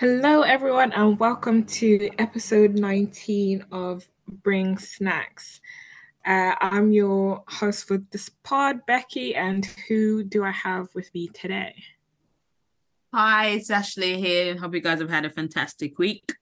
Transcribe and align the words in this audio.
Hello, 0.00 0.40
everyone, 0.40 0.92
and 0.92 1.20
welcome 1.20 1.62
to 1.66 2.08
episode 2.18 2.72
19 2.72 3.66
of 3.70 4.08
Bring 4.26 4.78
Snacks. 4.78 5.60
Uh, 6.24 6.54
I'm 6.58 6.90
your 6.90 7.44
host 7.46 7.86
for 7.86 7.98
this 8.10 8.30
pod, 8.42 8.80
Becki, 8.88 9.36
and 9.36 9.66
who 9.88 10.24
do 10.24 10.42
I 10.42 10.52
have 10.52 10.88
with 10.94 11.12
me 11.12 11.28
today? 11.28 11.74
Hi, 13.12 13.48
it's 13.48 13.70
Ashleigh 13.70 14.16
here. 14.16 14.56
Hope 14.56 14.72
you 14.72 14.80
guys 14.80 15.00
have 15.00 15.10
had 15.10 15.26
a 15.26 15.30
fantastic 15.30 15.98
week. 15.98 16.32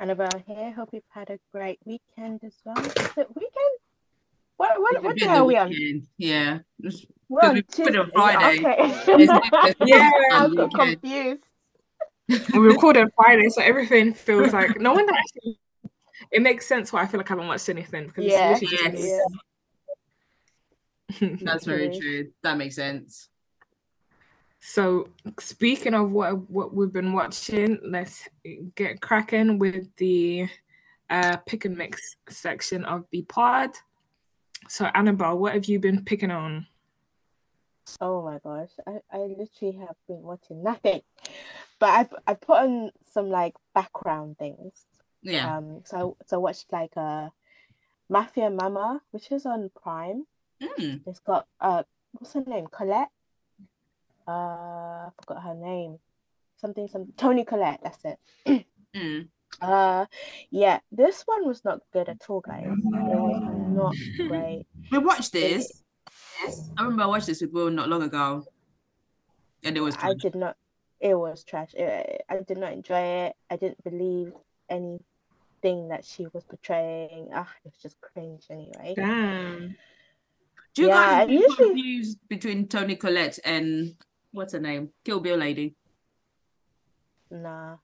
Annabell 0.00 0.42
here. 0.44 0.72
Hope 0.72 0.88
you've 0.92 1.04
had 1.08 1.30
a 1.30 1.38
great 1.52 1.78
weekend 1.84 2.40
as 2.42 2.54
well. 2.64 2.84
Is 2.84 2.94
it 3.16 3.28
weekend? 3.36 3.78
What 4.56 4.80
what, 4.80 5.04
what 5.04 5.16
the 5.20 5.26
hell 5.26 5.42
are 5.42 5.44
we 5.44 5.56
on? 5.56 5.72
Yeah. 6.18 6.58
We're 7.28 7.42
on 7.42 7.54
we 7.54 7.62
put 7.62 7.76
Tuesday. 7.76 8.10
Friday. 8.12 8.58
Okay. 8.58 9.76
Yeah, 9.86 10.10
I'm 10.32 10.56
so 10.56 10.68
confused. 10.68 11.44
We 12.52 12.58
recorded 12.58 13.08
Friday, 13.16 13.48
so 13.48 13.62
everything 13.62 14.14
feels 14.14 14.52
like 14.52 14.80
no 14.80 14.92
one 14.92 15.08
actually 15.08 15.58
it 16.30 16.42
makes 16.42 16.66
sense 16.66 16.92
why 16.92 17.02
I 17.02 17.06
feel 17.06 17.18
like 17.18 17.30
I 17.30 17.34
haven't 17.34 17.48
watched 17.48 17.68
anything 17.68 18.06
because 18.06 18.24
Yeah. 18.24 18.52
it's 18.52 18.72
Yes. 18.72 19.24
Yeah. 21.20 21.36
That's 21.42 21.66
very 21.66 21.98
true. 21.98 22.32
That 22.42 22.56
makes 22.56 22.76
sense. 22.76 23.28
So 24.60 25.08
speaking 25.40 25.92
of 25.94 26.10
what 26.10 26.48
what 26.48 26.72
we've 26.72 26.92
been 26.92 27.12
watching, 27.12 27.80
let's 27.82 28.28
get 28.76 29.00
cracking 29.00 29.58
with 29.58 29.94
the 29.96 30.48
uh, 31.10 31.36
pick 31.38 31.64
and 31.64 31.76
mix 31.76 32.16
section 32.28 32.84
of 32.84 33.04
the 33.10 33.22
pod. 33.22 33.70
So 34.68 34.86
Annabell, 34.86 35.36
what 35.36 35.52
have 35.54 35.64
you 35.66 35.80
been 35.80 36.04
picking 36.04 36.30
on? 36.30 36.66
Oh 38.00 38.22
my 38.22 38.38
gosh, 38.38 38.70
I, 38.86 39.00
I 39.12 39.18
literally 39.18 39.76
have 39.80 39.96
been 40.06 40.22
watching 40.22 40.62
nothing, 40.62 41.02
but 41.82 41.90
I've 41.90 42.14
I've 42.28 42.40
put 42.40 42.58
on 42.58 42.92
some 43.12 43.28
like 43.28 43.54
background 43.74 44.38
things. 44.38 44.86
Yeah. 45.20 45.56
Um, 45.56 45.80
so 45.84 45.96
I, 45.96 46.24
so 46.28 46.36
I 46.36 46.38
watched 46.38 46.66
like 46.70 46.92
uh, 46.96 47.30
Mafia 48.08 48.50
Mama, 48.50 49.02
which 49.10 49.32
is 49.32 49.46
on 49.46 49.68
Prime. 49.82 50.24
Mm. 50.62 51.00
It's 51.08 51.18
got 51.18 51.48
uh, 51.60 51.82
what's 52.12 52.34
her 52.34 52.44
name? 52.46 52.68
Collette. 52.68 53.10
Uh, 54.28 54.30
I 54.30 55.08
forgot 55.20 55.42
her 55.42 55.56
name. 55.56 55.98
Something 56.60 56.86
some 56.86 57.12
Toni 57.16 57.44
Collette. 57.44 57.80
That's 57.82 58.04
it. 58.04 58.64
Mm. 58.94 59.28
Uh, 59.60 60.06
yeah, 60.50 60.80
this 60.90 61.22
one 61.26 61.46
was 61.46 61.62
not 61.62 61.80
good 61.92 62.08
at 62.08 62.24
all, 62.26 62.40
guys. 62.40 62.64
It 62.66 62.74
not 62.74 63.94
great. 64.26 64.64
We 64.90 64.96
watched 64.96 65.30
this. 65.30 65.84
I 66.78 66.82
remember 66.82 67.02
I 67.02 67.06
watched 67.06 67.26
this 67.26 67.42
with 67.42 67.52
Will 67.52 67.70
not 67.70 67.88
long 67.88 68.02
ago. 68.02 68.44
And 69.62 69.76
it 69.76 69.80
was 69.82 69.94
I 70.00 70.14
did 70.14 70.34
not. 70.34 70.56
It 71.02 71.14
was 71.18 71.42
trash. 71.42 71.74
It, 71.74 72.22
I 72.30 72.38
did 72.46 72.58
not 72.58 72.72
enjoy 72.72 73.26
it. 73.26 73.32
I 73.50 73.56
didn't 73.56 73.82
believe 73.82 74.32
anything 74.70 75.88
that 75.88 76.04
she 76.04 76.28
was 76.32 76.44
portraying. 76.44 77.30
Ah, 77.34 77.48
it 77.64 77.72
was 77.72 77.82
just 77.82 78.00
cringe 78.00 78.44
anyway. 78.50 78.94
Damn. 78.94 79.74
Do 80.74 80.82
you 80.82 80.88
Yeah, 80.88 80.94
guys 80.94 81.22
and 81.22 81.30
get 81.30 81.40
usually- 81.40 81.66
confused 81.68 82.18
between 82.28 82.68
Toni 82.68 82.94
Collette 82.96 83.40
and 83.44 83.96
what's 84.30 84.52
her 84.52 84.60
name? 84.60 84.90
Kill 85.04 85.18
Bill 85.20 85.36
lady. 85.36 85.74
Nah. 87.30 87.76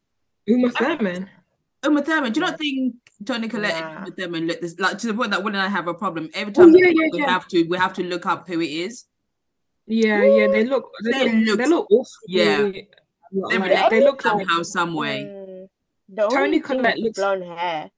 Uma 0.47 0.71
Thurman. 0.71 1.29
Uma 1.85 2.03
Thurman. 2.03 2.33
Do 2.33 2.41
you 2.41 2.47
not 2.47 2.59
think 2.59 2.95
Toni 3.27 3.49
Collette 3.49 3.81
Nah. 3.81 3.89
and 3.89 3.99
Uma 4.07 4.17
Thurman 4.17 4.47
look 4.47 4.61
this 4.61 4.79
like 4.79 4.97
to 4.99 5.09
the 5.09 5.15
point 5.15 5.33
that 5.33 5.43
Will 5.43 5.49
and 5.55 5.59
I 5.61 5.69
have 5.69 5.89
a 5.89 5.95
problem 5.95 6.31
every 6.35 6.53
Oh, 6.57 6.63
time 6.67 6.75
yeah, 6.77 6.87
yeah, 6.87 7.09
we 7.13 7.19
yeah. 7.19 7.31
have 7.31 7.49
to 7.49 7.65
we 7.65 7.77
have 7.79 7.95
to 7.95 8.03
look 8.05 8.27
up 8.27 8.47
who 8.47 8.61
it 8.61 8.71
is. 8.71 9.05
Yeah, 9.87 10.23
yeah, 10.25 10.47
they 10.49 10.65
look 10.65 10.91
they, 11.05 11.11
They 11.13 11.33
look, 11.41 11.47
look- 11.47 11.59
they 11.59 11.67
look 11.67 11.87
awful. 11.91 12.07
yeah. 12.29 12.71
Like, 13.33 13.51
They 13.51 13.59
they, 13.69 13.75
relate 13.75 14.03
look 14.05 14.25
like 14.25 14.33
somehow, 14.49 14.63
some 14.63 14.95
way. 14.95 15.25
Mm, 15.25 16.31
Toni 16.31 16.61
Collette 16.61 16.99
looks- 16.99 17.19
blonde 17.19 17.45
hair. 17.45 17.91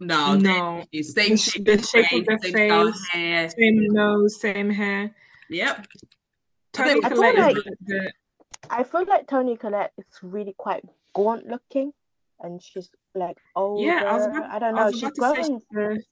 No, 0.00 0.34
No. 0.34 0.84
same 1.00 1.30
The- 1.30 1.36
shape, 1.36 1.64
the 1.64 1.82
shape 1.82 2.04
of 2.04 2.10
face, 2.10 2.26
their 2.26 2.38
same 2.38 2.92
face. 2.92 3.08
hair. 3.12 3.50
same 3.50 3.86
nose, 3.92 4.40
same 4.40 4.70
hair. 4.70 5.14
Yep. 5.48 5.86
Toni 6.72 6.90
I 6.90 6.94
feel 6.94 7.10
Collette 7.10 7.36
like- 7.36 7.56
is 7.56 7.62
the, 7.64 7.76
the 7.86 8.12
I 8.70 8.82
feel 8.84 9.04
like 9.06 9.26
Toni 9.28 9.56
Collette 9.56 9.92
is 9.98 10.06
really 10.22 10.54
quite 10.56 10.84
gaunt 11.14 11.46
looking, 11.46 11.92
and 12.40 12.60
she's 12.62 12.88
like 13.14 13.36
older. 13.54 13.84
yeah. 13.84 14.04
I 14.06 14.12
was 14.14 14.26
about, 14.26 14.50
I 14.50 14.58
don't 14.58 14.74
I 14.74 14.78
know. 14.78 14.84
was 14.86 14.94
She's 14.98 15.18
about 15.18 15.36
to 15.36 15.44
say 15.44 15.58
growing. 15.72 16.02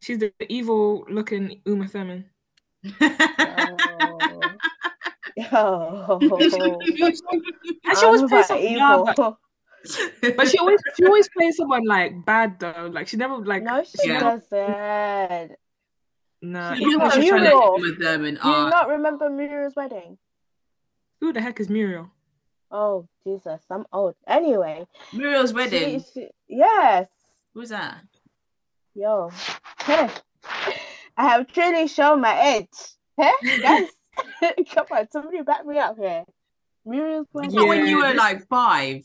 she's 0.00 0.18
the, 0.18 0.30
she's 0.30 0.34
the 0.38 0.52
evil 0.52 1.04
looking 1.08 1.60
Uma 1.64 1.88
Thurman. 1.88 2.26
Oh. 3.00 4.37
And 5.38 5.46
she 7.96 8.04
always 8.04 8.22
plays 8.22 8.46
something, 8.46 8.76
nah, 8.76 9.04
but, 9.04 9.16
but 10.36 10.48
she 10.48 10.58
always 10.58 10.80
she 10.96 11.04
always 11.04 11.28
plays 11.30 11.56
someone 11.56 11.84
like 11.86 12.24
bad 12.26 12.58
though. 12.58 12.90
Like 12.92 13.06
she 13.08 13.16
never 13.16 13.36
like 13.38 13.62
no, 13.62 13.82
she 13.84 14.08
Yeah. 14.08 14.20
doesn't. 14.20 15.56
nah. 16.42 16.74
You 16.74 16.88
even 16.88 16.92
know 16.92 16.98
when 16.98 17.08
not 17.08 17.14
she's 17.14 17.24
she's 17.24 17.30
trying 17.30 17.44
trying 17.44 17.44
Muriel. 17.44 17.78
to 17.78 17.86
Uma 17.86 17.96
Thurman 17.96 18.34
Do 18.42 18.48
you 18.48 18.54
are 18.54 18.70
not 18.70 18.88
remember 18.88 19.30
Muriel's 19.30 19.76
wedding? 19.76 20.18
who 21.20 21.32
the 21.32 21.40
heck 21.40 21.60
is 21.60 21.68
Muriel? 21.68 22.10
Oh 22.70 23.08
Jesus, 23.24 23.60
I'm 23.70 23.86
old. 23.92 24.14
Anyway, 24.26 24.86
Muriel's 25.12 25.52
wedding. 25.54 26.04
she, 26.12 26.28
yes, 26.48 27.06
Who's 27.54 27.70
that? 27.70 28.02
yo, 28.94 29.30
Heh. 29.78 30.08
I 31.16 31.28
have 31.30 31.46
truly 31.48 31.86
shown 31.88 32.20
my 32.20 32.40
age. 32.56 32.68
Huh? 33.18 33.32
Guys, 33.62 33.88
come 34.74 34.86
on, 34.92 35.10
somebody 35.10 35.42
back 35.42 35.64
me 35.66 35.78
up 35.78 35.96
here. 35.98 36.24
Muriel's 36.84 37.26
wedding. 37.32 37.54
Not 37.54 37.68
when 37.68 37.86
you 37.86 37.98
were 37.98 38.14
like 38.14 38.46
five. 38.48 39.04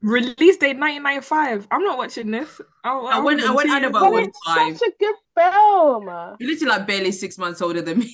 Release 0.00 0.56
date 0.56 0.76
1995. 0.78 1.68
I'm 1.70 1.84
not 1.84 1.96
watching 1.96 2.32
this. 2.32 2.60
I, 2.82 2.90
I 2.92 3.18
went- 3.20 3.40
I 3.42 3.52
went 3.54 3.70
Annabell 3.70 3.92
But 3.92 4.12
was 4.12 4.26
it's 4.28 4.38
five. 4.44 4.76
such 4.76 4.88
a 4.88 4.92
good 4.98 5.14
film. 5.38 6.04
You're 6.40 6.50
literally 6.50 6.66
like 6.66 6.86
barely 6.88 7.12
six 7.12 7.38
months 7.38 7.62
older 7.62 7.82
than 7.82 8.00
me. 8.00 8.12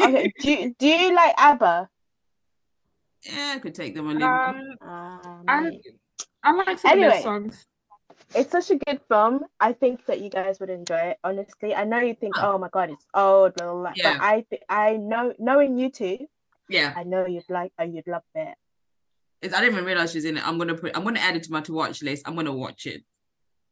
Okay, 0.00 0.32
do 0.40 0.50
you, 0.50 0.74
do 0.76 0.86
you 0.88 1.14
like 1.14 1.34
ABBA? 1.38 1.88
yeah, 3.24 3.52
I 3.54 3.58
could 3.60 3.74
take 3.76 3.94
them 3.94 4.08
a 4.08 4.12
little. 4.14 4.28
Um, 4.28 4.76
Um, 4.80 5.44
I 5.46 5.70
I 6.42 6.52
like 6.52 6.78
some 6.80 6.92
of 6.92 6.98
their 6.98 7.22
songs. 7.22 7.66
It's 8.34 8.50
such 8.52 8.70
a 8.70 8.76
good 8.76 9.00
film. 9.08 9.44
I 9.58 9.72
think 9.72 10.06
that 10.06 10.20
you 10.20 10.30
guys 10.30 10.60
would 10.60 10.70
enjoy 10.70 10.96
it. 10.96 11.18
Honestly, 11.24 11.74
I 11.74 11.84
know 11.84 11.98
you 11.98 12.14
think, 12.14 12.34
Oh. 12.38 12.52
oh 12.54 12.58
my 12.58 12.68
god, 12.68 12.90
it's 12.90 13.06
old, 13.14 13.54
blah, 13.54 13.66
blah, 13.72 13.80
blah. 13.80 13.92
Yeah. 13.96 14.14
but 14.14 14.22
I 14.22 14.40
th- 14.48 14.62
I 14.68 14.96
know 14.96 15.34
knowing 15.38 15.76
you 15.78 15.90
two, 15.90 16.18
yeah, 16.68 16.92
I 16.96 17.02
know 17.04 17.26
you'd 17.26 17.44
like, 17.48 17.72
oh, 17.78 17.84
you'd 17.84 18.06
love 18.06 18.22
it. 18.34 18.54
it's, 19.42 19.54
I 19.54 19.60
didn't 19.60 19.74
even 19.74 19.84
realize 19.84 20.12
she's 20.12 20.24
in 20.24 20.36
it. 20.36 20.46
I'm 20.46 20.58
gonna 20.58 20.74
put. 20.74 20.96
I'm 20.96 21.04
gonna 21.04 21.20
add 21.20 21.36
it 21.36 21.42
to 21.44 21.52
my 21.52 21.60
to 21.62 21.72
watch 21.72 22.02
list. 22.02 22.22
I'm 22.26 22.36
gonna 22.36 22.52
watch 22.54 22.86
it. 22.86 23.02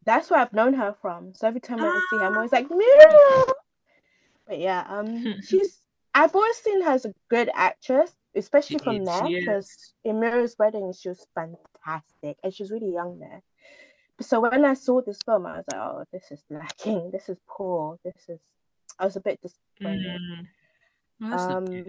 That's 0.05 0.31
where 0.31 0.41
I've 0.41 0.53
known 0.53 0.75
her 0.75 0.95
from. 1.03 1.35
So 1.35 1.47
every 1.47 1.61
time 1.61 1.81
I 1.81 2.01
see 2.11 2.17
her, 2.19 2.25
I'm 2.27 2.37
always 2.37 2.53
Ah. 2.53 2.57
like 2.57 2.71
Muriel. 2.71 3.45
But 4.47 4.59
yeah, 4.59 4.85
um, 4.89 5.35
she's. 5.47 5.81
I've 6.15 6.35
always 6.35 6.57
seen 6.57 6.83
her 6.83 6.91
as 6.93 7.05
a 7.05 7.13
good 7.29 7.51
actress, 7.55 8.11
especially 8.35 8.79
She 8.79 8.85
from 8.85 8.97
is, 9.03 9.07
there, 9.07 9.23
because 9.29 9.95
in 10.05 10.19
Muriel's 10.19 10.57
wedding, 10.59 10.93
she 10.99 11.11
was 11.11 11.25
fantastic, 11.35 12.39
and 12.43 12.53
she 12.53 12.63
was 12.65 12.71
really 12.73 12.93
young 12.93 13.19
there. 13.21 13.43
So 14.21 14.41
when 14.41 14.65
I 14.65 14.75
saw 14.75 15.01
this 15.01 15.19
film, 15.25 15.47
I 15.47 15.59
was 15.59 15.65
like, 15.71 15.81
oh, 15.81 16.05
this 16.13 16.31
is 16.31 16.43
lacking. 16.51 17.11
This 17.13 17.29
is 17.29 17.39
poor. 17.49 17.99
This 18.05 18.17
is. 18.29 18.41
I 18.99 19.05
was 19.05 19.17
a 19.17 19.21
bit 19.21 19.39
disappointed. 19.41 20.21
Mm. 20.21 20.47
Well, 21.21 21.57
Um, 21.59 21.87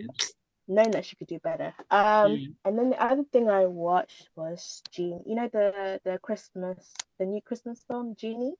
knowing 0.67 0.91
that 0.91 1.05
she 1.05 1.15
could 1.15 1.27
do 1.27 1.39
better. 1.39 1.73
Um, 1.89 2.31
Mm. 2.37 2.55
and 2.65 2.77
then 2.77 2.89
the 2.91 3.03
other 3.03 3.23
thing 3.23 3.49
I 3.49 3.65
watched 3.65 4.29
was 4.35 4.83
Genie. 4.91 5.23
You 5.25 5.35
know 5.35 5.47
the 5.47 5.99
the 6.03 6.19
Christmas, 6.19 6.93
the 7.17 7.25
new 7.25 7.41
Christmas 7.41 7.83
film, 7.87 8.15
Genie, 8.15 8.53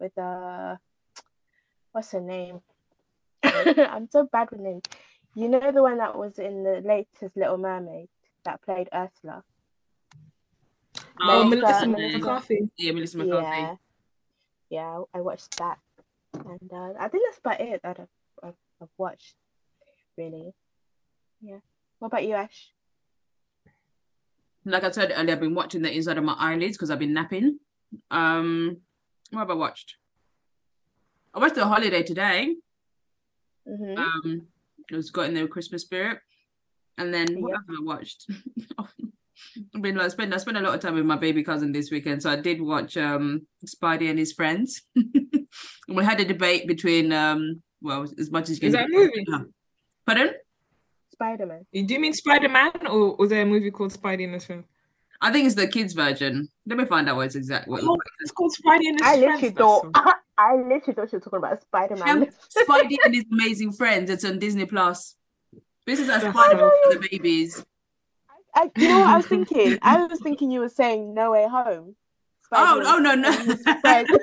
with 0.00 0.16
uh, 0.18 0.76
what's 1.92 2.10
her 2.10 2.20
name? 2.20 2.60
I'm 3.44 4.08
so 4.10 4.24
bad 4.24 4.50
with 4.50 4.60
names. 4.60 4.82
You 5.36 5.48
know 5.48 5.70
the 5.70 5.82
one 5.82 5.98
that 5.98 6.16
was 6.18 6.38
in 6.38 6.64
the 6.64 6.80
latest 6.80 7.36
Little 7.36 7.58
Mermaid 7.58 8.08
that 8.44 8.62
played 8.62 8.88
Ursula. 8.92 9.44
Oh, 11.20 11.44
Melissa- 11.44 11.86
Melissa 11.86 12.18
McCarthy. 12.18 12.70
Yeah, 12.76 12.92
Melissa 12.92 13.18
McCarthy. 13.18 13.46
Yeah, 13.46 13.74
yeah, 14.70 15.02
I 15.14 15.20
watched 15.20 15.56
that, 15.58 15.78
and 16.34 16.70
uh, 16.72 16.92
I 16.98 17.08
think 17.08 17.24
that's 17.26 17.38
about 17.38 17.60
it 17.60 17.80
that 17.82 18.00
I've, 18.00 18.08
I've, 18.42 18.54
I've 18.82 18.88
watched. 18.98 19.34
Really, 20.16 20.52
yeah. 21.40 21.58
What 21.98 22.08
about 22.08 22.24
you, 22.24 22.34
Ash? 22.34 22.70
Like 24.64 24.84
I 24.84 24.90
said 24.90 25.12
earlier, 25.14 25.34
I've 25.34 25.40
been 25.40 25.54
watching 25.54 25.82
the 25.82 25.94
inside 25.94 26.18
of 26.18 26.24
my 26.24 26.36
eyelids 26.38 26.76
because 26.76 26.90
I've 26.90 26.98
been 26.98 27.12
napping. 27.12 27.58
Um, 28.10 28.78
what 29.30 29.40
have 29.40 29.50
I 29.50 29.54
watched? 29.54 29.96
I 31.34 31.38
watched 31.38 31.56
The 31.56 31.66
Holiday 31.66 32.02
today. 32.02 32.54
Mm-hmm. 33.68 33.98
Um, 33.98 34.46
it 34.90 34.96
was 34.96 35.10
got 35.10 35.26
in 35.26 35.34
the 35.34 35.46
Christmas 35.48 35.82
spirit. 35.82 36.20
And 36.96 37.12
then 37.12 37.40
what 37.40 37.54
have 37.54 37.64
I 37.68 37.82
watched? 37.82 38.30
I've 39.74 39.82
been 39.82 39.96
like 39.96 40.10
spend 40.10 40.34
I 40.34 40.38
spent 40.38 40.56
a 40.56 40.60
lot 40.60 40.74
of 40.74 40.80
time 40.80 40.94
with 40.94 41.04
my 41.04 41.16
baby 41.16 41.42
cousin 41.44 41.72
this 41.72 41.90
weekend, 41.90 42.22
so 42.22 42.30
I 42.30 42.36
did 42.36 42.60
watch 42.60 42.96
um 42.96 43.46
Spidey 43.66 44.10
and 44.10 44.18
his 44.18 44.32
friends. 44.32 44.82
we 45.88 46.04
had 46.04 46.20
a 46.20 46.24
debate 46.24 46.66
between 46.66 47.12
um 47.12 47.62
well 47.82 48.06
as 48.18 48.30
much 48.30 48.50
as 48.50 48.60
you 48.60 48.68
Is 48.68 48.74
can 48.74 48.82
that 48.90 48.90
a 48.90 48.98
movie? 48.98 49.24
Yeah. 49.28 49.38
Pardon? 50.06 50.34
Spider 51.12 51.46
Man. 51.46 51.66
Do 51.72 51.94
you 51.94 52.00
mean 52.00 52.12
Spider 52.12 52.48
Man 52.48 52.72
or 52.88 53.16
was 53.16 53.30
there 53.30 53.42
a 53.42 53.46
movie 53.46 53.70
called 53.70 53.92
Spidey 53.92 54.22
in 54.22 54.32
this 54.32 54.46
film? 54.46 54.64
I 55.20 55.32
think 55.32 55.46
it's 55.46 55.54
the 55.54 55.68
kids 55.68 55.94
version. 55.94 56.48
Let 56.66 56.76
me 56.76 56.84
find 56.84 57.08
out 57.08 57.16
what 57.16 57.26
it's 57.26 57.34
exact. 57.36 57.68
What, 57.68 57.82
Oh, 57.84 57.96
it's 58.20 58.32
called 58.32 58.52
Spidey 58.52 58.88
and 58.88 58.98
his 59.00 59.02
I 59.02 59.18
friends. 59.18 59.20
literally 59.20 59.48
That's 59.48 59.58
thought 59.58 59.90
all. 59.94 60.14
I 60.36 60.54
literally 60.56 60.92
thought 60.94 61.10
she 61.10 61.16
was 61.16 61.22
talking 61.24 61.38
about 61.38 61.62
Spider 61.62 61.96
Man. 61.96 62.26
Spidey 62.50 62.96
and 63.04 63.14
his 63.14 63.24
amazing 63.32 63.72
friends. 63.72 64.10
It's 64.10 64.24
on 64.24 64.38
Disney 64.40 64.66
Plus. 64.66 65.14
This 65.86 66.00
is 66.00 66.08
a 66.08 66.12
That's 66.18 66.24
Spider 66.36 66.58
so 66.58 66.92
for 66.92 66.98
the 66.98 67.08
babies. 67.08 67.64
I, 68.54 68.70
you 68.76 68.88
know 68.88 69.00
what 69.00 69.08
I 69.08 69.16
was 69.16 69.26
thinking? 69.34 69.78
I 69.82 70.04
was 70.04 70.20
thinking 70.20 70.50
you 70.50 70.60
were 70.60 70.68
saying 70.68 71.14
No 71.14 71.32
Way 71.32 71.48
Home. 71.48 71.96
Oh, 72.52 72.80
Spider-Man 72.80 72.86
oh 72.86 72.98
no, 72.98 73.14
no. 73.14 73.28
and 73.30 73.50
his 73.50 73.62
friends. 73.80 74.10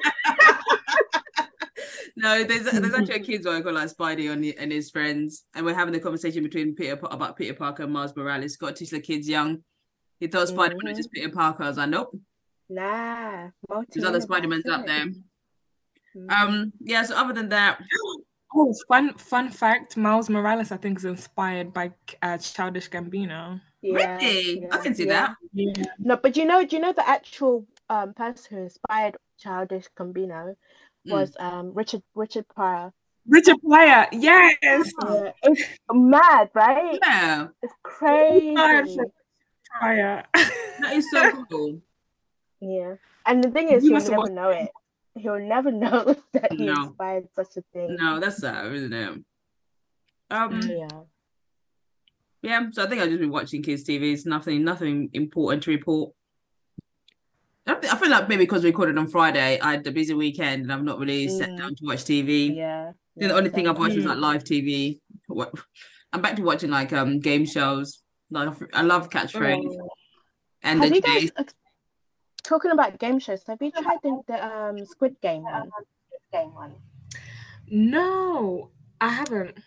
no, 2.15 2.43
there's 2.43 2.63
there's 2.63 2.93
actually 2.93 3.15
a 3.15 3.19
kids 3.19 3.45
one 3.45 3.63
called 3.63 3.75
like 3.75 3.89
Spidey 3.89 4.31
on 4.31 4.43
and 4.43 4.71
his 4.71 4.89
friends, 4.89 5.45
and 5.55 5.65
we're 5.65 5.73
having 5.73 5.93
the 5.93 5.99
conversation 5.99 6.43
between 6.43 6.75
Peter 6.75 6.99
about 7.03 7.35
Peter 7.35 7.53
Parker 7.53 7.83
and 7.83 7.91
Miles 7.91 8.15
Morales. 8.15 8.57
Got 8.57 8.69
to 8.69 8.73
teach 8.75 8.91
the 8.91 8.99
kids 8.99 9.27
young. 9.27 9.63
He 10.19 10.27
thought 10.27 10.49
Spider 10.49 10.75
Man 10.75 10.85
was 10.85 10.93
Mhm. 10.93 10.97
just 10.97 11.11
Peter 11.11 11.29
Parker. 11.29 11.63
I 11.63 11.67
was 11.69 11.77
like, 11.77 11.89
nope, 11.89 12.15
Nah, 12.69 13.49
multi 13.69 13.87
there's 13.95 14.07
other 14.07 14.21
Spider 14.21 14.47
Mans 14.47 14.67
out 14.69 14.85
there. 14.85 15.07
Mm. 16.15 16.31
Um, 16.31 16.73
yeah. 16.79 17.03
So 17.03 17.15
other 17.15 17.33
than 17.33 17.49
that, 17.49 17.79
Oh, 18.53 18.73
fun 18.87 19.13
fun 19.15 19.49
fact: 19.49 19.97
Miles 19.97 20.29
Morales, 20.29 20.71
I 20.71 20.77
think, 20.77 20.99
is 20.99 21.05
inspired 21.05 21.73
by 21.73 21.91
uh, 22.21 22.37
Childish 22.37 22.89
Gambino. 22.89 23.61
Yeah, 23.81 24.17
really, 24.17 24.67
I 24.71 24.77
can 24.77 24.95
see 24.95 25.05
yeah. 25.07 25.27
that. 25.27 25.35
Yeah. 25.53 25.83
No, 25.99 26.17
but 26.17 26.37
you 26.37 26.45
know, 26.45 26.65
do 26.65 26.75
you 26.75 26.81
know 26.81 26.93
the 26.93 27.07
actual 27.07 27.65
um 27.89 28.13
person 28.13 28.57
who 28.57 28.63
inspired 28.63 29.17
Childish 29.39 29.87
Gambino 29.97 30.55
Mm. 31.07 31.11
was 31.13 31.35
um 31.39 31.73
Richard 31.73 32.03
Richard 32.13 32.45
Pryor. 32.53 32.93
Richard 33.27 33.57
Pryor, 33.67 34.07
yes. 34.11 34.91
Yeah, 35.03 35.31
it's 35.43 35.63
mad, 35.91 36.49
right? 36.53 36.99
Yeah, 37.01 37.47
It's 37.63 37.73
crazy. 37.81 38.53
Pryor. 39.79 40.23
that 40.33 40.93
is 40.93 41.09
so 41.09 41.45
cool. 41.49 41.81
Yeah, 42.59 42.95
and 43.25 43.43
the 43.43 43.49
thing 43.49 43.69
is, 43.69 43.83
You 43.83 43.95
he'll 43.95 43.99
never 44.03 44.17
watched- 44.17 44.31
know 44.33 44.49
it. 44.49 44.69
He'll 45.15 45.39
never 45.39 45.71
know 45.83 46.15
that 46.33 46.51
he 46.53 46.65
No. 46.65 46.83
inspired 46.85 47.27
such 47.35 47.57
a 47.57 47.61
thing. 47.73 47.95
No, 47.99 48.19
that's 48.19 48.37
sad, 48.37 48.71
isn't 48.71 48.93
it? 48.93 49.09
Um, 50.29 50.61
Mm. 50.61 50.79
Yeah. 50.79 50.99
Yeah. 52.41 52.65
So 52.71 52.83
I 52.83 52.87
think 52.87 53.01
I've 53.01 53.09
just 53.09 53.19
been 53.21 53.31
watching 53.31 53.61
kids' 53.63 53.83
TV. 53.83 54.13
It's 54.13 54.25
nothing, 54.25 54.63
nothing 54.63 55.09
important 55.13 55.63
to 55.63 55.71
report. 55.71 56.13
I, 57.67 57.75
th- 57.75 57.93
I 57.93 57.97
feel 57.97 58.09
like 58.09 58.27
maybe 58.27 58.43
because 58.45 58.63
we 58.63 58.69
recorded 58.71 58.97
on 58.97 59.07
Friday, 59.07 59.59
I 59.59 59.71
had 59.73 59.85
a 59.87 59.91
busy 59.91 60.13
weekend 60.13 60.63
and 60.63 60.73
I've 60.73 60.83
not 60.83 60.97
really 60.99 61.27
sat 61.27 61.49
Mm. 61.49 61.57
down 61.59 61.75
to 61.75 61.85
watch 61.85 62.03
TV. 62.05 62.55
Yeah. 62.55 62.93
The 63.15 63.27
yeah, 63.27 63.33
only 63.33 63.49
thing 63.51 63.67
I've 63.67 63.77
watched 63.77 63.95
is 63.95 64.03
Mm. 64.05 64.09
like 64.09 64.17
live 64.17 64.43
TV. 64.43 64.99
I'm 66.13 66.21
back 66.21 66.35
to 66.37 66.41
watching 66.41 66.71
like 66.71 66.91
um 66.91 67.19
game 67.19 67.45
shows. 67.45 68.01
Like 68.31 68.49
I 68.73 68.81
love 68.81 69.09
Catchphrase 69.09 69.77
Oh. 69.79 69.89
and 70.63 70.81
Have 70.81 70.89
the 70.89 70.95
you 70.95 71.01
guys 71.01 71.29
uh, 71.37 71.43
talking 72.43 72.71
about 72.71 72.97
game 72.97 73.19
shows? 73.19 73.43
Have 73.47 73.61
you 73.61 73.71
tried 73.71 73.99
the, 74.03 74.21
the 74.27 74.45
um 74.45 74.85
Squid 74.85 75.21
Game? 75.21 75.43
Game 76.33 76.53
one. 76.55 76.73
No, 77.69 78.71
I 78.99 79.09
haven't. 79.09 79.57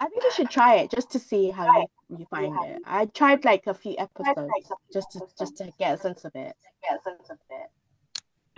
I 0.00 0.06
think 0.06 0.24
you 0.24 0.32
should 0.32 0.50
try 0.50 0.76
it 0.76 0.90
just 0.90 1.10
to 1.12 1.18
see 1.18 1.50
how 1.50 1.66
you, 1.66 1.86
you 2.18 2.26
find 2.30 2.56
it. 2.64 2.80
I 2.86 3.04
tried 3.06 3.44
like 3.44 3.66
a 3.66 3.74
few 3.74 3.94
episodes 3.98 4.50
just 4.92 5.12
to 5.12 5.20
just 5.38 5.58
to 5.58 5.70
get 5.78 5.94
a 5.94 5.98
sense 5.98 6.24
of 6.24 6.32
it. 6.34 6.56
Get 6.88 6.98
a 6.98 7.02
sense 7.02 7.28
of 7.28 7.36
it. 7.50 7.70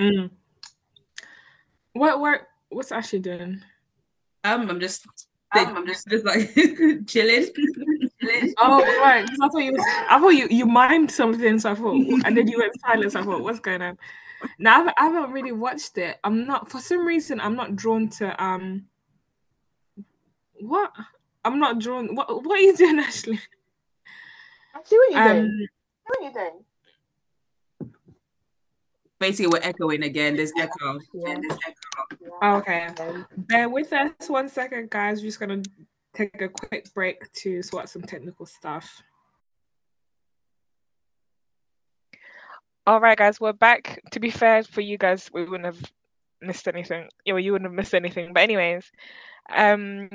Mm. 0.02 0.30
What 1.94 2.20
what 2.20 2.42
what's 2.68 2.92
Ashleigh 2.92 3.20
doing? 3.20 3.60
Um, 4.44 4.70
I'm 4.70 4.80
just, 4.80 5.06
I'm 5.52 5.86
just, 5.86 6.08
just 6.08 6.24
like 6.24 6.54
chilling. 7.06 7.48
Oh 8.58 8.78
right, 9.00 9.26
'cause 9.26 9.38
I 9.42 9.48
thought 9.48 9.64
you 9.64 9.76
I 10.08 10.20
thought 10.20 10.28
you 10.30 10.46
you 10.48 10.64
mimed 10.64 11.10
something, 11.10 11.58
so 11.58 11.72
I 11.72 11.74
thought, 11.74 11.96
and 12.24 12.36
then 12.36 12.46
you 12.46 12.56
went 12.58 12.72
silent. 12.80 13.10
So 13.10 13.18
I 13.18 13.24
thought, 13.24 13.42
what's 13.42 13.58
going 13.58 13.82
on? 13.82 13.98
Now 14.60 14.74
I 14.74 14.76
haven't, 14.78 14.94
I 14.96 15.04
haven't 15.06 15.32
really 15.32 15.50
watched 15.50 15.98
it. 15.98 16.18
I'm 16.22 16.46
not 16.46 16.70
for 16.70 16.78
some 16.80 17.04
reason 17.04 17.40
I'm 17.40 17.56
not 17.56 17.74
drawn 17.74 18.08
to 18.10 18.40
um. 18.42 18.86
What? 20.60 20.92
I'm 21.44 21.58
not 21.58 21.78
drawn. 21.78 22.14
What 22.14 22.28
What 22.44 22.58
are 22.58 22.62
you 22.62 22.76
doing, 22.82 22.98
Ashleigh? 23.00 23.38
I 24.74 24.80
see 24.84 24.96
what 24.96 25.12
you're 25.12 25.20
Um, 25.22 25.36
doing. 25.36 25.68
What 26.04 26.18
are 26.18 26.24
you 26.24 26.32
doing? 26.32 26.64
Basically, 29.18 29.46
we're 29.46 29.60
echoing 29.68 30.02
again. 30.02 30.34
There's 30.36 30.52
echo. 30.58 30.98
Yeah. 31.14 31.36
okay. 32.42 32.86
Um, 32.98 33.26
Bear 33.36 33.68
with 33.68 33.92
us 33.92 34.12
one 34.28 34.48
second, 34.48 34.90
guys. 34.90 35.20
We're 35.20 35.26
just 35.28 35.38
gonna 35.40 35.62
take 36.14 36.40
a 36.42 36.48
quick 36.48 36.92
break 36.94 37.30
to 37.34 37.62
sort 37.62 37.88
some 37.88 38.02
technical 38.02 38.46
stuff. 38.46 39.02
All 42.84 43.00
right, 43.00 43.16
guys, 43.16 43.40
we're 43.40 43.52
back. 43.52 44.00
To 44.10 44.18
be 44.18 44.30
fair, 44.30 44.64
for 44.64 44.80
you 44.80 44.98
guys, 44.98 45.30
we 45.32 45.44
wouldn't 45.44 45.66
have 45.66 45.92
missed 46.40 46.66
anything. 46.66 47.08
Yeah, 47.24 47.34
well, 47.34 47.40
you 47.40 47.52
wouldn't 47.52 47.70
have 47.70 47.76
missed 47.76 47.94
anything. 47.94 48.32
But 48.32 48.42
anyways, 48.42 48.90
um, 49.54 50.08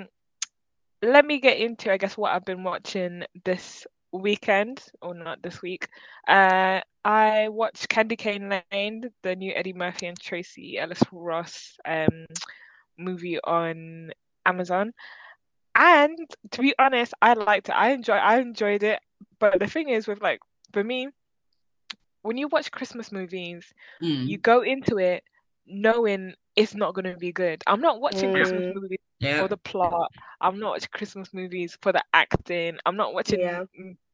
let 1.02 1.26
me 1.26 1.40
get 1.40 1.58
into, 1.58 1.92
I 1.92 1.98
guess, 1.98 2.18
what 2.18 2.34
I've 2.34 2.46
been 2.46 2.64
watching 2.64 3.24
this 3.46 3.86
weekend, 4.12 4.84
or 5.02 5.14
not 5.14 5.42
this 5.42 5.62
week. 5.62 5.88
Uh, 6.28 6.82
I 7.04 7.50
watched 7.50 7.90
Candy 7.90 8.16
Cane 8.18 8.50
Lane, 8.50 8.90
the 9.08 9.20
new 9.36 9.38
Eddie 9.40 9.74
Murphy 9.74 9.92
and 9.92 10.20
Tracee 10.20 10.68
Ellis 10.68 11.02
Ross 11.12 11.78
um 11.86 12.26
movie 12.98 13.40
on 13.44 14.12
Amazon. 14.46 14.94
And 15.76 16.18
to 16.52 16.62
be 16.62 16.74
honest, 16.80 17.14
I 17.22 17.34
liked 17.34 17.70
it. 17.70 17.74
I 17.74 17.92
enjoy 17.92 18.16
I 18.16 18.40
enjoyed 18.40 18.84
it. 18.84 19.00
But 19.40 19.60
the 19.60 19.68
thing 19.68 19.90
is 19.90 20.08
with 20.08 20.22
like 20.22 20.40
for 20.74 20.84
me, 20.84 21.10
when 22.22 22.38
you 22.38 22.48
watch 22.48 22.72
Christmas 22.72 23.12
movies, 23.12 23.74
Mm, 24.02 24.26
you 24.26 24.38
go 24.38 24.62
into 24.62 24.98
it 25.00 25.24
knowing 25.66 26.34
it's 26.56 26.76
not 26.76 26.94
going 26.94 27.06
to 27.12 27.18
be 27.18 27.32
good. 27.32 27.64
I'm 27.68 27.82
not 27.82 28.02
watching 28.02 28.32
Christmas 28.32 28.66
Mm. 28.68 28.82
movies 28.82 29.00
yeah. 29.20 29.42
for 29.42 29.48
the 29.48 29.58
plot. 29.58 30.12
I'm 30.40 30.60
not 30.60 30.72
watching 30.72 30.90
Christmas 30.92 31.34
movies 31.34 31.78
for 31.82 31.92
the 31.92 32.04
acting. 32.14 32.78
I'm 32.86 32.96
not 32.96 33.14
watching 33.14 33.40
Yeah. 33.40 33.64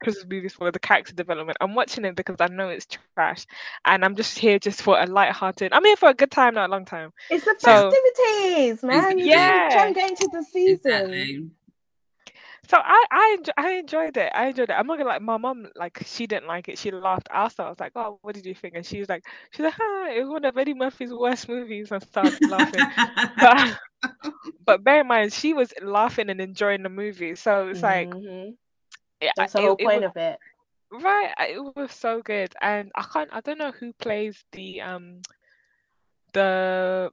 Christmas 0.02 0.26
movies 0.28 0.54
for 0.54 0.72
the 0.72 0.80
character 0.80 1.14
development. 1.14 1.58
I'm 1.62 1.76
watching 1.76 2.06
it 2.06 2.16
because 2.16 2.38
I 2.40 2.48
know 2.48 2.70
it's 2.70 2.88
trash, 3.16 3.46
and 3.86 4.04
I'm 4.06 4.16
just 4.16 4.38
here 4.38 4.60
just 4.60 4.82
for 4.82 5.00
a 5.00 5.06
light-hearted. 5.06 5.74
I'm 5.74 5.84
here 5.84 5.96
for 5.98 6.10
a 6.10 6.14
good 6.14 6.32
time, 6.32 6.54
not 6.56 6.70
a 6.70 6.72
long 6.72 6.86
time. 6.86 7.12
It's 7.30 7.46
the 7.46 7.56
So- 7.60 7.92
festivities, 7.92 8.84
man. 8.84 9.18
Yeah. 9.20 9.26
yeah. 9.26 9.70
trying 9.72 9.94
to 9.94 10.00
get 10.00 10.10
into 10.12 10.30
the 10.32 10.44
season. 10.44 10.92
Exactly. 10.92 11.50
So 12.70 12.78
I 12.78 13.06
I, 13.12 13.38
enjo- 13.40 13.54
I 13.58 13.72
enjoyed 13.74 14.16
it. 14.18 14.32
I 14.34 14.48
enjoyed 14.48 14.70
it. 14.70 14.74
I'm 14.74 14.88
not 14.88 14.98
gonna 14.98 15.10
like 15.10 15.22
my 15.22 15.38
mom 15.38 15.68
like 15.76 16.02
she 16.06 16.28
didn't 16.28 16.48
like 16.48 16.70
it. 16.70 16.78
She 16.80 16.92
laughed. 16.92 17.28
Her, 17.30 17.36
I 17.38 17.44
was 17.70 17.80
like, 17.80 17.92
oh, 17.96 18.20
what 18.22 18.36
did 18.36 18.46
you 18.46 18.56
think? 18.56 18.76
And 18.76 18.86
she 18.86 19.00
was 19.00 19.10
like, 19.10 19.26
she's 19.52 19.66
like, 19.66 19.74
ah, 19.80 20.08
it 20.10 20.22
was 20.22 20.30
one 20.30 20.46
of 20.46 20.58
Eddie 20.58 20.74
Murphy's 20.74 21.12
worst 21.14 21.50
movies, 21.50 21.92
and 21.92 22.02
started 22.04 22.40
laughing. 22.50 22.86
but 23.40 23.78
but 24.66 24.84
bear 24.84 25.02
in 25.02 25.08
mind, 25.08 25.34
she 25.34 25.54
was 25.54 25.74
laughing 25.82 26.30
and 26.30 26.40
enjoying 26.40 26.84
the 26.84 26.90
movie. 26.90 27.36
So 27.36 27.68
it's 27.68 27.82
like 27.82 28.10
Mhm. 28.10 28.56
it, 29.20 29.32
that's 29.36 29.54
the 29.54 29.62
whole 29.62 29.76
it 29.78 29.86
point 29.86 30.02
was- 30.02 30.12
of 30.12 30.18
it. 30.18 30.40
Right, 30.96 31.34
it 31.50 31.76
was 31.76 31.92
so 31.92 32.22
good, 32.22 32.54
and 32.62 32.92
I 32.96 33.04
can't. 33.12 33.30
I 33.34 33.42
don't 33.42 33.58
know 33.58 33.72
who 33.72 33.94
plays 33.94 34.38
the 34.52 34.82
um 34.82 35.22
the 36.34 37.10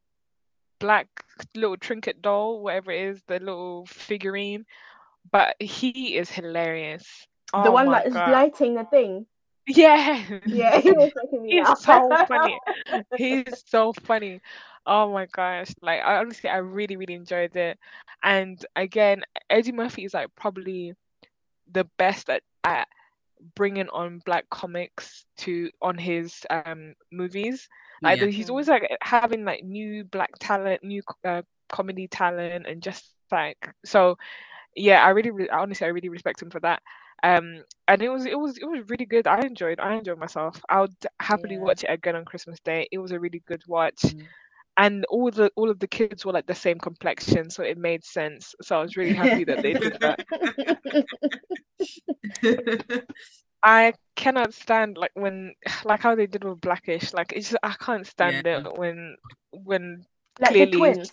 black 0.78 1.08
little 1.54 1.76
trinket 1.76 2.20
doll, 2.22 2.60
whatever 2.62 2.90
it 2.90 3.00
is, 3.08 3.22
the 3.26 3.38
little 3.38 3.86
figurine, 3.86 4.64
but 5.32 5.56
he 5.60 6.16
is 6.16 6.30
hilarious. 6.30 7.26
the 7.56 7.70
Oh 7.70 7.72
one 7.72 7.90
my 7.90 7.90
that 7.90 8.06
is 8.06 8.14
God. 8.14 8.26
lighting 8.26 8.74
the 8.74 8.84
thing. 8.84 9.26
Yeah, 9.66 10.22
Yeah, 10.44 10.78
he 10.80 10.92
was 10.92 11.12
making 11.16 11.42
me 11.42 11.52
he's 11.52 11.58
laugh. 11.58 11.78
so 11.80 12.16
funny. 12.26 12.58
He's 13.16 13.62
so 13.66 13.92
funny. 13.92 14.40
Oh 14.86 15.12
my 15.12 15.26
gosh! 15.26 15.68
Like 15.82 16.00
I 16.02 16.16
honestly, 16.16 16.48
I 16.50 16.58
really, 16.58 16.96
really 16.96 17.14
enjoyed 17.14 17.54
it. 17.56 17.78
And 18.22 18.64
again, 18.76 19.22
Eddie 19.48 19.72
Murphy 19.72 20.04
is 20.04 20.14
like 20.14 20.28
probably 20.36 20.94
the 21.70 21.84
best 21.98 22.28
at, 22.30 22.42
at 22.64 22.88
bringing 23.54 23.88
on 23.90 24.20
black 24.24 24.48
comics 24.50 25.24
to 25.38 25.70
on 25.80 25.98
his 25.98 26.44
um 26.50 26.94
movies. 27.12 27.68
Like 28.02 28.20
Yeah. 28.20 28.26
he's 28.26 28.50
always 28.50 28.68
like 28.68 28.88
having 29.02 29.44
like 29.44 29.64
new 29.64 30.04
black 30.04 30.30
talent, 30.40 30.82
new 30.82 31.02
uh, 31.24 31.42
comedy 31.70 32.08
talent, 32.08 32.66
and 32.66 32.82
just 32.82 33.12
like 33.30 33.58
so. 33.84 34.16
Yeah, 34.76 35.04
I 35.04 35.10
really, 35.10 35.30
re- 35.30 35.48
honestly, 35.48 35.86
I 35.86 35.90
really 35.90 36.08
respect 36.08 36.40
him 36.42 36.50
for 36.50 36.60
that. 36.60 36.82
Um, 37.22 37.64
and 37.88 38.02
it 38.02 38.08
was, 38.08 38.24
it 38.26 38.38
was, 38.38 38.56
it 38.58 38.64
was 38.64 38.88
really 38.88 39.04
good. 39.04 39.26
I 39.26 39.40
enjoyed, 39.40 39.78
I 39.80 39.94
enjoyed 39.96 40.18
myself. 40.18 40.60
I 40.68 40.80
would 40.82 40.94
happily 41.20 41.56
Yeah. 41.56 41.62
watch 41.64 41.84
it 41.84 41.90
again 41.90 42.16
on 42.16 42.24
Christmas 42.24 42.60
Day. 42.60 42.88
It 42.92 42.98
was 42.98 43.12
a 43.12 43.20
really 43.20 43.42
good 43.46 43.62
watch, 43.66 44.00
Mm. 44.02 44.24
and 44.78 45.04
all 45.06 45.30
the 45.30 45.50
all 45.56 45.68
of 45.70 45.78
the 45.80 45.86
kids 45.88 46.24
were 46.24 46.32
like 46.32 46.46
the 46.46 46.54
same 46.54 46.78
complexion, 46.78 47.50
so 47.50 47.62
it 47.62 47.76
made 47.76 48.04
sense. 48.04 48.54
So 48.62 48.78
I 48.78 48.82
was 48.82 48.96
really 48.96 49.14
happy 49.14 49.44
that 49.44 49.60
they 49.62 49.74
did 49.74 49.96
that. 50.00 50.18
I 53.62 53.92
cannot 54.16 54.54
stand 54.54 54.96
like 54.96 55.10
when 55.14 55.54
like 55.84 56.00
how 56.00 56.14
they 56.14 56.26
did 56.26 56.44
with 56.44 56.60
Blackish. 56.60 57.12
Like 57.12 57.32
it's 57.34 57.50
just, 57.50 57.60
I 57.62 57.74
can't 57.80 58.06
stand 58.06 58.46
Yeah. 58.46 58.58
it 58.62 58.78
when 58.78 59.16
when 59.52 60.04
like 60.40 60.52
the 60.52 60.66
Clearly. 60.66 61.10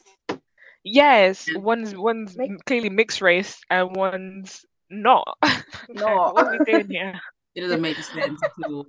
Yes, 0.87 1.47
Yeah. 1.47 1.59
one's 1.59 1.95
one's 1.95 2.37
Make- 2.37 2.63
clearly 2.65 2.89
mixed 2.89 3.21
race 3.21 3.59
and 3.69 3.95
one's 3.95 4.65
not. 4.89 5.37
Like, 5.89 5.99
Not. 5.99 6.33
what 6.35 6.45
are 6.47 6.57
we 6.59 6.65
doing 6.71 6.89
here? 6.89 7.19
It 7.55 7.61
doesn't 7.61 7.81
make 7.81 7.97
sense 7.97 8.39
at 8.43 8.51
all. 8.69 8.85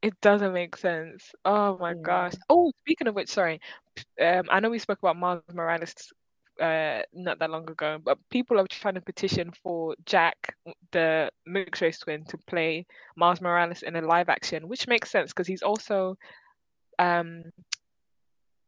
It 0.00 0.14
doesn't 0.22 0.52
make 0.54 0.76
sense. 0.76 1.30
Oh 1.44 1.76
my 1.78 1.92
gosh. 1.94 2.32
Oh, 2.48 2.72
speaking 2.80 3.06
of 3.06 3.14
which, 3.14 3.28
sorry. 3.28 3.60
Um, 4.20 4.44
I 4.50 4.60
know 4.60 4.70
we 4.70 4.78
spoke 4.78 4.98
about 5.02 5.16
Miles 5.18 5.42
Morales 5.52 5.94
uh 6.60 7.00
not 7.12 7.38
that 7.38 7.50
long 7.50 7.68
ago, 7.68 7.98
but 8.02 8.18
people 8.30 8.58
are 8.60 8.66
trying 8.66 8.94
to 8.94 9.00
petition 9.00 9.52
for 9.62 9.94
Jack, 10.06 10.54
the 10.92 11.30
mixed 11.46 11.82
race 11.82 11.98
twin, 11.98 12.24
to 12.26 12.38
play 12.46 12.86
Miles 13.16 13.40
Morales 13.40 13.82
in 13.82 13.96
a 13.96 14.00
live 14.02 14.28
action, 14.28 14.68
which 14.68 14.86
makes 14.88 15.10
sense 15.10 15.30
because 15.32 15.46
he's 15.46 15.62
also 15.62 16.16
um 16.98 17.42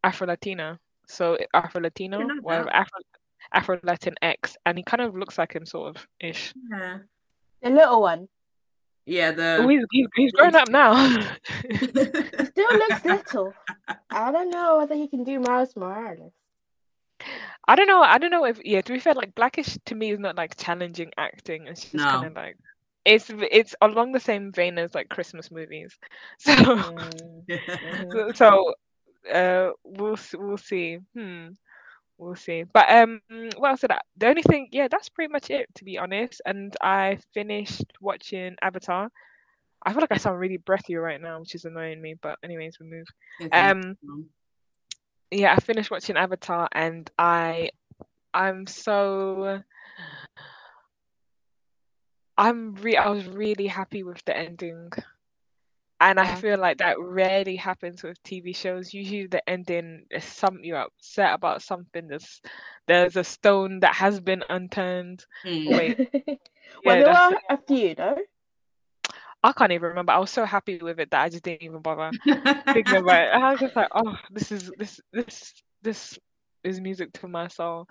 Afro 0.03 0.27
Latino. 0.27 0.79
So 1.07 1.37
Afro 1.53 1.81
Latino, 1.83 2.19
know 2.27 2.35
whatever. 2.43 2.73
Afro 2.73 2.99
Afro 3.53 3.81
Latin 3.83 4.15
X, 4.23 4.57
and 4.67 4.77
he 4.79 4.85
kind 4.85 5.01
of 5.03 5.15
looks 5.17 5.39
like 5.39 5.53
him, 5.55 5.67
sort 5.67 5.97
of 5.97 6.07
ish. 6.21 6.53
Yeah. 6.71 6.99
The 7.63 7.71
little 7.71 8.01
one 8.03 8.29
Yeah, 9.07 9.31
Oh, 9.31 9.35
the 9.63 9.69
he's, 9.69 9.85
he's, 9.91 10.07
he's 10.17 10.33
grown 10.33 10.55
up 10.55 10.69
now. 10.69 10.95
still 10.97 12.79
looks 12.79 13.05
little. 13.05 13.55
I 14.11 14.33
don't 14.33 14.51
know 14.51 14.79
whether 14.79 14.95
he 14.95 15.09
can 15.09 15.25
do 15.25 15.39
Miles 15.41 15.75
Morales. 15.77 16.33
I 17.67 17.77
don't 17.77 17.87
know. 17.87 18.01
I 18.03 18.19
don't 18.19 18.31
know 18.31 18.45
if 18.45 18.61
yeah. 18.65 18.83
To 18.83 18.93
be 18.93 18.99
fair, 18.99 19.15
like 19.15 19.35
Blackish 19.35 19.79
to 19.87 19.95
me 19.95 20.11
is 20.11 20.19
not 20.19 20.37
like 20.37 20.57
challenging 20.57 21.11
acting. 21.17 21.67
It's 21.67 21.83
just 21.83 21.95
No. 21.95 22.05
kind 22.05 22.25
of 22.27 22.35
like 22.35 22.57
it's 23.05 23.31
it's 23.31 23.75
along 23.81 24.13
the 24.13 24.21
same 24.21 24.53
vein 24.53 24.79
as 24.79 24.95
like 24.95 25.09
Christmas 25.09 25.51
movies. 25.51 25.97
So 26.39 26.53
Mm, 26.55 28.37
so 28.37 28.75
uh 29.33 29.71
we'll 29.85 30.19
we'll 30.35 30.59
see. 30.59 30.99
Hmm. 31.15 31.49
We'll 32.17 32.37
see. 32.37 32.63
But 32.63 32.91
um, 32.91 33.21
what 33.57 33.71
else 33.71 33.81
did 33.81 33.91
I? 33.91 34.01
The 34.17 34.29
only 34.29 34.43
thing, 34.43 34.69
yeah, 34.71 34.87
that's 34.89 35.09
pretty 35.09 35.33
much 35.33 35.51
it 35.51 35.69
to 35.77 35.85
be 35.85 35.99
honest. 35.99 36.41
And 36.47 36.75
I 36.81 37.19
finished 37.35 37.85
watching 38.01 38.55
Avatar. 38.63 39.11
I 39.85 39.93
feel 39.93 40.01
like 40.01 40.13
I 40.13 40.19
sound 40.19 40.39
really 40.39 40.57
breathy 40.59 40.95
right 40.95 41.21
now, 41.21 41.41
which 41.41 41.55
is 41.57 41.65
annoying 41.65 42.01
me. 42.01 42.15
But 42.15 42.39
anyways, 42.45 42.79
we 42.79 42.87
move. 42.87 43.07
Um, 43.53 43.97
yeah, 45.31 45.53
I 45.53 45.61
finished 45.61 45.91
watching 45.91 46.17
Avatar 46.17 46.69
and 46.73 47.11
I 47.19 47.71
I'm 48.33 48.67
so 48.67 49.63
I'm 52.37 52.75
re 52.77 52.97
I 52.97 53.09
was 53.09 53.27
really 53.27 53.67
happy 53.67 54.03
with 54.03 54.25
the 54.25 54.37
ending. 54.37 54.91
And 56.01 56.19
I 56.21 56.27
feel 56.27 56.59
like 56.59 56.79
that 56.79 56.99
rarely 56.99 57.57
happens 57.57 58.03
with 58.03 58.23
TV 58.23 58.53
shows. 58.53 58.93
Usually 58.93 59.27
the 59.27 59.49
ending 59.49 60.07
is 60.11 60.25
some 60.25 60.61
you're 60.63 60.79
upset 60.79 61.35
about 61.35 61.63
something. 61.63 62.09
There's 62.09 62.41
there's 62.87 63.17
a 63.17 63.25
stone 63.25 63.81
that 63.81 63.95
has 63.95 64.21
been 64.21 64.43
unturned. 64.49 65.25
Mm. 65.45 65.67
Wait. 65.67 65.99
well, 66.85 66.97
Yeah, 66.97 66.97
there 66.97 67.09
that's 67.09 67.31
were 67.31 67.37
a 67.49 67.57
few 67.57 67.95
though. 67.95 68.19
I 69.43 69.53
can't 69.53 69.73
even 69.73 69.89
remember. 69.91 70.13
I 70.13 70.19
was 70.19 70.31
so 70.31 70.45
happy 70.45 70.79
with 70.79 70.99
it 71.01 71.11
that 71.11 71.23
I 71.23 71.29
just 71.29 71.39
didn't 71.45 71.63
even 71.63 71.77
bother 71.77 72.13
thinking 72.73 72.95
about 72.97 73.23
it. 73.29 73.33
I 73.35 73.51
was 73.53 73.61
just 73.61 73.77
like, 73.77 73.89
oh, 73.95 74.17
this 74.31 74.51
is 74.53 74.71
this 74.77 75.01
this 75.13 75.63
this 75.83 76.19
is 76.65 76.81
music 76.81 77.13
to 77.15 77.29
my 77.29 77.49
soul. 77.49 77.87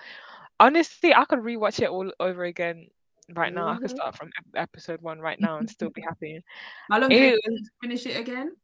Honestly, 0.59 1.13
I 1.13 1.25
could 1.25 1.39
rewatch 1.39 1.81
it 1.81 1.89
all 1.89 2.11
over 2.19 2.43
again 2.43 2.87
right 3.35 3.53
now. 3.53 3.67
I 3.69 3.75
could 3.77 3.91
Mhm. 3.91 3.95
start 3.95 4.15
from 4.15 4.29
episode 4.55 5.01
one 5.01 5.19
right 5.19 5.39
now 5.39 5.59
and 5.59 5.69
still 5.69 5.89
be 5.95 6.01
happy. 6.01 6.43
How 6.89 6.99
long 6.99 7.09
did 7.09 7.39
you 7.43 7.59
finish 7.81 8.05
it 8.05 8.19
again? 8.19 8.55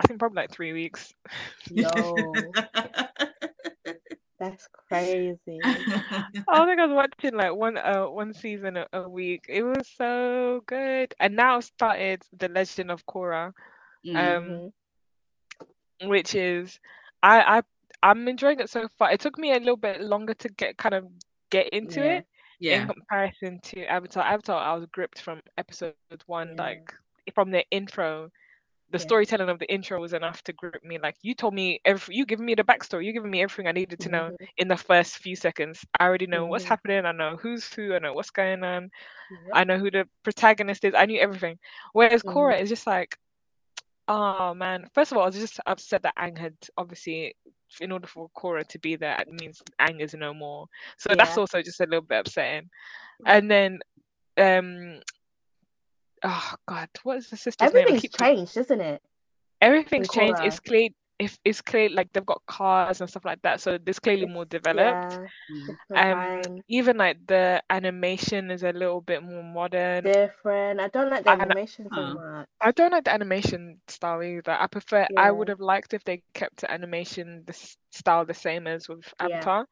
I 0.00 0.06
think 0.06 0.18
probably 0.18 0.36
like 0.42 0.50
three 0.50 0.72
weeks. 0.72 1.12
Yo, 1.70 2.52
that's 4.38 4.68
crazy. 4.88 5.60
I 6.48 6.66
think 6.66 6.80
I 6.80 6.86
was 6.86 6.94
watching 6.94 7.36
like 7.36 7.54
one 7.54 7.76
uh 7.78 8.06
one 8.06 8.34
season 8.34 8.76
a, 8.76 8.86
a 8.92 9.08
week. 9.08 9.44
It 9.48 9.62
was 9.62 9.86
so 9.96 10.62
good. 10.66 11.14
And 11.20 11.36
now 11.36 11.56
I've 11.56 11.64
started 11.64 12.22
The 12.36 12.48
Legend 12.48 12.90
of 12.90 13.06
Korra, 13.06 13.52
um, 14.14 14.14
Mhm. 14.14 14.72
which 16.04 16.34
is 16.34 16.80
I 17.22 17.58
I 17.58 17.62
I'm 18.02 18.26
enjoying 18.28 18.60
it 18.60 18.70
so 18.70 18.88
far. 18.98 19.12
It 19.12 19.20
took 19.20 19.38
me 19.38 19.52
a 19.52 19.58
little 19.58 19.76
bit 19.76 20.00
longer 20.00 20.34
to 20.34 20.48
get 20.48 20.76
kind 20.76 20.94
of 20.94 21.06
get 21.50 21.68
into 21.68 22.02
Yeah. 22.02 22.18
it 22.18 22.26
yeah. 22.62 22.82
in 22.82 22.88
comparison 22.88 23.60
to 23.60 23.84
Avatar. 23.86 24.24
Avatar, 24.24 24.62
I 24.62 24.74
was 24.74 24.86
gripped 24.86 25.20
from 25.20 25.40
episode 25.58 25.94
one, 26.26 26.54
Yeah. 26.56 26.62
like 26.62 26.94
from 27.34 27.50
the 27.50 27.64
intro. 27.70 28.30
The 28.90 28.98
Yeah. 28.98 29.02
storytelling 29.08 29.48
of 29.48 29.58
the 29.58 29.72
intro 29.72 30.00
was 30.00 30.12
enough 30.12 30.42
to 30.44 30.52
grip 30.52 30.84
me. 30.84 30.98
Like 30.98 31.16
you 31.22 31.34
told 31.34 31.54
me 31.54 31.80
every, 31.84 32.14
you 32.16 32.26
giving 32.26 32.44
me 32.46 32.54
the 32.54 32.62
backstory, 32.64 33.06
you 33.06 33.12
giving 33.12 33.30
me 33.30 33.42
everything 33.42 33.66
I 33.66 33.72
needed 33.72 34.00
to 34.00 34.10
know 34.10 34.30
Mhm. 34.30 34.48
in 34.58 34.68
the 34.68 34.76
first 34.76 35.18
few 35.18 35.34
seconds. 35.34 35.84
I 35.98 36.04
already 36.04 36.26
know 36.26 36.46
what's 36.46 36.64
Mhm. 36.64 36.68
happening. 36.68 37.06
I 37.06 37.12
know 37.12 37.36
who's 37.36 37.72
who. 37.72 37.94
I 37.94 37.98
know 37.98 38.12
what's 38.12 38.30
going 38.30 38.62
on. 38.62 38.90
Yep. 39.30 39.40
I 39.54 39.64
know 39.64 39.78
who 39.78 39.90
the 39.90 40.08
protagonist 40.22 40.84
is. 40.84 40.94
I 40.94 41.06
knew 41.06 41.20
everything. 41.20 41.58
Whereas 41.92 42.22
Mhm. 42.22 42.32
Korra 42.32 42.60
is 42.60 42.68
just 42.68 42.86
like, 42.86 43.16
oh 44.08 44.54
man. 44.54 44.88
First 44.94 45.12
of 45.12 45.16
all, 45.16 45.24
I 45.24 45.26
was 45.26 45.36
just 45.36 45.60
upset 45.66 46.02
that 46.02 46.16
Aang 46.16 46.36
had 46.38 46.56
obviously, 46.76 47.34
in 47.80 47.92
order 47.92 48.06
for 48.06 48.28
Korra 48.36 48.66
to 48.68 48.78
be 48.78 48.96
there, 48.96 49.16
it 49.20 49.32
means 49.32 49.62
Aang 49.80 50.00
is 50.00 50.14
no 50.14 50.34
more. 50.34 50.66
So 50.98 51.14
that's 51.14 51.36
also 51.36 51.62
just 51.62 51.80
a 51.80 51.84
little 51.84 52.02
bit 52.02 52.20
upsetting. 52.20 52.70
And 53.26 53.50
then, 53.50 53.78
um, 54.36 55.00
oh 56.22 56.54
god, 56.68 56.88
what 57.02 57.18
is 57.18 57.30
the 57.30 57.36
sister's 57.36 57.72
name? 57.72 57.86
I 57.88 57.88
Everything's 57.88 58.02
keep 58.02 58.16
changed, 58.16 58.56
isn't 58.56 58.80
it? 58.80 59.02
everything's 59.60 60.08
changed. 60.08 60.40
It's 60.42 60.60
clear. 60.60 60.88
If 61.24 61.38
it's 61.44 61.60
clear, 61.60 61.88
like 61.90 62.12
they've 62.12 62.26
got 62.26 62.42
cars 62.46 63.00
and 63.00 63.08
stuff 63.08 63.24
like 63.24 63.40
that, 63.42 63.60
so 63.60 63.78
it's 63.86 63.98
clearly 64.00 64.26
more 64.26 64.44
developed. 64.44 65.12
Yeah, 65.12 65.26
Mm. 65.92 66.36
Um, 66.36 66.42
time, 66.42 66.62
even 66.68 66.96
like 66.96 67.18
the 67.26 67.62
animation 67.70 68.50
is 68.50 68.62
a 68.64 68.72
little 68.72 69.00
bit 69.00 69.22
more 69.22 69.42
modern. 69.44 70.04
different. 70.04 70.80
I 70.80 70.88
don't 70.88 71.10
like 71.10 71.24
the 71.24 71.30
I 71.30 71.36
know- 71.36 71.42
animation 71.42 71.88
so 71.94 72.14
much. 72.14 72.48
I 72.60 72.70
don't 72.72 72.90
like 72.92 73.04
the 73.04 73.12
animation 73.12 73.80
style 73.88 74.22
either. 74.22 74.52
I 74.52 74.66
prefer. 74.66 75.06
I 75.16 75.30
would 75.30 75.48
have 75.48 75.60
liked 75.60 75.94
if 75.94 76.02
they 76.04 76.22
kept 76.34 76.62
the 76.62 76.70
animation 76.70 77.44
the 77.46 77.54
style 77.90 78.24
the 78.24 78.34
same 78.34 78.66
as 78.66 78.88
with 78.88 79.04
Yeah. 79.20 79.26
Avatar. 79.26 79.66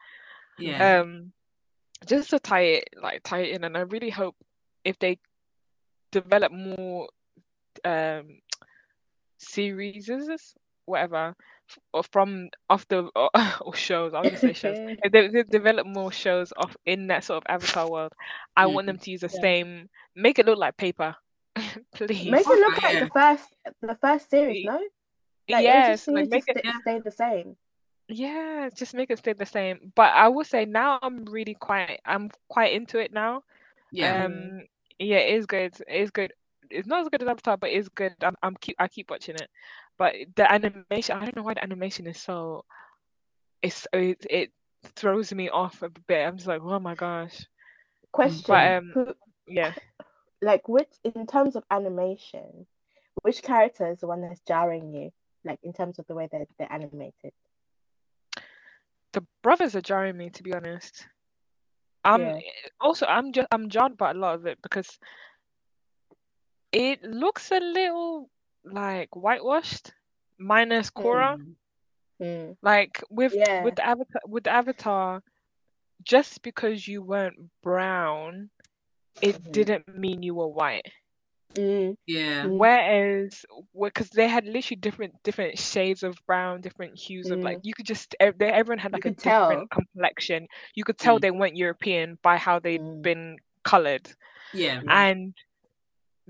Yeah. 0.59 1.01
Um, 1.01 1.33
just 2.07 2.31
to 2.31 2.39
tie 2.39 2.79
it 2.81 2.85
like 3.03 3.23
tie 3.25 3.41
it 3.41 3.55
in, 3.57 3.65
and 3.65 3.77
I 3.77 3.81
really 3.81 4.11
hope 4.11 4.37
if 4.85 4.99
they 4.99 5.19
develop 6.13 6.53
more 6.53 7.09
um 7.85 8.41
series, 9.39 10.09
whatever, 10.91 11.35
or 11.93 12.03
from 12.05 12.51
off 12.69 12.87
the 12.89 13.11
or, 13.17 13.31
or 13.63 13.75
shows. 13.75 14.15
I 14.15 14.21
was 14.21 14.29
gonna 14.31 14.39
say 14.39 14.53
shows. 14.53 14.79
If 15.03 15.13
they, 15.13 15.29
they 15.29 15.43
develop 15.45 15.87
more 15.87 16.13
shows 16.13 16.53
off 16.57 16.77
in 16.87 17.09
that 17.09 17.25
sort 17.25 17.39
of 17.45 17.45
Avatar 17.55 17.89
world, 17.89 18.13
I 18.57 18.67
want 18.67 18.87
them 18.87 18.99
to 18.99 19.11
use 19.11 19.21
the 19.23 19.29
Yeah. 19.33 19.41
same. 19.41 19.89
Make 20.17 20.39
it 20.39 20.47
look 20.47 20.59
like 20.59 20.77
paper, 20.77 21.17
please. 21.95 22.31
Make 22.31 22.47
it 22.47 22.61
look 22.61 22.83
like 22.83 22.99
the 22.99 23.07
first, 23.13 23.57
the 23.83 23.97
first 24.01 24.31
series, 24.31 24.65
no? 24.65 24.81
Like, 25.49 25.65
it 25.65 25.65
yes, 25.65 25.87
just 25.87 26.09
like 26.09 26.29
make 26.29 26.45
to 26.45 26.49
it. 26.49 26.59
stay, 26.61 26.73
stay 26.83 26.99
the 27.01 27.11
same. 27.11 27.57
Yeah, 28.09 28.69
just 28.75 28.95
make 28.95 29.11
it 29.11 29.19
stay 29.19 29.33
the 29.33 29.47
same. 29.47 29.93
But 29.95 30.13
I 30.15 30.29
will 30.29 30.45
say 30.45 30.65
now 30.67 30.99
I'm 31.03 31.25
really 31.25 31.55
quite 31.55 32.01
I'm 32.05 32.31
quite 32.49 32.73
into 32.73 32.99
it 32.99 33.13
now. 33.13 33.43
Yeah. 33.93 34.25
Um 34.25 34.63
yeah, 34.99 35.19
it 35.19 35.35
is 35.37 35.47
good. 35.47 35.75
It 35.89 36.03
is 36.03 36.11
good. 36.11 36.33
It's 36.71 36.87
not 36.87 37.03
as 37.03 37.09
good 37.09 37.23
as 37.23 37.29
Avatar, 37.29 37.57
but 37.57 37.71
it's 37.71 37.89
good. 37.89 38.15
I'm 38.23 38.35
I'm 38.43 38.57
keep 38.61 38.77
I 38.79 38.89
keep 38.89 39.11
watching 39.11 39.37
it. 39.37 39.49
But 40.01 40.15
the 40.35 40.51
animation, 40.51 41.15
I 41.19 41.27
don't 41.27 41.37
know 41.37 41.43
why 41.43 41.53
the 41.53 41.63
animation 41.63 42.07
is 42.07 42.19
so 42.19 42.65
it's 43.61 43.87
it, 43.93 44.27
it 44.31 44.51
throws 44.97 45.31
me 45.31 45.51
off 45.51 45.83
a 45.83 45.91
bit. 45.91 46.27
I'm 46.27 46.39
just 46.39 46.49
like, 46.49 46.63
oh 46.65 46.81
my 46.81 46.95
gosh. 46.95 47.47
Question: 48.11 48.45
But 48.49 48.73
um 48.73 48.91
Who, 48.95 49.15
yeah. 49.47 49.75
like, 50.43 50.67
which 50.71 50.89
in 51.05 51.27
terms 51.27 51.55
of 51.55 51.65
animation, 51.71 52.67
which 53.21 53.43
character 53.43 53.91
is 53.91 54.01
the 54.01 54.07
one 54.07 54.23
that's 54.23 54.41
jarring 54.49 54.95
you? 54.95 55.11
Like 55.45 55.59
in 55.63 55.75
terms 55.75 55.99
of 55.99 56.07
the 56.07 56.15
way 56.15 56.31
that 56.33 56.49
they're 56.59 56.73
animated. 56.73 57.35
The 59.13 59.23
brothers 59.43 59.77
are 59.77 59.83
jarring 59.83 60.17
me 60.17 60.31
to 60.31 60.43
be 60.43 60.55
honest. 60.55 61.07
Um 62.07 62.23
Yeah. 62.23 62.41
also 62.81 63.05
I'm 63.05 63.35
just 63.35 63.49
I'm 63.53 63.69
jarred 63.69 63.99
by 63.99 64.13
a 64.13 64.15
lot 64.15 64.37
of 64.37 64.47
it 64.47 64.63
because 64.63 64.99
it 66.73 67.03
looks 67.03 67.51
a 67.51 67.61
little 67.61 68.31
like 68.65 69.15
whitewashed 69.17 69.93
minus 70.39 70.91
Korra. 70.91 71.37
Mm. 71.39 71.55
Mm. 72.21 72.57
Like 72.63 73.03
with 73.11 73.35
Yeah. 73.35 73.65
with 73.65 73.79
avatar 73.81 74.23
with 74.27 74.47
avatar, 74.47 75.23
just 76.03 76.43
because 76.43 76.87
you 76.87 77.03
weren't 77.03 77.51
brown, 77.63 78.51
it 79.23 79.37
Mhm. 79.43 79.53
didn't 79.53 79.89
mean 79.99 80.23
you 80.23 80.35
were 80.35 80.49
white. 80.49 80.87
Mm. 81.55 81.97
Yeah. 82.07 82.45
Mm. 82.45 82.59
Whereas, 82.59 83.45
because 83.75 84.09
they 84.11 84.29
had 84.29 84.45
literally 84.45 84.79
different 84.81 85.21
different 85.25 85.59
shades 85.59 86.03
of 86.03 86.15
brown, 86.27 86.61
different 86.61 86.97
hues 86.97 87.31
of 87.31 87.41
like 87.41 87.59
Mm. 87.59 87.65
you 87.65 87.75
could 87.75 87.87
just 87.87 88.15
they, 88.21 88.47
everyone 88.53 88.79
had 88.79 88.93
You 88.93 88.97
like 88.97 89.05
a 89.07 89.09
could 89.11 89.19
tell. 89.19 89.49
different 89.49 89.71
complexion. 89.71 90.47
You 90.75 90.85
could 90.85 90.99
tell 90.99 91.19
Mm. 91.19 91.23
they 91.23 91.31
weren't 91.33 91.57
European 91.57 92.19
by 92.23 92.37
how 92.37 92.61
they'd 92.61 92.81
Mm. 92.81 93.03
been 93.03 93.39
colored. 93.65 94.07
Yeah. 94.53 94.81
Yeah. 94.85 95.09
And 95.09 95.35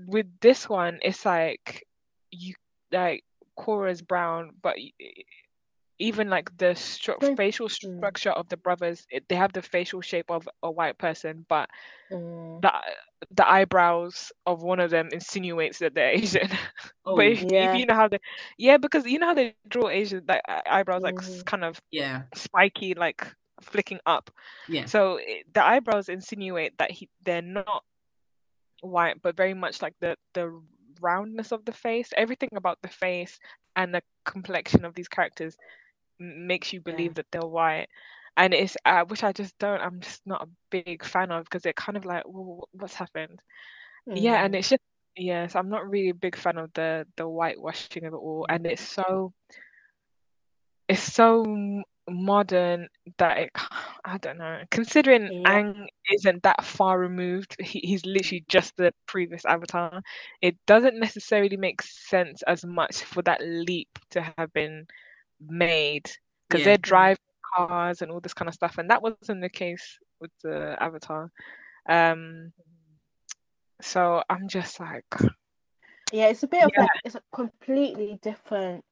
with 0.07 0.27
this 0.39 0.67
one, 0.69 0.99
it's 1.03 1.23
like 1.25 1.85
you 2.31 2.55
like 2.91 3.23
Korra's 3.57 4.01
brown, 4.01 4.51
but 4.61 4.75
even 5.99 6.29
like 6.29 6.55
the 6.57 6.73
stru- 6.73 7.19
Very- 7.21 7.35
facial 7.35 7.67
mm. 7.67 7.97
structure 7.97 8.31
of 8.31 8.49
the 8.49 8.57
brothers, 8.57 9.05
it, 9.11 9.27
they 9.29 9.35
have 9.35 9.53
the 9.53 9.61
facial 9.61 10.01
shape 10.01 10.31
of 10.31 10.47
a 10.63 10.71
white 10.71 10.97
person, 10.97 11.45
but 11.47 11.69
Mm. 12.11 12.61
the 12.61 12.71
the 13.35 13.47
eyebrows 13.49 14.31
of 14.45 14.61
one 14.63 14.79
of 14.81 14.89
them 14.89 15.07
insinuates 15.13 15.79
that 15.79 15.93
they're 15.93 16.09
Asian. 16.11 16.49
Oh, 17.05 17.15
but 17.15 17.25
if, 17.25 17.41
Yeah. 17.43 17.73
if 17.73 17.79
you 17.79 17.85
know 17.85 17.95
how 17.95 18.07
they, 18.07 18.19
yeah, 18.57 18.77
because 18.77 19.05
you 19.05 19.17
know 19.19 19.27
how 19.27 19.33
they 19.33 19.55
draw 19.67 19.89
Asian 19.89 20.23
like 20.27 20.41
eyebrows 20.47 21.01
like 21.01 21.19
s- 21.19 21.41
Mhm. 21.41 21.45
kind 21.45 21.63
of 21.63 21.81
yeah, 21.91 22.23
spiky, 22.35 22.93
like 22.93 23.25
flicking 23.61 23.99
up. 24.05 24.29
yeah. 24.67 24.85
So 24.85 25.17
it, 25.21 25.45
the 25.53 25.63
eyebrows 25.65 26.09
insinuate 26.09 26.77
that 26.77 26.91
he 26.91 27.09
they're 27.23 27.41
not 27.41 27.83
white, 28.81 29.21
but 29.21 29.35
very 29.37 29.53
much 29.53 29.81
like 29.81 29.93
the 29.99 30.17
the 30.33 30.61
roundness 31.01 31.51
of 31.51 31.65
the 31.65 31.73
face. 31.73 32.09
Everything 32.15 32.49
about 32.55 32.77
the 32.81 32.89
face 32.89 33.39
and 33.75 33.93
the 33.93 34.01
complexion 34.25 34.85
of 34.85 34.93
these 34.95 35.07
characters 35.09 35.57
makes 36.19 36.73
you 36.73 36.81
believe 36.81 37.13
Yeah. 37.13 37.15
that 37.15 37.25
they're 37.31 37.41
white. 37.41 37.87
And 38.37 38.53
it's 38.53 38.77
uh, 38.85 39.03
which 39.05 39.23
I 39.23 39.33
just 39.33 39.57
don't. 39.59 39.81
I'm 39.81 39.99
just 40.01 40.21
not 40.25 40.43
a 40.43 40.49
big 40.71 41.03
fan 41.03 41.31
of 41.31 41.43
because 41.45 41.63
they're 41.63 41.73
kind 41.73 41.97
of 41.97 42.05
like, 42.05 42.23
well, 42.25 42.67
what's 42.71 42.95
happened? 42.95 43.41
Yeah, 44.13 44.43
and 44.43 44.55
it's 44.55 44.69
just 44.69 44.81
yes, 45.15 45.55
I'm 45.55 45.69
not 45.69 45.89
really 45.89 46.09
a 46.09 46.15
big 46.15 46.35
fan 46.37 46.57
of 46.57 46.71
the 46.73 47.07
the 47.17 47.27
whitewashing 47.27 47.97
of 47.97 48.13
it 48.13 48.17
all, 48.17 48.45
and 48.49 48.65
it's 48.65 48.81
so 48.81 49.33
it's 50.87 51.01
so 51.01 51.43
modern 52.09 52.87
that 53.17 53.37
it 53.37 53.51
I 54.05 54.17
don't 54.17 54.37
know. 54.37 54.61
Considering 54.71 55.31
Yeah. 55.31 55.49
Aang 55.49 55.87
isn't 56.11 56.43
that 56.43 56.63
far 56.65 56.99
removed, 56.99 57.55
he, 57.59 57.79
he's 57.79 58.05
literally 58.05 58.43
just 58.47 58.75
the 58.77 58.93
previous 59.05 59.45
Avatar. 59.45 60.01
It 60.41 60.57
doesn't 60.65 60.99
necessarily 60.99 61.57
make 61.57 61.81
sense 61.81 62.41
as 62.43 62.65
much 62.65 63.03
for 63.03 63.21
that 63.23 63.41
leap 63.41 63.99
to 64.11 64.33
have 64.37 64.51
been 64.53 64.87
made 65.39 66.09
because 66.47 66.61
Yeah. 66.61 66.65
they're 66.65 66.77
driving 66.77 67.17
cars 67.55 68.01
and 68.01 68.11
all 68.11 68.19
this 68.19 68.33
kind 68.33 68.49
of 68.49 68.55
stuff, 68.55 68.77
and 68.77 68.89
that 68.89 69.01
wasn't 69.01 69.41
the 69.41 69.49
case 69.49 69.99
with 70.19 70.31
the 70.43 70.77
Avatar. 70.81 71.31
Um, 71.87 72.53
so 73.81 74.23
I'm 74.29 74.47
just 74.47 74.79
like, 74.79 75.05
Yeah, 76.11 76.27
it's 76.27 76.43
a 76.43 76.47
bit 76.47 76.63
of 76.63 76.71
Yeah. 76.73 76.81
like 76.81 76.89
it's 77.05 77.15
a 77.15 77.21
completely 77.31 78.19
different, 78.21 78.83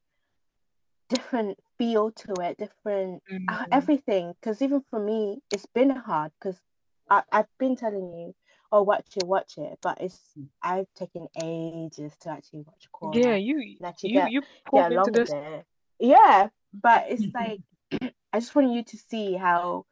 different 1.08 1.58
feel 1.80 2.10
to 2.12 2.34
it, 2.42 2.58
different 2.58 3.22
uh, 3.48 3.64
mm, 3.64 3.72
everything. 3.72 4.34
Because 4.40 4.60
even 4.62 4.82
for 4.90 5.00
me, 5.00 5.40
it's 5.50 5.66
been 5.66 5.90
hard 5.90 6.32
because 6.38 6.60
I 7.08 7.22
I've 7.32 7.48
been 7.58 7.76
telling 7.76 8.12
you, 8.12 8.34
oh, 8.70 8.82
watch 8.82 9.16
it, 9.16 9.26
watch 9.26 9.58
it, 9.58 9.78
but 9.82 10.00
it's 10.00 10.20
I've 10.62 10.92
taken 10.94 11.26
ages 11.42 12.12
to 12.20 12.30
actually 12.30 12.64
watch 12.66 12.88
Korra. 12.92 13.14
yeah, 13.14 13.34
you 13.36 13.76
actually 13.84 14.10
you 14.10 14.14
get 14.16 14.32
you 14.32 14.42
get 14.74 14.92
along 14.92 15.06
into 15.08 15.20
with 15.20 15.30
it. 15.30 15.64
Yeah, 15.98 16.48
but 16.74 17.06
it's 17.08 17.26
like 17.34 17.60
I 18.32 18.40
just 18.40 18.54
want 18.54 18.72
you 18.72 18.84
to 18.84 18.96
see 18.96 19.34
how, 19.34 19.86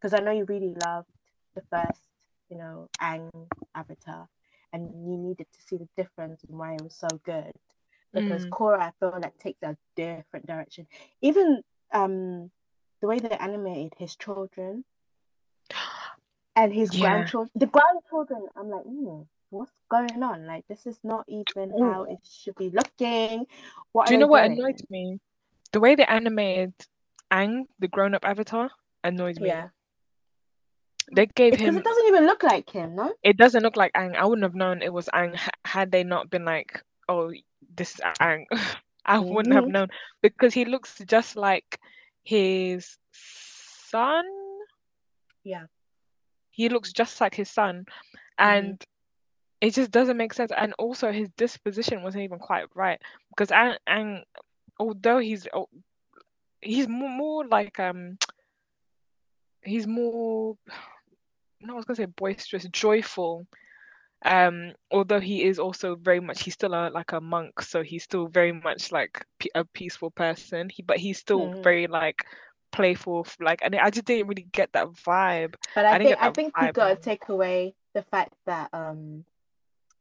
because 0.00 0.14
I 0.14 0.20
know 0.20 0.32
you 0.32 0.44
really 0.44 0.74
loved 0.74 1.08
the 1.54 1.62
first, 1.70 2.00
you 2.50 2.58
know, 2.58 2.88
Aang 3.00 3.30
Avatar, 3.74 4.28
and 4.72 4.90
you 5.06 5.16
needed 5.16 5.46
to 5.52 5.60
see 5.68 5.76
the 5.76 5.88
difference 5.96 6.42
and 6.48 6.58
why 6.58 6.74
it 6.74 6.82
was 6.82 6.94
so 6.94 7.20
good. 7.24 7.52
Because 8.16 8.46
Mm. 8.46 8.50
Korra, 8.50 8.80
I 8.80 8.92
feel 8.98 9.18
like 9.20 9.38
takes 9.38 9.62
a 9.62 9.76
different 9.96 10.46
direction. 10.46 10.86
Even 11.22 11.62
um, 11.92 12.50
the 13.00 13.06
way 13.06 13.18
they 13.18 13.30
animated 13.30 13.92
his 13.98 14.16
children 14.16 14.84
and 16.56 16.72
his 16.72 16.90
Yeah. 16.90 17.12
grandchildren, 17.12 17.50
the 17.54 17.66
grandchildren, 17.66 18.46
I'm 18.56 18.70
like, 18.70 18.84
hmm, 18.84 19.22
what's 19.50 19.72
going 19.90 20.22
on? 20.22 20.46
Like 20.46 20.64
this 20.68 20.86
is 20.86 20.98
not 21.04 21.24
even 21.28 21.72
Ooh. 21.78 21.92
how 21.92 22.04
it 22.04 22.18
should 22.24 22.56
be 22.56 22.70
looking. 22.70 23.46
What 23.92 24.06
Do 24.06 24.14
you 24.14 24.18
know 24.18 24.26
what 24.26 24.44
doing? 24.44 24.58
annoyed 24.58 24.80
me? 24.90 25.20
The 25.72 25.80
way 25.80 25.94
they 25.94 26.04
animated 26.04 26.72
Aang, 27.32 27.66
the 27.78 27.88
grown-up 27.88 28.24
Avatar, 28.24 28.70
annoys 29.04 29.38
me. 29.40 29.48
Yeah. 29.48 29.68
They 31.14 31.26
gave 31.26 31.52
Because 31.52 31.68
him. 31.68 31.76
it 31.76 31.84
doesn't 31.84 32.06
even 32.06 32.26
look 32.26 32.42
like 32.42 32.70
him, 32.70 32.96
no? 32.96 33.12
It 33.22 33.36
doesn't 33.36 33.62
look 33.62 33.76
like 33.76 33.92
Aang. 33.94 34.16
I 34.16 34.24
wouldn't 34.24 34.44
have 34.44 34.54
known 34.54 34.82
it 34.82 34.92
was 34.92 35.08
Aang 35.14 35.38
had 35.64 35.92
they 35.92 36.04
not 36.04 36.30
been 36.30 36.44
like, 36.44 36.82
oh, 37.08 37.32
this 37.76 38.00
Aang. 38.20 38.44
I 39.06 39.18
wouldn't 39.18 39.54
have 39.54 39.66
Mhm. 39.66 39.72
known 39.72 39.88
because 40.22 40.54
he 40.54 40.64
looks 40.64 40.98
just 41.06 41.36
like 41.36 41.78
his 42.24 42.98
son. 43.12 44.24
Yeah. 45.44 45.66
He 46.50 46.68
looks 46.68 46.92
just 46.92 47.20
like 47.20 47.34
his 47.34 47.50
son, 47.50 47.86
Mm-hmm. 48.44 48.72
and 48.72 48.84
it 49.60 49.74
just 49.74 49.90
doesn't 49.90 50.16
make 50.16 50.32
sense. 50.34 50.52
And 50.56 50.74
also, 50.78 51.12
his 51.12 51.28
disposition 51.36 52.02
wasn't 52.02 52.24
even 52.24 52.38
quite 52.38 52.66
right 52.74 53.00
because 53.30 53.50
Aang, 53.50 53.76
Aang 53.88 54.22
although 54.78 55.18
he's 55.18 55.46
oh, 55.54 55.68
he's 56.60 56.88
more, 56.88 57.10
more 57.10 57.46
like 57.46 57.78
um 57.78 58.18
he's 59.62 59.86
more 59.86 60.56
no, 61.60 61.72
I 61.74 61.76
was 61.76 61.84
gonna 61.84 61.96
say 61.96 62.06
boisterous, 62.06 62.64
joyful. 62.70 63.46
Um, 64.26 64.72
although 64.90 65.20
he 65.20 65.44
is 65.44 65.58
also 65.58 65.94
very 65.96 66.20
much 66.20 66.42
he's 66.42 66.54
still 66.54 66.74
a, 66.74 66.90
like 66.90 67.12
a 67.12 67.20
monk, 67.20 67.60
so 67.62 67.82
he's 67.82 68.04
still 68.04 68.26
very 68.26 68.52
much 68.52 68.92
like 68.92 69.24
pe- 69.38 69.54
a 69.54 69.64
peaceful 69.64 70.10
person. 70.10 70.68
He 70.68 70.82
but 70.82 70.98
he's 70.98 71.18
still 71.18 71.48
Mhm. 71.48 71.62
very 71.62 71.86
like 71.86 72.26
playful, 72.72 73.26
like 73.40 73.60
and 73.62 73.74
I 73.76 73.90
just 73.90 74.06
didn't 74.06 74.28
really 74.28 74.48
get 74.52 74.72
that 74.72 74.88
vibe. 74.88 75.54
But 75.74 75.86
I 75.86 75.94
I 75.94 75.98
think 75.98 76.18
I 76.22 76.30
think 76.30 76.54
you 76.60 76.72
gotta 76.72 76.96
take 76.96 77.28
away 77.28 77.74
the 77.94 78.02
fact 78.02 78.34
that 78.46 78.68
um 78.72 79.24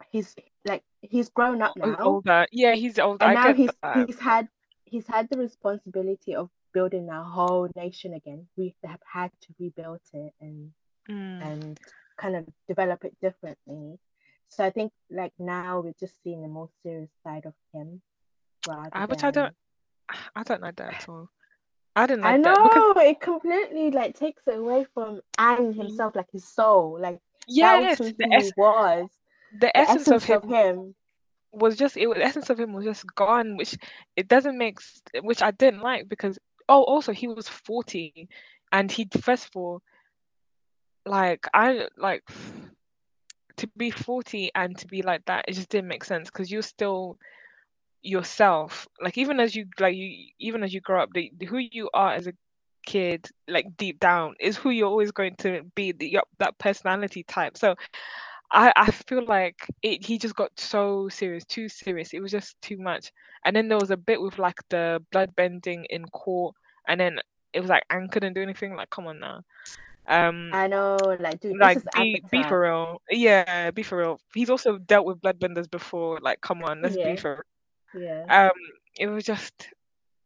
he's 0.09 0.35
like 0.65 0.83
he's 1.01 1.29
grown 1.29 1.61
up 1.61 1.77
now 1.77 1.95
older, 2.03 2.47
yeah, 2.51 2.73
he's 2.73 2.99
older. 2.99 3.25
and 3.25 3.35
now 3.35 3.53
he's 3.53 3.71
that. 3.83 4.07
he's 4.07 4.19
had 4.19 4.47
he's 4.85 5.07
had 5.07 5.29
the 5.29 5.37
responsibility 5.37 6.35
of 6.35 6.49
building 6.73 7.09
a 7.09 7.23
whole 7.23 7.69
nation 7.75 8.13
again. 8.13 8.47
We 8.57 8.75
have 8.83 9.01
had 9.05 9.31
to 9.41 9.53
rebuild 9.59 10.01
it 10.13 10.33
and 10.41 10.71
Mm. 11.09 11.41
and 11.41 11.79
kind 12.17 12.35
of 12.35 12.45
develop 12.67 13.05
it 13.05 13.15
differently. 13.21 13.99
So 14.49 14.63
I 14.65 14.69
think 14.69 14.91
like 15.11 15.33
now 15.39 15.81
we're 15.81 15.93
just 15.99 16.21
seeing 16.23 16.41
the 16.41 16.47
more 16.47 16.69
serious 16.83 17.09
side 17.23 17.45
of 17.45 17.53
him 17.73 18.01
Uh, 18.91 19.07
which 19.07 19.23
I 19.23 19.31
don't, 19.31 19.53
I 20.35 20.43
don't 20.43 20.61
like 20.61 20.75
that 20.77 20.93
at 20.95 21.09
all. 21.09 21.29
I 21.95 22.07
didn't 22.07 22.25
I 22.25 22.31
like 22.33 22.43
that 22.43 22.63
because 22.63 22.83
know 22.83 22.93
it 22.97 23.19
completely 23.21 23.91
like 23.91 24.15
takes 24.17 24.43
it 24.47 24.57
away 24.57 24.85
from 24.93 25.21
Aang 25.37 25.75
himself, 25.75 26.15
like 26.15 26.31
his 26.31 26.47
soul, 26.47 26.97
like 26.99 27.19
that 27.59 27.79
yes, 27.79 27.99
was 27.99 28.13
the 28.17 28.27
he 28.27 28.51
was. 28.57 29.09
the 29.51 29.75
The 29.75 29.77
essence 29.77 30.07
of 30.11 30.23
him 30.23 30.41
of 30.43 30.43
him. 30.43 30.95
was 31.51 31.75
just 31.77 31.97
it 31.97 32.07
was 32.07 32.17
the 32.17 32.23
essence 32.23 32.49
of 32.49 32.59
him 32.59 32.73
was 32.73 32.85
just 32.85 33.05
gone 33.15 33.57
which 33.57 33.77
it 34.15 34.27
doesn't 34.27 34.57
make 34.57 34.79
which 35.21 35.41
I 35.41 35.51
didn't 35.51 35.81
like 35.81 36.09
because 36.09 36.37
oh 36.67 36.83
also 36.83 37.11
he 37.13 37.27
was 37.27 37.47
40 37.47 38.27
and 38.71 38.91
he 38.91 39.07
first 39.21 39.45
of 39.47 39.55
all 39.55 39.81
like 41.05 41.47
I 41.53 41.87
like 41.97 42.23
to 43.57 43.67
be 43.77 43.91
40 43.91 44.51
and 44.55 44.77
to 44.77 44.87
be 44.87 45.01
like 45.01 45.25
that 45.25 45.45
it 45.47 45.53
just 45.53 45.69
didn't 45.69 45.87
make 45.87 46.03
sense 46.03 46.29
because 46.29 46.51
you're 46.51 46.61
still 46.61 47.17
yourself 48.01 48.87
like 49.01 49.17
even 49.17 49.39
as 49.39 49.55
you 49.55 49.65
like 49.79 49.95
you 49.95 50.27
even 50.39 50.63
as 50.63 50.73
you 50.73 50.81
grow 50.81 51.01
up 51.01 51.09
the, 51.13 51.31
who 51.47 51.57
you 51.57 51.89
are 51.93 52.13
as 52.13 52.27
a 52.27 52.33
kid 52.85 53.27
like 53.47 53.65
deep 53.77 53.99
down 53.99 54.35
is 54.39 54.55
who 54.55 54.69
you're 54.69 54.87
always 54.87 55.11
going 55.11 55.35
to 55.37 55.63
be 55.73 55.91
the, 55.91 56.07
your, 56.07 56.23
that 56.37 56.57
personality 56.59 57.23
type 57.23 57.57
so 57.57 57.75
I, 58.51 58.71
I 58.75 58.91
feel 58.91 59.25
like 59.25 59.67
it 59.81 60.05
he 60.05 60.17
just 60.17 60.35
got 60.35 60.51
so 60.59 61.09
serious, 61.09 61.43
too 61.45 61.67
serious. 61.67 62.13
It 62.13 62.21
was 62.21 62.31
just 62.31 62.61
too 62.61 62.77
much. 62.77 63.11
And 63.43 63.55
then 63.55 63.67
there 63.67 63.77
was 63.77 63.91
a 63.91 63.97
bit 63.97 64.21
with 64.21 64.39
like 64.39 64.59
the 64.69 65.03
blood 65.11 65.35
bending 65.35 65.85
in 65.89 66.05
court, 66.05 66.55
and 66.87 66.99
then 66.99 67.19
it 67.53 67.59
was 67.59 67.69
like 67.69 67.83
Anne 67.89 68.07
couldn't 68.09 68.33
do 68.33 68.41
anything. 68.41 68.75
Like, 68.75 68.89
come 68.89 69.07
on 69.07 69.19
now. 69.19 69.41
Um, 70.07 70.57
I 70.59 70.67
know, 70.67 71.15
like 71.19 71.39
dude, 71.41 71.57
like 71.59 71.79
be 71.93 72.23
be 72.31 72.43
for 72.43 72.61
real. 72.61 73.01
Yeah, 73.09 73.71
be 73.71 73.83
for 73.83 73.97
real. 73.97 74.19
He's 74.33 74.49
also 74.49 74.77
dealt 74.77 75.05
with 75.05 75.21
bloodbenders 75.21 75.69
before. 75.69 76.19
Like, 76.21 76.41
come 76.41 76.63
on, 76.63 76.81
let's 76.81 76.97
Yeah. 76.97 77.15
be 77.15 77.15
for 77.15 77.31
Real. 77.35 77.43
Yeah. 77.93 78.25
um 78.29 78.51
it 78.99 79.07
was 79.07 79.23
just 79.25 79.69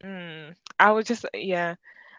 mm, 0.04 0.54
I 0.80 0.92
was 0.92 1.06
just 1.06 1.26
yeah 1.34 1.76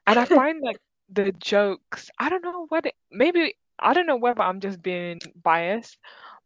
and 0.07 0.18
I 0.18 0.25
find 0.25 0.61
like 0.62 0.79
the 1.11 1.33
jokes 1.33 2.11
I 2.18 2.29
don't 2.29 2.42
know 2.42 2.66
what 2.68 2.87
it, 2.87 2.94
maybe 3.11 3.55
I 3.79 3.92
don't 3.92 4.07
know 4.07 4.16
whether 4.16 4.42
I'm 4.42 4.61
just 4.61 4.83
being 4.83 5.18
biased 5.42 5.99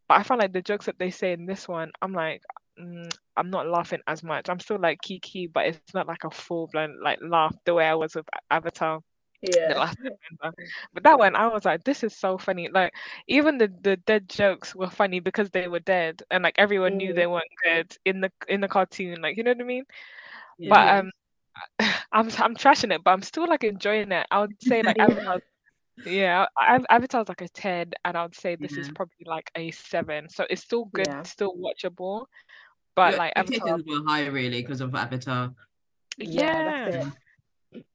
but 0.09 0.18
I 0.18 0.22
find 0.22 0.40
like 0.40 0.53
the 0.53 0.62
jokes 0.62 0.87
that 0.87 0.98
they 0.98 1.11
say 1.11 1.33
in 1.33 1.46
this 1.46 1.68
one 1.68 1.90
I'm 2.03 2.12
like 2.12 2.42
mm, 2.81 3.11
I'm 3.37 3.50
not 3.50 3.68
laughing 3.68 4.00
as 4.07 4.22
much 4.22 4.48
I'm 4.48 4.61
still 4.61 4.79
like 4.81 5.00
kiki 5.03 5.46
but 5.48 5.66
it's 5.66 5.83
not 5.83 5.94
like 5.94 6.12
a 6.12 6.18
full 6.18 6.55
blown 6.59 6.87
like 6.92 7.09
laugh 7.11 7.42
the 7.55 7.62
way 7.62 7.77
I 7.77 7.85
was 7.85 8.14
with 8.14 8.20
Avatar 8.50 9.00
Yeah. 9.52 9.92
But 10.92 11.02
that 11.04 11.18
one, 11.18 11.37
I 11.37 11.46
was 11.48 11.64
like, 11.64 11.85
this 11.85 12.02
is 12.02 12.16
so 12.16 12.38
funny. 12.38 12.68
Like, 12.68 12.92
even 13.28 13.59
the 13.59 13.72
the 13.83 13.96
dead 13.98 14.28
jokes 14.28 14.74
were 14.74 14.90
funny 14.90 15.20
because 15.20 15.50
they 15.50 15.68
were 15.68 15.80
dead, 15.80 16.22
and 16.30 16.42
like 16.42 16.54
everyone 16.59 16.96
knew 16.96 17.12
Mm. 17.12 17.16
they 17.16 17.26
weren't 17.26 17.44
good 17.64 17.96
in 18.04 18.20
the 18.20 18.33
in 18.48 18.61
the 18.61 18.68
cartoon. 18.68 19.20
Like, 19.20 19.37
you 19.37 19.42
know 19.42 19.52
what 19.52 19.61
I 19.61 19.64
mean? 19.64 19.85
Yeah. 20.59 20.70
But 20.70 20.88
um, 20.98 21.11
I'm 22.12 22.28
I'm 22.38 22.57
trashing 22.57 22.94
it, 22.94 23.02
but 23.04 23.11
I'm 23.12 23.22
still 23.22 23.46
like 23.48 23.64
enjoying 23.64 24.12
it. 24.12 24.26
I 24.30 24.40
would 24.40 24.62
say 24.62 24.83
like 24.83 24.96
Yeah. 24.98 25.04
Avatar, 25.04 25.40
yeah, 26.04 26.46
Avatar's 26.90 27.28
like 27.28 27.40
a 27.42 27.48
ten, 27.48 27.92
and 28.04 28.16
I 28.16 28.22
would 28.22 28.35
say 28.35 28.57
this 28.57 28.76
is 28.76 28.90
probably 28.90 29.24
like 29.26 29.50
a 29.54 29.70
seven. 29.70 30.28
So 30.28 30.46
it's 30.50 30.62
still 30.62 30.87
good, 30.87 31.07
Yeah. 31.07 31.22
still 31.22 31.54
watchable. 31.57 32.26
But 32.94 33.11
Your 33.11 33.18
like 33.18 33.33
Avatar, 33.37 33.78
were 33.87 34.02
high, 34.07 34.26
really, 34.26 34.62
because 34.62 34.80
of 34.80 34.94
Avatar. 34.94 35.52
Yeah, 36.18 36.88
yeah, 36.88 37.11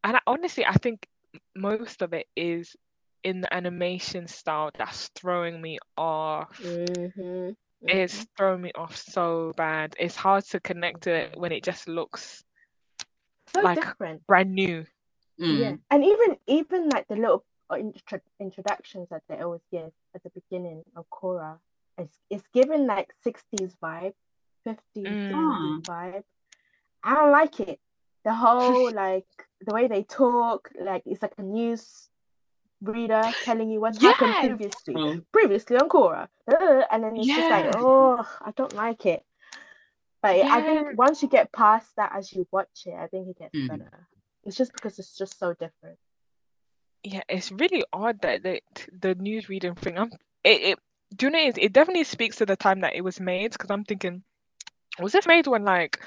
and 0.04 0.18
I, 0.18 0.20
honestly, 0.28 0.66
I 0.66 0.74
think 0.74 1.08
most 1.56 2.02
of 2.02 2.14
it 2.14 2.28
is 2.36 2.76
in 3.24 3.42
the 3.42 3.54
animation 3.54 4.28
style 4.28 4.72
that's 4.78 5.10
throwing 5.16 5.62
me 5.62 5.78
off. 5.98 6.58
Mm-hmm. 6.62 7.52
It's 7.82 8.26
throwing 8.38 8.62
me 8.62 8.72
off 8.76 8.96
so 8.98 9.54
bad. 9.56 9.96
It's 10.00 10.16
hard 10.16 10.44
to 10.46 10.60
connect 10.60 11.02
to 11.04 11.12
it 11.14 11.38
when 11.38 11.52
it 11.52 11.64
just 11.64 11.88
looks 11.88 12.44
so 13.54 13.62
like- 13.62 13.80
different. 13.80 14.26
brand 14.28 14.54
new. 14.54 14.86
Mm. 15.40 15.58
Yeah, 15.60 15.76
and 15.90 16.04
even 16.04 16.38
even 16.48 16.90
like 16.90 17.08
the 17.08 17.16
little 17.16 17.46
intro- 17.78 18.20
introductions 18.42 19.08
that 19.10 19.24
they 19.30 19.40
always 19.40 19.62
give 19.72 19.90
at 20.14 20.22
the 20.24 20.30
beginning 20.32 20.84
of 20.98 21.06
Korra, 21.10 21.58
it's 21.98 22.18
it's 22.30 22.44
given 22.54 22.86
like 22.88 23.14
sixties 23.24 23.74
vibe, 23.82 24.16
fifties, 24.66 25.06
Mm. 25.08 25.82
vibe. 25.84 26.24
I 27.04 27.16
don't 27.16 27.32
like 27.32 27.62
it. 27.62 27.80
The 28.26 28.34
whole 28.34 28.92
like 29.06 29.28
the 29.62 29.74
way 29.74 29.88
they 29.88 30.04
talk, 30.04 30.70
like 30.80 31.04
it's 31.06 31.22
like 31.22 31.34
a 31.38 31.44
news 31.44 32.10
reader 32.82 33.34
telling 33.42 33.70
you 33.70 33.82
what's 33.82 33.98
happened 33.98 34.36
previously, 34.36 34.96
Oh. 34.96 35.20
previously 35.32 35.78
on 35.78 35.90
Korra, 35.90 36.28
Uh, 36.48 36.84
and 36.92 37.04
then 37.04 37.18
it's 37.18 37.28
just 37.28 37.50
like, 37.50 37.66
oh, 37.66 38.26
I 38.42 38.52
don't 38.52 38.74
like 38.76 39.06
it. 39.06 39.24
But 40.22 40.46
I 40.46 40.62
think 40.62 40.98
once 40.98 41.22
you 41.22 41.30
get 41.30 41.52
past 41.52 41.96
that 41.96 42.12
as 42.14 42.34
you 42.34 42.46
watch 42.52 42.86
it, 42.86 42.94
I 42.94 43.08
think 43.08 43.30
it 43.30 43.40
gets 43.40 43.56
Mm. 43.56 43.68
better. 43.68 44.08
It's 44.44 44.58
just 44.58 44.74
because 44.74 45.00
it's 45.00 45.18
just 45.18 45.38
so 45.40 45.54
different. 45.54 45.98
Yeah, 47.04 47.22
it's 47.30 47.52
really 47.52 47.84
odd 47.94 48.22
that 48.22 48.44
the 48.44 48.62
the 48.92 49.16
news 49.16 49.48
reading 49.48 49.76
thing. 49.76 49.98
I'm 49.98 50.12
it, 50.44 50.62
it 50.62 50.80
do 51.16 51.28
you 51.28 51.32
know 51.32 51.40
it, 51.40 51.58
it 51.58 51.74
definitely 51.74 52.04
speaks 52.04 52.38
to 52.38 52.46
the 52.46 52.56
time 52.56 52.82
that 52.82 52.96
it 52.96 53.02
was 53.02 53.20
made 53.20 53.52
because 53.52 53.72
I'm 53.72 53.86
thinking, 53.86 54.24
was 55.00 55.14
this 55.14 55.28
made 55.28 55.48
when 55.48 55.64
like 55.64 56.00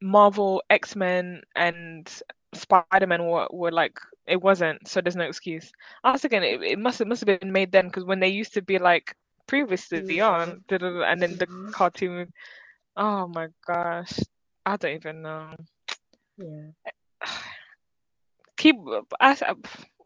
Marvel, 0.00 0.62
X-Men, 0.70 1.42
and 1.56 2.22
Spider-Man 2.54 3.12
were, 3.12 3.36
were 3.50 3.58
like 3.58 3.84
it 4.26 4.30
wasn't, 4.30 4.86
so 4.88 4.90
there's 4.90 5.06
no 5.06 5.24
excuse. 5.24 5.70
I 6.04 6.12
was 6.12 6.22
thinking 6.22 6.42
it, 6.42 6.62
it 6.62 6.78
must 6.78 6.98
have 6.98 7.08
must 7.08 7.26
have 7.26 7.40
been 7.40 7.52
made 7.52 7.72
then 7.72 7.86
because 7.86 8.04
when 8.04 8.20
they 8.20 8.28
used 8.28 8.54
to 8.54 8.62
be 8.62 8.78
like 8.78 9.14
previously 9.46 10.20
on, 10.20 10.62
and 10.70 11.22
then 11.22 11.36
the 11.38 11.48
Mhm. 11.48 11.72
cartoon. 11.72 12.32
Oh 12.96 13.26
my 13.28 13.48
gosh, 13.66 14.18
I 14.64 14.76
don't 14.76 14.94
even 14.94 15.22
know. 15.22 15.54
Yeah. 16.36 16.70
keep 18.56 18.76
ask 19.20 19.42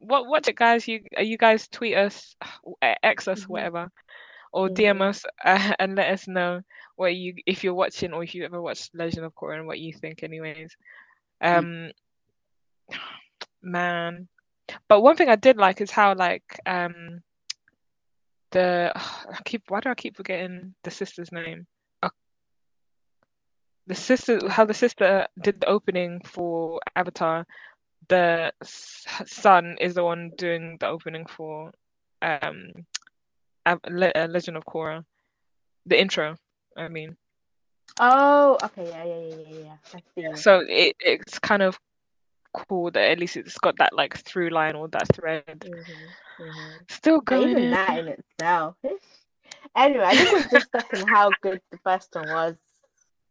what 0.00 0.26
what 0.26 0.48
it 0.48 0.56
guys 0.56 0.86
you 0.88 1.00
you 1.18 1.36
guys 1.36 1.68
tweet 1.68 1.96
us 1.96 2.34
x 3.02 3.28
us 3.28 3.48
Mhm. 3.48 3.48
whatever 3.48 3.90
or 4.52 4.68
dm 4.68 5.00
us 5.02 5.24
uh, 5.44 5.72
and 5.78 5.96
let 5.96 6.10
us 6.12 6.26
know 6.28 6.60
what 6.96 7.14
you 7.14 7.34
if 7.46 7.62
you're 7.64 7.74
watching 7.74 8.12
or 8.12 8.22
if 8.22 8.34
you 8.34 8.44
ever 8.44 8.60
watched 8.60 8.94
legend 8.94 9.24
of 9.24 9.34
korra 9.34 9.58
and 9.58 9.66
what 9.66 9.78
you 9.78 9.92
think 9.92 10.22
anyways 10.22 10.76
um 11.40 11.90
man 13.62 14.28
but 14.88 15.00
one 15.00 15.16
thing 15.16 15.28
i 15.28 15.36
did 15.36 15.56
like 15.56 15.80
is 15.80 15.90
how 15.90 16.14
like 16.14 16.60
um 16.66 17.20
the 18.52 18.92
i 18.94 19.38
keep 19.44 19.62
why 19.68 19.80
do 19.80 19.88
i 19.88 19.94
keep 19.94 20.16
forgetting 20.16 20.74
the 20.84 20.90
sister's 20.90 21.32
name 21.32 21.66
uh, 22.02 22.08
the 23.86 23.94
sister 23.94 24.48
how 24.48 24.64
the 24.64 24.74
sister 24.74 25.26
did 25.42 25.60
the 25.60 25.66
opening 25.66 26.20
for 26.24 26.80
avatar 26.94 27.44
the 28.08 28.52
son 28.62 29.76
is 29.80 29.94
the 29.94 30.04
one 30.04 30.30
doing 30.36 30.76
the 30.80 30.86
opening 30.86 31.26
for 31.26 31.72
um 32.22 32.70
uh, 33.66 33.76
Legend 33.88 34.56
of 34.56 34.64
Korra, 34.64 35.04
the 35.86 36.00
intro. 36.00 36.36
I 36.76 36.88
mean, 36.88 37.16
Oh, 37.98 38.58
okay. 38.62 38.88
Yeah, 38.88 39.04
yeah, 39.04 39.18
yeah, 39.18 39.36
yeah, 39.48 39.76
yeah. 40.16 40.34
So 40.34 40.62
it 40.68 40.96
it's 41.00 41.38
kind 41.38 41.62
of 41.62 41.78
cool 42.68 42.90
that 42.90 43.10
at 43.10 43.18
least 43.18 43.36
it's 43.36 43.58
got 43.58 43.76
that 43.78 43.92
like 43.92 44.16
through 44.18 44.50
line 44.50 44.74
or 44.74 44.88
that 44.88 45.14
thread 45.14 45.60
Mhm, 45.60 45.84
mhm. 46.40 46.90
still 46.90 47.20
going. 47.20 47.50
even 47.50 47.64
in. 47.64 47.70
that 47.70 47.98
in 47.98 48.08
itself. 48.08 48.76
Anyway, 49.76 50.04
I 50.04 50.16
think 50.16 50.32
we're 50.32 50.58
just 50.58 50.68
stuck 50.68 50.92
in 50.94 51.06
how 51.06 51.30
good 51.42 51.60
the 51.70 51.78
first 51.84 52.14
one 52.14 52.28
was. 52.28 52.54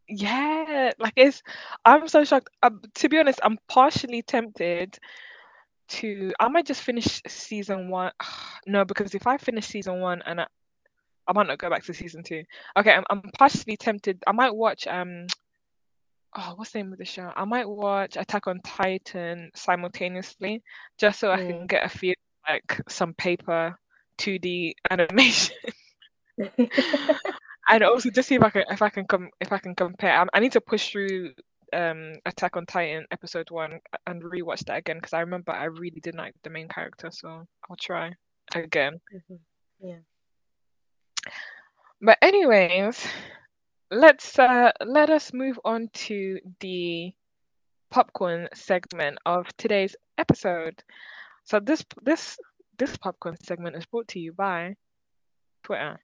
Yeah, 0.08 0.92
like 1.00 1.14
it's. 1.16 1.42
I'm 1.84 2.08
so 2.08 2.24
shocked. 2.24 2.50
Um, 2.62 2.82
to 2.96 3.10
be 3.10 3.18
honest, 3.18 3.40
I'm 3.42 3.58
partially 3.68 4.22
tempted 4.22 5.00
to. 5.90 6.32
I 6.40 6.48
might 6.50 6.68
just 6.68 6.82
finish 6.82 7.22
season 7.28 7.90
one. 7.90 8.12
No, 8.68 8.84
because 8.84 9.14
if 9.14 9.28
I 9.28 9.38
finish 9.38 9.68
season 9.68 10.00
one 10.02 10.24
and 10.26 10.42
I, 10.42 10.48
I 11.28 11.34
might 11.34 11.46
not 11.48 11.60
go 11.60 11.70
back 11.70 11.84
to 11.84 11.94
season 11.94 12.24
two. 12.24 12.44
Okay, 12.78 12.92
I'm, 12.92 13.04
I'm 13.12 13.22
partially 13.38 13.78
tempted. 13.78 14.24
I 14.28 14.32
might 14.32 14.56
watch 14.56 14.88
um. 14.88 15.28
Oh, 16.38 16.54
what's 16.58 16.72
the 16.72 16.80
name 16.80 16.92
of 16.92 17.00
the 17.00 17.06
show? 17.06 17.32
I 17.36 17.46
might 17.46 17.68
watch 17.68 18.18
Attack 18.18 18.48
on 18.48 18.60
Titan 18.62 19.52
simultaneously, 19.56 20.62
just 20.98 21.20
so 21.20 21.32
I 21.32 21.38
can 21.38 21.66
get 21.66 21.86
a 21.86 21.90
feel 21.90 22.16
like 22.48 22.82
some 22.90 23.14
paper 23.14 23.78
2D 24.18 24.74
animation. 24.90 25.56
and 27.70 27.84
also 27.84 28.10
just 28.10 28.28
see 28.28 28.36
if 28.36 28.44
I 28.44 28.50
can 28.50 28.66
if 28.70 28.82
I 28.82 28.90
can 28.90 29.06
come 29.06 29.30
if 29.40 29.54
I 29.54 29.60
can 29.60 29.76
compare. 29.76 30.12
I, 30.12 30.26
I 30.34 30.40
need 30.42 30.52
to 30.54 30.62
push 30.62 30.92
through 30.92 31.32
um 31.72 32.14
Attack 32.26 32.58
on 32.58 32.66
Titan 32.66 33.06
episode 33.12 33.50
one 33.50 33.80
and 34.06 34.22
rewatch 34.22 34.66
that 34.66 34.78
again 34.78 34.98
because 34.98 35.14
I 35.14 35.22
remember 35.22 35.54
I 35.54 35.66
really 35.66 36.02
didn't 36.02 36.20
like 36.20 36.36
the 36.44 36.50
main 36.50 36.68
character, 36.68 37.10
so 37.12 37.48
I'll 37.70 37.78
try 37.80 38.12
again. 38.54 39.00
Mhm. 39.14 39.40
Yeah. 39.80 40.00
But 42.02 42.18
anyways, 42.22 43.08
let's 43.92 44.38
uh 44.40 44.72
let 44.86 45.10
us 45.10 45.34
move 45.34 45.60
on 45.64 45.90
to 45.94 46.40
the 46.60 47.14
popcorn 47.92 48.50
segment 48.54 49.18
of 49.26 49.48
today's 49.58 49.96
episode. 50.18 50.84
So 51.44 51.60
this 51.60 51.84
this 52.04 52.38
this 52.78 52.98
popcorn 52.98 53.38
segment 53.44 53.76
is 53.76 53.86
brought 53.86 54.08
to 54.10 54.20
you 54.20 54.34
by 54.34 54.76
Twitter. 55.64 56.00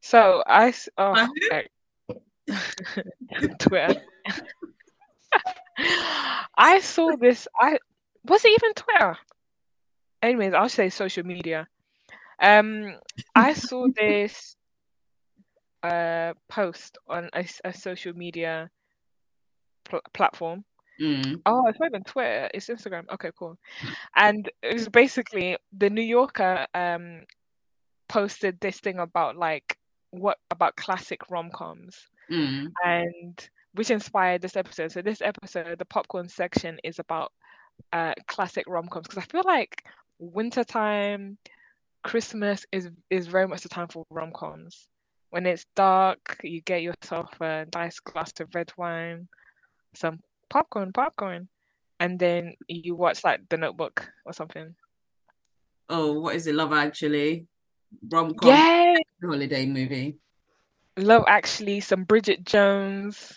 So 0.00 0.42
I 0.46 0.72
oh. 0.98 1.28
Twitter. 3.58 4.02
I 6.56 6.80
saw 6.80 7.16
this. 7.16 7.48
I 7.58 7.78
was 8.24 8.44
it 8.44 8.52
even 8.60 8.74
Twitter? 8.74 9.16
Anyways, 10.22 10.54
I'll 10.54 10.68
say 10.68 10.88
social 10.90 11.24
media. 11.24 11.66
Um, 12.40 12.94
I 13.34 13.54
saw 13.54 13.86
this 13.96 14.56
uh 15.84 16.34
post 16.48 16.98
on 17.08 17.30
a 17.34 17.72
social 17.74 18.14
media 18.14 18.70
pl- 19.84 20.00
platform. 20.12 20.64
Mm. 21.00 21.40
Oh, 21.46 21.66
it's 21.68 21.80
not 21.80 21.90
even 21.90 22.04
Twitter. 22.04 22.50
It's 22.54 22.68
Instagram. 22.68 23.04
Okay, 23.12 23.30
cool. 23.38 23.58
And 24.16 24.48
it 24.62 24.74
was 24.74 24.88
basically 24.88 25.56
the 25.76 25.90
New 25.90 26.02
Yorker 26.02 26.66
um 26.74 27.22
posted 28.08 28.60
this 28.60 28.80
thing 28.80 28.98
about 28.98 29.36
like 29.36 29.78
what 30.10 30.38
about 30.50 30.76
classic 30.76 31.20
rom-coms 31.30 31.96
Mm. 32.30 32.72
and 32.84 33.48
which 33.74 33.90
inspired 33.90 34.42
this 34.42 34.56
episode. 34.56 34.92
So 34.92 35.02
this 35.02 35.20
episode, 35.22 35.78
the 35.78 35.84
popcorn 35.86 36.28
section 36.28 36.78
is 36.84 36.98
about 36.98 37.32
uh 37.92 38.14
classic 38.28 38.64
rom-coms 38.68 39.06
because 39.08 39.18
I 39.22 39.26
feel 39.32 39.42
like 39.46 39.82
wintertime, 40.18 41.38
Christmas 42.04 42.66
is 42.72 42.90
is 43.10 43.26
very 43.26 43.48
much 43.48 43.62
the 43.62 43.68
time 43.68 43.88
for 43.88 44.04
rom-coms. 44.10 44.88
When 45.34 45.46
it's 45.46 45.66
dark, 45.74 46.38
you 46.44 46.60
get 46.60 46.82
yourself 46.82 47.28
a 47.40 47.66
nice 47.74 47.98
glass 47.98 48.30
of 48.38 48.54
red 48.54 48.70
wine, 48.76 49.26
some 49.92 50.20
popcorn, 50.48 50.92
popcorn, 50.92 51.48
and 51.98 52.20
then 52.20 52.54
you 52.68 52.94
watch 52.94 53.24
like 53.24 53.40
The 53.48 53.56
Notebook 53.56 54.08
or 54.24 54.32
something. 54.32 54.76
Oh, 55.88 56.20
what 56.20 56.36
is 56.36 56.46
it? 56.46 56.54
Love 56.54 56.72
Actually, 56.72 57.48
rom 58.12 58.36
com 58.36 58.50
Yeah, 58.50 58.94
holiday 59.24 59.66
movie. 59.66 60.18
Love 60.98 61.24
Actually, 61.26 61.80
some 61.80 62.04
Bridget 62.04 62.44
Jones. 62.44 63.36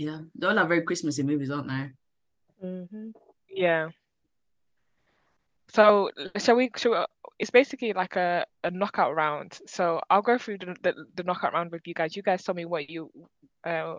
Yeah, 0.00 0.22
they're 0.34 0.50
all 0.50 0.58
are 0.58 0.66
very 0.66 0.82
Christmassy 0.82 1.22
movies, 1.22 1.52
aren't 1.52 1.68
they? 1.68 1.90
hmm 2.60 3.10
Yeah. 3.48 3.90
So 5.68 6.10
shall 6.38 6.56
we? 6.56 6.70
Shall 6.76 6.92
we, 6.92 6.98
it's 7.38 7.50
basically 7.50 7.92
like 7.92 8.16
a, 8.16 8.46
a 8.64 8.70
knockout 8.70 9.14
round. 9.14 9.58
So 9.66 10.00
I'll 10.08 10.22
go 10.22 10.38
through 10.38 10.58
the, 10.58 10.76
the 10.82 10.94
the 11.16 11.22
knockout 11.22 11.52
round 11.52 11.72
with 11.72 11.86
you 11.86 11.94
guys. 11.94 12.16
You 12.16 12.22
guys 12.22 12.42
tell 12.42 12.54
me 12.54 12.64
what 12.64 12.88
you 12.88 13.10
uh 13.64 13.96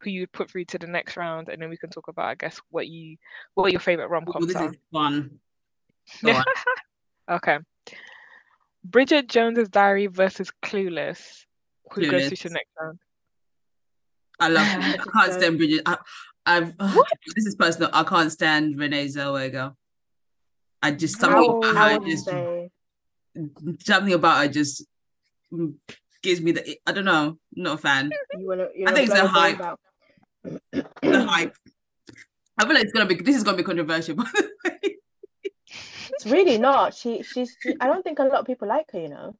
who 0.00 0.10
you 0.10 0.22
would 0.22 0.32
put 0.32 0.50
through 0.50 0.66
to 0.66 0.78
the 0.78 0.86
next 0.86 1.16
round, 1.16 1.48
and 1.48 1.60
then 1.62 1.70
we 1.70 1.76
can 1.76 1.90
talk 1.90 2.08
about 2.08 2.26
I 2.26 2.34
guess 2.34 2.60
what 2.70 2.88
you 2.88 3.16
what 3.54 3.72
your 3.72 3.80
favorite 3.80 4.08
rom 4.08 4.24
Oh, 4.28 4.32
coms 4.32 4.46
this 4.48 4.56
are. 4.56 4.70
is 4.70 4.76
fun. 4.92 5.38
Go. 6.24 6.42
Okay. 7.30 7.58
Bridget 8.84 9.28
Jones's 9.28 9.70
Diary 9.70 10.08
versus 10.08 10.50
Clueless. 10.62 11.44
Who 11.92 12.10
goes 12.10 12.28
to 12.28 12.48
the 12.48 12.50
next 12.50 12.70
round? 12.78 12.98
I 14.40 14.48
love. 14.48 14.66
I 14.68 14.96
can't 15.20 15.32
stand 15.32 15.56
Bridget. 15.56 15.82
I, 15.86 15.96
I've. 16.44 16.76
this 17.34 17.46
is 17.46 17.54
personal. 17.54 17.88
I 17.94 18.02
can't 18.04 18.30
stand 18.30 18.78
Renee 18.78 19.06
Zellweger. 19.06 19.74
I 20.84 20.90
just 20.90 21.18
something 21.18 21.40
would- 21.40 21.70
about 21.70 21.92
her 22.02 22.06
just 22.10 22.24
say 22.26 22.70
something 23.80 24.12
about 24.12 24.36
her 24.42 24.48
just 24.48 24.84
gives 26.22 26.40
me 26.40 26.52
the. 26.52 26.78
I 26.86 26.92
don't 26.92 27.04
know. 27.04 27.38
Not 27.54 27.74
a 27.74 27.78
fan. 27.78 28.10
you 28.38 28.46
wanna. 28.48 28.68
I 28.86 28.92
think 28.92 29.08
it's 29.10 29.18
a 29.18 29.26
hype. 29.26 29.56
about- 29.56 29.80
The 30.42 31.24
hype. 31.28 31.54
I 32.58 32.64
feel 32.64 32.74
like 32.74 32.84
it's 32.84 32.92
gonna 32.92 33.06
be 33.06 33.16
this 33.16 33.36
is 33.36 33.42
gonna 33.42 33.56
be 33.56 33.62
controversial, 33.62 34.14
by 34.20 34.24
the 34.34 34.50
way. 34.64 34.96
It's 36.12 36.26
really 36.26 36.58
not. 36.58 36.94
She 36.94 37.22
she's. 37.22 37.56
She, 37.62 37.74
I 37.80 37.86
don't 37.86 38.02
think 38.02 38.18
a 38.18 38.24
lot 38.24 38.40
of 38.40 38.46
people 38.46 38.68
like 38.68 38.90
her. 38.92 39.00
You 39.00 39.08
know. 39.08 39.36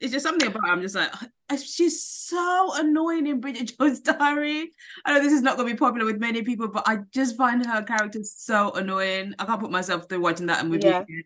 It's 0.00 0.12
just 0.12 0.24
something 0.24 0.48
about 0.48 0.66
her. 0.66 0.72
I'm 0.72 0.80
just 0.82 0.94
like 0.94 1.12
uh, 1.50 1.56
she's 1.56 2.02
so 2.02 2.70
annoying 2.74 3.26
in 3.26 3.40
Bridget 3.40 3.72
Jones' 3.78 4.00
Diary. 4.00 4.70
I 5.04 5.14
know 5.14 5.22
this 5.22 5.32
is 5.32 5.42
not 5.42 5.56
gonna 5.56 5.68
be 5.70 5.76
popular 5.76 6.06
with 6.06 6.18
many 6.18 6.42
people, 6.42 6.68
but 6.68 6.84
I 6.86 6.98
just 7.12 7.36
find 7.36 7.64
her 7.66 7.82
character 7.82 8.20
so 8.22 8.72
annoying. 8.72 9.34
I 9.38 9.44
can't 9.44 9.60
put 9.60 9.70
myself 9.70 10.08
through 10.08 10.20
watching 10.20 10.46
that 10.46 10.66
movie. 10.66 10.86
Yeah. 10.86 11.00
again. 11.00 11.24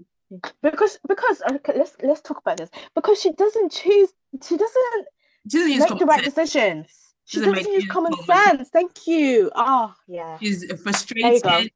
Because 0.62 0.98
because 1.06 1.42
okay, 1.52 1.74
let's 1.76 1.94
let's 2.02 2.20
talk 2.20 2.38
about 2.38 2.56
this. 2.56 2.70
Because 2.94 3.20
she 3.20 3.32
doesn't 3.32 3.70
choose. 3.70 4.08
She 4.42 4.56
doesn't 4.56 5.06
She 5.50 5.58
doesn't 5.58 5.72
use 5.72 5.90
make 5.90 5.98
the 5.98 6.06
right 6.06 6.24
sense. 6.24 6.34
decisions. 6.34 6.86
She 7.26 7.38
Doesn't 7.38 7.54
doesn't 7.54 7.72
use 7.72 7.86
common 7.86 8.12
sense. 8.24 8.68
Thank 8.70 9.06
you. 9.06 9.50
Oh 9.54 9.94
yeah. 10.08 10.38
She's 10.38 10.64
frustrated. 10.82 11.70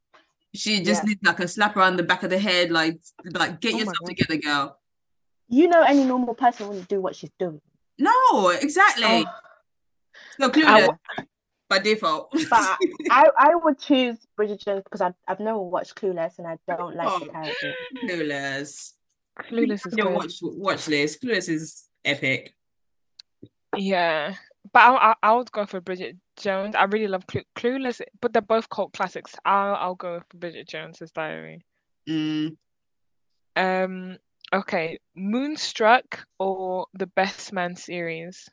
She 0.54 0.82
just 0.82 1.04
Yeah. 1.04 1.08
needs 1.08 1.20
like 1.22 1.40
a 1.40 1.46
slap 1.46 1.76
around 1.76 1.96
the 1.96 2.02
back 2.02 2.22
of 2.22 2.30
the 2.30 2.38
head, 2.38 2.70
like 2.70 2.98
like 3.32 3.61
get 3.61 3.74
Oh 3.74 3.78
yourself 3.78 3.96
together, 4.06 4.37
girl. 4.37 4.78
You 5.48 5.68
know, 5.68 5.82
any 5.82 6.04
normal 6.04 6.34
person 6.34 6.68
wouldn't 6.68 6.88
do 6.88 7.00
what 7.00 7.16
she's 7.16 7.30
doing. 7.38 7.61
No, 7.98 8.48
exactly. 8.50 9.04
Oh, 9.04 9.24
So 10.40 10.46
I 10.46 10.50
clueless 10.50 10.87
wa- 10.87 10.96
by 11.68 11.78
default. 11.78 12.30
but 12.50 12.78
I, 13.11 13.28
I 13.37 13.54
would 13.54 13.78
choose 13.78 14.16
Bridget 14.37 14.61
Jones 14.61 14.82
because 14.84 15.00
I've, 15.00 15.14
I've 15.26 15.40
never 15.40 15.58
watched 15.58 15.94
Clueless 15.96 16.38
and 16.38 16.46
I 16.46 16.58
don't 16.68 16.94
like 16.96 17.08
the 17.20 17.26
Oh. 17.26 17.32
character. 17.32 17.74
clueless. 18.04 18.92
Clueless 19.40 19.87
is 19.87 19.94
Your 19.96 20.06
good. 20.06 20.14
watch 20.16 20.34
watch 20.42 20.88
list. 20.88 21.22
Clueless 21.22 21.48
is 21.48 21.88
epic. 22.04 22.54
Yeah, 23.76 24.34
but 24.72 24.80
I, 24.80 25.11
I 25.11 25.14
I 25.22 25.32
would 25.34 25.52
go 25.52 25.64
for 25.66 25.80
Bridget 25.80 26.16
Jones. 26.38 26.74
I 26.74 26.84
really 26.84 27.06
love 27.08 27.26
Clu 27.26 27.42
Clueless, 27.56 28.00
but 28.20 28.32
they're 28.32 28.42
both 28.42 28.68
cult 28.68 28.92
classics. 28.92 29.34
I'll 29.44 29.74
I'll 29.74 29.94
go 29.94 30.20
for 30.28 30.37
Bridget 30.37 30.68
Jones's 30.68 31.12
Diary. 31.12 31.64
Mm. 32.08 32.56
Um, 33.56 34.18
okay, 34.52 34.98
Moonstruck 35.14 36.24
or 36.38 36.87
the 36.94 37.06
Best 37.06 37.52
Man 37.52 37.76
series. 37.76 38.48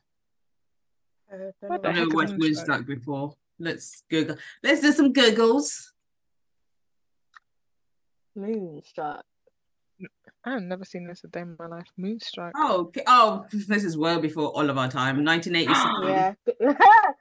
Uh, 1.32 1.36
I 1.36 1.38
don't 1.38 1.62
know 1.62 1.68
what- 1.68 1.86
heck 1.86 1.96
never 1.96 2.08
is 2.08 2.14
watched 2.14 2.34
Moonstruck? 2.34 2.40
Moonstruck 2.40 2.86
before. 2.86 3.36
Let's 3.60 4.04
Google. 4.10 4.38
Let's 4.64 4.82
do 4.82 4.92
some 4.92 5.14
Googles. 5.14 5.92
Moonstruck. 8.36 9.24
I've 10.44 10.62
never 10.62 10.84
seen 10.86 11.08
this 11.08 11.24
a 11.24 11.28
day 11.28 11.42
in 11.42 11.56
my 11.58 11.68
life. 11.68 11.88
Moonstruck. 11.98 12.52
Oh, 12.56 12.82
okay. 12.82 13.02
oh, 13.08 13.46
this 13.52 13.84
is 13.84 13.98
well 13.98 14.20
before 14.20 14.50
all 14.50 14.70
of 14.70 14.78
our 14.78 14.90
time. 14.90 15.24
1987. 15.26 16.36
Yeah. 16.60 16.74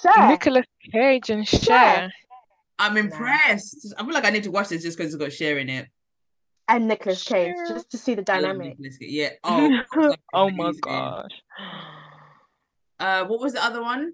Sure. 0.00 0.28
Nicolas 0.28 0.66
Cage 0.92 1.30
and 1.30 1.48
Cher. 1.48 2.12
I'm 2.78 2.96
impressed. 2.96 3.92
I 3.98 4.04
feel 4.04 4.14
like 4.14 4.24
I 4.24 4.30
need 4.30 4.44
to 4.44 4.50
watch 4.52 4.68
this 4.68 4.84
just 4.84 4.96
because 4.96 5.12
it's 5.12 5.20
got 5.20 5.32
Cher 5.32 5.58
in 5.58 5.68
it. 5.68 5.88
And 6.68 6.86
Nicolas 6.86 7.22
Cage, 7.24 7.54
Sure. 7.56 7.68
just 7.76 7.90
to 7.90 7.98
see 7.98 8.14
the 8.14 8.22
dynamic. 8.22 8.76
Yeah. 9.00 9.30
Oh, 9.44 9.80
Oh 10.34 10.50
my 10.50 10.64
amazing. 10.66 10.80
gosh. 10.82 11.42
Uh, 13.00 13.24
what 13.24 13.40
was 13.40 13.54
the 13.54 13.64
other 13.64 13.82
one? 13.82 14.12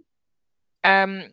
Um, 0.85 1.25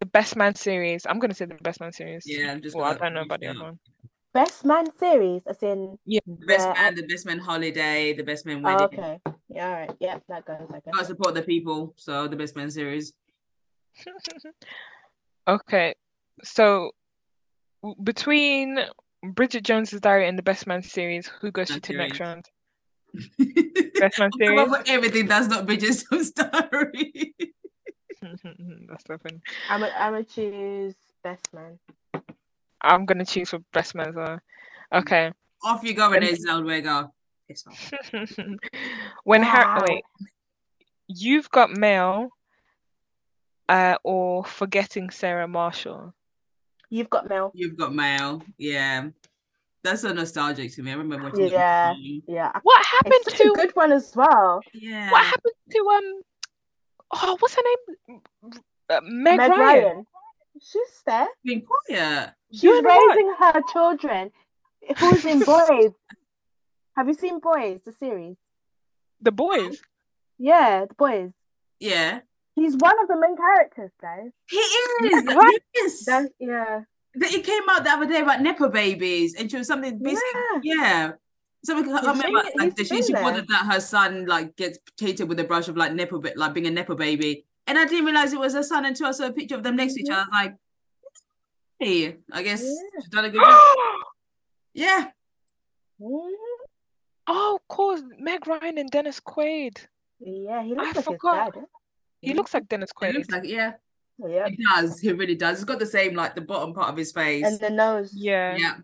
the 0.00 0.06
Best 0.06 0.36
Man 0.36 0.54
series. 0.54 1.04
I'm 1.06 1.18
gonna 1.18 1.34
say 1.34 1.46
the 1.46 1.54
Best 1.56 1.80
Man 1.80 1.92
series. 1.92 2.22
Yeah, 2.26 2.52
I'm 2.52 2.62
just 2.62 2.76
Well, 2.76 2.84
I 2.86 2.94
don't 2.94 3.14
know 3.14 3.22
about 3.22 3.40
the 3.40 3.48
other 3.48 3.62
one. 3.62 3.78
Best 4.34 4.64
Man 4.64 4.86
series, 4.98 5.42
as 5.46 5.62
in. 5.62 5.96
Yeah. 6.06 6.20
The 6.26 6.46
best 6.46 6.66
the- 6.68 6.74
man, 6.74 6.94
the 6.96 7.06
best 7.06 7.26
man 7.26 7.38
holiday, 7.38 8.12
the 8.14 8.24
best 8.24 8.46
man 8.46 8.62
Oh, 8.66 8.74
wedding. 8.74 8.98
okay. 8.98 9.18
Yeah, 9.48 9.66
all 9.68 9.72
right. 9.74 9.96
Yeah, 10.00 10.18
that 10.28 10.44
goes. 10.44 10.68
I 10.72 10.80
guess. 10.80 11.06
Support 11.06 11.34
the 11.34 11.42
people, 11.42 11.94
so 11.96 12.26
the 12.28 12.36
best 12.36 12.56
man 12.56 12.70
series. 12.70 13.12
Okay, 15.46 15.94
so 16.42 16.90
between 18.02 18.78
Bridget 19.32 19.64
Jones's 19.64 20.00
Diary 20.00 20.28
and 20.28 20.38
the 20.38 20.42
Best 20.42 20.66
Man 20.66 20.82
series, 20.82 21.28
who 21.40 21.50
goes 21.50 21.70
Man 21.70 21.80
to 21.80 21.92
next 21.94 22.18
series. 22.18 22.20
round? 22.20 22.44
Best 24.00 24.18
Man 24.18 24.30
Come 24.30 24.38
series. 24.38 24.60
up 24.60 24.70
with 24.70 24.88
everything 24.88 25.26
that's 25.26 25.46
not 25.48 25.66
Bridget 25.66 26.02
Jones' 26.10 26.30
Diary. 26.32 27.34
That's 28.88 29.04
so 29.06 29.18
funny. 29.18 29.40
I'm 29.68 29.80
gonna 29.80 29.92
I'm 29.98 30.12
gonna 30.12 30.24
choose 30.24 30.94
Best 31.22 31.46
Man. 31.52 31.78
I'm 32.80 33.04
gonna 33.04 33.26
choose 33.26 33.50
for 33.50 33.58
Best 33.74 33.94
Man 33.94 34.08
as 34.08 34.14
well. 34.14 34.40
Okay. 34.94 35.30
Off 35.62 35.84
you 35.84 35.92
go, 35.92 36.10
Renee 36.10 36.32
Zellweger. 36.32 37.10
Piss 37.48 37.66
off. 37.66 37.92
when 39.24 39.42
Harry, 39.42 39.80
wait, 39.86 40.04
you've 41.06 41.50
got 41.50 41.70
mail, 41.70 42.30
uh, 43.68 43.96
or 44.02 44.42
forgetting 44.44 45.10
Sarah 45.10 45.48
Marshall. 45.48 46.14
You've 46.94 47.10
got 47.10 47.28
mail. 47.28 47.50
You've 47.54 47.76
got 47.76 47.92
mail. 47.92 48.40
Yeah. 48.56 49.08
That's 49.82 50.02
so 50.02 50.12
nostalgic 50.12 50.72
to 50.74 50.82
me. 50.84 50.92
I 50.92 50.94
remember 50.94 51.24
watching 51.28 51.48
Yeah. 51.48 51.92
Yeah. 52.28 52.52
What 52.62 52.86
happened 52.86 53.14
It's 53.16 53.24
such 53.32 53.40
a 53.40 53.44
to 53.44 53.52
good 53.54 53.74
one 53.74 53.90
as 53.90 54.14
well. 54.14 54.60
Yeah. 54.72 55.10
what 55.10 55.24
happened 55.24 55.54
to 55.72 55.78
um? 55.96 56.22
Oh, 57.10 57.36
what's 57.40 57.56
her 57.56 57.62
name? 58.08 58.20
Uh, 58.88 59.00
Meg, 59.02 59.38
Meg 59.38 59.50
Ryan. 59.50 59.58
Ryan. 59.84 60.06
She's 60.62 61.02
there. 61.04 61.26
Being 61.44 61.62
quiet. 61.66 62.30
She's 62.52 62.62
You 62.62 62.80
know 62.80 62.88
what? 62.88 63.16
raising 63.16 63.34
her 63.40 63.62
children. 63.72 64.30
Who's 64.98 65.24
in 65.24 65.40
Boys? 65.52 65.90
Have 66.96 67.08
you 67.08 67.14
seen 67.14 67.40
Boys, 67.40 67.80
the 67.84 67.92
series? 67.92 68.36
The 69.20 69.32
boys. 69.32 69.80
Yeah, 70.38 70.84
the 70.86 70.94
Boys. 70.94 71.32
Yeah. 71.80 72.20
He's 72.56 72.76
one 72.76 72.94
of 73.02 73.08
the 73.08 73.16
main 73.18 73.36
characters, 73.36 73.90
guys. 74.00 74.30
He 74.48 74.56
is. 74.56 75.24
Right. 75.26 75.58
Yes. 75.74 76.04
That, 76.06 76.30
yeah. 76.38 76.80
That- 77.16 77.32
It 77.32 77.44
came 77.44 77.62
out 77.68 77.84
the 77.84 77.90
other 77.90 78.06
day 78.06 78.20
about 78.20 78.40
Nepo 78.42 78.68
babies, 78.68 79.34
and 79.34 79.50
she 79.50 79.56
was 79.56 79.66
something 79.66 79.98
basically, 80.00 80.40
Yeah. 80.62 80.76
yeah. 80.76 81.12
Something 81.64 81.92
I 81.92 81.98
He's 82.00 82.08
remember 82.08 82.42
been- 82.42 82.52
like 82.58 82.78
she, 82.78 82.88
been 82.88 83.02
she 83.02 83.12
there. 83.12 83.22
bothered 83.22 83.48
that 83.48 83.66
her 83.72 83.80
son 83.80 84.26
like 84.26 84.54
gets 84.56 84.78
treated 84.98 85.28
with 85.28 85.40
a 85.40 85.44
brush 85.44 85.66
of 85.68 85.76
like 85.76 85.92
Nepo, 85.94 86.18
bit 86.20 86.36
like 86.36 86.52
being 86.54 86.66
a 86.66 86.70
Nepo 86.70 86.94
baby, 86.94 87.44
and 87.66 87.78
I 87.78 87.86
didn't 87.86 88.04
realize 88.04 88.32
it 88.32 88.38
was 88.38 88.52
her 88.54 88.62
son 88.62 88.84
until 88.84 89.06
I 89.06 89.12
saw 89.12 89.26
a 89.26 89.32
picture 89.32 89.54
of 89.56 89.62
them 89.62 89.74
next 89.76 89.94
to 89.94 90.00
each 90.00 90.06
Mhm. 90.08 90.12
other. 90.12 90.28
I 90.32 90.42
was 90.44 90.46
like, 90.46 90.56
hey, 91.80 92.16
I 92.32 92.42
guess 92.42 92.62
Yeah. 92.62 93.00
she's 93.00 93.08
done 93.08 93.24
a 93.24 93.30
good 93.30 93.40
job. 93.40 93.60
Yeah, 94.74 95.10
Mhm. 96.00 96.30
oh, 97.28 97.54
of 97.56 97.68
course, 97.68 98.02
Meg 98.18 98.46
Ryan 98.46 98.78
and 98.78 98.90
Dennis 98.90 99.20
Quaid. 99.20 99.78
Yeah, 100.18 100.62
he 100.62 100.72
I 100.72 100.82
like 100.92 100.96
forgot. 101.04 101.54
his 101.54 101.62
dad. 101.62 101.68
He 102.24 102.34
looks 102.34 102.52
like 102.54 102.68
Dennis 102.68 102.90
it 102.90 102.96
Quaid. 102.96 103.14
looks 103.14 103.30
like 103.30 103.44
yeah, 103.44 103.72
Yeah. 104.18 104.48
he 104.48 104.56
does. 104.70 105.00
He 105.00 105.12
really 105.12 105.34
does. 105.34 105.58
He's 105.58 105.64
got 105.64 105.78
the 105.78 105.86
same 105.86 106.14
like 106.14 106.34
the 106.34 106.40
bottom 106.40 106.72
part 106.74 106.88
of 106.90 106.96
his 106.96 107.12
face. 107.12 107.44
And 107.46 107.58
the 107.60 107.70
nose. 107.70 108.12
Yeah. 108.14 108.56
yeah, 108.56 108.74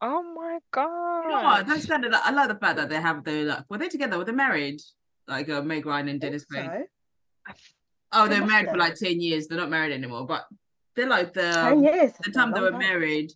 Oh 0.00 0.22
my 0.34 0.58
god. 0.72 1.22
you 1.24 1.30
know 1.30 1.42
what? 1.42 1.66
That's 1.66 1.86
kind 1.86 2.04
of 2.04 2.12
I 2.14 2.30
like 2.30 2.48
the 2.48 2.54
fact 2.56 2.76
that 2.76 2.88
they 2.88 3.00
have 3.00 3.24
the 3.24 3.44
like 3.44 3.64
were 3.70 3.78
they 3.78 3.88
together? 3.88 4.18
Were 4.18 4.24
they 4.24 4.32
married? 4.32 4.80
Like 5.26 5.48
uh, 5.48 5.62
Meg 5.62 5.86
Ryan 5.86 6.08
and 6.08 6.20
Dennis 6.20 6.44
Quaid. 6.44 6.66
so. 6.66 7.54
Oh, 8.12 8.24
They 8.28 8.34
they're 8.34 8.40
must 8.40 8.52
married 8.52 8.68
for 8.70 8.76
like 8.76 8.94
10 8.94 9.20
years. 9.20 9.48
They're 9.48 9.58
not 9.58 9.70
married 9.70 9.92
anymore, 9.92 10.26
but 10.26 10.46
they're 10.94 11.08
like 11.08 11.32
the 11.32 11.50
Ten 11.52 11.82
years. 11.82 12.12
the 12.22 12.30
time 12.30 12.52
they 12.52 12.60
were 12.60 12.70
time. 12.70 12.78
married. 12.78 13.32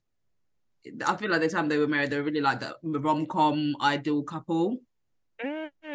I 1.06 1.16
feel 1.16 1.30
like 1.30 1.40
the 1.40 1.48
time 1.48 1.68
they 1.68 1.76
were 1.78 1.88
married, 1.88 2.10
they 2.10 2.16
were 2.18 2.22
really 2.22 2.40
like 2.40 2.60
the 2.60 2.76
rom 2.82 3.26
com 3.26 3.74
ideal 3.82 4.22
couple. 4.22 4.78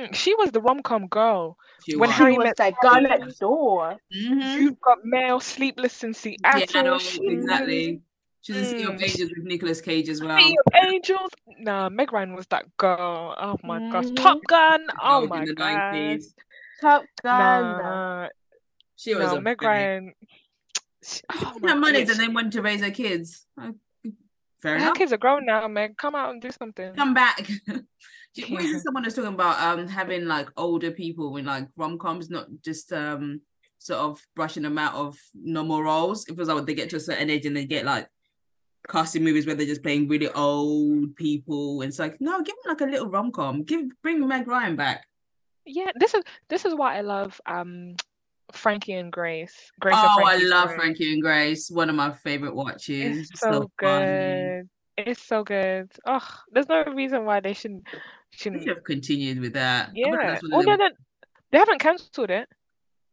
Mm, 0.10 0.16
she 0.16 0.36
was 0.36 0.52
the 0.52 0.62
rom-com 0.62 1.08
girl. 1.08 1.58
She 1.86 1.96
When 1.96 2.10
was. 2.10 2.16
She 2.18 2.22
Harry 2.24 2.38
was 2.38 2.46
met 2.46 2.58
that 2.58 2.74
girl 2.82 3.02
next 3.02 3.40
door. 3.40 3.98
Mhm. 4.14 4.62
You've 4.62 4.80
got 4.82 5.04
Mail, 5.06 5.40
Sleepless 5.40 6.04
in 6.04 6.14
Seattle. 6.14 6.68
Seattle, 6.68 7.00
she- 7.00 7.28
exactly. 7.28 8.02
She's 8.42 8.58
in 8.58 8.66
City 8.66 8.84
of 8.84 8.90
Mm. 8.92 9.02
Angels 9.04 9.32
with 9.36 9.46
Nicolas 9.46 9.82
Cage 9.82 10.08
as 10.10 10.22
well. 10.22 10.38
Sea 10.40 10.56
of 10.68 10.74
Angels. 10.94 11.30
Nah, 11.60 11.90
Meg 11.90 12.14
Ryan 12.14 12.36
was 12.36 12.46
that 12.48 12.66
girl. 12.78 13.34
Oh 13.40 13.58
my 13.64 13.80
gosh. 13.92 14.06
Mhm. 14.06 14.16
Top 14.18 14.40
Gun. 14.48 14.86
That 14.86 14.96
Oh 15.02 15.26
my 15.26 15.42
in 15.44 15.56
god. 15.56 16.20
Top 16.82 17.06
Gun. 17.24 17.64
Nah, 17.64 18.28
She 18.98 19.16
was 19.16 19.32
no, 19.32 19.38
a 19.38 19.42
Meg 19.42 19.58
baby. 19.58 19.68
Ryan. 19.68 20.14
She, 21.04 21.16
She 21.18 21.22
oh 21.34 21.54
took 21.54 21.62
my 21.64 21.74
money 21.74 22.02
and 22.02 22.10
then 22.10 22.34
went 22.34 22.54
to 22.54 22.62
raise 22.62 22.82
her 22.82 22.92
kids. 22.92 23.46
Uh, 23.60 23.72
Fair 24.62 24.74
Her 24.74 24.78
enough. 24.78 24.96
kids 24.96 25.12
are 25.14 25.18
grown 25.18 25.46
now, 25.46 25.68
Meg. 25.68 25.98
Come 25.98 26.16
out 26.16 26.32
and 26.32 26.42
do 26.42 26.50
something. 26.52 26.94
Come 26.96 27.14
back. 27.16 27.50
She- 28.36 28.52
what 28.54 28.64
is 28.64 28.72
Yeah. 28.74 28.80
someone 28.80 29.04
was 29.06 29.14
talking 29.14 29.34
about 29.34 29.60
um 29.62 29.88
having 29.88 30.26
like 30.26 30.50
older 30.58 30.92
people 30.92 31.36
in 31.38 31.46
like 31.46 31.68
rom 31.78 31.98
coms, 31.98 32.30
not 32.30 32.48
just 32.64 32.92
um 32.94 33.42
sort 33.78 34.00
of 34.00 34.22
brushing 34.36 34.64
them 34.64 34.78
out 34.78 34.94
of 34.96 35.18
normal 35.34 35.84
roles. 35.84 36.28
It 36.28 36.36
was 36.36 36.48
like 36.50 36.66
they 36.66 36.74
get 36.74 36.90
to 36.92 36.96
a 36.98 37.00
certain 37.00 37.30
age 37.30 37.46
and 37.46 37.56
they 37.56 37.66
get 37.66 37.86
like 37.86 38.08
casting 38.88 39.24
movies 39.24 39.46
where 39.46 39.56
they're 39.56 39.66
just 39.66 39.84
playing 39.84 40.08
really 40.08 40.30
old 40.30 41.16
people. 41.16 41.82
And 41.82 41.90
it's 41.90 42.00
like, 42.00 42.20
no, 42.20 42.38
give 42.42 42.56
them 42.64 42.72
like 42.74 42.82
a 42.82 42.86
little 42.92 43.10
rom 43.10 43.32
com. 43.32 43.64
Give 43.64 43.82
bring 44.02 44.28
Meg 44.28 44.48
Ryan 44.48 44.76
back. 44.76 45.06
Yeah, 45.66 45.92
this 45.96 46.14
is 46.14 46.24
this 46.50 46.66
is 46.66 46.76
why 46.76 46.98
I 46.98 47.02
love 47.02 47.40
um 47.46 47.96
Frankie 48.52 48.94
and 48.94 49.12
Grace. 49.12 49.72
Grace 49.80 49.96
Oh, 49.98 50.24
I 50.24 50.38
love 50.38 50.66
story. 50.70 50.78
Frankie 50.78 51.14
and 51.14 51.22
Grace. 51.22 51.70
One 51.72 51.90
of 51.90 51.96
my 51.96 52.12
favorite 52.12 52.56
watches. 52.56 53.30
It's 53.32 53.40
so 53.40 53.70
funny. 53.80 54.06
good. 54.64 54.70
It's 54.98 55.22
so 55.24 55.44
good. 55.44 55.92
Oh, 56.06 56.26
there's 56.52 56.70
no 56.70 56.84
reason 56.86 57.26
why 57.26 57.40
they 57.42 57.54
shouldn't 57.54 57.84
shouldn't. 58.38 58.64
should 58.64 58.76
have 58.76 58.84
continued 58.84 59.40
with 59.40 59.54
that. 59.54 59.90
I 59.90 59.94
feel 59.94 60.12
like 60.12 60.22
Yeah. 60.22 60.40
Oh 60.52 60.60
they- 60.62 60.66
no, 60.66 60.76
no, 60.76 60.90
they 61.52 61.58
haven't 61.58 61.80
cancelled 61.80 62.30
it. 62.32 62.48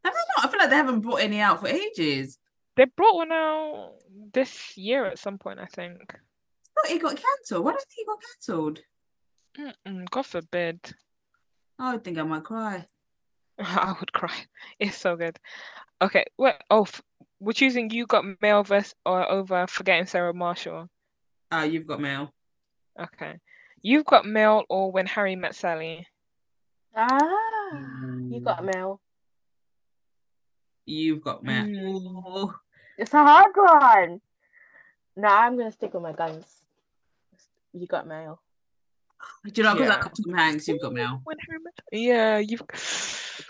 Have 0.04 0.14
they 0.14 0.20
not? 0.36 0.44
I 0.44 0.48
feel 0.48 0.58
like 0.58 0.70
they 0.70 0.76
haven't 0.76 1.00
brought 1.00 1.20
any 1.20 1.38
out 1.40 1.60
for 1.60 1.68
ages. 1.68 2.38
they 2.76 2.84
brought 2.86 3.14
one 3.14 3.32
out 3.32 3.94
this 4.32 4.76
year 4.76 5.04
at 5.06 5.18
some 5.18 5.38
point, 5.38 5.60
I 5.60 5.66
think. 5.66 5.98
I 6.10 6.88
thought 6.88 6.90
it 6.96 7.02
got 7.02 7.16
cancelled. 7.16 7.64
Why 7.64 7.72
do 7.72 7.78
you 7.78 7.84
think 7.88 8.00
it 8.00 8.06
got 8.06 8.22
cancelled? 8.22 8.80
Mm-mm, 9.94 10.10
God 10.10 10.26
forbid. 10.26 10.80
I 11.78 11.98
think 11.98 12.18
I 12.18 12.22
might 12.22 12.44
cry. 12.44 12.86
I 13.58 13.94
would 14.00 14.12
cry. 14.12 14.34
It's 14.78 14.96
so 14.96 15.16
good. 15.16 15.38
Okay, 16.00 16.24
well, 16.38 16.54
oh, 16.70 16.82
f- 16.82 17.02
we're 17.38 17.52
choosing 17.52 17.90
you 17.90 18.06
got 18.06 18.24
mail 18.40 18.64
versus 18.64 18.94
or 19.06 19.30
over 19.30 19.66
forgetting 19.68 20.06
Sarah 20.06 20.32
Marshall. 20.34 20.88
Ah, 21.52 21.64
you've 21.64 21.86
got 21.86 22.00
mail. 22.00 22.32
Okay, 22.98 23.34
you've 23.82 24.04
got 24.04 24.24
mail 24.24 24.64
or 24.68 24.90
when 24.90 25.06
Harry 25.06 25.36
met 25.36 25.54
Sally. 25.54 26.06
Ah, 26.96 27.08
you 28.28 28.40
got 28.40 28.64
mail. 28.64 29.00
You've 30.86 31.22
got 31.22 31.42
mail. 31.42 31.64
Mm. 31.66 32.54
It's 32.98 33.14
a 33.14 33.18
hard 33.18 33.52
one. 33.54 34.20
No, 35.16 35.28
I'm 35.28 35.56
gonna 35.56 35.72
stick 35.72 35.94
with 35.94 36.02
my 36.02 36.12
guns. 36.12 36.44
You 37.72 37.86
got 37.86 38.06
mail. 38.06 38.40
do 39.44 39.52
you 39.54 39.62
know? 39.62 39.74
Because 39.74 39.88
Yeah. 39.88 39.94
I 39.94 40.00
love 40.02 40.12
Tom 40.24 40.34
Hanks. 40.34 40.68
You've 40.68 40.80
got 40.82 40.92
mail. 40.92 41.20
When 41.24 41.36
Harry 41.48 41.60
met, 41.62 41.74
yeah, 41.92 42.38
you've 42.38 42.62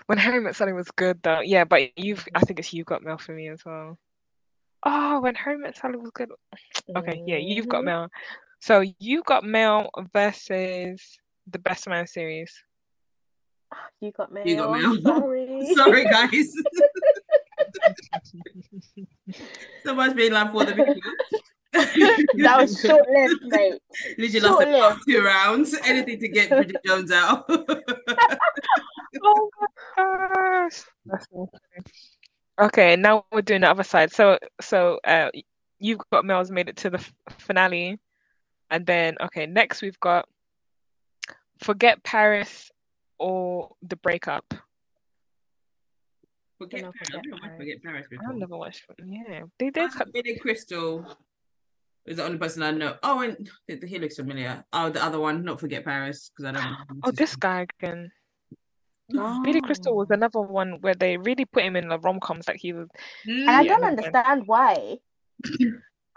when 0.05 0.17
Harry 0.17 0.39
met 0.39 0.55
Sally 0.55 0.73
was 0.73 0.89
good 0.91 1.21
though. 1.23 1.41
Yeah, 1.41 1.65
but 1.65 1.97
you've 1.97 2.25
I 2.35 2.41
think 2.41 2.59
it's 2.59 2.73
you've 2.73 2.85
got 2.85 3.03
mail 3.03 3.17
for 3.17 3.33
me 3.33 3.49
as 3.49 3.63
well. 3.65 3.97
Oh, 4.85 5.21
when 5.21 5.35
Harry 5.35 5.57
met 5.57 5.77
Sally 5.77 5.97
was 5.97 6.11
good. 6.11 6.29
Okay, 6.95 7.23
yeah, 7.25 7.37
you've 7.37 7.69
got 7.69 7.83
mail. 7.83 8.09
So 8.63 8.79
you 8.97 9.23
got 9.23 9.43
mail 9.43 9.89
versus 10.13 11.19
the 11.51 11.59
Best 11.59 11.85
Man 11.85 12.07
series. 12.07 12.63
You 13.99 14.13
got 14.13 14.31
mail. 14.31 14.47
You 14.47 14.55
got 14.55 14.71
mail. 14.71 15.01
Sorry. 15.01 15.67
Sorry, 15.75 16.05
guys. 16.05 16.53
so 19.83 19.93
much 19.93 20.15
being 20.15 20.31
like 20.31 20.53
for 20.53 20.63
the 20.63 20.75
video. 20.75 20.95
that 21.73 22.57
was 22.61 22.79
short 22.79 23.05
lived, 23.09 23.41
mate. 23.43 23.81
Literally 24.17 24.39
lasted 24.39 24.69
about 24.69 24.79
Short-lived. 24.79 25.01
two 25.09 25.21
rounds. 25.21 25.75
Anything 25.83 26.19
to 26.21 26.27
get 26.29 26.47
Bridget 26.47 26.77
Jones 26.85 27.11
out. 27.11 27.43
Oh 29.25 29.49
my 29.59 29.67
gosh. 29.97 30.83
That's 31.05 31.27
so. 31.29 31.49
Okay, 32.61 32.95
now 32.95 33.25
we're 33.29 33.41
doing 33.41 33.59
the 33.61 33.69
other 33.69 33.83
side. 33.83 34.13
So 34.13 34.39
so 34.61 35.01
uh 35.03 35.31
you've 35.79 35.99
got 36.13 36.23
Mel's 36.23 36.49
made 36.49 36.69
it 36.69 36.77
to 36.77 36.91
the 36.91 36.99
f- 36.99 37.13
finale. 37.39 37.99
And 38.73 38.85
then 38.87 39.15
okay, 39.21 39.45
next 39.45 39.81
we've 39.85 39.99
got 39.99 40.25
Forget 41.61 42.03
Paris 42.03 42.71
or 43.19 43.75
the 43.83 43.95
breakup. 43.97 44.53
forget 46.57 46.81
Paris. 46.81 46.95
forget 46.97 47.13
I 47.13 47.21
don't 47.21 47.29
know 47.29 47.37
why 47.37 47.47
Paris. 47.47 47.59
forget 47.61 47.83
Paris 47.83 48.07
before. 48.09 48.29
I've 48.31 48.35
never 48.37 48.57
watched 48.57 48.83
yeah. 49.05 49.41
They 49.59 49.69
did 49.69 49.91
Billy 50.11 50.35
Crystal 50.39 51.05
is 52.05 52.17
the 52.17 52.25
only 52.25 52.37
person 52.39 52.63
I 52.63 52.71
know. 52.71 52.95
Oh, 53.03 53.21
and 53.21 53.47
he 53.67 53.99
looks 53.99 54.15
familiar. 54.17 54.65
Oh, 54.73 54.89
the 54.89 55.01
other 55.03 55.19
one, 55.19 55.45
not 55.45 55.59
forget 55.59 55.85
Paris, 55.85 56.31
because 56.35 56.45
I 56.49 56.51
don't 56.53 56.63
know. 56.71 56.77
Oh, 57.05 57.11
this 57.11 57.35
guy 57.35 57.67
again. 57.79 58.11
Billy 59.43 59.61
Crystal 59.61 59.95
was 59.95 60.07
Oh. 60.09 60.15
another 60.15 60.41
one 60.41 60.79
where 60.81 60.95
they 60.95 61.15
really 61.17 61.45
put 61.45 61.63
him 61.63 61.75
in 61.75 61.87
the 61.89 61.99
rom 61.99 62.19
coms 62.19 62.47
like 62.47 62.59
he 62.59 62.73
was. 62.73 62.89
And 63.25 63.49
I 63.49 63.63
Mm. 63.63 63.67
Don't 63.67 63.83
understand 63.83 64.47
why. 64.47 64.97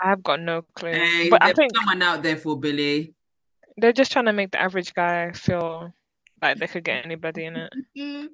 I've 0.01 0.23
got 0.23 0.41
no 0.41 0.63
clue. 0.75 0.93
Hey, 0.93 1.29
but 1.31 1.43
I 1.43 1.53
think 1.53 1.75
someone 1.77 2.03
out 2.03 2.23
there 2.23 2.37
for 2.37 2.59
Billy. 2.59 3.15
they're 3.79 3.93
just 3.93 4.13
trying 4.13 4.27
to 4.27 4.33
make 4.33 4.51
the 4.51 4.61
average 4.61 4.95
guy 4.95 5.33
feel 5.33 5.93
like 6.43 6.59
they 6.59 6.67
could 6.67 6.85
get 6.85 7.05
anybody 7.05 7.45
in 7.45 7.57
it. 7.57 7.73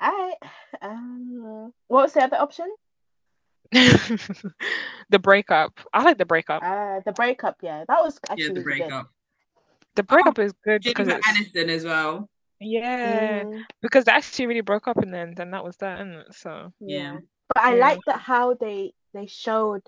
I 0.00 0.34
um 0.82 1.72
what 1.88 2.02
was 2.04 2.12
the 2.14 2.22
other 2.22 2.36
option? 2.38 2.66
the 3.72 5.18
breakup. 5.20 5.78
I 5.92 6.02
like 6.02 6.18
the 6.18 6.24
breakup. 6.26 6.62
Uh 6.62 7.00
the 7.04 7.12
breakup, 7.12 7.56
yeah. 7.62 7.84
That 7.86 8.02
was 8.02 8.18
actually 8.28 8.44
Yeah, 8.44 8.48
the 8.54 8.60
really 8.60 8.80
good. 8.80 8.88
breakup. 8.88 9.10
The 9.96 10.02
breakup 10.02 10.38
is 10.38 10.52
good 10.64 10.82
because 10.82 11.08
Jennifer 11.08 11.20
it's 11.32 11.52
Aniston 11.52 11.68
as 11.68 11.84
well. 11.84 12.28
yeah, 12.60 13.44
Mm, 13.44 13.64
because 13.82 14.04
they 14.04 14.12
actually 14.12 14.46
really 14.46 14.60
broke 14.60 14.88
up 14.88 15.02
in 15.02 15.10
the 15.10 15.18
end, 15.18 15.38
and 15.38 15.52
that 15.52 15.64
was 15.64 15.76
that, 15.78 16.00
isn't 16.00 16.12
it? 16.14 16.34
So 16.34 16.72
Yeah. 16.80 17.18
But 17.54 17.64
I 17.64 17.74
Yeah. 17.74 17.80
like 17.86 18.04
that 18.06 18.20
how 18.20 18.54
they 18.54 18.92
they 19.12 19.26
showed 19.26 19.82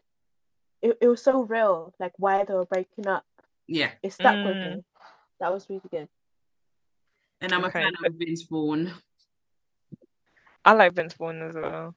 it, 0.82 0.98
it 1.00 1.08
was 1.08 1.22
so 1.22 1.42
real, 1.42 1.94
like 1.98 2.12
why 2.18 2.44
they 2.44 2.54
were 2.54 2.66
breaking 2.66 3.06
up. 3.06 3.24
Yeah. 3.66 3.92
It 4.02 4.12
stuck 4.12 4.34
with 4.44 4.56
Mm. 4.56 4.76
me. 4.76 4.84
That 5.40 5.52
was 5.52 5.68
really 5.70 5.82
good. 5.90 6.08
And 7.40 7.52
I'm 7.52 7.64
Okay, 7.64 7.80
a 7.80 7.82
fan 7.82 7.92
of 8.04 8.14
Vince 8.14 8.42
Vaughn. 8.42 8.92
I 10.64 10.72
like 10.72 10.92
Vince 10.94 11.14
Vaughn 11.14 11.42
as 11.42 11.54
well. 11.54 11.94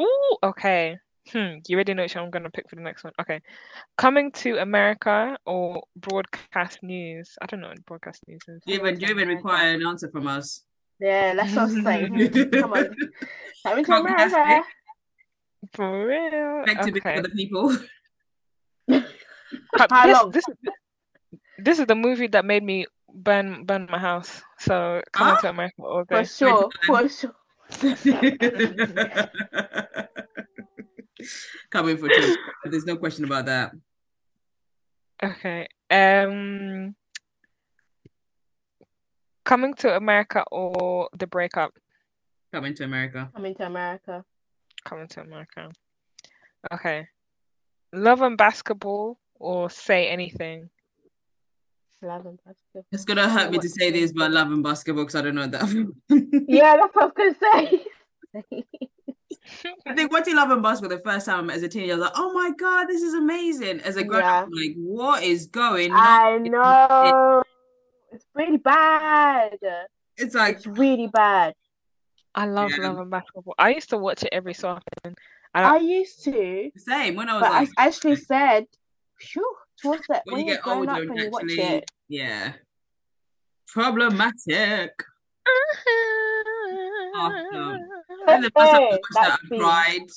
Ooh, 0.00 0.36
okay. 0.42 0.98
Hmm, 1.30 1.58
you 1.68 1.76
already 1.76 1.94
know 1.94 2.02
which 2.02 2.14
one 2.16 2.24
I'm 2.24 2.30
gonna 2.30 2.50
pick 2.50 2.68
for 2.68 2.76
the 2.76 2.82
next 2.82 3.04
one. 3.04 3.12
Okay. 3.20 3.40
Coming 3.96 4.32
to 4.32 4.58
America 4.58 5.36
or 5.46 5.84
broadcast 5.96 6.82
news? 6.82 7.36
I 7.40 7.46
don't 7.46 7.60
know 7.60 7.68
what 7.68 7.84
broadcast 7.86 8.22
news 8.26 8.42
is. 8.48 8.62
Do 8.66 8.72
you 8.72 8.80
even, 8.80 8.98
do 8.98 9.06
you 9.06 9.12
even 9.12 9.28
require 9.28 9.74
an 9.74 9.86
answer 9.86 10.10
from 10.10 10.26
us? 10.26 10.64
Yeah, 11.00 11.34
that's 11.34 11.52
what 11.54 11.62
I 11.62 11.64
was 11.64 11.82
saying. 11.82 12.50
Come 12.52 12.72
on. 12.72 12.96
Coming 13.64 13.84
to 13.84 13.92
America. 13.96 14.62
For 15.72 16.06
real? 16.06 16.64
Back 16.66 16.82
to 16.84 16.90
Okay. 16.90 17.16
for 17.16 17.22
the 17.22 17.28
people. 17.30 17.76
But 19.76 19.90
this, 19.90 20.22
long? 20.22 20.30
this 20.30 20.44
this 21.58 21.78
is 21.78 21.86
the 21.86 21.94
movie 21.94 22.26
that 22.28 22.44
made 22.44 22.62
me 22.62 22.86
burn 23.12 23.64
burn 23.64 23.86
my 23.90 23.98
house. 23.98 24.42
So 24.58 25.02
coming 25.12 25.34
Ah? 25.34 25.40
to 25.42 25.48
America 25.50 25.82
all 25.82 26.04
For 26.06 26.24
sure. 26.24 26.70
For 26.86 27.08
sure. 27.08 27.34
Coming 31.70 31.96
for 31.96 32.08
two. 32.10 32.36
There's 32.64 32.86
no 32.86 32.96
question 32.96 33.24
about 33.24 33.46
that. 33.46 33.72
Okay. 35.22 35.68
Um 35.90 36.94
coming 39.44 39.74
to 39.74 39.94
America 39.96 40.44
or 40.50 41.08
the 41.18 41.26
breakup? 41.26 41.72
Coming 42.52 42.74
to 42.74 42.84
America. 42.84 43.30
Coming 43.34 43.54
to 43.56 43.66
America. 43.66 44.24
Coming 44.84 45.08
to 45.08 45.20
America. 45.22 45.70
Okay. 46.72 47.08
Love 47.92 48.22
and 48.22 48.36
basketball 48.36 49.18
or 49.36 49.70
say 49.70 50.08
anything. 50.08 50.68
Love 52.02 52.26
and 52.26 52.38
basketball. 52.44 52.84
It's 52.92 53.04
gonna 53.04 53.28
hurt 53.28 53.50
me 53.50 53.58
to 53.58 53.68
say 53.68 53.90
this, 53.90 54.12
but 54.12 54.30
love 54.30 54.48
and 54.48 54.62
basketball 54.62 55.04
because 55.04 55.14
I 55.14 55.22
don't 55.22 55.34
know 55.34 55.46
that. 55.46 55.62
Yeah, 56.48 56.76
that's 56.76 56.94
what 56.94 57.14
I 57.18 57.24
was 57.24 57.36
gonna 57.40 57.62
say. 58.50 58.64
I 59.86 59.94
think 59.94 60.12
watching 60.12 60.36
Love 60.36 60.50
and 60.50 60.62
Basketball 60.62 60.96
the 60.96 61.02
first 61.02 61.26
time 61.26 61.50
as 61.50 61.62
a 61.62 61.68
teenager, 61.68 61.92
I 61.92 61.96
was 61.96 62.04
like, 62.04 62.12
"Oh 62.16 62.32
my 62.32 62.50
god, 62.58 62.86
this 62.86 63.02
is 63.02 63.14
amazing!" 63.14 63.80
As 63.80 63.96
a 63.96 64.04
grown 64.04 64.22
Yeah. 64.22 64.42
I'm 64.42 64.50
like, 64.50 64.74
"What 64.76 65.22
is 65.22 65.46
going 65.46 65.92
on?" 65.92 65.98
I 65.98 66.38
know. 66.38 67.42
It's 68.10 68.26
really 68.34 68.58
bad. 68.58 69.58
It's 70.16 70.34
like, 70.34 70.56
It's 70.56 70.66
really 70.66 71.08
bad. 71.08 71.54
I 72.34 72.46
love 72.46 72.70
Yeah. 72.76 72.88
love 72.88 72.98
and 72.98 73.10
basketball. 73.10 73.54
I 73.58 73.70
used 73.70 73.90
to 73.90 73.98
watch 73.98 74.22
it 74.22 74.30
every 74.32 74.54
so 74.54 74.68
often. 74.70 75.14
I 75.54 75.76
used 75.78 76.24
to, 76.24 76.70
same 76.76 77.14
when 77.14 77.28
I 77.28 77.34
was 77.34 77.42
but 77.42 77.50
like, 77.52 77.68
I 77.76 77.86
actually 77.86 78.16
said, 78.16 78.66
phew, 79.20 79.54
towards 79.80 80.06
that 80.08 80.22
when 80.24 80.34
when 80.38 80.46
you 80.46 80.52
get 80.54 80.62
grown 80.62 80.78
older, 80.78 80.90
up 80.90 80.98
and 80.98 81.10
and 81.10 81.18
you 81.20 81.30
watch 81.30 81.42
actually, 81.44 81.62
it. 81.62 81.90
yeah, 82.08 82.52
problematic. 83.68 84.92
Oh, 85.46 87.30
no. 87.52 87.78
The 88.40 88.50
first 88.50 88.72
time 88.72 88.82
I 88.82 88.88
watched 88.90 89.14
that, 89.14 89.38
that 89.38 89.38
I 89.44 89.56
cried. 89.56 90.10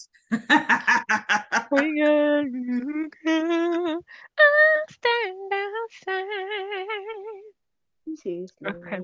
We 1.70 2.02
are 2.02 2.42
you. 2.48 3.10
I 4.40 4.86
stand 4.90 5.54
outside. 5.54 6.26
Seriously. 8.16 8.68
Okay. 8.68 9.02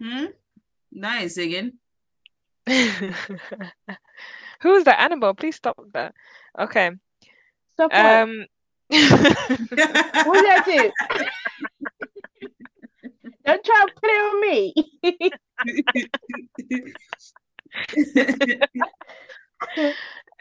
hmm? 0.00 0.24
Nice 0.92 1.36
again. 1.36 1.78
Who's 4.60 4.84
that? 4.84 5.00
animal? 5.00 5.34
please 5.34 5.56
stop 5.56 5.78
that. 5.92 6.14
Okay. 6.58 6.90
Stop 7.72 7.92
what? 7.92 8.04
Um 8.04 8.46
What 8.90 8.98
did 8.98 10.50
I 10.50 10.62
do? 10.66 10.90
Don't 13.44 13.64
try 13.64 13.86
to 13.86 13.92
put 14.00 14.10
it 14.10 14.20
on 14.28 14.40
me. 14.40 14.74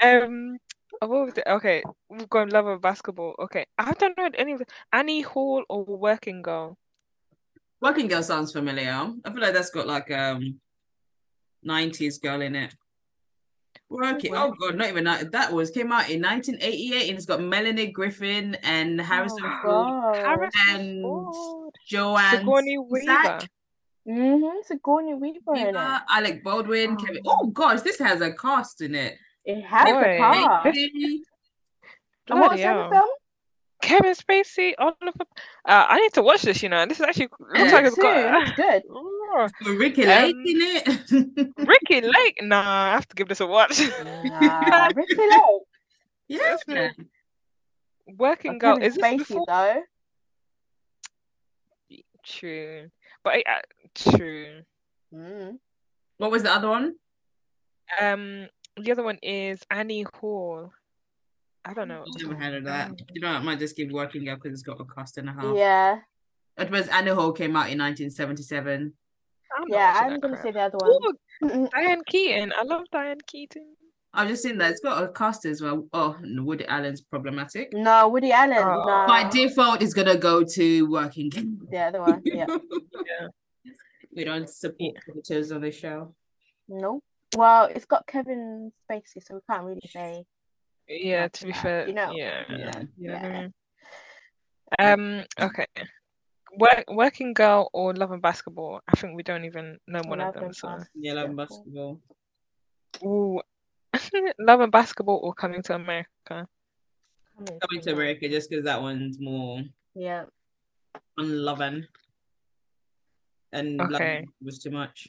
um 0.02 0.58
oh, 1.02 1.08
what 1.08 1.26
was 1.26 1.38
it? 1.38 1.44
Okay, 1.48 1.84
we've 2.10 2.30
got 2.30 2.52
love 2.52 2.68
of 2.68 2.82
basketball. 2.82 3.36
Okay. 3.40 3.66
I 3.78 3.94
don't 3.94 4.18
know 4.18 4.30
any 4.38 4.54
of 4.54 4.62
Annie 4.92 5.22
Hall 5.22 5.64
or 5.70 5.86
Working 5.86 6.42
Girl. 6.42 6.78
Working 7.82 8.08
Girl 8.08 8.24
sounds 8.24 8.52
familiar. 8.52 8.92
I 9.24 9.32
feel 9.32 9.42
like 9.42 9.54
that's 9.54 9.70
got 9.70 9.88
like 9.88 10.12
um 10.12 10.60
90s 11.66 12.22
girl 12.22 12.42
in 12.42 12.56
it. 12.56 12.74
Working. 13.90 14.36
Oh 14.36 14.52
god, 14.60 14.76
not 14.76 14.90
even 14.90 15.06
that. 15.06 15.32
That 15.32 15.52
was 15.54 15.72
came 15.72 15.92
out 15.92 16.10
in 16.10 16.22
1988 16.22 17.10
and 17.10 17.18
it's 17.18 17.26
got 17.26 17.42
Melanie 17.42 17.88
Griffin 17.92 18.56
and 18.64 19.00
Harrison 19.02 19.40
Oh, 19.44 19.60
Ford, 19.64 19.88
God. 20.14 20.16
Harrison 20.16 20.76
and 20.76 21.02
Ford. 21.04 21.74
Joanne 21.88 22.38
Sigourney 22.40 22.78
Weaver. 22.78 23.06
Zach. 23.06 23.50
Mm-hmm. 24.08 24.58
Sigourney 24.66 25.14
Weaver 25.16 25.56
in 25.56 25.68
it. 25.68 25.74
Yeah, 25.74 26.00
Alec 26.10 26.44
Baldwin, 26.44 26.92
Oh. 27.00 27.04
Kevin. 27.04 27.22
Oh 27.26 27.48
gosh, 27.48 27.82
this 27.82 27.98
has 28.00 28.22
a 28.22 28.32
cast 28.34 28.82
in 28.82 28.94
it. 28.96 29.18
It 29.46 29.62
has 29.64 29.86
Boy. 29.86 30.16
a 30.16 30.18
car. 30.18 30.62
Maybe- 30.66 31.24
And 32.30 32.40
what 32.40 32.52
was 32.52 32.60
the 32.60 32.66
film? 32.68 33.10
Kevin 33.82 34.14
Spacey, 34.14 34.74
Oliver. 34.78 34.98
Uh, 35.66 35.86
I 35.90 36.00
need 36.00 36.14
to 36.14 36.22
watch 36.22 36.42
this. 36.42 36.62
You 36.62 36.70
know, 36.70 36.86
this 36.86 37.00
is 37.00 37.06
actually 37.06 37.30
looks 37.40 37.72
like 37.74 37.86
it's 37.86 37.96
Too. 37.96 38.02
got 38.02 38.56
That's 38.56 38.56
good. 38.56 38.84
Oh, 38.92 39.48
Ricki 39.66 40.04
Um, 40.04 40.10
Lake 40.10 40.36
in 40.36 40.58
it. 40.62 41.50
Ricki 41.58 42.02
Lake. 42.02 42.40
Nah, 42.42 42.88
I 42.90 42.92
have 42.92 43.08
to 43.08 43.16
give 43.16 43.28
this 43.30 43.40
a 43.40 43.48
watch. 43.48 43.80
Nah, 44.26 44.90
Ricki 44.96 45.16
Lake. 45.18 45.40
yeah. 46.28 46.90
Working 48.18 48.58
Girl 48.58 48.76
Kevin 48.76 48.88
is 48.88 48.96
this 48.96 49.04
Spacey 49.04 49.18
before? 49.20 49.46
though. 49.48 49.82
True, 52.26 52.90
but 53.24 53.36
uh, 53.48 53.62
true. 54.18 54.62
Mm. 55.14 55.58
What 56.18 56.32
was 56.32 56.44
the 56.44 56.52
other 56.54 56.68
one? 56.70 56.96
Um, 58.00 58.48
the 58.78 58.92
other 58.92 59.04
one 59.04 59.18
is 59.24 59.62
Annie 59.72 60.06
Hall. 60.16 60.72
I 61.70 61.74
don't 61.74 61.88
know. 61.88 62.04
I've 62.04 62.24
never 62.24 62.36
heard 62.36 62.54
of 62.56 62.64
that. 62.64 62.90
Um, 62.90 62.96
you 63.14 63.22
know, 63.22 63.28
I 63.28 63.40
might 63.40 63.60
just 63.60 63.78
give 63.78 63.92
Working 63.92 64.26
Girl 64.26 64.36
because 64.36 64.54
it's 64.54 64.64
got 64.64 64.82
a 64.82 64.86
cost 64.86 65.20
and 65.20 65.30
a 65.30 65.34
half. 65.34 65.56
Yeah, 65.56 66.00
It 66.58 66.72
was 66.72 66.88
Annie 66.88 67.12
Hall 67.12 67.32
came 67.32 67.56
out 67.56 67.70
in 67.70 67.78
1977. 67.78 68.92
I'm 69.56 69.64
yeah. 69.68 70.00
I'm 70.02 70.20
gonna 70.20 70.42
say 70.42 70.50
the 70.52 70.62
other 70.62 70.80
one. 70.80 71.14
Ooh, 71.44 71.70
Diane 71.70 72.02
Keaton. 72.08 72.52
I 72.58 72.64
love 72.64 72.86
Diane 72.92 73.20
Keaton. 73.28 73.76
I've 74.16 74.30
just 74.30 74.42
seen 74.42 74.58
that 74.58 74.72
it's 74.72 74.80
got 74.80 75.04
a 75.04 75.10
cast 75.10 75.46
as 75.46 75.62
well. 75.62 75.88
Oh, 75.94 76.18
and 76.20 76.44
Woody 76.44 76.66
Allen's 76.66 77.02
problematic. 77.02 77.70
No, 77.74 78.08
Woody 78.10 78.32
Allen. 78.32 78.58
Oh. 78.58 78.84
No. 78.84 79.06
By 79.08 79.30
default, 79.30 79.84
it's 79.84 79.94
gonna 79.94 80.18
go 80.18 80.44
to 80.44 80.90
Working 80.90 81.30
Girl. 81.30 81.44
The 81.70 81.78
other 81.78 82.02
one. 82.02 82.22
Yeah. 82.26 82.48
Yeah. 83.06 83.28
we 84.16 84.24
don't 84.24 84.50
support 84.50 84.96
predators 85.04 85.52
on 85.52 85.62
the 85.62 85.72
show. 85.72 86.16
No. 86.68 87.02
Well, 87.36 87.66
it's 87.66 87.86
got 87.86 88.08
Kevin 88.08 88.72
Spacey, 88.90 89.24
so 89.24 89.36
we 89.36 89.40
can't 89.50 89.64
really 89.66 89.82
say. 89.88 90.26
Yeah, 90.90 91.28
to 91.28 91.46
be 91.46 91.52
bad, 91.52 91.62
fair, 91.62 91.88
you 91.88 91.94
know. 91.94 92.12
yeah, 92.16 92.44
Yeah. 92.50 92.84
yeah. 92.98 93.48
Yeah. 94.78 94.94
Um, 94.94 95.24
okay. 95.40 95.66
Work, 96.58 96.86
working 96.90 97.34
girl 97.34 97.70
or 97.74 97.94
love 97.94 98.12
and 98.12 98.22
basketball? 98.22 98.82
I 98.88 98.96
think 98.96 99.16
we 99.16 99.22
don't 99.24 99.46
even 99.46 99.78
know 99.88 100.02
one 100.06 100.20
of 100.20 100.34
them. 100.34 100.46
and 100.46 100.56
So, 100.56 100.78
Yeah, 100.96 101.14
love 101.14 101.36
Basketball. 101.36 102.00
basketball. 102.96 103.38
ooh, 103.38 103.42
love 104.40 104.62
and 104.62 104.72
basketball 104.72 105.20
or 105.22 105.34
coming 105.34 105.62
to 105.64 105.76
America? 105.76 106.48
Coming 107.38 107.60
Coming 107.62 107.82
to 107.84 107.94
America 107.94 108.28
just 108.30 108.50
because 108.50 108.66
that 108.66 108.82
one's 108.82 109.20
more 109.20 109.62
Yeah. 109.94 110.26
unloving. 111.18 111.86
And 113.52 113.78
love 113.78 113.94
Okay. 114.02 114.26
was 114.42 114.60
too 114.60 114.72
much. 114.72 115.08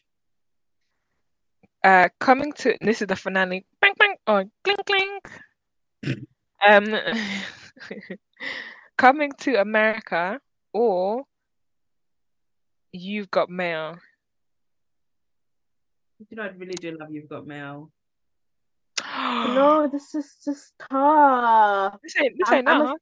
Uh, 1.83 2.09
coming 2.19 2.53
to 2.53 2.77
this 2.83 3.01
is 3.01 3.09
the 3.09 3.17
finale. 3.17 3.65
Bang 3.81 3.95
bang 3.99 4.17
or 4.27 4.45
clink 4.65 4.85
clink. 4.85 5.31
Um, 6.67 6.97
coming 8.99 9.33
to 9.41 9.61
America 9.61 10.41
or 10.73 11.25
you've 12.93 13.31
got 13.31 13.51
mail. 13.51 13.99
You 16.29 16.37
know, 16.37 16.43
I 16.43 16.49
really 16.49 16.75
do 16.75 16.97
love 16.99 17.11
You've 17.11 17.29
Got 17.29 17.47
Mail. 17.47 17.91
No, 19.07 19.89
this 19.91 20.15
is 20.15 20.37
just 20.45 20.75
tough. 20.91 21.99
this 22.03 22.15
ain't 22.21 22.35
this 22.39 22.51
I'm- 22.51 22.59
ain't 22.59 22.69
I'm. 22.69 22.95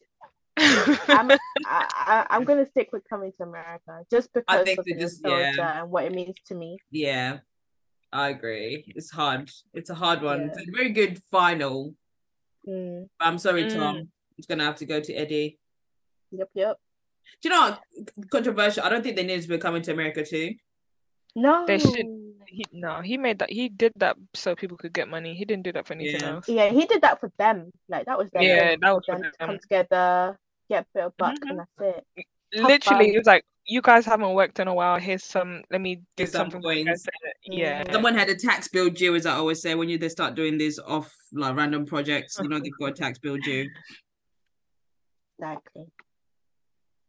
I'm, 1.08 1.30
I, 1.30 1.38
I, 1.66 2.26
I'm 2.30 2.44
gonna 2.48 2.66
stick 2.66 2.90
with 2.92 3.08
coming 3.08 3.32
to 3.36 3.44
America 3.44 4.02
just 4.10 4.32
because 4.32 4.64
think 4.64 4.78
of 4.80 4.84
the 4.84 4.94
just- 4.94 5.22
nostalgia 5.22 5.54
yeah. 5.56 5.82
and 5.82 5.90
what 5.90 6.04
it 6.04 6.12
means 6.12 6.36
to 6.46 6.54
me. 6.54 6.78
Yeah, 6.90 7.38
I 8.12 8.30
agree. 8.30 8.92
It's 8.96 9.10
hard. 9.10 9.50
It's 9.72 9.90
a 9.90 9.94
hard 9.94 10.22
one. 10.22 10.40
Yeah. 10.40 10.46
It's 10.46 10.58
a 10.58 10.70
very 10.72 10.90
good 10.90 11.22
final. 11.30 11.94
Mm. 12.68 13.08
I'm 13.20 13.38
sorry, 13.38 13.64
Mm. 13.64 13.74
Tom. 13.74 14.08
It's 14.36 14.46
gonna 14.46 14.64
have 14.64 14.76
to 14.76 14.86
go 14.86 15.00
to 15.00 15.12
Eddie. 15.14 15.58
Yep, 16.30 16.50
yep. 16.54 16.76
Do 17.42 17.48
you 17.48 17.54
know 17.54 17.60
what? 17.70 18.30
Controversial. 18.30 18.84
I 18.84 18.88
don't 18.88 19.02
think 19.02 19.16
they 19.16 19.24
need 19.24 19.42
to 19.42 19.48
be 19.48 19.58
coming 19.58 19.82
to 19.82 19.92
America 19.92 20.24
too. 20.24 20.54
No. 21.34 21.64
They 21.66 21.78
should- 21.78 22.06
He, 22.50 22.64
no, 22.72 23.02
he 23.02 23.18
made 23.18 23.40
that. 23.40 23.50
He 23.50 23.68
did 23.68 23.92
that 23.96 24.16
so 24.32 24.56
people 24.56 24.78
could 24.78 24.94
get 24.94 25.06
money. 25.06 25.34
He 25.34 25.44
didn't 25.44 25.64
do 25.64 25.72
that 25.72 25.86
for 25.86 25.92
anything 25.92 26.22
Yeah. 26.22 26.30
else. 26.36 26.48
Yeah, 26.48 26.70
he 26.70 26.86
did 26.86 27.02
that 27.02 27.20
for 27.20 27.30
them. 27.36 27.70
Like 27.90 28.06
that 28.06 28.16
was 28.16 28.30
their 28.30 28.42
Yeah, 28.42 28.76
that 28.80 28.90
was 28.94 29.04
for 29.04 29.16
for 29.16 29.20
them 29.22 29.32
to 29.32 29.38
come 29.46 29.58
together, 29.58 30.38
get 30.70 30.84
a 30.84 30.86
bit 30.94 31.04
of 31.04 31.16
buck, 31.18 31.34
Mhm. 31.36 31.50
and 31.50 31.58
that's 31.58 31.98
it. 32.16 32.24
Literally, 32.54 33.04
fun. 33.08 33.14
it 33.14 33.18
was 33.18 33.26
like 33.26 33.44
you 33.68 33.82
guys 33.82 34.06
haven't 34.06 34.32
worked 34.32 34.58
in 34.58 34.66
a 34.66 34.74
while. 34.74 34.98
Here's 34.98 35.22
some. 35.22 35.62
Let 35.70 35.80
me 35.80 35.96
do 35.96 36.02
Here's 36.16 36.32
some 36.32 36.50
something. 36.50 36.62
for 36.62 36.72
you 36.72 36.86
guys." 36.86 37.04
coins. 37.04 37.58
Yeah. 37.58 37.84
Someone 37.92 38.14
had 38.14 38.30
a 38.30 38.34
tax 38.34 38.68
bill 38.68 38.88
due, 38.88 39.14
as 39.14 39.26
I 39.26 39.34
always 39.34 39.60
say, 39.60 39.74
when 39.74 39.88
you 39.88 39.98
they 39.98 40.08
start 40.08 40.34
doing 40.34 40.58
these 40.58 40.78
off 40.78 41.14
like 41.32 41.54
random 41.54 41.84
projects, 41.84 42.38
you 42.42 42.48
know 42.48 42.58
they've 42.58 42.72
got 42.80 42.90
a 42.90 42.92
tax 42.92 43.18
bill 43.18 43.36
due. 43.36 43.68
Exactly. 45.38 45.84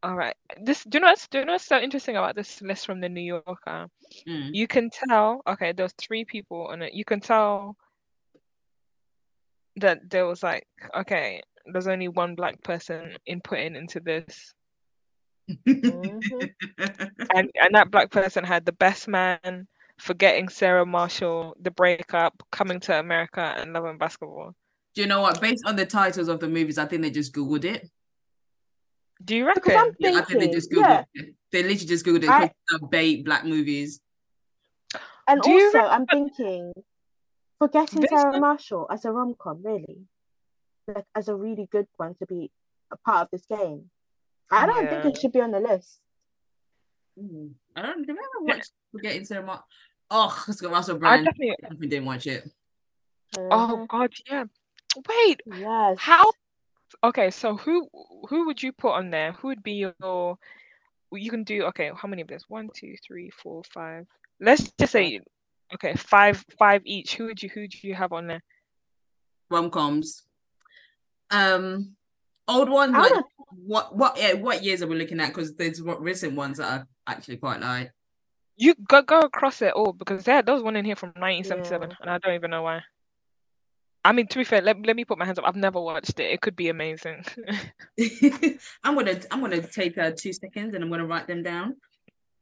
All 0.04 0.16
right. 0.16 0.36
This. 0.62 0.84
Do 0.84 0.98
you 0.98 1.02
know 1.02 1.08
what's? 1.08 1.28
Do 1.28 1.40
you 1.40 1.46
know 1.46 1.54
what's 1.54 1.66
so 1.66 1.80
interesting 1.80 2.18
about 2.18 2.36
this 2.36 2.62
list 2.62 2.86
from 2.86 3.00
the 3.00 3.10
New 3.10 3.22
Yorker? 3.22 3.88
Mm. 4.28 4.50
You 4.54 4.68
can 4.68 4.90
tell. 4.90 5.42
Okay, 5.48 5.72
there's 5.72 5.94
three 5.94 6.26
people 6.26 6.68
on 6.68 6.82
it. 6.82 6.94
You 6.94 7.06
can 7.06 7.22
tell 7.22 7.76
that 9.78 10.10
there 10.10 10.26
was 10.26 10.44
like, 10.44 10.68
okay, 10.96 11.42
there's 11.72 11.88
only 11.88 12.08
one 12.08 12.36
black 12.36 12.62
person 12.64 13.16
inputting 13.30 13.78
into 13.78 14.00
this. 14.00 14.54
Mhm. 15.50 16.52
and 17.36 17.52
and 17.56 17.76
that 17.76 17.90
black 17.92 18.12
person 18.12 18.44
had 18.44 18.66
the 18.66 18.72
best 18.72 19.08
man, 19.08 19.68
forgetting 19.98 20.50
Sarah 20.50 20.86
Marshall, 20.86 21.56
the 21.60 21.72
breakup, 21.72 22.42
coming 22.52 22.80
to 22.82 23.00
America, 23.00 23.56
and 23.58 23.74
loving 23.74 23.98
Basketball. 23.98 24.54
Do 24.96 25.02
you 25.02 25.08
know 25.08 25.22
what? 25.22 25.40
Based 25.42 25.64
on 25.66 25.76
the 25.76 25.86
titles 25.86 26.28
of 26.28 26.40
the 26.40 26.48
movies, 26.48 26.78
I 26.78 26.86
think 26.86 27.02
they 27.04 27.12
just 27.12 27.34
googled 27.34 27.66
it. 27.66 27.90
Do 29.24 29.36
you 29.36 29.46
Because 29.54 29.74
I'm 29.76 29.88
reckon? 29.88 29.96
Yeah, 30.00 30.20
I 30.20 30.22
think 30.24 30.40
they 30.40 30.50
just 30.50 30.72
googled 30.72 30.82
yeah, 30.82 31.04
it. 31.16 31.36
They 31.52 31.64
literally 31.64 31.86
just 31.86 32.06
googled 32.06 32.24
it. 32.24 32.30
I- 32.30 32.48
because 32.48 32.80
they're 32.80 32.90
bait 32.90 33.26
black 33.26 33.44
movies. 33.46 34.00
and 35.28 35.42
Do 35.42 35.52
also 35.52 35.80
I'm 35.80 36.06
thinking, 36.08 36.74
forgetting 37.60 38.02
Based 38.02 38.12
Sarah 38.12 38.34
on- 38.36 38.42
Marshall 38.42 38.88
as 38.90 39.06
a 39.06 39.12
rom 39.12 39.36
com, 39.38 39.62
really, 39.64 40.06
like 40.88 41.06
as 41.16 41.28
a 41.28 41.36
really 41.36 41.68
good 41.72 41.88
one 41.98 42.16
to 42.16 42.26
be 42.26 42.50
a 42.92 42.98
part 42.98 43.24
of 43.24 43.30
this 43.32 43.46
game. 43.46 43.90
I 44.52 44.66
don't 44.66 44.90
think 44.90 45.06
it 45.06 45.22
should 45.22 45.32
be 45.32 45.42
on 45.42 45.52
the 45.52 45.60
list. 45.60 46.00
Mm. 47.20 47.52
I 47.76 47.82
don't 47.82 48.02
remember 48.02 48.24
watch 48.42 48.66
Forgetting 48.92 49.26
Sarah 49.26 49.46
Mar- 49.46 49.64
Oh, 50.12 50.44
it's 50.48 50.62
got 50.62 50.72
Russell 50.72 50.96
I 50.96 51.00
Brand. 51.00 51.26
definitely. 51.26 51.52
I 51.52 51.62
definitely 51.62 51.88
didn't 51.88 52.06
watch 52.06 52.28
it. 52.28 52.50
Oh 53.38 53.86
God, 53.88 54.12
yeah. 54.28 54.46
Wait, 55.08 55.42
yes. 55.46 55.98
how? 56.00 56.32
Okay, 57.04 57.30
so 57.30 57.56
who 57.56 57.88
who 58.28 58.48
would 58.48 58.62
you 58.62 58.72
put 58.72 58.94
on 58.94 59.12
there? 59.12 59.34
Who 59.34 59.50
would 59.50 59.62
be 59.62 59.74
your? 60.00 60.38
You 61.12 61.30
can 61.30 61.44
do 61.44 61.64
okay. 61.66 61.92
How 61.96 62.08
many 62.08 62.22
of 62.22 62.28
this? 62.28 62.46
One, 62.48 62.70
two, 62.74 62.96
three, 63.06 63.30
four, 63.30 63.64
five. 63.72 64.08
Let's 64.40 64.72
just 64.80 64.92
say, 64.92 65.20
okay, 65.76 65.94
five 65.96 66.44
five 66.58 66.82
each. 66.86 67.16
Who 67.16 67.26
would 67.26 67.42
you 67.42 67.50
who 67.50 67.68
do 67.68 67.78
you 67.82 67.94
have 67.94 68.14
on 68.14 68.28
there? 68.28 68.44
Rom 69.52 69.70
coms. 69.70 70.24
Um, 71.32 71.96
old 72.50 72.70
ones 72.70 72.94
I 72.96 73.00
like 73.02 73.14
would- 73.16 73.26
what? 73.66 73.96
What? 73.96 74.18
Yeah, 74.18 74.34
what 74.34 74.64
years 74.64 74.82
are 74.84 74.88
we 74.88 74.96
looking 74.98 75.20
at? 75.20 75.30
Because 75.30 75.56
there's 75.56 75.82
what 75.82 76.02
recent 76.02 76.34
ones 76.36 76.58
that 76.60 76.72
are 76.72 76.88
actually 77.08 77.38
quite 77.38 77.60
like. 77.62 77.92
You 78.58 78.76
go 78.88 79.02
go 79.02 79.20
across 79.22 79.62
it 79.62 79.74
all 79.74 79.94
because 79.94 80.24
there 80.24 80.42
there 80.42 80.54
was 80.54 80.64
one 80.64 80.76
in 80.76 80.86
here 80.86 80.96
from 80.96 81.10
1977 81.16 81.90
Yeah. 81.90 81.96
and 82.02 82.10
I 82.10 82.18
don't 82.20 82.36
even 82.36 82.52
know 82.52 82.62
why. 82.64 82.82
I 84.06 84.12
mean, 84.14 84.28
to 84.28 84.38
be 84.38 84.44
fair, 84.46 84.62
let, 84.62 84.78
let 84.86 84.96
me 84.96 85.04
put 85.04 85.18
my 85.18 85.26
hands 85.26 85.40
up. 85.40 85.46
I've 85.48 85.56
never 85.56 85.80
watched 85.82 86.20
it. 86.20 86.32
It 86.32 86.42
could 86.42 86.56
be 86.56 86.70
amazing. 86.70 87.24
I'm 88.84 88.96
gonna 88.96 89.20
I'm 89.32 89.42
gonna 89.42 89.62
take 89.66 89.98
uh, 89.98 90.12
two 90.16 90.32
seconds 90.34 90.74
and 90.74 90.84
I'm 90.84 90.90
gonna 90.90 91.06
write 91.08 91.28
them 91.28 91.44
down. 91.44 91.76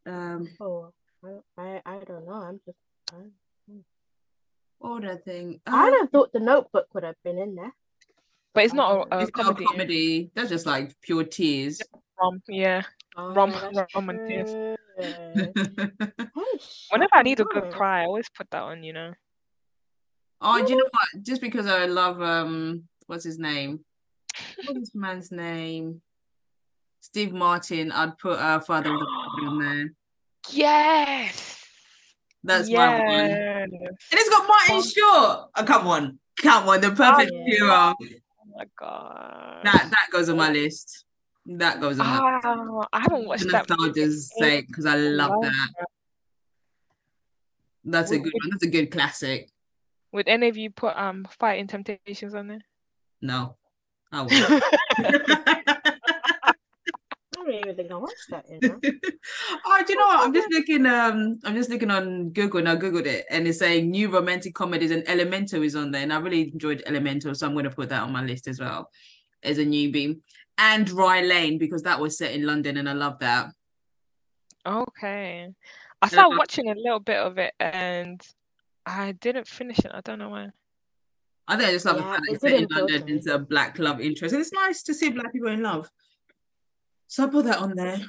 Um, 0.06 0.50
Oh, 0.62 0.92
I, 1.24 1.30
I, 1.58 1.82
I 1.86 2.00
don't 2.04 2.26
know. 2.28 2.34
I'm 2.34 2.60
just. 2.66 2.78
I, 3.14 3.18
order 4.80 5.16
thing. 5.18 5.60
I'd 5.66 5.94
Uh, 5.94 5.98
have 6.02 6.10
thought 6.12 6.32
the 6.34 6.40
Notebook 6.40 6.88
would 6.94 7.04
have 7.04 7.16
been 7.24 7.38
in 7.40 7.56
there. 7.56 7.74
But 8.58 8.66
it's 8.66 8.74
not 8.74 9.08
a, 9.12 9.18
a 9.18 9.20
it's 9.22 9.32
not 9.38 9.46
comedy. 9.46 9.64
a 9.64 9.68
comedy. 9.68 10.32
That's 10.34 10.50
just 10.50 10.66
like 10.66 11.00
pure 11.04 11.24
tears. 11.24 11.80
Rom, 12.20 12.42
yeah. 12.50 12.82
Oh, 13.16 13.32
Rom- 13.32 13.52
that's 13.52 13.94
rom 13.94 14.10
and 14.10 14.28
tears. 14.28 14.78
oh, 16.36 16.58
Whenever 16.90 17.12
I 17.14 17.22
need 17.22 17.40
a 17.40 17.44
good 17.44 17.72
cry, 17.72 18.02
I 18.02 18.06
always 18.06 18.28
put 18.36 18.50
that 18.50 18.64
on. 18.64 18.82
You 18.82 18.94
know. 18.94 19.14
Oh, 20.42 20.66
do 20.66 20.74
you 20.74 20.80
know 20.80 20.90
what? 20.90 21.24
Just 21.24 21.40
because 21.40 21.68
I 21.68 21.86
love 21.86 22.20
um, 22.20 22.86
what's 23.06 23.24
his 23.24 23.38
name? 23.38 23.82
What's 24.66 24.80
this 24.80 24.96
man's 24.96 25.32
name? 25.32 26.02
Steve 27.02 27.34
Martin. 27.34 27.92
I'd 27.92 28.18
put 28.18 28.40
uh, 28.40 28.60
Father 28.62 28.92
of 28.92 29.00
the 29.00 29.06
Bride 29.06 29.48
on 29.50 29.60
there. 29.60 29.94
Yes. 30.50 31.64
That's 32.44 32.72
my 32.72 33.00
one. 33.06 33.10
And 33.12 33.72
it's 34.14 34.30
got 34.32 34.48
Martin 34.48 34.78
Oh. 34.78 34.82
Short. 34.82 35.50
Oh, 35.56 35.64
come 35.64 35.86
on, 35.86 36.20
come 36.42 36.68
on, 36.68 36.82
the 36.82 36.90
perfect 36.90 37.32
yeah. 37.32 37.46
hero. 37.46 37.96
Oh 38.58 38.64
my 38.64 38.66
god. 38.80 39.66
That 39.66 39.90
that 39.92 40.08
goes 40.12 40.30
on 40.30 40.38
my 40.38 40.52
list. 40.52 41.06
That 41.46 41.80
goes 41.80 42.00
on 42.00 42.08
my 42.08 42.40
Oh, 42.44 42.86
I 42.92 43.00
haven't 43.00 43.26
watched 43.26 43.44
for 43.44 43.52
that. 43.52 43.70
nostalgia's 43.70 44.34
sake 44.36 44.68
because 44.68 44.86
I 44.86 44.96
love 44.96 45.32
love 45.32 45.42
that. 45.44 45.70
That's 47.84 48.12
a 48.12 48.18
good 48.18 48.34
one. 48.34 48.50
That's 48.52 48.64
a 48.64 48.70
good 48.70 48.92
classic. 48.92 49.50
Would 50.12 50.28
any 50.28 50.50
of 50.50 50.58
you 50.58 50.72
put 50.72 50.98
um 50.98 51.28
Fighting 51.40 51.68
Temptations 51.68 52.34
on 52.34 52.48
there? 52.48 52.62
No, 53.22 53.56
I 54.12 54.22
won't. 54.24 54.64
I 57.58 57.62
don't 57.62 57.74
even 57.74 57.76
think 57.76 57.92
I 57.92 57.96
watched 57.96 58.30
that. 58.30 58.46
You 58.50 58.60
know? 58.62 58.80
oh, 59.66 59.84
do 59.86 59.94
you 59.94 60.00
know 60.00 60.06
what? 60.08 60.26
I'm 60.26 60.34
just 60.34 60.52
looking. 60.52 60.86
Um, 60.86 61.40
I'm 61.44 61.56
just 61.56 61.70
looking 61.70 61.92
on 61.92 62.30
Google 62.30 62.60
and 62.60 62.70
I 62.70 62.76
googled 62.76 63.06
it, 63.06 63.26
and 63.30 63.48
it's 63.48 63.60
saying 63.60 63.90
new 63.90 64.10
romantic 64.10 64.54
comedies, 64.54 64.92
and 64.92 65.04
Elemental 65.08 65.64
is 65.64 65.76
on 65.76 65.92
there, 65.92 66.04
and 66.04 66.14
I 66.14 66.20
really 66.20 66.52
enjoyed 66.52 66.84
Elemental, 66.86 67.34
so 67.36 67.48
I'm 67.48 67.54
going 67.54 67.66
to 67.66 67.72
put 67.72 67.90
that 67.90 68.04
on 68.04 68.12
my 68.12 68.24
list 68.24 68.48
as 68.48 68.60
well 68.60 68.90
as 69.44 69.58
a 69.58 69.66
newbie. 69.66 70.20
And 70.60 70.90
Rye 70.90 71.22
Lane 71.22 71.58
because 71.58 71.84
that 71.84 72.00
was 72.00 72.18
set 72.18 72.34
in 72.34 72.46
London, 72.46 72.78
and 72.78 72.90
I 72.90 72.94
love 72.94 73.20
that. 73.20 73.50
Okay. 74.66 75.48
I 76.02 76.08
started 76.08 76.36
watching 76.38 76.70
a 76.70 76.76
little 76.76 77.00
bit 77.00 77.18
of 77.18 77.38
it 77.40 77.54
and 77.60 78.22
I 78.86 79.14
didn't 79.14 79.48
finish 79.48 79.80
it. 79.80 79.92
I 79.92 80.02
don't 80.02 80.20
know 80.20 80.30
why. 80.30 80.50
I 81.48 81.56
think 81.56 81.70
I 81.70 81.72
just 81.72 81.86
love 81.86 81.98
the 81.98 82.04
Yeah, 82.04 82.12
fact 82.12 82.24
that 82.28 82.34
it's 82.34 82.42
set 82.42 82.52
in 82.52 82.58
didn't 82.62 82.72
appeal 82.74 82.88
to 82.88 82.94
London. 82.94 83.14
me. 83.14 83.18
It's 83.20 83.28
a 83.28 83.40
black 83.40 83.80
love 83.80 84.02
interest, 84.02 84.34
and 84.34 84.42
it's 84.42 84.52
nice 84.52 84.84
to 84.84 84.94
see 84.94 85.10
black 85.10 85.32
people 85.32 85.50
in 85.50 85.64
love. 85.64 85.90
So 87.18 87.24
I 87.24 87.30
put 87.30 87.46
that 87.46 87.58
on 87.58 87.74
there. 87.74 88.00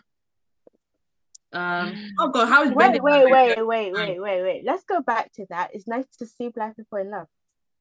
Um, 1.50 1.94
oh 2.20 2.28
god, 2.28 2.46
how 2.46 2.62
is 2.64 2.72
Wait, 2.72 2.76
Bending 2.76 3.02
wait, 3.02 3.24
My 3.24 3.24
wait, 3.24 3.56
wait, 3.56 3.94
wait, 3.94 4.20
wait, 4.20 4.42
wait. 4.42 4.62
Let's 4.66 4.84
go 4.84 5.00
back 5.00 5.32
to 5.36 5.46
that. 5.48 5.70
It's 5.72 5.88
nice 5.88 6.04
to 6.18 6.26
see 6.26 6.50
black 6.50 6.76
people 6.76 6.98
in 6.98 7.10
love. 7.10 7.26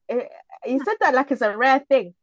It, 0.08 0.26
you 0.64 0.82
said 0.82 0.94
that 1.00 1.12
like 1.14 1.30
it's 1.30 1.42
a 1.42 1.54
rare 1.54 1.80
thing. 1.80 2.14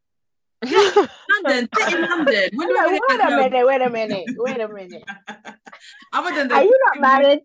London, 0.63 1.69
in 1.91 2.01
London. 2.01 2.49
When 2.55 2.67
like, 2.75 2.87
wait 2.89 2.99
a 3.13 3.17
that 3.19 3.51
minute, 3.51 3.67
wait 3.67 3.81
a 3.83 3.89
minute, 3.91 4.25
wait 4.37 4.59
a 4.59 4.67
minute. 4.67 5.03
Other 6.11 6.35
than 6.35 6.47
the 6.47 6.55
Are 6.55 6.63
you 6.63 6.79
not 6.87 6.99
married? 6.99 7.41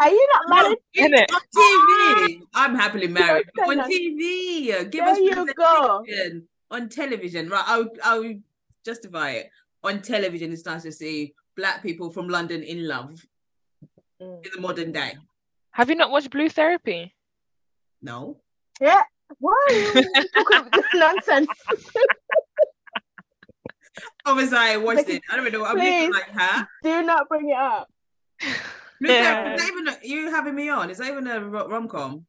Are 0.00 0.08
you 0.08 0.28
not 0.32 0.42
No, 0.48 0.62
married? 0.62 0.78
it's 0.94 1.30
on 1.34 2.24
TV. 2.24 2.40
I'm 2.54 2.74
happily 2.74 3.08
married. 3.08 3.44
Don't 3.54 3.80
On. 3.80 3.90
TV. 3.90 4.90
Give 4.90 5.04
There 5.04 5.12
us 5.12 5.18
you 5.18 5.52
go. 5.52 6.06
On 6.70 6.88
television, 6.88 7.50
right? 7.50 7.64
I'll, 7.66 7.90
I'll 8.02 8.32
justify 8.82 9.32
it. 9.32 9.50
On 9.86 10.02
television, 10.02 10.52
it's 10.52 10.66
nice 10.66 10.82
to 10.82 10.92
see 10.92 11.34
black 11.56 11.82
people 11.82 12.10
from 12.10 12.28
London 12.28 12.62
in 12.62 12.86
love 12.88 13.24
Mm. 14.20 14.44
in 14.46 14.50
the 14.54 14.60
modern 14.62 14.92
day. 14.92 15.12
Have 15.72 15.90
you 15.90 15.94
not 15.94 16.10
watched 16.10 16.30
Blue 16.30 16.48
Therapy? 16.48 17.14
No. 18.00 18.40
Yeah. 18.80 19.02
Why 19.38 19.52
are 19.68 19.74
you 19.74 19.92
talking 20.34 20.70
nonsense? 20.94 21.48
Obviously, 24.24 24.56
I 24.58 24.76
watched 24.78 25.06
Like, 25.06 25.08
it. 25.10 25.22
I 25.30 25.36
don't 25.36 25.52
know. 25.52 25.64
I'm 25.64 25.76
please. 25.76 26.10
like 26.10 26.30
her. 26.30 26.66
Do 26.82 27.02
not 27.02 27.28
bring 27.28 27.50
it 27.50 27.56
up. 27.56 27.88
Look 29.00 29.10
Yeah. 29.10 29.56
at 29.58 29.62
even 29.68 29.88
a, 29.88 29.98
you 30.02 30.30
having 30.30 30.54
me 30.54 30.68
on? 30.70 30.90
Is 30.90 30.98
that 30.98 31.10
even 31.10 31.26
a 31.26 31.40
rom 31.44 31.88
com? 31.88 32.24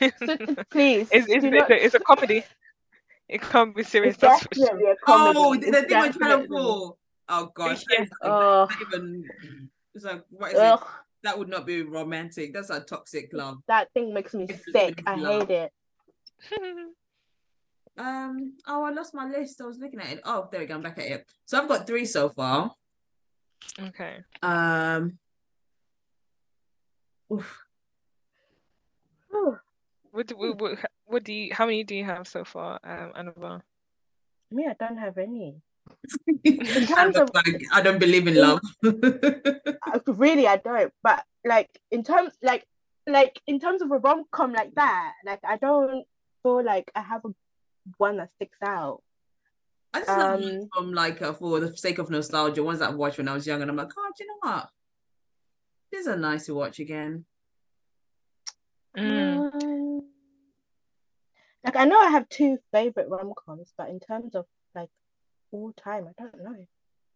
it's, 0.00 0.18
Please. 0.70 1.08
it's, 1.12 1.26
do 1.26 1.32
it's, 1.34 1.44
not- 1.44 1.70
a, 1.70 1.84
it's 1.84 1.94
a 1.94 2.00
comedy. 2.00 2.42
It 3.28 3.42
can't 3.42 3.74
be 3.76 3.82
serious. 3.82 4.14
it's 4.14 4.20
That's 4.22 4.42
for 4.42 4.54
sure. 4.54 4.92
a 4.92 4.96
comedy. 5.04 5.38
Oh, 5.38 5.54
the, 5.54 5.70
the 5.70 5.82
thing 5.82 6.00
with 6.00 6.18
Channel 6.18 6.46
Four. 6.48 6.96
Oh 7.28 7.50
gosh, 7.54 7.84
Yeah. 7.90 7.98
that 7.98 8.02
is- 8.04 8.10
Oh. 8.22 8.66
that 8.66 8.78
even 8.86 9.28
it's 9.94 10.04
like 10.04 10.24
what 10.30 10.52
is 10.52 10.58
it? 10.58 10.80
That 11.24 11.38
would 11.38 11.48
not 11.48 11.66
be 11.66 11.82
romantic. 11.82 12.54
That's 12.54 12.70
a 12.70 12.80
toxic 12.80 13.30
love. 13.32 13.58
that 13.66 13.92
thing 13.92 14.14
makes 14.14 14.32
me 14.34 14.46
It's 14.48 14.62
sick. 14.72 15.02
I 15.06 15.16
love. 15.16 15.48
hate 15.48 15.70
it. 15.70 15.72
Um. 17.98 18.52
Oh, 18.68 18.84
I 18.84 18.90
lost 18.92 19.12
my 19.12 19.26
list. 19.28 19.60
I 19.60 19.64
was 19.66 19.78
looking 19.78 19.98
at 19.98 20.12
it. 20.12 20.20
Oh, 20.24 20.48
there 20.52 20.60
we 20.60 20.66
go. 20.66 20.74
I'm 20.76 20.82
back 20.82 20.98
at 21.00 21.06
it. 21.06 21.26
So 21.46 21.60
I've 21.60 21.66
got 21.68 21.84
three 21.84 22.04
so 22.04 22.28
far. 22.28 22.72
okay. 23.82 24.18
Um. 24.40 25.18
oof. 27.32 27.58
Whew. 29.30 29.58
What 30.12 30.28
do, 30.28 30.36
what, 30.36 30.60
what, 30.60 30.78
what 31.08 31.24
do 31.24 31.32
you, 31.32 31.52
how 31.54 31.66
many 31.66 31.84
do 31.84 31.94
you 31.94 32.04
have 32.04 32.28
so 32.28 32.44
far, 32.44 32.78
um, 32.84 33.12
Annabell? 33.18 33.62
Me, 34.50 34.66
I 34.68 34.74
don't 34.78 34.96
have 34.98 35.18
any. 35.18 35.56
I 36.46 36.84
terms 36.84 37.16
look 37.16 37.28
of- 37.30 37.34
like 37.34 37.62
I 37.72 37.80
don't 37.82 37.98
believe 37.98 38.26
in 38.26 38.36
in- 38.36 38.42
love. 38.42 38.60
Really, 40.06 40.46
I 40.46 40.56
don't. 40.56 40.92
But 41.02 41.24
like 41.44 41.68
in 41.90 42.02
terms, 42.04 42.32
like, 42.42 42.64
like 43.06 43.40
in 43.46 43.58
terms 43.58 43.80
of 43.82 43.90
a 43.90 43.98
rom 43.98 44.24
com 44.30 44.52
like 44.52 44.74
that, 44.74 45.12
like 45.24 45.40
I 45.44 45.56
don't 45.56 46.04
feel 46.42 46.62
like 46.64 46.90
I 46.94 47.00
have 47.00 47.24
a 47.24 47.30
one 47.96 48.16
that 48.18 48.30
sticks 48.36 48.58
out. 48.62 49.02
I 49.94 50.00
just 50.00 50.08
love 50.10 50.34
Um, 50.34 50.42
ones 50.42 50.66
from 50.74 50.92
like 50.92 51.22
uh, 51.22 51.32
for 51.32 51.60
the 51.60 51.74
sake 51.76 51.98
of 51.98 52.10
nostalgia, 52.10 52.62
ones 52.62 52.80
that 52.80 52.90
I 52.90 52.94
watched 52.94 53.16
when 53.18 53.28
I 53.28 53.34
was 53.34 53.46
young, 53.46 53.62
and 53.62 53.70
I'm 53.70 53.76
like, 53.76 53.92
oh, 53.96 54.10
do 54.16 54.24
you 54.24 54.30
know 54.30 54.38
what? 54.50 54.68
These 55.90 56.06
are 56.06 56.16
nice 56.16 56.44
to 56.46 56.54
watch 56.54 56.78
again. 56.80 57.24
Mm. 58.96 59.54
Um, 59.54 60.02
like 61.68 61.76
I 61.76 61.84
know 61.84 61.98
I 61.98 62.08
have 62.10 62.26
two 62.30 62.56
favorite 62.72 63.08
rom 63.10 63.34
coms, 63.36 63.72
but 63.76 63.90
in 63.90 64.00
terms 64.00 64.34
of 64.34 64.46
like 64.74 64.88
all 65.52 65.72
time, 65.76 66.08
I 66.08 66.22
don't 66.22 66.42
know. 66.42 66.66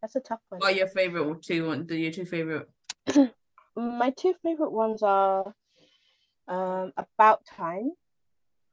That's 0.03 0.17
a 0.17 0.21
tough 0.21 0.41
one. 0.51 0.61
What 0.61 0.73
are 0.75 0.77
your 0.77 0.89
favorite 0.89 1.43
two? 1.43 1.67
one- 1.69 1.87
The 1.87 1.97
your 1.97 2.13
two 2.13 2.27
favorite? 2.27 2.69
My 3.77 4.11
two 4.11 4.35
favorite 4.43 4.73
ones 4.73 5.03
are 5.03 5.55
um 6.49 6.93
About 6.99 7.47
Time. 7.47 7.93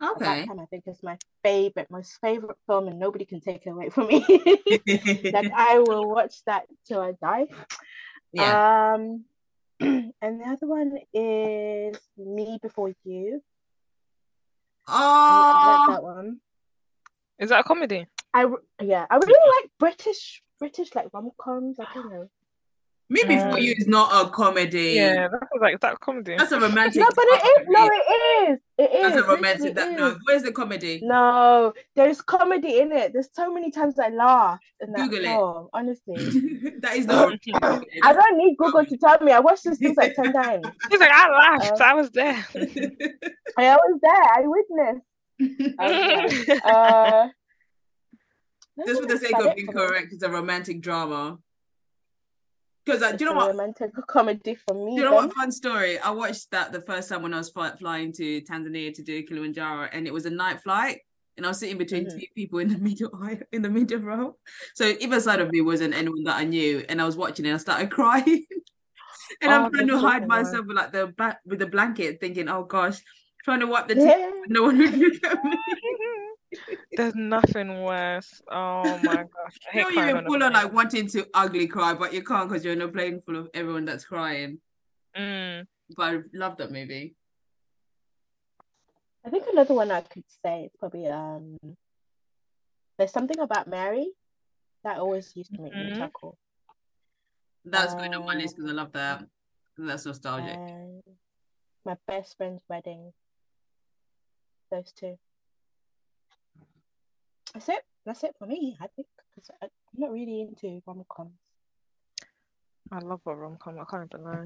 Okay. 0.04 0.26
About 0.26 0.48
Time, 0.48 0.60
I 0.60 0.66
think, 0.66 0.84
is 0.88 1.02
my 1.02 1.18
favorite, 1.44 1.90
most 1.90 2.20
favorite 2.20 2.58
film, 2.68 2.88
and 2.90 3.00
nobody 3.00 3.24
can 3.24 3.40
take 3.40 3.66
it 3.66 3.70
away 3.70 3.90
from 3.90 4.08
me. 4.08 4.26
like 5.24 5.52
I 5.56 5.80
will 5.80 6.10
watch 6.10 6.44
that 6.46 6.64
till 6.86 7.00
I 7.02 7.14
die. 7.14 7.48
yeah. 8.34 8.94
Um, 8.96 9.24
and 9.80 10.14
the 10.42 10.46
other 10.46 10.68
one 10.68 10.98
is 11.14 11.98
Me 12.18 12.60
Before 12.62 12.92
You. 13.06 13.42
I, 14.90 14.96
I 14.96 15.02
Oh, 15.02 15.68
like 15.70 15.80
ah. 15.80 15.88
that 15.94 16.04
one. 16.04 16.38
Is 17.40 17.50
that 17.50 17.62
a 17.62 17.64
comedy? 17.64 18.08
I 18.34 18.46
yeah, 18.82 19.06
I 19.10 19.16
really 19.16 19.62
like 19.62 19.72
British 19.80 20.44
British 20.60 20.94
like 20.94 21.08
rom 21.14 21.32
coms. 21.38 21.80
I 21.80 21.86
don't 21.94 22.10
know. 22.10 22.30
Me 23.12 23.24
Before 23.28 23.54
Um, 23.54 23.58
You 23.58 23.74
is 23.76 23.88
not 23.88 24.10
a 24.14 24.30
comedy. 24.30 24.92
Yeah, 24.96 25.28
that 25.30 25.42
was 25.52 25.62
like 25.62 25.74
is 25.74 25.80
that 25.80 25.94
a 25.94 25.98
comedy. 25.98 26.36
That's 26.38 26.52
a 26.52 26.60
romantic. 26.60 27.02
No, 27.02 27.08
but 27.16 27.26
it 27.28 27.62
is. 27.62 27.68
No, 27.68 27.90
it 27.92 28.52
is. 28.52 28.60
It 28.78 28.92
is. 28.92 29.02
That's 29.02 29.16
a 29.16 29.28
romantic. 29.28 29.74
That, 29.76 29.92
is. 29.92 29.98
no, 29.98 30.18
where's 30.26 30.44
the 30.44 30.52
comedy? 30.52 31.00
No, 31.02 31.74
there's 31.96 32.22
comedy 32.22 32.80
in 32.80 32.92
it. 32.92 33.12
There's 33.14 33.30
so 33.34 33.52
many 33.52 33.72
times 33.72 33.98
I 33.98 34.10
laughed 34.10 34.64
in 34.80 34.92
that 34.92 35.10
Google 35.10 35.26
it. 35.26 35.70
Honestly, 35.74 36.16
that 36.82 36.96
is 36.98 37.08
not. 37.08 37.16
a 37.16 37.22
romantic 37.24 37.56
I 38.04 38.14
don't 38.14 38.38
need 38.38 38.56
Google 38.58 38.86
to 38.86 38.98
tell 38.98 39.20
me. 39.22 39.32
I 39.32 39.40
watched 39.40 39.64
this 39.64 39.80
thing 39.80 39.96
like 39.98 40.14
ten 40.14 40.32
times. 40.44 40.68
He's 40.92 41.00
like, 41.00 41.12
I 41.12 41.32
laughed. 41.32 41.82
Uh, 41.82 41.84
I 41.84 41.94
was 41.96 42.12
there. 42.12 42.46
I 43.58 43.76
was 43.76 44.00
there. 44.04 44.24
I 44.24 44.42
witnessed. 44.46 45.76
I 45.80 46.22
was 46.26 46.46
there. 46.46 46.60
Uh, 46.64 47.28
Just 48.86 49.02
for 49.02 49.08
the 49.08 49.18
sake 49.18 49.36
of 49.36 49.48
it 49.48 49.56
being 49.56 49.68
correct, 49.68 50.14
it's 50.14 50.22
a 50.24 50.30
romantic 50.30 50.80
drama. 50.82 51.40
Because 52.90 53.04
uh, 53.04 53.12
do 53.16 53.26
you 53.26 53.32
know 53.32 53.38
what? 53.38 54.08
comedy 54.08 54.56
for 54.56 54.74
me. 54.74 54.96
Do 54.96 55.02
you 55.02 55.06
know 55.10 55.20
then. 55.20 55.28
what 55.28 55.34
fun 55.36 55.52
story? 55.52 56.00
I 56.00 56.10
watched 56.10 56.50
that 56.52 56.72
the 56.72 56.82
first 56.82 57.10
time 57.10 57.22
when 57.22 57.34
I 57.34 57.38
was 57.38 57.50
fly- 57.50 57.76
flying 57.76 58.12
to 58.14 58.42
Tanzania 58.42 58.94
to 58.96 59.04
do 59.04 59.22
Kilimanjaro, 59.24 59.90
and 59.94 60.08
it 60.08 60.14
was 60.14 60.26
a 60.26 60.30
night 60.30 60.62
flight, 60.62 61.02
and 61.38 61.46
I 61.46 61.50
was 61.50 61.60
sitting 61.60 61.78
between 61.78 62.06
Mhm. 62.06 62.20
two 62.20 62.26
people 62.36 62.60
in 62.60 62.70
the 62.70 62.78
middle 62.80 63.12
in 63.52 63.62
the 63.62 63.70
middle 63.70 64.00
row. 64.00 64.38
So 64.74 64.86
either 65.00 65.20
side 65.20 65.40
of 65.40 65.52
me 65.52 65.62
wasn't 65.62 65.94
anyone 65.94 66.24
that 66.24 66.38
I 66.38 66.46
knew, 66.46 66.84
and 66.90 67.00
I 67.02 67.06
was 67.06 67.16
watching 67.16 67.46
it. 67.46 67.54
I 67.54 67.58
started 67.58 67.92
crying, 67.98 68.46
and 69.42 69.52
I'm 69.54 69.66
Oh, 69.66 69.70
trying 69.70 69.88
to 69.88 70.00
hide 70.00 70.28
myself 70.28 70.66
with 70.66 70.76
like 70.78 70.92
the 70.92 71.08
back 71.08 71.42
with 71.46 71.60
the 71.60 71.68
blanket, 71.68 72.20
thinking, 72.20 72.50
"Oh 72.50 72.64
gosh," 72.64 73.00
trying 73.46 73.60
to 73.60 73.68
wipe 73.68 73.88
the 73.88 73.96
tears. 73.96 74.08
Yeah. 74.08 74.32
No 74.48 74.64
one 74.64 74.78
would 74.80 74.98
look 74.98 75.24
at 75.26 75.44
me. 75.44 75.58
There's 76.96 77.16
nothing 77.16 77.84
worse. 77.84 78.42
Oh 78.50 78.98
my 79.04 79.24
gosh. 79.24 79.58
I 79.74 79.78
You 79.78 79.84
hate 79.84 79.84
know, 79.84 79.90
crying 79.92 80.10
you're 80.10 80.18
on 80.18 80.26
full 80.26 80.34
on 80.36 80.40
plane. 80.40 80.54
like 80.54 80.74
wanting 80.74 81.08
to 81.10 81.28
ugly 81.34 81.68
cry, 81.68 81.94
but 81.94 82.14
you 82.14 82.24
can't 82.24 82.50
because 82.50 82.64
you're 82.64 82.74
in 82.74 82.82
a 82.82 82.88
plane 82.88 83.22
full 83.22 83.36
of 83.38 83.50
everyone 83.54 83.86
that's 83.86 84.06
crying. 84.06 84.60
Mm. 85.16 85.66
But 85.96 86.04
I 86.04 86.20
love 86.34 86.58
that 86.58 86.72
movie. 86.72 87.16
I 89.26 89.30
think 89.30 89.46
another 89.52 89.74
one 89.74 89.92
I 89.92 90.02
could 90.02 90.24
say 90.44 90.64
is 90.66 90.72
probably 90.80 91.08
um. 91.08 91.58
There's 92.98 93.12
something 93.12 93.40
about 93.40 93.68
Mary 93.68 94.08
that 94.84 94.98
always 95.00 95.32
used 95.36 95.54
to 95.56 95.62
make 95.62 95.74
me 95.74 95.92
Mhm. 95.92 95.98
chuckle. 95.98 96.38
That's 97.66 97.94
going 97.94 98.14
on 98.16 98.26
my 98.26 98.36
list 98.36 98.56
because 98.56 98.70
I 98.70 98.72
Um, 98.72 98.78
love 98.78 98.92
that. 98.94 99.28
That's 99.78 100.06
nostalgic. 100.06 100.58
And 100.58 101.04
my 101.86 101.96
best 102.08 102.36
friend's 102.38 102.64
wedding. 102.70 103.14
Those 104.72 104.92
two. 104.92 105.18
That's 107.54 107.70
it. 107.70 107.84
That's 108.06 108.24
it 108.24 108.36
for 108.38 108.46
me. 108.48 108.78
I 108.80 108.88
think 108.96 109.08
because 109.36 109.50
I'm 109.62 109.70
not 109.98 110.12
really 110.12 110.42
into 110.42 110.82
rom 110.86 111.04
coms. 111.10 111.32
I 112.92 113.00
love 113.00 113.22
a 113.26 113.36
rom 113.36 113.58
com. 113.60 113.80
I 113.80 113.86
can't 113.86 114.12
even 114.14 114.26
lie. 114.26 114.46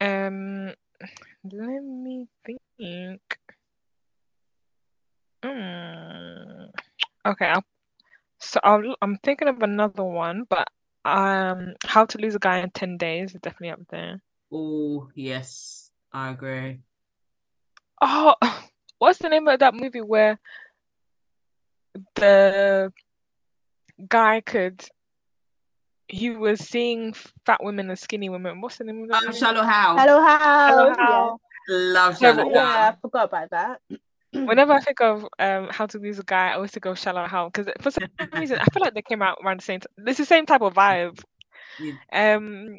Um, 0.00 0.74
let 1.44 1.82
me 1.82 2.26
think. 2.44 3.20
Mm. 5.42 6.70
Okay, 7.26 7.46
I'll, 7.46 7.64
so 8.40 8.60
I'll, 8.62 8.96
I'm 9.02 9.18
thinking 9.18 9.48
of 9.48 9.62
another 9.62 10.04
one, 10.04 10.44
but 10.48 10.68
um, 11.04 11.74
How 11.84 12.04
to 12.04 12.18
Lose 12.18 12.34
a 12.34 12.38
Guy 12.38 12.58
in 12.58 12.70
10 12.70 12.96
Days 12.96 13.34
is 13.34 13.40
definitely 13.40 13.70
up 13.70 13.80
there. 13.90 14.20
Oh 14.52 15.08
yes, 15.14 15.90
I 16.12 16.30
agree. 16.30 16.80
Oh, 18.00 18.34
what's 18.98 19.18
the 19.18 19.28
name 19.28 19.48
of 19.48 19.58
that 19.60 19.74
movie 19.74 20.00
where 20.00 20.38
the 22.14 22.92
guy 24.08 24.40
could 24.40 24.84
he 26.08 26.30
was 26.30 26.60
seeing 26.60 27.14
fat 27.44 27.62
women 27.62 27.90
and 27.90 27.98
skinny 27.98 28.28
women. 28.28 28.60
What's 28.60 28.78
the 28.78 28.84
name 28.84 29.02
of 29.02 29.08
that? 29.08 29.22
Um, 29.22 29.26
movie? 29.26 29.38
Shallow 29.38 29.62
Hal. 29.62 29.98
Hello, 29.98 30.20
how? 30.22 30.66
Hello, 30.68 30.86
Yeah. 30.86 30.94
How. 30.96 31.38
Love 31.68 32.16
Yeah, 32.20 32.32
Shallow 32.32 32.44
but 32.44 32.54
Yeah, 32.54 32.66
How. 32.66 32.88
I 32.88 32.94
forgot 33.00 33.24
about 33.24 33.50
that. 33.50 33.80
Whenever 34.32 34.72
I 34.72 34.80
think 34.80 35.00
of 35.00 35.26
um 35.38 35.68
how 35.70 35.86
to 35.86 35.98
lose 35.98 36.18
a 36.18 36.22
guy, 36.22 36.50
I 36.50 36.54
always 36.54 36.70
think 36.70 36.84
of 36.84 36.98
Shallow 36.98 37.26
Hal 37.26 37.50
because 37.50 37.72
for 37.80 37.90
some 37.90 38.04
reason 38.38 38.58
I 38.60 38.66
feel 38.66 38.82
like 38.82 38.94
they 38.94 39.02
came 39.02 39.22
out 39.22 39.38
around 39.44 39.60
the 39.60 39.64
same 39.64 39.80
time. 39.80 40.06
It's 40.06 40.18
the 40.18 40.24
same 40.24 40.46
type 40.46 40.62
of 40.62 40.74
vibe. 40.74 41.22
Yeah. 41.78 42.36
Um, 42.36 42.78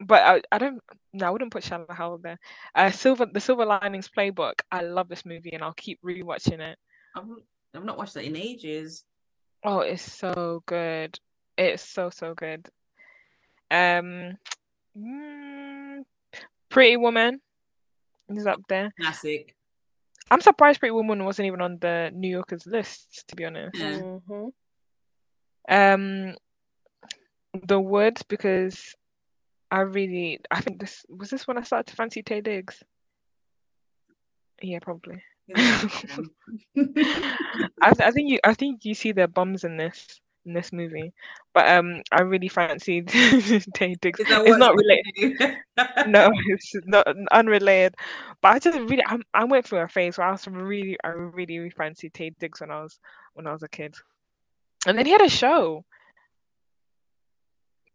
but 0.00 0.22
I, 0.22 0.42
I 0.52 0.58
don't. 0.58 0.80
No, 1.12 1.26
I 1.26 1.30
wouldn't 1.30 1.52
put 1.52 1.64
Shallow 1.64 1.86
Hal 1.90 2.18
there. 2.18 2.38
Uh, 2.74 2.90
Silver, 2.90 3.26
the 3.26 3.40
Silver 3.40 3.64
Linings 3.64 4.08
Playbook. 4.08 4.60
I 4.70 4.82
love 4.82 5.08
this 5.08 5.24
movie, 5.24 5.52
and 5.52 5.62
I'll 5.62 5.74
keep 5.74 6.00
rewatching 6.02 6.60
it. 6.60 6.78
I've, 7.16 7.24
I've 7.74 7.84
not 7.84 7.98
watched 7.98 8.14
that 8.14 8.24
in 8.24 8.36
ages. 8.36 9.04
Oh, 9.64 9.80
it's 9.80 10.02
so 10.02 10.62
good. 10.66 11.18
It's 11.56 11.82
so 11.82 12.10
so 12.10 12.34
good. 12.34 12.68
Um, 13.70 14.38
mm, 14.96 16.04
Pretty 16.68 16.96
Woman 16.96 17.40
is 18.28 18.46
up 18.46 18.60
there. 18.68 18.92
Classic. 19.00 19.54
I'm 20.30 20.40
surprised 20.40 20.78
Pretty 20.78 20.92
Woman 20.92 21.24
wasn't 21.24 21.46
even 21.46 21.62
on 21.62 21.78
the 21.80 22.10
New 22.14 22.28
Yorkers 22.28 22.66
list, 22.66 23.24
to 23.28 23.36
be 23.36 23.46
honest. 23.46 23.76
Mhm. 23.76 24.52
Um, 25.68 26.34
The 27.66 27.80
Wood 27.80 28.18
because 28.28 28.94
I 29.70 29.80
really 29.80 30.40
I 30.50 30.60
think 30.60 30.80
this 30.80 31.04
was 31.08 31.30
this 31.30 31.46
when 31.46 31.58
I 31.58 31.62
started 31.62 31.88
to 31.88 31.96
fancy 31.96 32.22
Taye 32.22 32.42
Diggs. 32.42 32.82
Yeah, 34.62 34.78
probably. 34.80 35.22
I, 35.56 35.88
I 37.80 38.10
think 38.10 38.30
you 38.30 38.38
I 38.44 38.54
think 38.54 38.84
you 38.84 38.94
see 38.94 39.12
their 39.12 39.28
bums 39.28 39.64
in 39.64 39.76
this 39.76 40.20
in 40.44 40.52
this 40.54 40.72
movie, 40.72 41.12
but 41.54 41.68
um 41.68 42.02
I 42.10 42.22
really 42.22 42.48
fancied 42.48 43.08
Taye 43.08 44.00
Diggs. 44.00 44.20
It's 44.20 44.58
not 44.58 44.74
related. 44.74 45.56
No, 46.08 46.30
it's 46.48 46.74
not 46.86 47.06
unrelated. 47.30 47.94
But 48.40 48.54
I 48.54 48.58
just 48.58 48.78
really 48.78 49.04
I, 49.06 49.18
I 49.32 49.44
went 49.44 49.66
through 49.66 49.80
a 49.80 49.88
phase 49.88 50.18
where 50.18 50.26
I 50.26 50.32
was 50.32 50.46
really 50.48 50.96
I 51.04 51.08
really, 51.08 51.58
really 51.58 51.70
fancied 51.70 52.14
Taye 52.14 52.36
Diggs 52.38 52.60
when 52.60 52.70
I 52.70 52.82
was 52.82 52.98
when 53.34 53.46
I 53.46 53.52
was 53.52 53.62
a 53.62 53.68
kid, 53.68 53.94
and 54.86 54.98
then 54.98 55.06
he 55.06 55.12
had 55.12 55.22
a 55.22 55.28
show, 55.28 55.84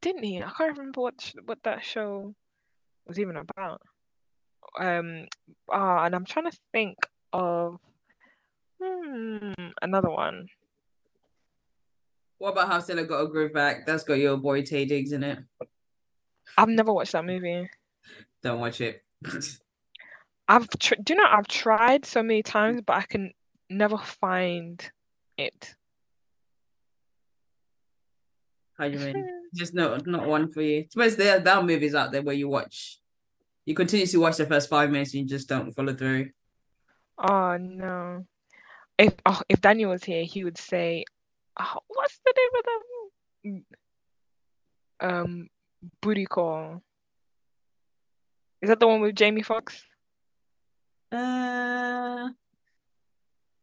didn't 0.03 0.23
he? 0.23 0.37
I 0.37 0.51
can't 0.55 0.77
remember 0.77 1.01
what 1.01 1.19
sh- 1.19 1.35
what 1.45 1.59
that 1.63 1.83
show 1.83 2.35
was 3.07 3.19
even 3.19 3.37
about. 3.37 3.81
Um, 4.79 5.25
ah, 5.71 6.03
and 6.05 6.13
I'm 6.13 6.25
trying 6.25 6.51
to 6.51 6.57
think 6.71 6.97
of 7.31 7.77
hmm, 8.81 9.51
another 9.81 10.09
one. 10.09 10.47
What 12.37 12.51
about 12.51 12.67
How 12.67 12.79
Stella 12.81 13.05
Got 13.05 13.19
Her 13.19 13.27
Groove 13.27 13.53
Back? 13.53 13.85
That's 13.85 14.03
got 14.03 14.15
your 14.15 14.37
boy 14.37 14.61
Taye 14.63 14.87
Diggs 14.87 15.13
in 15.13 15.23
it. 15.23 15.39
I've 16.57 16.67
never 16.67 16.93
watched 16.93 17.13
that 17.13 17.25
movie. 17.25 17.69
Don't 18.41 18.59
watch 18.59 18.81
it. 18.81 19.03
I've 20.49 20.67
tr- 20.77 20.95
do 21.01 21.13
you 21.13 21.19
know 21.19 21.27
I've 21.29 21.47
tried 21.47 22.05
so 22.05 22.21
many 22.21 22.43
times, 22.43 22.81
but 22.85 22.97
I 22.97 23.03
can 23.03 23.31
never 23.69 23.97
find 23.97 24.83
it. 25.37 25.73
How 28.83 28.89
do 28.89 28.99
you 28.99 29.13
mean? 29.13 29.29
Just 29.55 29.73
no, 29.73 29.97
not 30.05 30.27
one 30.27 30.51
for 30.51 30.61
you. 30.61 30.85
Suppose 30.89 31.15
there 31.15 31.39
there 31.39 31.53
are 31.53 31.63
movies 31.63 31.95
out 31.95 32.11
there 32.11 32.21
where 32.21 32.35
you 32.35 32.49
watch, 32.49 32.99
you 33.65 33.73
continuously 33.73 34.19
watch 34.19 34.35
the 34.35 34.45
first 34.45 34.69
five 34.69 34.89
minutes 34.89 35.13
and 35.13 35.23
you 35.23 35.29
just 35.29 35.47
don't 35.47 35.71
follow 35.71 35.93
through. 35.93 36.31
Oh 37.17 37.55
no. 37.55 38.25
If 38.97 39.13
oh, 39.25 39.41
if 39.47 39.61
Daniel 39.61 39.91
was 39.91 40.03
here, 40.03 40.23
he 40.25 40.43
would 40.43 40.57
say, 40.57 41.05
oh, 41.57 41.77
"What's 41.87 42.19
the 42.25 42.33
name 42.35 42.49
of 42.59 42.65
that?" 42.65 42.81
movie? 43.45 43.65
Um, 44.99 45.49
Booty 46.01 46.25
Call. 46.25 46.83
Is 48.61 48.67
that 48.67 48.81
the 48.81 48.87
one 48.87 48.99
with 48.99 49.15
Jamie 49.15 49.43
Foxx? 49.43 49.81
Uh, 51.09 52.27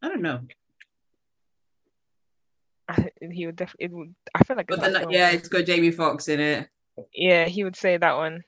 I 0.03 0.09
don't 0.09 0.23
know, 0.23 0.41
I, 2.91 3.11
he 3.31 3.47
would 3.47 3.57
definitely. 3.57 3.87
It 3.87 3.93
would. 3.93 4.15
I 4.35 4.45
feel 4.45 4.57
like 4.57 4.67
but 4.67 4.81
then 4.81 4.95
film. 4.95 5.13
yeah, 5.13 5.31
it's 5.31 5.49
got 5.49 5.65
Jamie 5.65 5.91
Foxx 5.91 6.29
in 6.29 6.41
it. 6.41 6.69
Yeah, 7.15 7.47
he 7.47 7.65
would 7.65 7.77
say 7.77 7.97
that 7.97 8.17
one. 8.17 8.43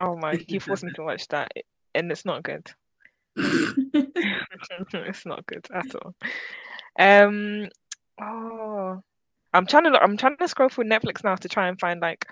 Oh 0.00 0.16
my, 0.16 0.36
he 0.48 0.58
forced 0.58 0.84
me 0.84 0.92
to 0.96 1.02
watch 1.02 1.28
that, 1.28 1.52
and 1.94 2.10
it's 2.10 2.24
not 2.24 2.42
good. 2.42 2.66
it's 3.36 5.26
not 5.26 5.46
good 5.46 5.66
at 5.72 5.94
all. 5.94 6.14
Um, 6.98 7.68
oh, 8.20 9.00
I'm 9.52 9.66
trying 9.66 9.84
to 9.84 9.90
look, 9.90 10.02
I'm 10.02 10.16
trying 10.16 10.36
to 10.36 10.48
scroll 10.48 10.68
through 10.68 10.84
Netflix 10.84 11.24
now 11.24 11.34
to 11.36 11.48
try 11.48 11.68
and 11.68 11.78
find 11.78 12.00
like 12.00 12.26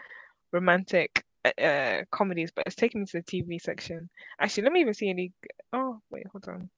romantic 0.53 1.25
uh 1.61 2.03
comedies, 2.11 2.53
but 2.55 2.65
it's 2.67 2.77
taking 2.77 3.01
me 3.01 3.07
to 3.07 3.19
the 3.21 3.25
TV 3.25 3.61
section. 3.61 4.09
Actually, 4.41 4.65
let 4.65 4.73
me 4.73 4.81
even 4.81 4.95
see 4.95 5.11
any. 5.11 5.33
Oh 5.73 6.01
wait, 6.11 6.27
hold 6.31 6.47
on. 6.49 6.71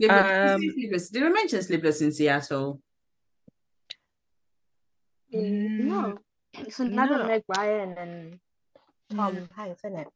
Sleepless- 0.00 0.54
Um. 0.54 1.10
Did 1.12 1.22
I 1.22 1.28
mention 1.28 1.62
Sleepless 1.62 2.00
in 2.00 2.12
Seattle? 2.12 2.80
Mm, 5.34 5.78
No, 5.80 6.18
it's 6.54 6.80
another 6.80 7.18
no. 7.18 7.26
Meg 7.26 7.42
Ryan 7.48 7.94
and 7.98 8.40
Tom 9.14 9.48
Hanks, 9.56 9.80
isn't 9.84 9.98
it? 9.98 10.08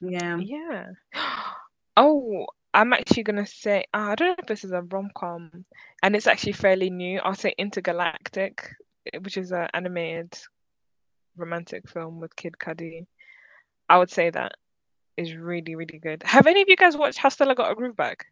Yeah. 0.00 0.36
Yeah. 0.38 0.86
Oh, 1.94 2.46
I'm 2.72 2.94
actually 2.94 3.24
gonna 3.24 3.46
say 3.46 3.84
uh, 3.92 3.98
I 3.98 4.14
don't 4.14 4.28
know 4.28 4.36
if 4.38 4.46
this 4.46 4.64
is 4.64 4.72
a 4.72 4.80
rom-com, 4.80 5.66
and 6.02 6.16
it's 6.16 6.26
actually 6.26 6.52
fairly 6.54 6.88
new. 6.88 7.20
I'll 7.20 7.34
say 7.34 7.54
Entergalactic, 7.58 8.60
eh, 9.12 9.18
which 9.18 9.36
is 9.36 9.52
an 9.52 9.68
animated 9.74 10.38
romantic 11.36 11.86
film 11.90 12.18
with 12.18 12.34
Kid 12.34 12.54
Cudi. 12.58 13.04
I 13.90 13.98
would 13.98 14.08
say 14.10 14.30
that 14.30 14.52
is 15.18 15.34
really, 15.34 15.74
really 15.74 15.98
good. 15.98 16.22
Have 16.22 16.46
any 16.46 16.62
of 16.62 16.68
you 16.70 16.76
guys 16.76 16.96
watched 16.96 17.18
How 17.18 17.28
Stella 17.28 17.54
Got 17.54 17.68
Her 17.68 17.74
Groove 17.74 17.94
Back? 17.96 18.24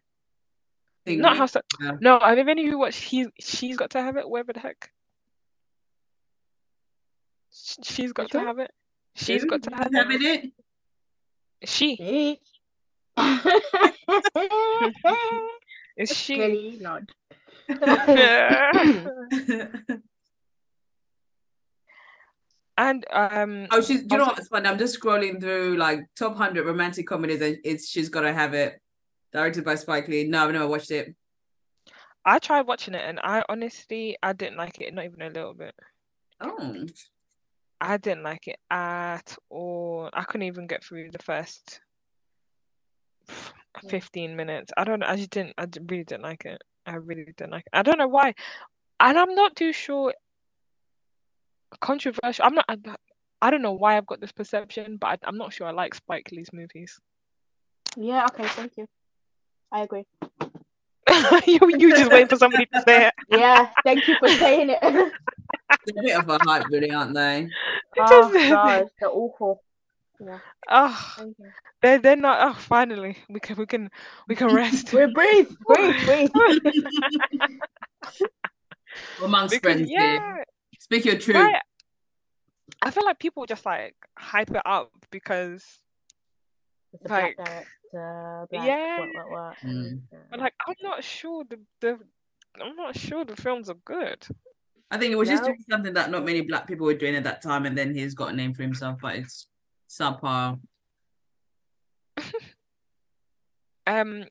Not 1.05 1.37
How 1.37 1.45
Stella. 1.45 1.63
yeah. 1.79 1.97
No, 2.01 2.19
have 2.19 2.39
any 2.39 2.63
of 2.63 2.67
you 2.67 2.79
watched 2.79 2.99
He 3.03 3.27
She's 3.39 3.77
Got 3.77 3.91
to 3.91 4.01
Have 4.01 4.17
It? 4.17 4.27
Whatever 4.27 4.53
the 4.53 4.59
heck. 4.59 4.89
Sh- 7.51 7.77
She's 7.83 8.13
got 8.13 8.31
to 8.31 8.39
have 8.39 8.59
it. 8.59 8.71
She's 9.15 9.45
got 9.45 9.63
to 9.63 9.75
have 9.75 9.89
it. 9.93 10.51
She 11.65 12.39
is 15.97 16.09
she. 16.09 16.35
Clearly 16.35 16.77
not. 16.79 17.03
and 22.77 23.05
um 23.11 23.67
Oh, 23.69 23.81
she's. 23.81 24.03
Do 24.03 24.15
you 24.15 24.19
know 24.19 24.27
what's 24.27 24.47
fun? 24.47 24.65
I'm 24.65 24.77
just 24.77 24.99
scrolling 24.99 25.39
through 25.39 25.77
like 25.77 26.01
top 26.15 26.35
hundred 26.35 26.65
romantic 26.65 27.07
comedies, 27.07 27.41
and 27.41 27.57
it's 27.63 27.87
she's 27.87 28.09
gotta 28.09 28.33
have 28.33 28.53
it. 28.53 28.79
Directed 29.33 29.63
by 29.63 29.75
Spike 29.75 30.07
Lee. 30.07 30.25
No, 30.25 30.45
I've 30.45 30.51
never 30.51 30.67
watched 30.67 30.91
it. 30.91 31.15
I 32.25 32.39
tried 32.39 32.67
watching 32.67 32.93
it 32.93 33.01
and 33.03 33.19
I 33.23 33.43
honestly 33.49 34.17
I 34.21 34.33
didn't 34.33 34.57
like 34.57 34.79
it, 34.79 34.93
not 34.93 35.05
even 35.05 35.21
a 35.21 35.29
little 35.29 35.53
bit. 35.53 35.73
Oh, 36.39 36.85
I 37.81 37.97
didn't 37.97 38.23
like 38.23 38.47
it 38.47 38.59
at 38.69 39.35
all. 39.49 40.09
I 40.13 40.23
couldn't 40.23 40.47
even 40.47 40.67
get 40.67 40.83
through 40.83 41.09
the 41.09 41.19
first 41.19 41.81
hmm. 43.27 43.87
15 43.87 44.35
minutes. 44.35 44.71
I 44.77 44.83
don't. 44.83 45.01
I 45.01 45.15
just 45.15 45.31
didn't, 45.31 45.55
I 45.57 45.65
d- 45.65 45.79
really 45.89 46.03
didn't 46.03 46.21
like 46.21 46.45
it. 46.45 46.61
I 46.85 46.95
really 46.95 47.25
didn't 47.25 47.51
like 47.51 47.63
it. 47.65 47.73
I 47.73 47.81
don't 47.81 47.97
know 47.97 48.07
why. 48.07 48.35
And 48.99 49.17
I'm 49.17 49.33
not 49.33 49.55
too 49.55 49.73
sure. 49.73 50.13
Controversial. 51.79 52.45
I'm 52.45 52.53
not, 52.53 52.65
I, 52.69 52.77
I 53.41 53.49
don't 53.49 53.63
know 53.63 53.73
why 53.73 53.97
I've 53.97 54.05
got 54.05 54.21
this 54.21 54.31
perception, 54.31 54.97
but 54.97 55.07
I, 55.07 55.17
I'm 55.23 55.37
not 55.37 55.51
sure 55.51 55.65
I 55.65 55.71
like 55.71 55.95
Spike 55.95 56.29
Lee's 56.31 56.53
movies. 56.53 56.99
Yeah, 57.97 58.25
okay, 58.31 58.47
thank 58.47 58.77
you. 58.77 58.87
I 59.69 59.81
agree. 59.81 60.05
you, 61.45 61.59
you 61.77 61.89
just 61.89 62.09
waiting 62.09 62.29
for 62.29 62.37
somebody 62.37 62.65
to 62.73 62.81
say 62.87 63.07
it. 63.07 63.13
Yeah, 63.29 63.69
thank 63.83 64.07
you 64.07 64.15
for 64.17 64.29
saying 64.29 64.69
it. 64.69 64.79
they're 64.81 65.11
a 65.97 66.01
bit 66.01 66.17
of 66.17 66.29
a 66.29 66.37
hype, 66.39 66.67
really, 66.69 66.91
aren't 66.91 67.13
they? 67.13 67.49
Oh 67.99 68.07
Just- 68.31 68.33
gosh, 68.49 68.83
they're 68.99 69.09
awful. 69.11 69.63
Yeah, 70.23 70.37
Oh, 70.69 71.15
they're, 71.81 71.97
they're 71.97 72.15
not. 72.15 72.37
Oh, 72.47 72.53
finally, 72.59 73.17
we 73.27 73.39
can, 73.39 73.55
we 73.55 73.65
can, 73.65 73.89
we 74.27 74.35
can 74.35 74.53
rest. 74.53 74.93
We 74.93 75.11
breathe, 75.11 75.49
breathe, 75.65 75.95
breathe. 76.05 76.29
Amongst 79.23 79.51
Because, 79.55 79.73
friends, 79.75 79.89
yeah. 79.89 80.13
yeah, 80.13 80.43
Speak 80.79 81.05
your 81.05 81.17
truth. 81.17 81.37
right. 81.37 81.61
I 82.81 82.91
feel 82.91 83.05
like 83.05 83.19
people 83.19 83.45
just 83.45 83.65
like 83.65 83.95
hype 84.17 84.51
it 84.51 84.61
up 84.65 84.91
because 85.11 85.63
It's 86.93 87.05
a 87.05 87.07
Like, 87.09 87.37
black 87.37 87.47
director, 87.91 88.47
black 88.51 88.67
yeah. 88.67 88.99
what, 88.99 89.09
what, 89.15 89.31
what. 89.31 89.55
Mm. 89.63 90.01
But 90.29 90.39
like, 90.39 90.53
I'm 90.67 90.75
not 90.81 91.03
sure 91.03 91.43
the 91.49 91.59
the 91.79 91.99
I'm 92.61 92.75
not 92.75 92.97
sure 92.97 93.23
the 93.25 93.35
films 93.35 93.69
are 93.69 93.77
good. 93.85 94.25
I 94.91 94.97
think 94.97 95.13
it 95.13 95.17
was 95.17 95.29
no. 95.29 95.35
just 95.35 95.45
doing 95.45 95.63
something 95.69 95.93
that 95.93 96.11
not 96.11 96.25
many 96.25 96.41
black 96.41 96.67
people 96.67 96.85
were 96.85 96.93
doing 96.93 97.15
at 97.15 97.23
that 97.23 97.41
time, 97.41 97.65
and 97.65 97.77
then 97.77 97.95
he's 97.95 98.13
got 98.13 98.33
a 98.33 98.35
name 98.35 98.53
for 98.53 98.61
himself, 98.61 98.99
but 99.01 99.15
it's 99.15 99.47
subpar. 99.89 100.59
um, 103.87 104.25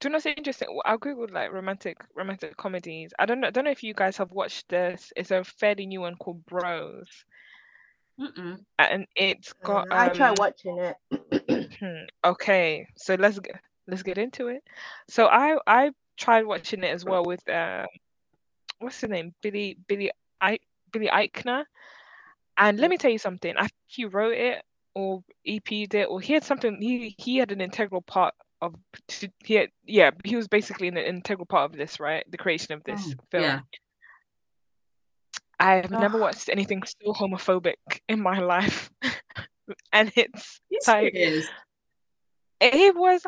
do 0.00 0.08
you 0.08 0.10
know 0.10 0.18
interesting? 0.24 0.68
I 0.86 0.96
googled 0.96 1.32
like 1.32 1.52
romantic 1.52 1.98
romantic 2.14 2.56
comedies. 2.56 3.12
I 3.18 3.26
don't 3.26 3.40
know. 3.40 3.48
I 3.48 3.50
don't 3.50 3.64
know 3.64 3.70
if 3.70 3.82
you 3.82 3.92
guys 3.92 4.16
have 4.16 4.32
watched 4.32 4.70
this. 4.70 5.12
It's 5.16 5.30
a 5.30 5.44
fairly 5.44 5.84
new 5.84 6.00
one 6.00 6.16
called 6.16 6.44
Bros. 6.46 7.08
Mm-mm. 8.18 8.58
And 8.78 9.06
it's 9.14 9.50
uh, 9.50 9.66
got. 9.66 9.92
Um... 9.92 9.98
I 9.98 10.08
try 10.08 10.34
watching 10.38 10.78
it. 10.78 10.96
okay, 12.24 12.86
so 12.96 13.16
let's 13.16 13.38
get 13.38 13.60
let's 13.86 14.02
get 14.02 14.16
into 14.16 14.48
it. 14.48 14.62
So 15.08 15.26
I 15.26 15.58
I 15.66 15.90
tried 16.16 16.46
watching 16.46 16.82
it 16.82 16.88
as 16.88 17.04
well 17.04 17.24
with 17.24 17.46
uh, 17.48 17.84
what's 18.78 19.00
his 19.00 19.10
name? 19.10 19.34
Billy 19.42 19.76
Billy 19.88 20.10
I 20.40 20.58
Billy 20.92 21.08
Eichner. 21.08 21.64
And 22.58 22.78
let 22.78 22.90
me 22.90 22.96
tell 22.96 23.10
you 23.10 23.18
something. 23.18 23.54
I 23.56 23.62
think 23.62 23.72
he 23.86 24.04
wrote 24.06 24.34
it 24.34 24.62
or 24.94 25.22
EP'd 25.46 25.94
it, 25.94 26.08
or 26.08 26.20
he 26.20 26.32
had 26.32 26.44
something. 26.44 26.80
He 26.80 27.14
he 27.18 27.36
had 27.36 27.52
an 27.52 27.60
integral 27.60 28.00
part 28.02 28.34
of. 28.62 28.74
To, 29.08 29.28
he 29.44 29.54
had, 29.54 29.68
yeah, 29.84 30.10
he 30.24 30.36
was 30.36 30.48
basically 30.48 30.88
an 30.88 30.96
integral 30.96 31.46
part 31.46 31.70
of 31.70 31.76
this, 31.76 32.00
right? 32.00 32.24
The 32.30 32.38
creation 32.38 32.72
of 32.72 32.82
this 32.84 33.14
Oh, 33.16 33.24
film. 33.30 33.42
yeah. 33.44 33.60
I've 35.60 35.90
never 35.90 36.18
watched 36.18 36.48
anything 36.48 36.82
so 36.82 37.12
homophobic 37.12 37.76
in 38.08 38.20
my 38.20 38.40
life, 38.40 38.90
and 39.92 40.12
it's 40.16 40.60
Yes, 40.70 40.86
like 40.86 41.14
it 41.14 41.16
is. 41.16 41.48
it 42.60 42.96
was 42.96 43.22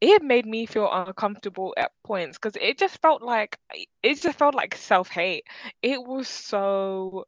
it 0.00 0.22
made 0.22 0.46
me 0.46 0.66
feel 0.66 0.90
uncomfortable 0.92 1.74
at 1.76 1.90
points 2.04 2.36
because 2.38 2.56
it 2.60 2.78
just 2.78 3.00
felt 3.00 3.22
like 3.22 3.58
it 4.02 4.20
just 4.20 4.38
felt 4.38 4.54
like 4.54 4.74
self-hate 4.76 5.44
it 5.82 6.02
was 6.02 6.28
so 6.28 7.26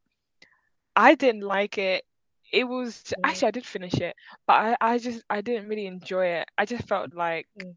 i 0.96 1.14
didn't 1.14 1.42
like 1.42 1.78
it 1.78 2.04
it 2.52 2.64
was 2.64 3.12
Mm. 3.18 3.24
actually 3.24 3.48
i 3.48 3.52
did 3.52 3.66
finish 3.66 3.94
it 3.94 4.14
but 4.46 4.54
i 4.54 4.76
i 4.80 4.98
just 4.98 5.22
i 5.30 5.40
didn't 5.40 5.68
really 5.68 5.86
enjoy 5.86 6.26
it 6.26 6.48
i 6.58 6.64
just 6.64 6.86
felt 6.88 7.14
like 7.14 7.46
Mm. 7.56 7.74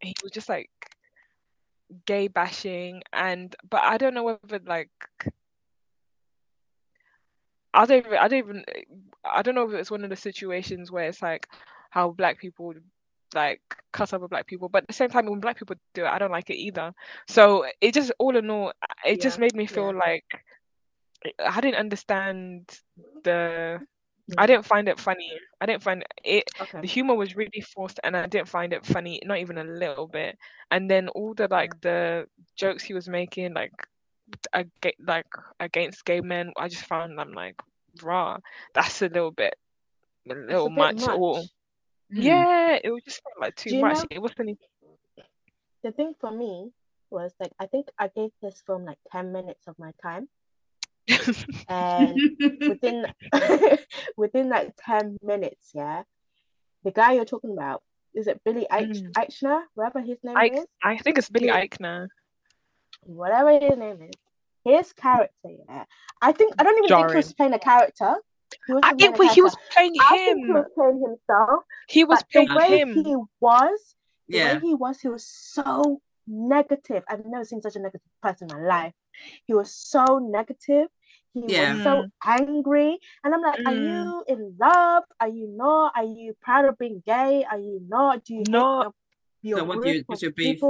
he 0.00 0.14
was 0.22 0.32
just 0.32 0.48
like 0.48 0.70
gay 2.06 2.28
bashing 2.28 3.02
and 3.12 3.54
but 3.68 3.82
i 3.82 3.96
don't 3.98 4.14
know 4.14 4.24
whether 4.24 4.46
like 4.50 4.80
I 7.74 7.86
don't 7.86 8.06
even, 8.06 8.18
I 8.18 8.28
don't 8.28 8.38
even 8.38 8.64
I 9.24 9.42
don't 9.42 9.54
know 9.54 9.68
if 9.68 9.74
it's 9.74 9.90
one 9.90 10.04
of 10.04 10.10
the 10.10 10.16
situations 10.16 10.90
where 10.90 11.04
it's 11.08 11.22
like 11.22 11.46
how 11.90 12.10
black 12.10 12.38
people 12.38 12.74
like 13.34 13.60
cuss 13.92 14.12
over 14.12 14.28
black 14.28 14.46
people, 14.46 14.68
but 14.68 14.82
at 14.82 14.88
the 14.88 14.94
same 14.94 15.10
time 15.10 15.26
when 15.26 15.40
black 15.40 15.58
people 15.58 15.76
do 15.94 16.04
it, 16.04 16.08
I 16.08 16.18
don't 16.18 16.32
like 16.32 16.50
it 16.50 16.56
either. 16.56 16.92
So 17.28 17.66
it 17.80 17.94
just 17.94 18.12
all 18.18 18.36
in 18.36 18.50
all, 18.50 18.72
it 19.04 19.20
just 19.20 19.38
made 19.38 19.54
me 19.54 19.66
feel 19.66 19.92
yeah. 19.92 19.98
like 19.98 20.24
I 21.38 21.60
didn't 21.60 21.78
understand 21.78 22.70
the 23.24 23.80
I 24.38 24.44
Mm. 24.44 24.46
didn't 24.46 24.64
find 24.64 24.88
it 24.88 24.98
funny. 24.98 25.30
I 25.60 25.66
didn't 25.66 25.82
find 25.82 26.04
it 26.24 26.44
the 26.80 26.86
humor 26.86 27.14
was 27.14 27.36
really 27.36 27.60
forced 27.60 28.00
and 28.02 28.16
I 28.16 28.26
didn't 28.26 28.48
find 28.48 28.72
it 28.72 28.86
funny, 28.86 29.20
not 29.24 29.38
even 29.38 29.58
a 29.58 29.64
little 29.64 30.06
bit. 30.06 30.38
And 30.70 30.90
then 30.90 31.08
all 31.08 31.34
the 31.34 31.48
like 31.48 31.78
the 31.82 32.26
jokes 32.56 32.82
he 32.82 32.94
was 32.94 33.08
making, 33.08 33.52
like 33.54 33.72
aga- 34.52 34.94
like 34.98 35.26
against 35.60 36.04
gay 36.04 36.20
men, 36.20 36.52
I 36.56 36.68
just 36.68 36.86
found 36.86 37.20
I'm 37.20 37.32
like, 37.32 37.60
rah, 38.02 38.38
that's 38.72 39.02
a 39.02 39.08
little 39.08 39.30
bit 39.30 39.54
a 40.30 40.34
little 40.34 40.66
a 40.66 40.70
much. 40.70 41.02
Or 41.08 41.36
much. 41.36 41.44
Mm. 41.44 41.48
Yeah, 42.10 42.78
it 42.82 42.90
was 42.90 43.02
just 43.04 43.22
felt 43.22 43.40
like 43.40 43.56
too 43.56 43.80
much. 43.80 43.98
know 43.98 44.04
It 44.10 44.20
wasn't 44.20 44.40
even 44.50 44.58
the 45.82 45.92
thing 45.92 46.14
for 46.20 46.30
me 46.30 46.70
was 47.10 47.32
like 47.38 47.52
I 47.60 47.66
think 47.66 47.88
I 47.98 48.08
gave 48.08 48.30
this 48.42 48.62
film 48.66 48.84
like 48.84 48.98
10 49.12 49.32
minutes 49.32 49.68
of 49.68 49.78
my 49.78 49.92
time 50.02 50.28
and 51.68 52.18
within 52.66 53.06
within 54.16 54.48
like 54.48 54.74
10 54.84 55.18
minutes, 55.22 55.70
yeah, 55.74 56.02
the 56.82 56.90
guy 56.90 57.12
you're 57.12 57.24
talking 57.26 57.52
about, 57.52 57.82
is 58.14 58.26
it 58.26 58.40
Billy 58.44 58.66
Eich- 58.70 59.02
Mm. 59.02 59.12
Eichner, 59.12 59.62
whatever 59.74 60.00
his 60.00 60.18
name 60.22 60.36
I 60.36 60.46
is? 60.46 60.66
I 60.82 60.96
think 60.98 61.18
it's 61.18 61.28
Billy. 61.28 61.48
Eichner. 61.48 62.08
Whatever 63.02 63.52
his 63.58 63.76
name 63.78 64.00
is. 64.02 64.16
His 64.64 64.92
character, 64.94 65.50
yeah. 65.68 65.84
I 66.22 66.32
think 66.32 66.54
I 66.58 66.62
don't 66.62 66.78
even 66.78 66.88
think 66.88 67.10
he 67.10 67.16
was 67.16 67.34
playing 67.34 67.52
a 67.52 67.58
character. 67.58 68.14
He 68.66 68.72
was 68.72 68.82
I, 68.84 68.94
playing 68.94 69.12
it, 69.14 69.18
well, 69.18 69.34
he 69.34 69.42
was 69.42 69.56
playing 69.72 69.94
I 70.00 70.18
think 70.24 70.38
he 70.46 70.52
him. 70.52 70.54
was 70.54 70.70
playing 70.74 71.00
himself, 71.00 71.62
He 71.88 72.04
was 72.04 72.20
but 72.20 72.28
the 72.32 72.54
way 72.56 72.78
him. 72.78 72.94
he 72.94 73.16
was, 73.40 73.94
the 74.28 74.36
Yeah. 74.38 74.54
way 74.54 74.60
he 74.60 74.74
was, 74.74 75.00
he 75.00 75.08
was 75.08 75.24
so 75.26 76.00
negative. 76.26 77.04
I've 77.08 77.24
never 77.26 77.44
seen 77.44 77.62
such 77.62 77.76
a 77.76 77.78
negative 77.80 78.00
person 78.22 78.50
in 78.50 78.56
my 78.56 78.62
life. 78.66 78.92
He 79.46 79.54
was 79.54 79.72
so 79.72 80.18
negative. 80.18 80.88
He 81.34 81.42
Yeah. 81.46 81.74
was 81.74 81.82
so 81.82 82.06
angry. 82.24 82.98
And 83.22 83.34
I'm 83.34 83.42
like, 83.42 83.60
are 83.66 83.72
Mm. 83.72 83.82
you 83.82 84.24
in 84.28 84.56
love? 84.58 85.04
Are 85.20 85.28
you 85.28 85.48
not? 85.48 85.92
Are 85.96 86.04
you 86.04 86.34
proud 86.40 86.64
of 86.64 86.78
being 86.78 87.02
gay? 87.04 87.44
Are 87.44 87.58
you 87.58 87.80
not? 87.86 88.24
Do 88.24 88.34
you 88.34 88.40
hate 88.40 88.50
Not. 88.50 88.82
your, 88.84 88.94
your 89.42 89.58
So 89.58 89.64
what 89.64 89.82
do 89.82 89.90
you- 89.90 90.04
what's 90.06 90.22
your 90.22 90.32
beef? 90.32 90.60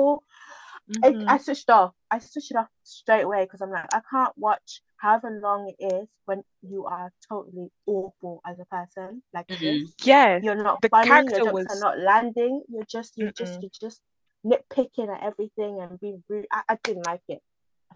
People? 0.93 1.29
I. 1.29 1.35
I 1.35 1.39
switched 1.39 1.71
off. 1.71 1.93
I 2.11 2.19
switched 2.19 2.51
it 2.51 2.57
off 2.57 2.69
straight 2.83 3.23
away 3.23 3.45
because 3.45 3.61
I'm 3.61 3.71
like, 3.71 3.87
I 3.95 4.01
can't 4.11 4.33
watch 4.37 4.83
however 4.97 5.39
long 5.43 5.73
it 5.79 5.95
is 5.95 6.09
when 6.25 6.43
you 6.63 6.87
are 6.87 7.13
totally 7.29 7.69
awful 7.87 8.41
as 8.47 8.59
a 8.59 8.65
person 8.67 9.23
like 9.35 9.47
Mhm. 9.49 9.59
this. 9.61 9.95
Yes, 10.03 10.43
You're 10.43 10.55
not 10.57 10.81
the 10.81 10.89
funny. 10.89 11.09
character 11.09 11.37
Your 11.37 11.45
jokes 11.47 11.55
was- 11.55 11.67
are 11.77 11.81
not 11.81 11.99
landing. 11.99 12.63
You're 12.69 12.85
just 12.85 13.13
you're 13.17 13.33
just 13.33 13.61
you're 13.61 13.71
just 13.81 14.01
nitpicking 14.45 15.15
at 15.15 15.23
everything 15.23 15.81
and 15.81 15.99
being 16.01 16.23
rude. 16.29 16.47
I, 16.53 16.63
I 16.69 16.79
didn't 16.83 17.07
like 17.07 17.23
it. 17.29 17.43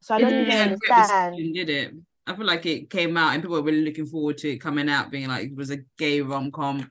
So 0.00 0.14
I 0.14 0.20
don't 0.20 0.30
didn't 0.30 0.46
even 0.46 0.50
get 0.56 0.62
understand. 0.72 1.36
reception, 1.36 1.52
did 1.52 1.70
it? 1.70 1.94
I 2.26 2.34
feel 2.36 2.46
like 2.46 2.66
it 2.66 2.90
came 2.90 3.16
out 3.16 3.32
and 3.34 3.42
people 3.42 3.56
were 3.56 3.62
really 3.62 3.82
looking 3.82 4.06
forward 4.06 4.38
to 4.38 4.50
it 4.50 4.58
coming 4.58 4.88
out, 4.88 5.10
being 5.10 5.28
like 5.28 5.48
it 5.48 5.56
was 5.56 5.70
a 5.70 5.78
gay 5.96 6.20
rom 6.20 6.50
com. 6.50 6.90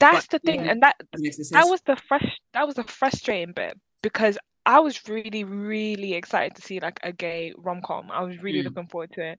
That's 0.00 0.26
But, 0.26 0.42
the 0.42 0.50
thing, 0.50 0.64
yeah. 0.64 0.70
and 0.72 0.82
that 0.82 0.96
That 0.98 1.20
makes 1.20 1.36
that 1.38 1.44
sense. 1.44 1.68
was 1.70 1.80
the 1.82 1.96
frust 1.96 2.30
that 2.54 2.66
was 2.66 2.76
the 2.76 2.84
frustrating 2.84 3.52
bit 3.52 3.78
because 4.02 4.38
I 4.66 4.80
was 4.80 5.08
really, 5.08 5.44
really 5.44 6.14
excited 6.14 6.54
to 6.56 6.62
see 6.62 6.78
like 6.80 7.00
a 7.02 7.12
gay 7.12 7.54
rom 7.56 7.80
com. 7.82 8.10
I 8.10 8.22
was 8.22 8.42
really 8.42 8.60
Mm. 8.60 8.64
looking 8.64 8.86
forward 8.88 9.12
to 9.12 9.22
it, 9.32 9.38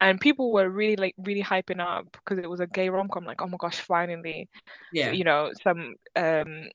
and 0.00 0.20
people 0.20 0.52
were 0.52 0.68
really 0.70 0.96
like 0.96 1.14
really 1.18 1.42
hyping 1.42 1.80
up 1.80 2.10
because 2.12 2.38
it 2.38 2.48
was 2.48 2.60
a 2.60 2.66
gay 2.66 2.88
rom 2.88 3.08
com. 3.08 3.24
Like, 3.24 3.42
oh 3.42 3.46
my 3.48 3.58
gosh, 3.58 3.80
finally, 3.80 4.48
Yeah. 4.92 5.12
you 5.12 5.24
know, 5.24 5.52
some 5.62 5.96
um 6.16 6.70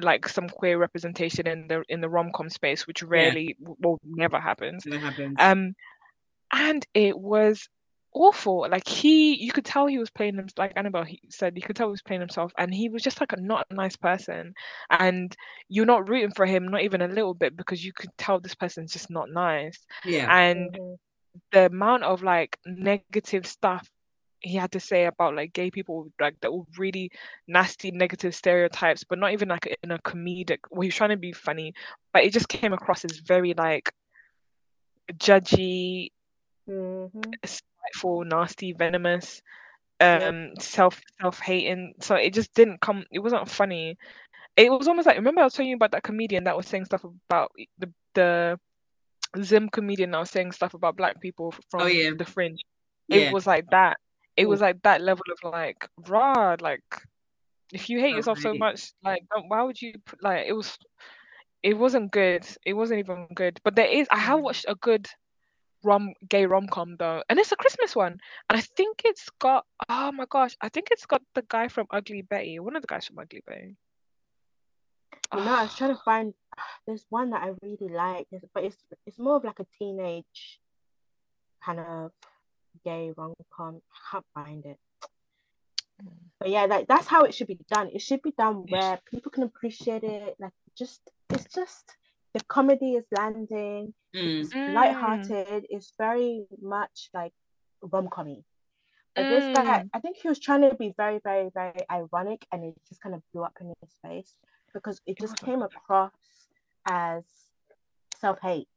like 0.00 0.28
some 0.28 0.48
queer 0.48 0.78
representation 0.78 1.46
in 1.46 1.68
the 1.68 1.82
in 1.88 2.00
the 2.00 2.08
rom 2.08 2.32
com 2.32 2.48
space, 2.48 2.86
which 2.86 3.02
rarely, 3.02 3.56
well, 3.60 3.98
never 4.04 4.40
happens. 4.40 4.84
That 4.84 5.00
happens. 5.00 5.36
Um, 5.38 5.74
and 6.52 6.86
it 6.94 7.18
was 7.18 7.68
awful. 8.12 8.66
Like 8.70 8.86
he, 8.86 9.34
you 9.42 9.52
could 9.52 9.64
tell 9.64 9.86
he 9.86 9.98
was 9.98 10.10
playing 10.10 10.36
him. 10.36 10.48
Like 10.58 10.74
Annabell 10.74 11.06
he 11.06 11.20
said, 11.30 11.56
you 11.56 11.62
could 11.62 11.76
tell 11.76 11.88
he 11.88 11.92
was 11.92 12.02
playing 12.02 12.20
himself, 12.20 12.52
and 12.58 12.72
he 12.74 12.88
was 12.88 13.02
just 13.02 13.20
like 13.20 13.32
a 13.32 13.40
not 13.40 13.66
a 13.70 13.74
nice 13.74 13.96
person. 13.96 14.54
And 14.90 15.34
you're 15.68 15.86
not 15.86 16.08
rooting 16.08 16.32
for 16.32 16.46
him, 16.46 16.68
not 16.68 16.82
even 16.82 17.02
a 17.02 17.08
little 17.08 17.34
bit, 17.34 17.56
because 17.56 17.84
you 17.84 17.92
could 17.92 18.10
tell 18.18 18.40
this 18.40 18.54
person's 18.54 18.92
just 18.92 19.10
not 19.10 19.30
nice. 19.30 19.86
yeah. 20.04 20.30
And 20.30 20.76
Mhm. 20.76 20.98
the 21.52 21.66
amount 21.66 22.04
of 22.04 22.22
like 22.22 22.58
negative 22.66 23.32
stuff 23.34 23.76
he 24.28 24.44
had 24.44 24.60
to 24.60 24.68
say 24.80 24.94
about 25.04 25.24
like 25.36 25.52
gay 25.52 25.70
people, 25.70 26.06
like 26.20 26.34
that 26.40 26.52
were 26.52 26.64
really 26.78 27.10
nasty, 27.46 27.90
negative 27.90 28.34
stereotypes, 28.34 29.04
but 29.04 29.18
not 29.18 29.32
even 29.32 29.48
like 29.48 29.66
in 29.82 29.90
a 29.92 29.98
comedic. 29.98 30.58
Well, 30.70 30.82
he 30.82 30.88
was 30.88 30.94
trying 30.96 31.10
to 31.10 31.16
be 31.16 31.32
funny, 31.32 31.74
but 32.12 32.24
it 32.24 32.32
just 32.32 32.48
came 32.48 32.72
across 32.72 33.04
as 33.04 33.18
very 33.18 33.54
like 33.54 33.92
judgy, 35.18 36.10
Mhm. 36.66 37.38
Spiteful, 37.80 38.24
nasty, 38.24 38.72
venomous, 38.72 39.42
um, 40.00 40.50
self 40.58 41.00
self 41.20 41.38
hating. 41.40 41.94
So 42.00 42.14
it 42.14 42.32
just 42.32 42.54
didn't 42.54 42.80
come. 42.80 43.04
It 43.10 43.18
wasn't 43.20 43.48
funny. 43.48 43.96
It 44.56 44.70
was 44.70 44.88
almost 44.88 45.06
like 45.06 45.16
remember 45.16 45.40
I 45.40 45.44
was 45.44 45.54
telling 45.54 45.70
you 45.70 45.76
about 45.76 45.92
that 45.92 46.02
comedian 46.02 46.44
that 46.44 46.56
was 46.56 46.66
saying 46.66 46.84
stuff 46.86 47.04
about 47.04 47.52
the 47.78 47.90
the 48.14 48.58
Zim 49.42 49.68
comedian 49.68 50.10
that 50.10 50.18
was 50.18 50.30
saying 50.30 50.52
stuff 50.52 50.74
about 50.74 50.96
black 50.96 51.20
people 51.20 51.54
from 51.70 51.82
Oh, 51.82 51.86
yeah. 51.86 52.10
the 52.16 52.24
fringe. 52.24 52.60
Yeah. 53.08 53.28
It 53.28 53.32
was 53.32 53.46
like 53.46 53.70
that. 53.70 53.98
It 54.36 54.46
was 54.48 54.60
like 54.60 54.82
that 54.82 55.00
level 55.00 55.24
of 55.30 55.50
like 55.52 55.88
raw. 56.08 56.56
Like 56.60 56.82
if 57.72 57.88
you 57.88 58.00
hate 58.00 58.16
yourself 58.16 58.38
so 58.38 58.54
much, 58.54 58.92
like 59.04 59.22
why 59.46 59.62
would 59.62 59.80
you 59.80 59.94
put, 60.04 60.22
like 60.22 60.46
it 60.46 60.52
was. 60.52 60.76
It 61.62 61.76
wasn't 61.76 62.10
good. 62.10 62.46
It 62.64 62.72
wasn't 62.72 63.00
even 63.00 63.26
good. 63.34 63.60
But 63.62 63.76
there 63.76 63.86
is. 63.86 64.08
I 64.10 64.16
have 64.16 64.38
Mhm. 64.40 64.44
watched 64.44 64.64
a 64.66 64.74
good 64.76 65.06
rom 65.82 66.14
gay 66.28 66.46
rom 66.46 66.66
com 66.66 66.96
though, 66.96 67.22
and 67.28 67.38
it's 67.38 67.52
a 67.52 67.56
Christmas 67.56 67.96
one, 67.96 68.20
and 68.48 68.58
I 68.58 68.60
think 68.60 69.02
it's 69.04 69.28
got. 69.38 69.66
Oh 69.88 70.12
my 70.12 70.26
gosh, 70.28 70.56
I 70.60 70.68
think 70.68 70.88
it's 70.90 71.06
got 71.06 71.22
the 71.34 71.42
guy 71.48 71.68
from 71.68 71.86
Ugly 71.90 72.22
Betty. 72.22 72.58
One 72.58 72.76
of 72.76 72.82
the 72.82 72.88
guys 72.88 73.06
from 73.06 73.18
Ugly 73.18 73.42
Betty. 73.46 73.76
You 75.34 75.40
know, 75.40 75.54
I 75.54 75.62
was 75.62 75.74
trying 75.74 75.94
to 75.94 76.00
Ah, 76.00 76.02
find. 76.04 76.34
There's 76.86 77.06
one 77.08 77.30
that 77.30 77.42
I 77.42 77.54
really 77.62 77.92
like, 77.92 78.26
but 78.54 78.64
it's 78.64 78.76
it's 79.06 79.18
more 79.18 79.36
of 79.36 79.44
like 79.44 79.60
a 79.60 79.66
teenage 79.78 80.60
kind 81.64 81.80
of 81.80 82.12
gay 82.84 83.12
rom 83.16 83.34
com. 83.54 83.80
I 83.92 83.98
can't 84.10 84.26
find 84.34 84.66
it. 84.66 84.78
But 86.38 86.50
yeah, 86.50 86.64
like 86.64 86.88
that's 86.88 87.06
how 87.06 87.24
it 87.24 87.34
should 87.34 87.46
be 87.46 87.58
done. 87.70 87.90
It 87.92 88.00
should 88.00 88.22
be 88.22 88.32
done 88.32 88.64
where 88.68 88.98
people 89.10 89.30
can 89.30 89.42
appreciate 89.44 90.04
it. 90.04 90.36
Like 90.38 90.52
just 90.76 91.00
it's 91.30 91.52
just 91.54 91.96
the 92.34 92.40
comedy 92.48 92.94
is 92.94 93.04
landing. 93.12 93.92
Mm. 94.14 94.40
It's 94.40 94.52
Mm. 94.54 94.74
lighthearted. 94.74 95.66
It's 95.70 95.92
very 95.98 96.46
much 96.60 97.10
like 97.14 97.32
rom 97.82 98.08
commy. 98.08 98.44
But 99.16 99.28
this 99.28 99.44
guy, 99.54 99.80
Mm. 99.82 99.90
I 99.94 100.00
think 100.00 100.16
he 100.18 100.28
was 100.28 100.38
trying 100.38 100.62
to 100.68 100.74
be 100.76 100.94
very, 100.96 101.18
very, 101.24 101.50
very 101.50 101.80
ironic, 101.90 102.46
and 102.52 102.64
it 102.64 102.74
just 102.88 103.00
kind 103.00 103.14
of 103.14 103.22
blew 103.32 103.42
up 103.42 103.56
in 103.60 103.72
his 103.80 103.92
face. 104.02 104.34
because 104.72 105.00
it 105.04 105.12
It 105.12 105.18
just 105.18 105.32
wasn't 105.32 105.46
came 105.46 105.62
across 105.62 106.12
as 106.88 107.24
self 108.16 108.38
hate. 108.40 108.68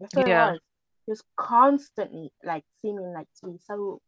That's 0.00 0.14
what 0.14 0.26
Yeah. 0.26 0.48
it 0.48 0.52
was. 0.52 0.60
He 1.06 1.10
was 1.12 1.22
constantly 1.36 2.32
like 2.42 2.64
seeming 2.82 3.12
like 3.12 3.28
to 3.40 3.46
be 3.52 3.58
so 3.58 4.00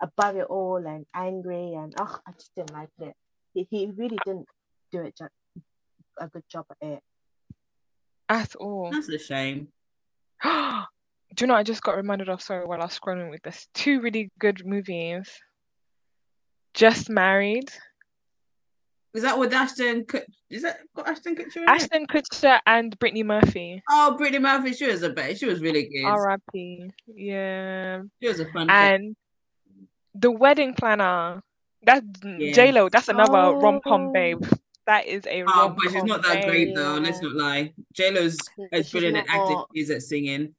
above 0.00 0.36
it 0.36 0.44
all 0.44 0.86
and 0.86 1.06
angry 1.14 1.72
and 1.74 1.94
oh, 1.98 2.20
I 2.26 2.32
just 2.32 2.54
didn't 2.54 2.72
like 2.72 2.90
it. 3.00 3.16
He, 3.54 3.66
he 3.70 3.86
really 3.96 4.18
didn't 4.26 4.46
do 4.92 5.00
it 5.02 5.16
ju- 5.16 5.62
a 6.20 6.28
good 6.28 6.44
job 6.50 6.66
at 6.70 6.86
it. 6.86 7.02
At 8.28 8.54
all. 8.56 8.90
That's 8.92 9.08
a 9.08 9.18
shame. 9.18 9.68
Do 10.44 10.50
you 11.40 11.46
know? 11.46 11.54
I 11.54 11.62
just 11.62 11.82
got 11.82 11.96
reminded 11.96 12.28
of. 12.28 12.42
Sorry, 12.42 12.64
while 12.64 12.80
I 12.80 12.84
was 12.84 12.98
scrolling 12.98 13.30
with 13.30 13.42
this, 13.42 13.68
two 13.74 14.00
really 14.00 14.30
good 14.38 14.66
movies. 14.66 15.28
Just 16.74 17.08
Married. 17.10 17.70
Is 19.14 19.22
that 19.22 19.38
with 19.38 19.52
Ashton? 19.52 20.04
Is 20.50 20.62
that 20.62 20.80
got 20.94 21.08
Ashton 21.08 21.34
Kutcher? 21.34 21.56
in 21.56 21.62
it? 21.62 21.68
Ashton 21.68 22.06
Kutcher 22.06 22.60
and 22.66 22.96
Brittany 22.98 23.22
Murphy. 23.22 23.82
Oh, 23.88 24.14
Brittany 24.16 24.38
Murphy. 24.40 24.74
She 24.74 24.86
was 24.86 25.02
a 25.02 25.08
bit. 25.10 25.38
She 25.38 25.46
was 25.46 25.60
really 25.60 25.88
good. 25.88 26.04
R.I.P. 26.04 26.90
Yeah. 27.06 28.02
She 28.22 28.28
was 28.28 28.38
a 28.40 28.46
fun. 28.46 28.68
And 28.70 29.16
The 30.14 30.30
Wedding 30.30 30.74
Planner. 30.74 31.42
That's 31.82 32.04
Yeah. 32.22 32.52
J 32.52 32.70
Lo. 32.72 32.88
That's 32.90 33.08
another 33.08 33.56
rom 33.56 33.80
com 33.82 34.08
Oh. 34.08 34.12
babe. 34.12 34.44
That 34.88 35.06
is 35.06 35.22
a 35.26 35.42
Oh, 35.42 35.44
rom 35.44 35.76
but 35.76 35.92
she's 35.92 36.02
not 36.02 36.22
that 36.22 36.46
great 36.46 36.74
though. 36.74 36.94
Let's 36.94 37.20
not 37.20 37.32
lie. 37.34 37.74
J 37.92 38.10
Lo's 38.10 38.38
as 38.72 38.86
She's 38.86 38.92
brilliant 38.92 39.18
at 39.18 39.26
acting 39.28 39.58
as 39.58 39.64
is 39.84 39.90
at 39.90 40.02
singing. 40.02 40.54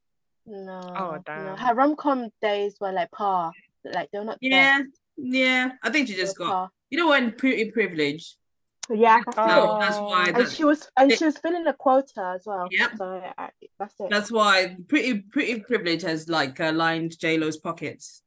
No. 0.46 0.80
Oh, 0.84 1.10
no. 1.16 1.22
damn. 1.26 1.56
Her 1.56 1.74
rom 1.74 1.96
com 1.96 2.28
days 2.40 2.76
were 2.80 2.92
like 2.92 3.10
par. 3.10 3.50
Like 3.84 4.08
they're 4.12 4.24
not 4.24 4.38
Yeah, 4.40 4.78
best, 4.82 4.90
yeah. 5.16 5.72
I 5.82 5.90
think 5.90 6.06
she 6.06 6.14
just 6.14 6.38
got. 6.38 6.46
par. 6.48 6.70
You 6.90 6.98
know 6.98 7.08
when 7.08 7.32
Pretty 7.32 7.72
Privilege. 7.72 8.36
Yeah, 8.88 9.20
that's 9.26 9.36
So 9.36 9.76
it. 9.76 9.80
that's 9.80 9.96
why. 9.98 10.32
Oh. 10.34 10.40
And 10.40 10.48
she 10.48 10.64
was 10.64 10.88
and 10.96 11.10
it- 11.10 11.18
she 11.18 11.24
was 11.24 11.36
filling 11.38 11.64
the 11.64 11.72
quota 11.72 12.34
as 12.36 12.42
well. 12.46 12.68
Yep. 12.70 12.90
So 12.98 13.22
I, 13.36 13.50
that's 13.80 13.94
it. 13.98 14.10
that's 14.10 14.30
why 14.30 14.76
Pretty 14.86 15.14
Pretty 15.20 15.58
Privilege 15.60 16.02
has 16.02 16.28
like 16.28 16.60
uh, 16.60 16.70
lined 16.72 17.18
J 17.18 17.36
Lo's 17.36 17.56
pockets 17.56 18.22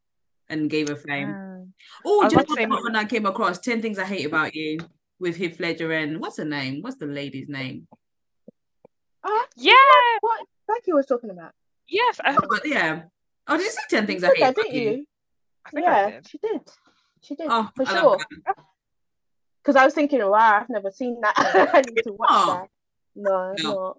and 0.50 0.70
gave 0.70 0.90
her 0.90 0.98
fame. 0.98 1.30
Mm. 1.30 1.68
Oh, 2.06 2.24
just 2.30 2.46
about 2.52 2.58
to 2.58 2.68
one 2.68 2.96
I 2.98 3.06
came 3.06 3.26
across. 3.26 3.60
Ten 3.60 3.82
things 3.82 3.98
I 3.98 4.06
hate 4.06 4.26
about 4.26 4.54
you 4.54 4.80
with 5.20 5.36
Heath 5.38 5.60
Ledger 5.60 5.92
and 5.92 6.20
what's 6.20 6.38
her 6.38 6.46
name? 6.46 6.82
What's 6.82 6.98
the 6.98 7.06
lady's 7.06 7.50
name? 7.50 7.88
Ah, 9.24 9.46
Yeah. 9.56 9.74
what 10.22 10.46
Becki 10.70 10.94
was 10.94 11.06
talking 11.06 11.30
about. 11.30 11.52
Yes. 11.88 12.20
I, 12.24 12.36
But 12.36 12.66
yeah. 12.66 13.04
Oh, 13.48 13.58
did 13.58 13.64
you 13.66 13.72
say 13.72 13.82
ten 13.90 14.06
things 14.08 14.24
You 14.24 14.30
I 14.30 14.32
hate 14.32 14.40
that, 14.42 14.56
didn't 14.56 14.74
you? 14.74 14.82
you? 14.92 15.06
I 15.66 15.70
think 15.72 15.88
I 15.88 15.90
Yeah, 15.92 16.10
did. 16.12 16.28
she 16.28 16.38
did. 16.40 16.62
She 17.22 17.36
did 17.36 17.48
Oh, 17.50 17.70
for 17.76 17.84
I 17.88 17.94
sure. 17.94 18.26
Because 19.62 19.76
I 19.78 19.86
was 19.86 19.94
thinking, 19.94 20.20
wow, 20.26 20.60
I've 20.62 20.70
never 20.70 20.92
seen 20.92 21.22
that. 21.22 21.36
I 21.74 21.82
need 21.82 22.04
to 22.04 22.14
watch 22.14 22.30
Oh. 22.32 22.46
that. 22.48 22.70
No, 23.16 23.54
No. 23.58 23.96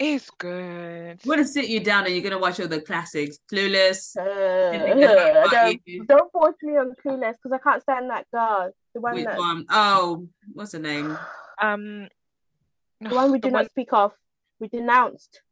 No. 0.00 0.06
It's 0.06 0.30
good. 0.30 1.18
I'm 1.22 1.28
gonna 1.28 1.44
sit 1.44 1.68
you 1.68 1.80
down 1.80 2.06
and 2.06 2.14
you're 2.14 2.22
gonna 2.22 2.38
watch 2.38 2.58
all 2.60 2.68
the 2.68 2.80
classics. 2.80 3.38
Clueless. 3.50 4.16
Uh, 4.16 4.72
Ten 4.72 4.96
things 4.96 5.04
I 5.06 5.18
hate 5.18 5.30
about 5.30 5.50
don't, 5.50 6.06
don't 6.06 6.32
force 6.32 6.54
me 6.62 6.76
on 6.76 6.94
Clueless 7.04 7.34
because 7.42 7.52
I 7.52 7.58
can't 7.58 7.82
stand 7.82 8.10
that 8.10 8.26
girl. 8.32 8.72
The 8.94 9.00
one 9.00 9.14
Which 9.14 9.24
that, 9.26 9.38
one? 9.38 9.66
Oh, 9.70 10.26
what's 10.52 10.72
her 10.72 10.78
name? 10.78 11.16
Um, 11.60 12.08
the 13.00 13.14
one 13.14 13.30
we 13.32 13.38
the 13.38 13.42
did 13.48 13.52
one- 13.52 13.62
not 13.64 13.70
speak 13.70 13.92
of. 13.92 14.12
We 14.58 14.68
denounced. 14.68 15.42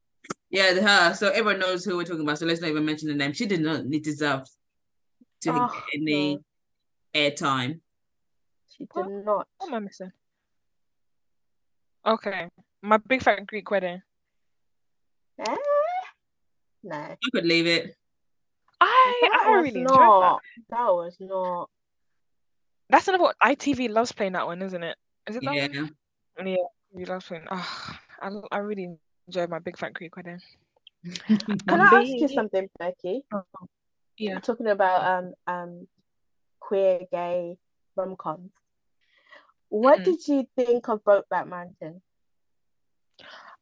Yeah, 0.50 0.74
her. 0.80 1.14
So 1.14 1.28
everyone 1.28 1.58
knows 1.60 1.84
who 1.84 1.96
we're 1.96 2.04
talking 2.04 2.22
about. 2.22 2.38
So 2.38 2.46
let's 2.46 2.60
not 2.60 2.70
even 2.70 2.84
mention 2.84 3.08
the 3.08 3.14
name. 3.14 3.32
She 3.34 3.46
did 3.46 3.60
not 3.60 3.84
need 3.86 4.02
deserve 4.02 4.42
to 5.42 5.50
Oh, 5.52 5.68
get 5.92 6.00
any 6.00 6.38
airtime. 7.14 7.80
She 8.76 8.84
did 8.84 8.88
What? 8.92 9.10
not. 9.10 9.48
What 9.58 9.68
am 9.68 9.74
I 9.74 9.78
missing? 9.80 10.12
Okay, 12.06 12.48
my 12.82 12.96
big 12.96 13.22
fat 13.22 13.46
Greek 13.46 13.70
wedding. 13.70 14.00
Eh? 15.38 15.56
No. 16.84 16.96
I 16.96 17.16
could 17.32 17.44
leave 17.44 17.66
it. 17.66 17.94
I 18.80 19.18
That 19.22 19.42
I 19.46 19.50
was 19.50 19.62
really 19.64 19.80
enjoyed 19.82 19.98
that. 19.98 20.20
not. 20.20 20.42
That 20.70 20.86
was 20.94 21.16
not. 21.20 21.70
That's 22.90 23.08
another 23.08 23.24
one. 23.24 23.34
ITV 23.42 23.90
loves 23.90 24.12
playing 24.12 24.32
that 24.32 24.46
one, 24.46 24.62
isn't 24.62 24.82
it? 24.82 24.96
Is 25.28 25.36
it 25.36 25.44
that 25.44 25.54
Yeah. 25.54 25.66
one? 26.38 26.46
Yeah, 26.46 26.56
ITV 26.94 27.08
loves 27.08 27.26
playing. 27.26 27.46
Ah, 27.50 28.00
I 28.22 28.30
I 28.52 28.58
really 28.58 28.96
enjoyed 29.26 29.50
my 29.50 29.58
big 29.58 29.76
fat 29.76 29.92
Greek 29.94 30.16
wedding. 30.16 30.40
Can 31.68 31.80
I 31.80 32.00
ask 32.00 32.08
you 32.08 32.28
something, 32.28 32.68
Becki? 32.80 33.22
Yeah. 34.16 34.38
Talking 34.40 34.68
about 34.68 35.04
um 35.04 35.34
um 35.46 35.88
queer 36.60 37.00
gay 37.10 37.56
rom 37.96 38.16
coms. 38.16 38.52
What 39.68 40.00
Mhm. 40.00 40.04
did 40.04 40.28
you 40.28 40.48
think 40.56 40.88
of 40.88 41.04
Brokeback 41.04 41.46
Mountain? 41.46 42.00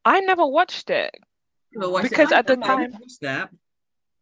I 0.04 0.20
never 0.20 0.46
watched 0.46 0.90
it 0.90 1.14
But 1.78 1.92
watch. 1.92 2.02
Because 2.04 2.32
I 2.32 2.38
at 2.38 2.46
the 2.46 2.56
time- 2.56 2.92
that. 3.20 3.50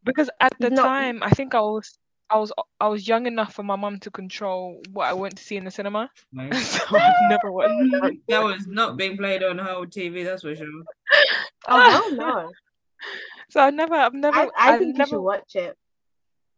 because 0.03 0.29
at 0.39 0.53
the 0.59 0.69
No. 0.69 0.83
time 0.83 1.23
I 1.23 1.29
think 1.31 1.55
I 1.55 1.61
was 1.61 1.97
I 2.29 2.37
was 2.37 2.51
I 2.79 2.87
was 2.87 3.07
young 3.07 3.27
enough 3.27 3.53
for 3.53 3.63
my 3.63 3.75
mum 3.75 3.99
to 3.99 4.09
control 4.11 4.81
what 4.91 5.05
I 5.07 5.13
went 5.13 5.37
to 5.37 5.43
see 5.43 5.57
in 5.57 5.63
the 5.65 5.71
cinema, 5.71 6.09
Right. 6.33 6.51
so 6.55 6.79
I've 6.97 7.29
never 7.29 7.51
watched. 7.51 7.69
Mhm. 7.79 8.19
that 8.27 8.43
was 8.43 8.65
not 8.67 8.97
being 8.97 9.15
played 9.17 9.43
on 9.43 9.57
her 9.59 9.85
TV. 9.85 10.23
That's 10.23 10.41
for 10.41 10.55
sure. 10.55 10.67
Oh 11.67 11.79
hell 11.89 12.11
no! 12.15 12.51
So 13.49 13.61
I've 13.61 13.73
never 13.73 13.95
I've 13.95 14.13
never 14.13 14.37
I, 14.37 14.43
I 14.57 14.71
I've 14.73 14.79
think 14.79 14.93
you 14.93 14.97
never 14.99 15.09
should 15.09 15.21
watch 15.21 15.55
it. 15.55 15.77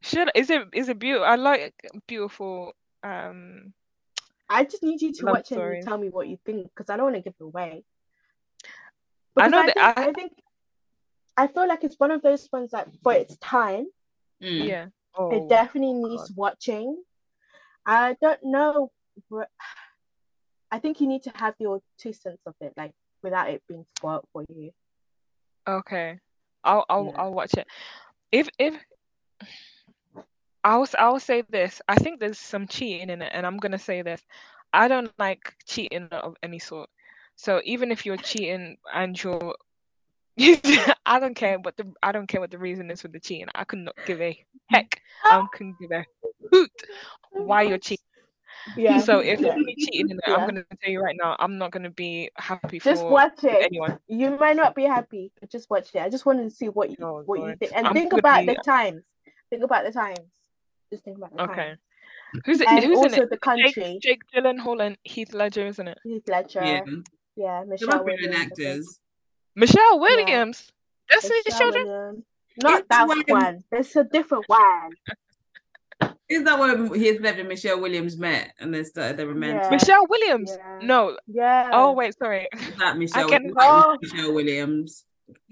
should 0.01 0.31
is 0.35 0.49
it 0.49 0.67
is 0.73 0.89
it 0.89 0.99
beautiful? 0.99 1.25
I 1.25 1.35
like 1.35 1.73
beautiful 2.07 2.73
um 3.03 3.73
I 4.49 4.63
just 4.63 4.83
need 4.83 5.01
you 5.01 5.11
to 5.13 5.25
Love 5.25 5.35
watch 5.35 5.51
it 5.51 5.59
and 5.59 5.83
tell 5.83 5.97
me 5.97 6.09
what 6.09 6.27
you 6.27 6.37
think 6.45 6.67
because 6.73 6.89
I 6.89 6.95
don't 6.97 7.05
want 7.11 7.15
to 7.17 7.21
give 7.21 7.35
it 7.39 7.43
away. 7.43 7.83
I 9.37 9.47
know 9.49 9.59
I 9.59 9.65
that 9.67 9.77
I- 9.77 10.07
I 10.07 10.13
think 10.13 10.31
I 11.37 11.47
feel 11.47 11.67
like 11.67 11.83
it's 11.83 11.99
one 11.99 12.11
of 12.11 12.21
those 12.21 12.49
ones 12.51 12.71
that 12.71 12.89
for 13.03 13.13
its 13.13 13.37
time 13.37 13.87
Mm. 14.41 14.67
yeah. 14.67 14.85
it 14.85 14.91
Oh, 15.17 15.47
definitely 15.49 15.93
needs 15.93 16.31
watching. 16.35 17.03
I 17.85 18.15
don't 18.21 18.43
know. 18.43 18.91
I 20.69 20.79
think 20.79 21.01
you 21.01 21.07
need 21.07 21.23
to 21.23 21.31
have 21.35 21.55
your 21.59 21.81
two 21.97 22.13
cents 22.13 22.41
of 22.45 22.53
it, 22.61 22.73
like 22.77 22.91
without 23.23 23.49
it 23.49 23.63
being 23.67 23.85
spoiled 23.97 24.25
for 24.31 24.45
you. 24.49 24.71
okay. 25.67 26.19
I'll 26.63 26.85
I'll 26.89 27.05
Yeah. 27.05 27.21
I'll 27.21 27.33
watch 27.33 27.53
it. 27.55 27.67
If 28.31 28.49
if 28.59 28.75
I'll 30.63 30.87
I'll 30.99 31.19
say 31.19 31.43
this. 31.49 31.81
I 31.87 31.95
think 31.95 32.19
there's 32.19 32.37
some 32.39 32.67
cheating 32.67 33.09
in 33.09 33.21
it, 33.21 33.31
and 33.33 33.45
I'm 33.45 33.57
gonna 33.57 33.79
say 33.79 34.01
this. 34.01 34.21
I 34.73 34.87
don't 34.87 35.11
like 35.17 35.55
cheating 35.65 36.09
of 36.11 36.35
any 36.43 36.59
sort. 36.59 36.89
So 37.37 37.61
even 37.63 37.91
if 37.91 38.05
you're 38.05 38.17
cheating 38.17 38.77
and 38.93 39.21
you're 39.23 39.55
I 41.05 41.19
don't 41.19 41.35
care 41.35 41.57
what 41.59 41.77
the 41.77 41.91
I 42.03 42.11
don't 42.11 42.27
care 42.27 42.41
what 42.41 42.51
the 42.51 42.57
reason 42.57 42.91
is 42.91 43.01
for 43.01 43.07
the 43.07 43.19
cheating. 43.19 43.47
I 43.55 43.63
could 43.63 43.79
not 43.79 43.95
give 44.05 44.21
a 44.21 44.37
heck. 44.69 45.01
I 45.23 45.45
couldn't 45.53 45.75
give 45.79 45.91
a 45.91 46.05
hoot 46.51 46.71
why 47.31 47.63
you're 47.63 47.77
cheating. 47.77 48.03
Yeah. 48.75 48.99
So 48.99 49.19
if 49.19 49.39
yeah. 49.39 49.55
you're 49.55 49.65
cheating 49.77 50.09
in 50.09 50.17
it, 50.17 50.23
Yeah. 50.27 50.35
I'm 50.35 50.47
gonna 50.47 50.63
tell 50.83 50.91
you 50.91 50.99
right 51.01 51.15
now, 51.19 51.35
I'm 51.39 51.57
not 51.57 51.71
gonna 51.71 51.89
be 51.89 52.29
happy 52.35 52.79
just 52.79 53.01
for 53.01 53.09
watch 53.09 53.43
it. 53.43 53.65
anyone. 53.71 53.97
You 54.07 54.37
might 54.37 54.55
not 54.57 54.75
be 54.75 54.83
happy, 54.83 55.31
but 55.39 55.49
just 55.49 55.69
watch 55.69 55.89
it. 55.95 55.99
I 56.01 56.09
just 56.09 56.25
wanted 56.25 56.43
to 56.49 56.55
see 56.55 56.67
what 56.69 56.89
you 56.89 56.97
Oh, 57.01 57.23
what 57.25 57.39
you 57.39 57.45
Lord. 57.45 57.59
think, 57.59 57.71
and 57.75 57.87
I'm 57.87 57.93
think 57.93 58.13
about 58.13 58.41
be- 58.41 58.47
the 58.47 58.55
times. 58.55 59.03
Think 59.49 59.63
about 59.63 59.85
the 59.85 59.91
times. 59.91 60.19
Just 60.91 61.03
think 61.03 61.17
about 61.17 61.35
the 61.35 61.43
Okay. 61.43 61.55
times. 61.55 61.79
Who's 62.45 62.59
it? 62.61 62.67
And 62.67 62.83
Who's 62.83 62.99
in 62.99 63.13
it? 63.23 63.29
the 63.29 63.35
Jake, 63.35 63.41
country. 63.41 63.99
Jake 64.01 64.21
Gyllenhaal 64.35 64.85
and 64.85 64.97
Heath 65.03 65.33
Ledger, 65.33 65.65
isn't 65.65 65.87
it? 65.87 65.97
Heath 66.03 66.27
Ledger. 66.27 66.61
Yeah. 66.63 66.81
Yeah, 67.37 67.59
They're 67.61 67.65
Michelle 67.67 67.89
both 67.89 68.03
brilliant 68.05 68.31
Williams. 68.33 68.35
I 68.35 68.55
think. 68.55 68.67
actors. 68.69 68.99
Michelle 69.57 69.99
Williams. 69.99 70.71
Destiny's 71.09 71.43
Michelle 71.45 71.59
Children. 71.71 71.85
Williams. 71.87 72.23
Not 72.63 72.79
It's 72.79 72.87
that 72.89 73.07
when- 73.07 73.23
one. 73.27 73.63
It's 73.71 73.95
a 73.95 74.03
different 74.03 74.45
one. 74.47 74.91
Is 76.29 76.43
that 76.43 76.59
where 76.59 76.93
Heath 76.93 77.21
Ledger 77.21 77.39
and 77.39 77.49
Michelle 77.49 77.79
Williams 77.79 78.17
met 78.17 78.53
and 78.59 78.73
they 78.73 78.83
started 78.83 79.17
their 79.17 79.27
romantic? 79.27 79.63
Yeah. 79.63 79.69
Michelle 79.71 80.05
Williams. 80.09 80.51
Yeah. 80.55 80.79
No. 80.85 81.17
Yeah. 81.25 81.69
Oh 81.73 81.93
wait, 81.93 82.17
sorry. 82.17 82.47
That 82.79 82.97
Michelle, 82.97 83.29
can- 83.29 83.43
Williams, 83.43 83.55
Oh. 83.59 83.97
Michelle 84.01 84.33
Williams. 84.33 85.05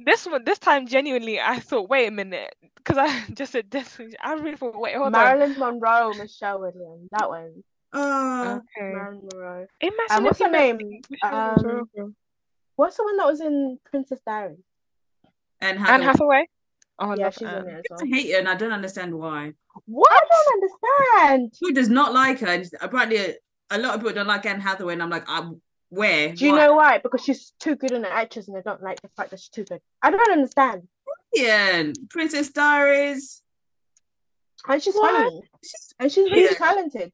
This 0.05 0.25
one, 0.25 0.43
this 0.45 0.59
time, 0.59 0.85
genuinely, 0.87 1.39
I 1.39 1.59
thought, 1.59 1.89
wait 1.89 2.07
a 2.07 2.11
minute, 2.11 2.53
because 2.77 2.97
I 2.97 3.23
just 3.33 3.53
said 3.53 3.69
Destiny. 3.69 4.13
I 4.21 4.33
really 4.33 4.55
thought, 4.57 4.79
wait, 4.79 4.95
hold 4.95 5.11
Marilyn 5.13 5.57
Monroe, 5.57 6.13
Michelle 6.13 6.59
Williams. 6.59 7.09
That 7.11 7.29
one. 7.29 7.63
Oh, 7.93 8.01
on. 8.01 8.47
Okay. 8.57 8.93
Marilyn 8.93 9.27
Monroe. 9.31 9.65
Imagine 9.81 9.97
Um, 10.11 10.23
what's 10.25 10.39
her 10.39 10.49
met 10.49 10.77
name? 10.77 11.01
Um, 11.23 11.55
Monroe. 11.57 12.11
What's 12.75 12.97
the 12.97 13.03
one 13.03 13.17
that 13.17 13.25
was 13.25 13.41
in 13.41 13.79
Princess 13.89 14.19
Diaries? 14.25 14.57
and 15.61 15.77
Anne 15.79 16.01
Hathaway. 16.01 16.05
Hathaway. 16.05 16.49
Oh, 16.99 17.09
I 17.11 17.15
yeah, 17.15 17.29
she's 17.29 17.47
Anne. 17.47 17.63
in 17.67 17.69
it 17.75 17.85
as 17.91 18.01
I 18.01 18.05
hate 18.07 18.31
her 18.33 18.39
and 18.39 18.47
I 18.49 18.55
don't 18.55 18.71
understand 18.73 19.13
why. 19.15 19.53
What? 19.85 20.11
I 20.11 20.19
don't 20.29 20.63
understand. 21.23 21.53
Who 21.61 21.71
does 21.73 21.89
not 21.89 22.13
like 22.13 22.39
her? 22.39 22.47
And 22.47 22.69
apparently, 22.81 23.17
a, 23.17 23.35
a 23.71 23.77
lot 23.79 23.95
of 23.95 24.01
people 24.01 24.13
don't 24.13 24.27
like 24.27 24.45
Anne 24.45 24.59
Hathaway, 24.61 24.93
and 24.93 25.01
I'm 25.03 25.09
like, 25.09 25.23
I'm 25.27 25.61
where? 25.89 26.33
Do 26.33 26.45
you 26.45 26.51
Why? 26.51 26.57
know 26.67 26.75
why? 26.75 26.97
Because 26.99 27.23
she's 27.23 27.53
too 27.59 27.75
good 27.75 27.91
an 27.91 28.05
actress 28.05 28.47
and 28.47 28.57
I 28.57 28.61
don't 28.61 28.81
like 28.83 29.01
the 29.01 29.09
fact 29.15 29.31
that 29.31 29.39
she's 29.39 29.49
too 29.49 29.63
good. 29.63 29.79
I 30.01 30.11
don't 30.11 30.31
understand. 30.31 30.87
Yeah, 31.33 31.91
Princess 32.09 32.49
Diaries. 32.51 33.41
And 34.67 34.81
she's 34.81 34.95
What? 34.95 35.11
funny. 35.13 35.41
She's 35.63 35.93
And 35.99 36.11
she's 36.11 36.29
really 36.31 36.43
Yeah. 36.43 36.53
talented. 36.57 37.13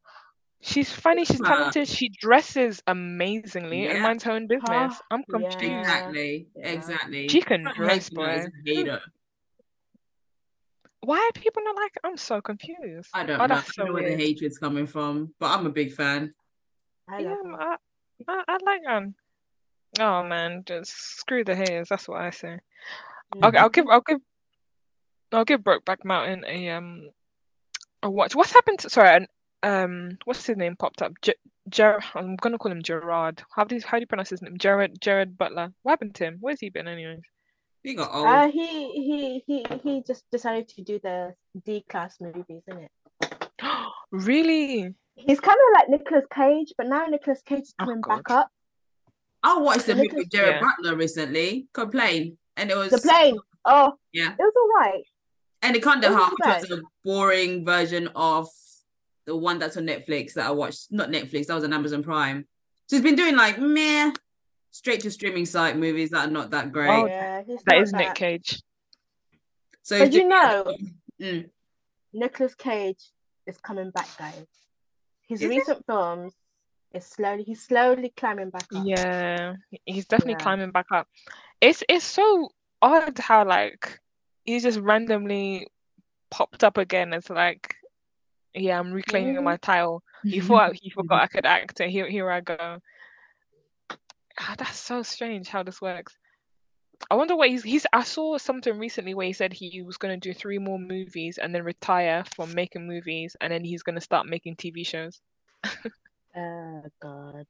She's 0.63 0.91
funny. 0.91 1.25
She's 1.25 1.41
talented. 1.41 1.87
She 1.87 2.09
dresses 2.09 2.83
amazingly 2.85 3.87
and 3.87 3.97
Yeah. 3.97 4.03
minds 4.03 4.23
her 4.25 4.31
own 4.31 4.47
business. 4.47 4.93
Huh, 4.93 4.99
I'm 5.09 5.23
yeah. 5.27 5.39
confused. 5.39 5.79
Exactly. 5.79 6.47
Yeah. 6.55 6.67
Exactly. 6.69 7.27
She 7.29 7.41
can 7.41 7.63
dress, 7.63 8.09
hate 8.09 8.17
her 8.17 8.27
as 8.29 8.45
boy. 8.49 8.99
Why 11.03 11.17
are 11.17 11.39
people 11.41 11.63
not 11.63 11.75
like? 11.75 11.97
I'm 12.03 12.15
so 12.17 12.41
confused. 12.41 13.09
I 13.13 13.23
don't 13.23 13.35
Oh, 13.35 13.37
know. 13.39 13.43
I 13.45 13.47
that's 13.47 13.75
know 13.77 13.91
where 13.91 14.07
the 14.07 14.15
hatred's 14.15 14.59
coming 14.59 14.85
from, 14.85 15.33
but 15.39 15.49
I'm 15.49 15.65
a 15.65 15.71
big 15.71 15.93
fan. 15.93 16.33
I 17.09 17.19
Yeah, 17.19 17.29
love 17.29 17.37
I'm- 17.45 17.53
her. 17.53 17.77
I, 18.27 18.33
I, 18.33 18.43
I 18.47 18.57
like 18.63 18.83
them. 18.83 19.15
Oh 19.99 20.23
man, 20.23 20.63
just 20.65 20.91
screw 20.91 21.43
the 21.43 21.55
haters. 21.55 21.89
That's 21.89 22.07
what 22.07 22.21
I 22.21 22.29
say. 22.29 22.59
Okay, 23.43 23.57
I'll 23.57 23.69
give, 23.69 23.87
I'll 23.89 24.01
give, 24.01 24.19
I'll 25.31 25.43
give 25.43 25.61
Brokeback 25.61 26.05
Mountain 26.05 26.45
a 26.47 26.69
um, 26.69 27.09
a 28.03 28.09
watch. 28.09 28.35
What's 28.35 28.51
happened 28.53 28.79
to? 28.79 28.89
Sorry, 28.89 29.09
an, 29.09 29.27
um, 29.63 30.17
what's 30.25 30.45
his 30.45 30.57
name 30.57 30.75
popped 30.75 31.01
up? 31.01 31.13
Ger, 31.21 31.33
Ger 31.69 31.99
I'm 32.15 32.35
gonna 32.35 32.57
call 32.57 32.71
him 32.71 32.81
Gerard. 32.83 33.43
How 33.55 33.63
do 33.63 33.75
you, 33.75 33.81
how 33.85 33.97
do 33.97 34.01
you 34.01 34.07
pronounce 34.07 34.29
his 34.29 34.41
name? 34.41 34.57
Jared, 34.57 34.99
Jared 35.01 35.37
Butler. 35.37 35.71
What 35.83 35.91
happened 35.93 36.15
to 36.15 36.25
him? 36.25 36.37
Where's 36.39 36.59
he 36.59 36.69
been, 36.69 36.87
anyways? 36.87 37.21
He 37.83 37.95
got 37.95 38.13
old. 38.13 38.27
Uh, 38.27 38.47
he 38.49 38.91
he 38.91 39.43
he 39.47 39.65
he 39.83 40.03
just 40.05 40.23
decided 40.31 40.67
to 40.69 40.81
do 40.83 40.99
the 41.01 41.33
D 41.65 41.83
class 41.89 42.15
movies, 42.21 42.61
isn't 42.67 42.83
it? 42.83 42.91
really? 44.11 44.93
He's 45.15 45.39
kind 45.39 45.57
of 45.57 45.73
like 45.79 45.89
Nicolas 45.89 46.25
Cage, 46.33 46.73
but 46.77 46.87
now 46.87 47.05
Nicolas 47.05 47.41
Cage 47.45 47.63
is 47.63 47.73
Oh, 47.79 47.85
coming 47.85 48.01
God. 48.01 48.17
back 48.23 48.31
up. 48.31 48.49
I 49.43 49.57
watched 49.59 49.87
the 49.87 49.93
the 49.93 50.03
movie 50.03 50.15
with 50.15 50.31
Jared 50.31 50.55
Yeah. 50.55 50.61
Butler 50.61 50.95
recently, 50.95 51.67
Complain, 51.73 52.37
and 52.57 52.69
it 52.71 52.77
was 52.77 52.91
The 52.91 52.99
plane. 52.99 53.37
Oh, 53.65 53.93
yeah, 54.13 54.33
it 54.33 54.39
was 54.39 54.53
alright. 54.75 55.03
and 55.63 55.75
it 55.75 55.83
kind 55.83 56.03
of 56.03 56.11
It 56.11 56.15
how 56.15 56.29
wasn't 56.39 56.71
was 56.71 56.79
a 56.79 56.81
boring 57.03 57.65
version 57.65 58.09
of 58.15 58.47
the 59.31 59.37
one 59.37 59.59
that's 59.59 59.77
on 59.77 59.85
Netflix 59.87 60.33
that 60.33 60.45
I 60.45 60.51
watched. 60.51 60.91
Not 60.91 61.09
Netflix, 61.09 61.47
that 61.47 61.55
was 61.55 61.63
on 61.63 61.71
Amazon 61.71 62.03
Prime. 62.03 62.45
So 62.87 62.97
he's 62.97 63.03
been 63.03 63.15
doing 63.15 63.37
like 63.37 63.57
meh, 63.57 64.11
straight 64.71 64.99
to 65.01 65.11
streaming 65.11 65.45
site 65.45 65.77
movies 65.77 66.09
that 66.09 66.27
are 66.27 66.31
not 66.31 66.49
that 66.51 66.73
great. 66.73 66.89
Oh, 66.89 67.05
yeah, 67.05 67.41
he's 67.47 67.63
That 67.63 67.91
Nick 67.93 68.15
Cage. 68.15 68.61
so 69.83 69.99
But 69.99 70.11
you 70.11 70.19
doing- 70.19 70.29
know, 70.29 70.75
Mm. 71.21 71.49
Nicolas 72.13 72.55
Cage 72.55 73.01
is 73.45 73.57
coming 73.59 73.91
back, 73.91 74.09
guys. 74.17 74.45
His 75.29 75.41
Is 75.41 75.49
he? 75.51 75.57
recent 75.59 75.85
films 75.85 76.33
is 76.93 77.05
slowly 77.05 77.43
he's 77.43 77.61
slowly 77.61 78.11
climbing 78.17 78.49
back 78.49 78.65
up. 78.75 78.83
Yeah, 78.85 79.53
he's 79.85 80.07
definitely 80.07 80.33
Yeah. 80.33 80.39
climbing 80.39 80.71
back 80.71 80.87
up. 80.91 81.07
It's 81.61 81.83
it's 81.87 82.03
so 82.03 82.49
odd 82.81 83.17
how 83.19 83.45
like 83.47 83.99
he 84.45 84.59
just 84.59 84.79
randomly 84.79 85.67
popped 86.31 86.63
up 86.63 86.77
again. 86.77 87.13
It's 87.13 87.29
like, 87.29 87.75
yeah, 88.53 88.79
I'm 88.79 88.91
reclaiming 88.91 89.35
Mhm. 89.35 89.43
my 89.43 89.57
title. 89.57 90.03
You 90.23 90.41
thought 90.71 90.83
you 90.83 90.91
forgot 90.91 91.21
I 91.23 91.27
could 91.27 91.45
act, 91.45 91.79
and 91.79 91.91
here 91.91 92.09
here 92.09 92.29
I 92.29 92.41
go. 92.41 92.79
Ah, 94.39 94.55
that's 94.57 94.79
so 94.79 95.03
strange 95.03 95.47
how 95.49 95.63
this 95.63 95.81
works. 95.81 96.17
I 97.09 97.15
wonder 97.15 97.35
what 97.35 97.49
he's 97.49 97.63
he's. 97.63 97.85
I 97.91 98.03
saw 98.03 98.37
something 98.37 98.77
recently 98.77 99.13
where 99.13 99.25
he 99.27 99.33
said 99.33 99.53
he 99.53 99.81
was 99.81 99.97
going 99.97 100.19
to 100.19 100.29
do 100.29 100.33
three 100.33 100.59
more 100.59 100.79
movies 100.79 101.37
and 101.37 101.53
then 101.53 101.63
retire 101.63 102.23
from 102.35 102.53
making 102.53 102.87
movies, 102.87 103.35
and 103.41 103.51
then 103.51 103.63
he's 103.63 103.83
going 103.83 103.95
to 103.95 104.01
start 104.01 104.27
making 104.27 104.55
TV 104.55 104.85
shows. 104.85 105.21
Oh 106.33 106.83
God. 107.01 107.45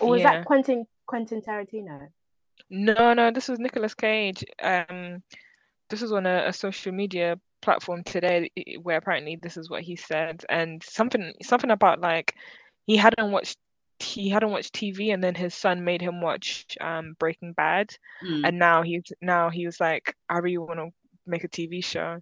Or 0.00 0.10
was 0.10 0.22
Yeah. 0.22 0.32
that 0.34 0.44
Quentin 0.44 0.86
Quentin 1.06 1.42
Tarantino? 1.42 2.08
No, 2.70 3.12
no, 3.12 3.30
this 3.32 3.48
was 3.48 3.58
Nicolas 3.58 3.94
Cage. 3.94 4.44
Um, 4.62 5.22
this 5.90 6.00
was 6.00 6.12
on 6.12 6.26
a, 6.26 6.46
a 6.46 6.52
social 6.52 6.92
media 6.92 7.40
platform 7.62 8.02
today 8.04 8.50
where 8.82 8.98
apparently 8.98 9.38
this 9.40 9.56
is 9.56 9.70
what 9.70 9.82
he 9.82 9.96
said, 9.96 10.44
and 10.48 10.82
something 10.82 11.32
something 11.42 11.70
about 11.70 12.00
like 12.00 12.34
he 12.86 12.96
hadn't 12.96 13.30
watched 13.30 13.56
he 13.98 14.28
hadn't 14.28 14.50
watched 14.50 14.74
TV, 14.74 15.14
and 15.14 15.22
then 15.22 15.34
his 15.34 15.54
son 15.54 15.84
made 15.84 16.02
him 16.02 16.20
watch 16.20 16.66
um 16.80 17.14
Breaking 17.18 17.52
Bad, 17.52 17.94
Mm. 18.24 18.46
and 18.48 18.58
now 18.58 18.82
he's 18.82 19.04
now 19.20 19.48
he 19.48 19.64
was 19.66 19.80
like, 19.80 20.14
I 20.28 20.38
really 20.38 20.58
want 20.58 20.80
to 20.80 20.90
make 21.26 21.44
a 21.44 21.48
TV 21.48 21.84
show. 21.84 22.18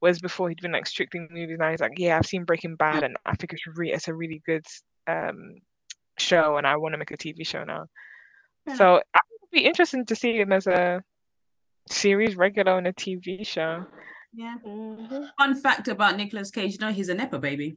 Whereas 0.00 0.20
before 0.20 0.48
he'd 0.48 0.60
been 0.60 0.72
like 0.72 0.86
strictly 0.86 1.26
movies. 1.30 1.56
Now 1.58 1.70
he's 1.70 1.80
like, 1.80 1.98
yeah, 1.98 2.16
I've 2.18 2.26
seen 2.26 2.44
Breaking 2.44 2.76
Bad, 2.76 3.02
and 3.02 3.16
I 3.26 3.34
think 3.36 3.52
it's 3.52 3.66
re 3.66 3.92
it's 3.92 4.08
a 4.08 4.14
really 4.14 4.42
good 4.46 4.66
um 5.06 5.56
show, 6.18 6.56
and 6.56 6.66
I 6.66 6.76
want 6.76 6.92
to 6.92 6.98
make 6.98 7.10
a 7.10 7.16
TV 7.16 7.46
show 7.46 7.64
now. 7.64 7.86
Yeah. 8.66 8.76
So 8.76 8.94
it'd 8.96 9.50
be 9.52 9.64
interesting 9.64 10.04
to 10.06 10.14
see 10.14 10.38
him 10.38 10.52
as 10.52 10.66
a 10.66 11.02
series 11.90 12.36
regular 12.36 12.72
on 12.72 12.86
a 12.86 12.92
TV 12.92 13.46
show. 13.46 13.84
Yeah. 14.36 14.56
Mhm. 14.66 15.30
Fun 15.38 15.54
fact 15.54 15.88
about 15.88 16.16
Nicolas 16.16 16.50
Cage, 16.50 16.72
you 16.72 16.78
know, 16.78 16.90
he's 16.92 17.08
a 17.08 17.14
Nepo 17.14 17.38
baby. 17.38 17.76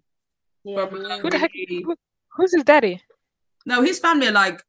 Yeah, 0.64 0.88
From, 0.88 0.98
he 1.00 1.02
is. 1.06 1.22
Who 1.22 1.30
the 1.30 1.38
heck? 1.38 1.52
Who, 1.86 1.96
who's 2.32 2.54
his 2.54 2.64
daddy? 2.64 3.02
No, 3.66 3.82
his 3.84 4.00
family 4.00 4.28
are 4.28 4.32
like 4.32 4.64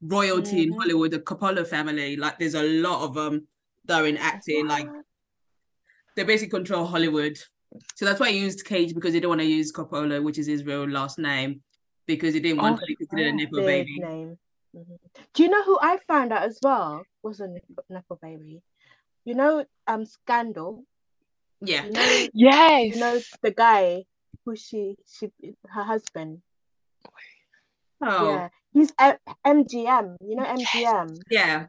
royalty 0.00 0.64
in 0.64 0.72
Mhm. 0.72 0.78
Hollywood, 0.78 1.10
the 1.12 1.20
Coppola 1.20 1.66
family. 1.66 2.16
Like, 2.16 2.38
there's 2.38 2.54
a 2.54 2.62
lot 2.62 3.04
of 3.04 3.14
them 3.14 3.48
that 3.86 4.02
are 4.02 4.06
in 4.06 4.16
acting. 4.18 4.66
Like, 4.66 4.86
they 6.16 6.24
basically 6.24 6.50
control 6.50 6.84
Hollywood. 6.86 7.38
So 7.94 8.04
that's 8.04 8.20
why 8.20 8.30
he 8.30 8.40
used 8.40 8.64
Cage 8.66 8.94
because 8.94 9.14
he 9.14 9.20
didn't 9.20 9.30
want 9.30 9.40
to 9.40 9.46
use 9.46 9.72
Coppola, 9.72 10.22
which 10.22 10.38
is 10.38 10.46
his 10.46 10.64
real 10.64 10.86
last 10.86 11.18
name, 11.18 11.62
because 12.06 12.34
he 12.34 12.40
didn't 12.40 12.60
want 12.60 12.76
Oh, 12.76 12.80
to 12.80 12.86
be 12.86 12.96
considered 12.96 13.28
a 13.28 13.32
Nepo 13.32 13.56
baby. 13.64 13.98
name. 13.98 14.38
Mhm. 14.76 14.98
Do 15.32 15.42
you 15.42 15.48
know 15.48 15.62
who 15.64 15.78
I 15.80 15.98
found 16.06 16.32
out 16.32 16.42
as 16.42 16.58
well 16.62 17.04
was 17.22 17.40
a 17.40 17.48
Nepo, 17.48 17.82
Nepo 17.88 18.16
baby? 18.20 18.60
You 19.24 19.34
know, 19.34 19.64
um, 19.86 20.04
Scandal. 20.04 20.84
Yeah. 21.64 21.84
You 21.86 21.92
know, 21.92 22.26
Yes. 22.34 22.94
you 22.94 23.00
know 23.00 23.20
the 23.42 23.50
guy 23.52 24.04
who 24.44 24.56
she 24.56 24.96
she 25.06 25.30
her 25.68 25.84
husband. 25.84 26.42
Oh, 28.04 28.34
Yeah, 28.34 28.48
he's 28.72 28.92
M- 28.98 29.18
MGM. 29.46 30.16
You 30.20 30.36
know 30.36 30.44
MGM. 30.44 31.20
yeah. 31.30 31.66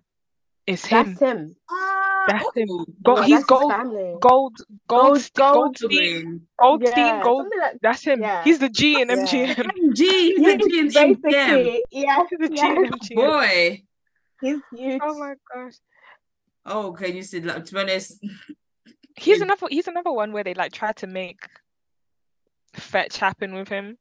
it's 0.66 0.86
him. 0.86 1.06
That's 1.06 1.20
him. 1.22 1.56
Ah, 1.70 2.26
That's 2.28 2.56
him. 2.56 2.70
ooh, 2.72 2.86
Go- 3.04 3.18
Yeah, 3.18 3.24
he's 3.24 3.30
that's 3.30 3.42
his 3.42 3.46
gold, 3.60 3.72
family. 3.72 4.16
gold, 4.20 4.56
gold, 4.58 4.58
Gold- 4.88 5.22
Ste- 5.22 5.36
gold 5.36 5.54
Goldstein, 5.78 5.90
Goldstein. 5.94 6.48
Goldstein, 6.60 7.06
Yeah, 7.06 7.22
Gold. 7.24 7.48
like 7.60 7.78
That's 7.82 8.04
him. 8.04 8.22
Yeah. 8.22 8.44
He's 8.44 8.60
the 8.60 8.70
G 8.70 9.02
in 9.02 9.10
Yeah. 9.10 9.16
MGM. 9.18 9.56
MG, 9.56 10.02
he's 10.38 10.48
a 10.48 10.58
G 10.58 10.80
in 10.80 10.88
MGM. 10.90 11.82
yeah, 11.92 12.24
He's 12.30 12.40
the 12.40 12.50
G 12.50 12.56
yeah, 12.56 12.72
in 12.74 12.86
MGM. 12.94 13.16
Boy. 13.16 13.84
he's 14.42 14.60
huge. 14.76 15.02
Oh 15.04 15.20
my 15.20 15.34
gosh. 15.54 15.74
Oh, 16.66 16.94
can 16.94 17.16
you 17.16 17.24
see? 17.24 17.42
Like, 17.42 17.66
to 17.66 17.74
be 17.74 17.80
honest, 17.82 18.24
He's 19.16 19.38
Yeah. 19.40 19.46
another. 19.46 19.68
He's 19.70 19.88
another 19.88 20.12
one 20.12 20.32
where 20.34 20.44
they 20.44 20.54
like 20.54 20.72
try 20.72 20.92
to 20.94 21.08
make 21.08 21.48
fetch 22.74 23.18
happen 23.18 23.54
with 23.54 23.70
him. 23.70 23.98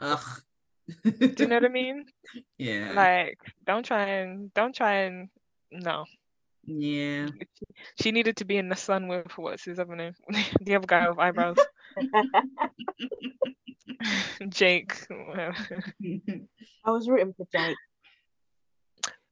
ugh. 0.00 0.42
Do 1.02 1.34
you 1.38 1.46
know 1.48 1.56
what 1.56 1.64
I 1.64 1.68
mean? 1.68 2.06
yeah. 2.58 2.92
Like, 2.94 3.38
don't 3.66 3.84
try 3.84 4.04
and 4.20 4.54
don't 4.54 4.74
try 4.74 5.02
and 5.02 5.28
no. 5.72 6.04
yeah. 6.64 7.26
She 8.00 8.12
needed 8.12 8.36
to 8.36 8.44
be 8.44 8.56
in 8.56 8.68
the 8.68 8.76
sun 8.76 9.08
with 9.08 9.36
what's 9.36 9.64
his 9.64 9.80
other 9.80 9.96
name? 9.96 10.14
the 10.60 10.76
other 10.76 10.86
guy 10.86 11.08
with 11.08 11.18
eyebrows, 11.18 11.56
Jake. 14.48 14.94
I 15.10 16.90
was 16.90 17.08
rooting 17.08 17.34
for 17.36 17.46
Jake. 17.52 17.76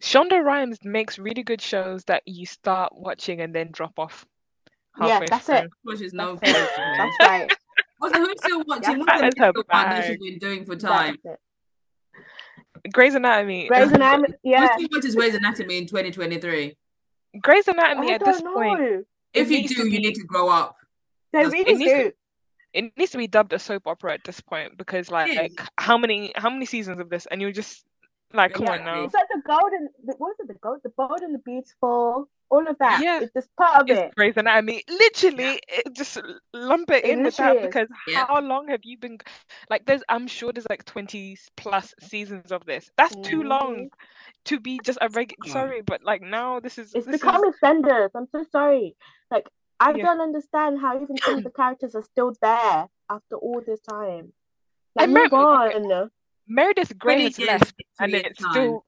Shonda 0.02 0.42
Rhimes 0.44 0.78
makes 0.84 1.18
really 1.18 1.42
good 1.42 1.60
shows 1.60 2.04
that 2.04 2.22
you 2.26 2.46
start 2.46 2.92
watching 2.94 3.40
and 3.40 3.54
then 3.54 3.70
drop 3.72 3.98
off. 3.98 4.26
Yeah, 5.01 5.20
that's 5.28 5.47
through. 5.47 5.57
it. 5.57 5.70
Which 5.82 6.01
is 6.01 6.12
no 6.12 6.36
That's 6.36 6.57
it. 6.57 6.70
That's 6.76 7.16
right. 7.20 7.53
Also, 8.03 8.18
who's 8.18 8.34
still 8.38 8.62
watching? 8.66 8.90
Yeah, 8.90 8.97
What's 8.99 9.12
the 9.12 9.20
that 9.22 9.28
is 9.28 9.34
her 9.38 9.53
one 9.53 9.64
that 9.70 10.05
she's 10.07 10.18
been 10.18 10.38
doing 10.38 10.64
for 10.66 10.76
time? 10.76 11.16
That's 11.24 11.38
it. 12.84 12.92
Grey's 12.92 13.14
Anatomy. 13.14 13.66
Grey's 13.68 13.90
Anatomy. 13.92 14.28
Who 14.42 14.51
Yeah. 14.51 14.68
still 14.76 14.88
watches 14.92 15.14
Grey's 15.14 15.34
Anatomy 15.34 15.78
in 15.78 15.86
2023? 15.86 16.76
Grey's 17.40 17.66
Anatomy 17.68 18.11
I 18.11 18.14
at 18.14 18.24
this 18.24 18.42
don't 18.42 18.55
point, 18.55 18.80
know. 18.80 19.05
If 19.32 19.51
you 19.51 19.66
do, 19.66 19.74
to 19.74 19.88
you 19.90 20.01
need 20.01 20.14
to 20.16 20.24
grow 20.24 20.49
up. 20.51 20.76
They 21.32 21.38
That's- 21.45 21.53
really 21.53 21.70
it 21.72 21.78
needs 21.78 21.92
to- 21.92 22.12
it 22.74 22.92
needs 22.99 23.12
to 23.12 23.18
be 23.18 23.26
dubbed 23.28 23.53
a 23.53 23.59
soap 23.59 23.86
opera 23.86 24.14
at 24.14 24.24
this 24.24 24.40
point 24.40 24.76
because 24.76 25.11
like, 25.11 25.32
Yeah. 25.32 25.42
like 25.42 25.61
how 25.78 25.97
many 25.97 26.32
how 26.36 26.51
many 26.51 26.66
seasons 26.66 26.99
of 27.01 27.09
this 27.09 27.24
and 27.30 27.40
you're 27.40 27.53
just 27.53 27.84
like 28.32 28.53
come 28.53 28.66
on 28.68 28.84
now. 28.84 29.05
It's 29.05 29.14
like 29.14 29.28
the 29.32 29.40
golden. 29.47 29.88
the- 30.05 30.14
What 30.18 30.32
is 30.32 30.40
it? 30.40 30.49
The 30.49 30.55
gold, 30.61 30.80
the 30.82 30.90
bold 30.90 31.20
and 31.22 31.32
the 31.34 31.38
beautiful. 31.38 32.28
All 32.55 32.68
of 32.68 32.78
that. 32.78 33.00
Yeah. 33.02 33.20
It's 33.20 33.32
just 33.34 33.48
part 33.57 33.82
of 33.82 33.90
It's 33.90 33.98
it. 34.00 34.14
Grey's 34.14 34.36
Anatomy. 34.36 34.82
Literally, 34.88 35.61
it, 35.68 35.92
just 35.92 36.20
lump 36.52 36.88
it 36.90 37.05
It 37.05 37.11
in 37.11 37.24
with 37.24 37.36
that 37.38 37.61
because 37.62 37.88
Yeah. 38.07 38.26
how 38.28 38.40
long 38.40 38.68
have 38.68 38.80
you 38.84 38.96
been 38.96 39.18
like 39.70 39.86
there's 39.86 40.02
I'm 40.09 40.28
sure 40.28 40.52
there's 40.52 40.68
like 40.70 40.84
20 40.84 41.36
plus 41.57 41.94
seasons 42.00 42.52
of 42.52 42.64
this. 42.64 42.90
That's 42.96 43.16
too 43.16 43.42
long 43.42 43.88
to 44.44 44.61
be 44.61 44.78
just 44.84 44.98
a 45.00 45.09
regular 45.09 45.48
Mm. 45.48 45.52
sorry, 45.52 45.82
but 45.82 46.05
like 46.05 46.22
now 46.22 46.61
this 46.61 46.78
is 46.78 46.94
It's 46.94 47.07
this 47.07 47.16
is 47.16 47.20
becoming 47.22 47.52
standards. 47.57 48.14
I'm 48.14 48.28
so 48.30 48.44
sorry. 48.52 48.94
Like 49.32 49.48
I 49.80 49.92
Yeah. 49.94 50.05
don't 50.05 50.20
understand 50.20 50.78
how 50.80 50.94
even 51.02 51.16
some 51.18 51.38
of 51.38 51.44
the 51.44 51.50
characters 51.50 51.96
are 51.96 52.05
still 52.05 52.32
there 52.40 52.88
after 53.11 53.34
all 53.36 53.61
this 53.66 53.80
time. 53.80 54.32
Like 54.96 55.05
And 55.09 55.12
move 55.14 55.32
Mer- 55.32 55.38
on. 55.38 56.11
Meredith 56.46 56.96
Grey 56.96 57.24
has 57.24 57.38
left 57.40 57.74
and 57.98 58.14
it's 58.14 58.38
time. 58.40 58.50
still 58.52 58.84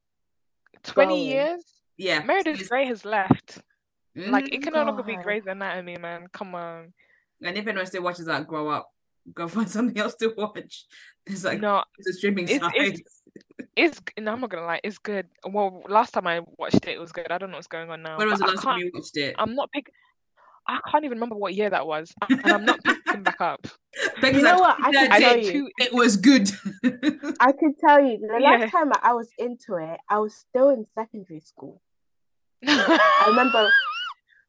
20 0.84 1.08
Going. 1.14 1.26
years. 1.26 1.64
Yeah. 1.98 2.22
Meredith 2.22 2.68
Grey 2.68 2.86
has 2.86 3.04
left. 3.04 3.58
Like 4.14 4.44
Mhm. 4.46 4.54
it 4.54 4.62
can 4.62 4.72
no 4.72 4.84
longer 4.84 5.02
be 5.02 5.14
God. 5.16 5.24
Grey's 5.24 5.46
Anatomy, 5.46 5.96
man. 5.98 6.26
Come 6.32 6.54
on. 6.54 6.92
And 7.42 7.56
if 7.58 7.66
anyone 7.66 7.86
still 7.86 8.02
watches 8.02 8.26
that, 8.26 8.46
grow 8.46 8.68
up. 8.68 8.88
go 9.34 9.48
find 9.48 9.68
something 9.76 9.98
else 9.98 10.14
to 10.14 10.32
watch. 10.36 10.84
It's 11.26 11.42
like 11.44 11.60
no, 11.60 11.82
it's 11.98 12.08
a 12.08 12.12
streaming 12.12 12.44
it's- 12.44 12.60
site. 12.60 12.76
it's- 12.76 13.22
it's 13.74 14.00
no, 14.18 14.32
I'm 14.32 14.40
not 14.40 14.50
gonna 14.50 14.64
lie, 14.64 14.80
it's 14.84 14.98
good. 14.98 15.26
Well, 15.44 15.82
last 15.88 16.12
time 16.14 16.26
I 16.28 16.40
watched 16.58 16.86
it, 16.86 16.90
it 16.90 17.00
was 17.00 17.10
good. 17.12 17.30
I 17.32 17.38
don't 17.38 17.50
know 17.50 17.56
what's 17.58 17.66
going 17.66 17.90
on 17.90 18.02
now. 18.02 18.16
when 18.18 18.28
was 18.28 18.38
the 18.38 18.44
I 18.46 18.48
last 18.50 18.62
time 18.62 18.74
can't- 18.80 18.84
you 18.84 18.90
watched 18.94 19.16
it? 19.16 19.34
I'm 19.38 19.54
not 19.56 19.70
pick. 19.72 19.90
I 20.68 20.78
can't 20.90 21.04
even 21.04 21.16
remember 21.18 21.34
what 21.36 21.54
year 21.54 21.68
that 21.70 21.86
was, 21.86 22.12
and 22.28 22.44
I'm 22.46 22.64
not 22.64 22.82
picking 22.84 23.22
back 23.24 23.40
up. 23.40 23.66
Becki's 24.20 24.36
You 24.38 24.42
know 24.42 24.58
like, 24.58 24.78
what? 24.78 24.86
I 24.86 24.92
can 24.92 25.20
tell 25.20 25.34
did 25.34 25.44
you. 25.46 25.52
two. 25.52 25.70
it 25.78 25.92
was 25.92 26.16
good. 26.16 26.50
I 27.40 27.52
can 27.52 27.74
tell 27.84 28.00
you, 28.04 28.18
the 28.18 28.36
Yeah. 28.40 28.50
last 28.58 28.70
time 28.72 28.92
I 29.02 29.12
was 29.12 29.28
into 29.38 29.74
it, 29.76 29.98
I 30.08 30.18
was 30.18 30.34
still 30.34 30.70
in 30.70 30.86
secondary 30.94 31.40
school. 31.40 31.80
I 32.66 33.24
remember 33.28 33.70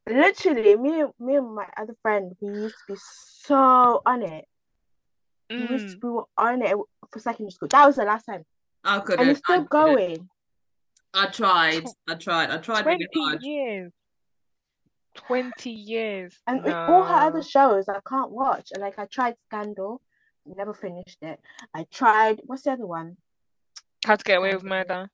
literally 0.08 0.76
me 0.76 1.04
me 1.18 1.36
and 1.36 1.54
my 1.54 1.66
other 1.76 1.94
friend, 2.02 2.32
we 2.40 2.48
used 2.62 2.76
to 2.86 2.94
be 2.94 2.98
so 3.00 4.02
on 4.06 4.22
it. 4.22 4.44
We 5.50 5.66
used 5.70 5.86
Mm. 5.86 6.00
to 6.00 6.06
we 6.06 6.12
were 6.12 6.24
on 6.36 6.62
it 6.62 6.76
for 7.10 7.18
secondary 7.18 7.50
school. 7.50 7.68
That 7.68 7.86
was 7.86 7.96
the 7.96 8.04
last 8.04 8.24
time. 8.24 8.44
I 8.84 9.00
couldn't. 9.00 9.20
And 9.20 9.30
it's 9.30 9.40
I 9.46 9.52
still 9.54 9.64
couldn't. 9.66 9.94
going. 9.94 10.28
I 11.14 11.26
tried. 11.26 11.84
I 12.06 12.14
tried. 12.14 12.50
I 12.50 12.58
tried 12.58 12.86
really 12.86 13.06
20 13.12 13.28
hard. 13.28 13.42
years. 13.42 13.92
20 15.14 15.70
years. 15.70 16.38
And 16.46 16.62
with 16.62 16.74
all 16.74 17.02
her 17.04 17.14
other 17.14 17.42
shows 17.42 17.88
I 17.88 18.00
can't 18.06 18.30
watch. 18.30 18.70
And 18.72 18.80
like 18.82 18.98
I 18.98 19.06
tried 19.06 19.34
Scandal, 19.46 20.00
never 20.46 20.72
finished 20.72 21.18
it. 21.22 21.40
I 21.74 21.86
tried 21.90 22.40
what's 22.44 22.62
the 22.62 22.72
other 22.72 22.86
one? 22.86 23.16
How 24.04 24.16
to 24.16 24.24
Get 24.24 24.38
Away 24.38 24.54
with 24.54 24.64
Murder. 24.64 25.10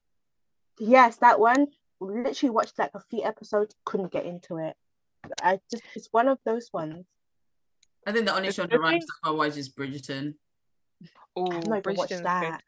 Yes, 0.78 1.16
that 1.18 1.40
one. 1.40 1.68
Literally 2.04 2.50
watched 2.50 2.78
like 2.78 2.90
a 2.94 3.00
few 3.00 3.24
episodes, 3.24 3.74
couldn't 3.84 4.12
get 4.12 4.26
into 4.26 4.58
it. 4.58 4.76
I 5.42 5.58
just 5.70 5.82
it's 5.94 6.08
one 6.12 6.28
of 6.28 6.38
those 6.44 6.68
ones. 6.72 7.06
I 8.06 8.12
think 8.12 8.26
the 8.26 8.34
only 8.34 8.48
The- 8.48 8.52
show 8.54 8.62
on 8.64 8.68
the 8.68 8.76
the 8.78 9.00
stuff 9.00 9.18
I 9.24 9.30
watch 9.30 9.56
is 9.56 9.70
Bridgerton. 9.72 10.34
Oh, 11.36 11.50
I've 11.50 11.66
not 11.66 11.78
even 11.78 11.94
watched 11.96 12.12
Bridgerton's 12.12 12.40
good. 12.50 12.60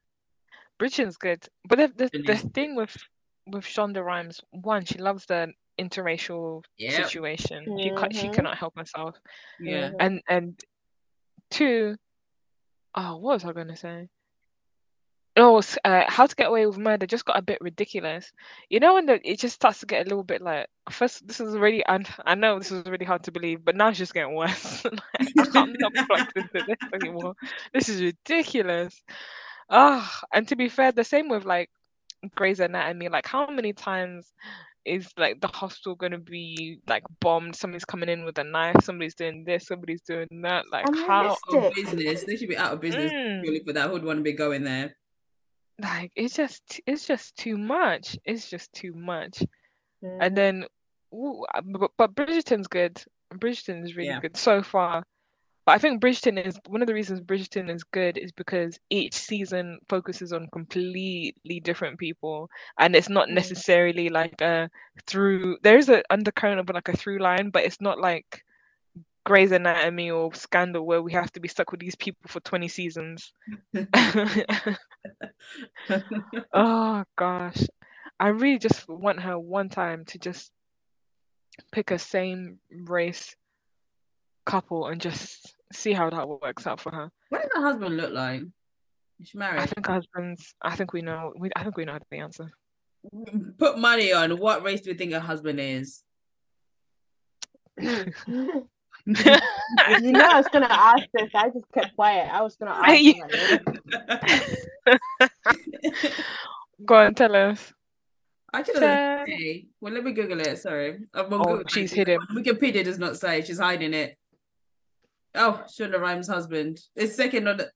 Bridgerton's 0.78 1.16
good. 1.18 1.48
But 1.68 1.78
the, 1.78 2.08
the, 2.10 2.22
the 2.22 2.36
thing 2.54 2.74
with 2.76 2.96
with 3.46 3.64
Shonda 3.64 4.02
Rhimes, 4.04 4.40
one, 4.50 4.84
she 4.86 4.98
loves 4.98 5.26
the 5.26 5.52
interracial 5.78 6.64
Yeah. 6.78 7.02
situation. 7.04 7.64
She 7.80 7.90
ca- 7.90 8.08
she 8.10 8.28
Mhm. 8.28 8.34
cannot 8.34 8.56
help 8.56 8.76
herself. 8.76 9.16
Yeah. 9.60 9.90
Mhm. 9.90 9.96
And 10.00 10.22
and 10.28 10.60
two, 11.50 11.96
oh, 12.94 13.16
what 13.18 13.34
was 13.34 13.44
I 13.44 13.52
gonna 13.52 13.76
say? 13.76 14.08
Oh, 15.38 15.58
s- 15.58 15.76
uh, 15.84 16.04
How 16.08 16.26
to 16.26 16.34
Get 16.34 16.48
Away 16.48 16.64
with 16.66 16.78
Murder 16.78 17.06
just 17.06 17.26
got 17.26 17.38
a 17.38 17.42
bit 17.42 17.58
ridiculous. 17.60 18.32
You 18.70 18.80
know 18.80 18.94
when 18.94 19.04
the, 19.06 19.20
it 19.30 19.38
just 19.38 19.54
starts 19.54 19.80
to 19.80 19.86
get 19.86 20.06
a 20.06 20.08
little 20.08 20.24
bit 20.24 20.40
like 20.40 20.66
first 20.90 21.26
this 21.28 21.40
is 21.40 21.54
really 21.56 21.84
and 21.84 22.08
I 22.24 22.34
know 22.34 22.58
this 22.58 22.72
is 22.72 22.86
really 22.86 23.04
hard 23.04 23.22
to 23.24 23.32
believe, 23.32 23.64
but 23.64 23.76
now 23.76 23.88
it's 23.88 23.98
just 23.98 24.14
getting 24.14 24.34
worse. 24.34 24.84
Like, 25.36 25.54
I'm 25.54 25.74
not 25.78 25.92
plugged 25.94 26.32
into 26.36 26.64
this 26.66 26.76
anymore. 26.94 27.34
This 27.74 27.88
is 27.88 28.00
ridiculous. 28.00 29.00
Ah, 29.68 30.20
and 30.32 30.46
to 30.48 30.56
be 30.56 30.68
fair, 30.68 30.92
the 30.92 31.04
same 31.04 31.28
with 31.28 31.44
like 31.44 31.70
Grey's 32.34 32.60
Anatomy. 32.60 33.08
Like, 33.08 33.26
how 33.26 33.46
many 33.48 33.72
times 33.72 34.32
is 34.84 35.08
like 35.18 35.40
the 35.40 35.48
hospital 35.48 35.94
gonna 35.96 36.18
be 36.18 36.78
like 36.88 37.02
bombed? 37.20 37.56
Somebody's 37.56 37.84
coming 37.84 38.08
in 38.08 38.24
with 38.24 38.38
a 38.38 38.44
knife. 38.44 38.76
Somebody's 38.82 39.14
doing 39.14 39.44
this. 39.44 39.66
Somebody's 39.66 40.02
doing 40.02 40.28
that. 40.42 40.64
Like, 40.72 40.86
And 40.86 40.96
how? 41.06 41.22
realistic. 41.22 41.54
Out 41.54 41.66
of 41.66 41.74
business. 41.74 42.24
They 42.24 42.36
should 42.36 42.48
be 42.48 42.56
out 42.56 42.72
of 42.72 42.80
business 42.80 43.12
Mm. 43.12 43.42
purely 43.42 43.62
for 43.66 43.72
that. 43.74 43.90
Who'd 43.90 44.04
want 44.04 44.18
to 44.18 44.22
be 44.22 44.32
going 44.32 44.62
there? 44.64 44.94
Like 45.80 46.12
it's 46.16 46.34
just 46.36 46.80
it's 46.86 47.06
just 47.06 47.36
too 47.36 47.56
much. 47.58 48.16
It's 48.24 48.48
just 48.48 48.72
too 48.72 48.92
much. 48.94 49.42
Mhm. 50.02 50.18
and 50.20 50.36
then 50.36 50.64
ooh, 51.14 51.44
but, 51.64 51.90
but 51.96 52.14
bridgerton's 52.14 52.66
good. 52.68 53.02
Bridgerton 53.34 53.84
is 53.84 53.96
really 53.96 54.08
Yeah. 54.10 54.20
good 54.20 54.36
so 54.36 54.62
far. 54.62 55.02
But 55.66 55.72
i 55.72 55.78
think 55.78 56.00
bridgerton 56.00 56.38
is 56.46 56.58
one 56.68 56.80
of 56.80 56.86
the 56.86 56.94
reasons 56.94 57.20
bridgerton 57.20 57.68
is 57.68 57.82
good 57.82 58.16
is 58.18 58.30
because 58.32 58.78
each 58.88 59.14
season 59.14 59.78
focuses 59.88 60.32
on 60.32 60.48
completely 60.52 61.60
different 61.60 61.98
people. 61.98 62.48
And 62.78 62.94
it's 62.94 63.08
not 63.08 63.30
necessarily 63.30 64.08
like 64.08 64.40
a 64.40 64.70
through 65.08 65.58
there's 65.62 65.88
an 65.88 66.02
undercurrent 66.10 66.60
of 66.60 66.68
like 66.70 66.88
a 66.88 66.96
through 66.96 67.18
line 67.18 67.50
but 67.50 67.64
it's 67.64 67.80
not 67.80 67.98
like 67.98 68.44
Grey's 69.26 69.50
Anatomy 69.50 70.12
or 70.12 70.32
Scandal 70.34 70.86
where 70.86 71.02
we 71.02 71.12
have 71.12 71.32
to 71.32 71.40
be 71.40 71.48
stuck 71.48 71.72
with 71.72 71.80
these 71.80 71.96
people 71.96 72.22
for 72.28 72.38
20 72.40 72.68
seasons. 72.68 73.32
Oh 76.52 77.04
gosh. 77.18 77.66
I 78.20 78.28
really 78.28 78.58
just 78.58 78.88
want 78.88 79.20
her 79.20 79.38
one 79.38 79.68
time 79.68 80.04
to 80.06 80.18
just 80.18 80.50
pick 81.72 81.90
a 81.90 81.98
same 81.98 82.58
race 82.70 83.34
couple 84.44 84.86
and 84.86 85.00
just 85.00 85.54
see 85.72 85.92
how 85.92 86.08
that 86.08 86.28
works 86.28 86.66
out 86.66 86.80
for 86.80 86.92
her. 86.92 87.10
What 87.28 87.42
does 87.42 87.50
her 87.54 87.62
husband 87.62 87.96
look 87.96 88.12
like? 88.12 88.42
Is 89.20 89.28
she 89.28 89.38
I 89.40 89.66
think 89.66 89.86
husbands 89.86 90.54
I 90.62 90.76
think 90.76 90.92
we 90.92 91.02
know 91.02 91.32
we 91.36 91.50
I 91.56 91.64
think 91.64 91.76
we 91.76 91.84
know 91.84 91.98
the 92.10 92.18
answer. 92.18 92.52
Put 93.58 93.78
money 93.78 94.12
on 94.12 94.38
what 94.38 94.62
race 94.62 94.82
do 94.82 94.90
you 94.90 94.96
think 94.96 95.12
her 95.12 95.20
husband 95.20 95.58
is? 95.58 96.04
You 99.06 100.12
know 100.12 100.24
I 100.28 100.36
was 100.40 100.48
gonna 100.52 100.66
ask 100.68 101.04
this. 101.14 101.30
I 101.34 101.48
just 101.50 101.64
kept 101.72 101.94
quiet. 101.94 102.28
I 102.32 102.42
was 102.42 102.56
gonna 102.56 102.72
ask. 102.74 103.02
Yeah. 104.86 105.28
Go 106.84 106.94
on, 106.96 107.14
tell 107.14 107.34
us. 107.34 107.72
I 108.52 108.62
doesn't 108.62 108.80
say. 108.80 109.66
Well, 109.80 109.92
let 109.92 110.04
me 110.04 110.12
Google 110.12 110.40
it. 110.40 110.58
Sorry. 110.58 110.98
I'm 111.14 111.32
on 111.32 111.40
Oh, 111.40 111.44
Google. 111.44 111.64
she's 111.68 111.92
hidden. 111.92 112.18
Wikipedia 112.34 112.84
does 112.84 112.98
not 112.98 113.16
say. 113.16 113.42
She's 113.42 113.58
hiding 113.58 113.94
it. 113.94 114.16
Oh, 115.34 115.62
Shonda 115.68 116.00
Rhimes' 116.00 116.28
husband. 116.28 116.80
It's 116.94 117.14
second 117.16 117.48
on 117.48 117.56
the. 117.58 117.70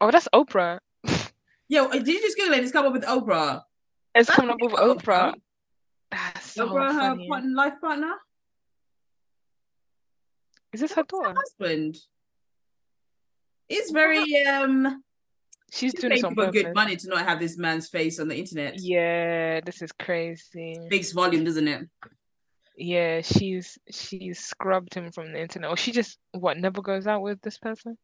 Oh, 0.00 0.10
that's 0.10 0.28
Oprah. 0.34 0.78
Yo, 1.68 1.88
did 1.90 2.06
you 2.06 2.20
just 2.20 2.36
Google 2.36 2.54
it? 2.54 2.62
It's 2.64 2.72
come 2.72 2.86
up 2.86 2.92
with 2.92 3.04
Oprah. 3.04 3.62
It's 4.14 4.26
That's 4.28 4.36
coming 4.36 4.50
up 4.52 4.58
with 4.60 4.72
Oprah. 4.74 5.32
Oprah. 5.32 5.34
That's 6.10 6.52
so 6.52 6.68
Oprah, 6.68 6.92
her 6.92 7.00
funny. 7.10 7.28
partner, 7.28 7.50
life 7.54 7.74
partner, 7.80 8.14
Is 10.72 10.80
this 10.80 10.92
her 10.92 11.02
daughter? 11.02 11.34
husband. 11.36 11.96
It's 13.68 13.90
very 13.90 14.46
um. 14.46 15.02
She's 15.72 15.94
doing 15.94 16.20
people 16.20 16.50
good 16.50 16.74
money 16.74 16.96
to 16.96 17.08
not 17.08 17.24
have 17.26 17.38
this 17.38 17.56
man's 17.56 17.88
face 17.88 18.18
on 18.18 18.26
the 18.26 18.36
internet. 18.36 18.80
Yeah, 18.80 19.60
this 19.60 19.82
is 19.82 19.92
crazy. 19.92 20.76
Speaks 20.86 21.12
volume, 21.12 21.44
doesn't 21.44 21.68
it? 21.68 21.88
Yeah, 22.76 23.20
she's 23.20 23.78
she's 23.90 24.40
scrubbed 24.40 24.94
him 24.94 25.12
from 25.12 25.32
the 25.32 25.40
internet. 25.40 25.70
Or 25.70 25.76
she 25.76 25.92
just 25.92 26.18
what 26.32 26.58
never 26.58 26.82
goes 26.82 27.06
out 27.06 27.22
with 27.22 27.40
this 27.42 27.58
person? 27.58 27.96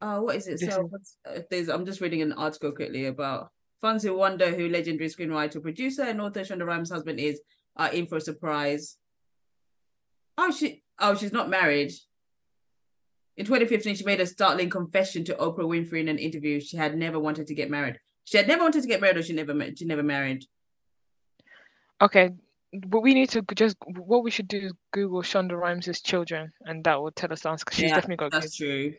Oh, 0.00 0.22
what 0.22 0.36
is 0.36 0.46
it? 0.48 0.60
This 0.60 0.74
So, 0.74 0.88
is- 1.00 1.16
uh, 1.28 1.40
there's, 1.50 1.68
I'm 1.68 1.86
just 1.86 2.00
reading 2.00 2.22
an 2.22 2.32
article 2.32 2.72
quickly 2.72 3.06
about 3.06 3.50
fans 3.80 4.02
who 4.02 4.14
wonder 4.16 4.50
who 4.50 4.68
legendary 4.68 5.08
screenwriter, 5.08 5.62
producer, 5.62 6.02
and 6.02 6.20
author 6.20 6.40
Shonda 6.40 6.66
Rhimes' 6.66 6.90
husband 6.90 7.18
is 7.20 7.40
are 7.76 7.92
in 7.92 8.06
for 8.06 8.16
a 8.16 8.20
surprise. 8.20 8.96
Oh, 10.38 10.50
she, 10.50 10.82
oh, 10.98 11.14
she's 11.14 11.32
not 11.32 11.48
married. 11.50 11.92
In 13.36 13.46
2015, 13.46 13.96
she 13.96 14.04
made 14.04 14.20
a 14.20 14.26
startling 14.26 14.70
confession 14.70 15.24
to 15.24 15.34
Oprah 15.34 15.60
Winfrey 15.60 16.00
in 16.00 16.08
an 16.08 16.18
interview. 16.18 16.60
She 16.60 16.76
had 16.76 16.96
never 16.96 17.18
wanted 17.18 17.46
to 17.46 17.54
get 17.54 17.70
married. 17.70 17.98
She 18.24 18.36
had 18.36 18.46
never 18.46 18.62
wanted 18.62 18.82
to 18.82 18.88
get 18.88 19.00
married, 19.00 19.16
or 19.16 19.22
she 19.22 19.32
never, 19.32 19.54
she 19.74 19.84
never 19.84 20.02
married. 20.02 20.44
Okay, 22.00 22.30
but 22.72 23.00
we 23.00 23.14
need 23.14 23.30
to 23.30 23.42
just 23.54 23.76
what 23.86 24.24
we 24.24 24.30
should 24.30 24.48
do 24.48 24.58
is 24.58 24.72
Google 24.92 25.22
Shonda 25.22 25.58
Rhimes' 25.58 26.00
children, 26.02 26.52
and 26.66 26.84
that 26.84 27.00
will 27.00 27.10
tell 27.12 27.32
us 27.32 27.42
the 27.42 27.50
answer 27.50 27.64
because 27.64 27.78
she's 27.78 27.90
Yeah, 27.90 27.96
definitely 27.96 28.16
got 28.16 28.32
That's 28.32 28.46
kids. 28.46 28.56
true. 28.56 28.94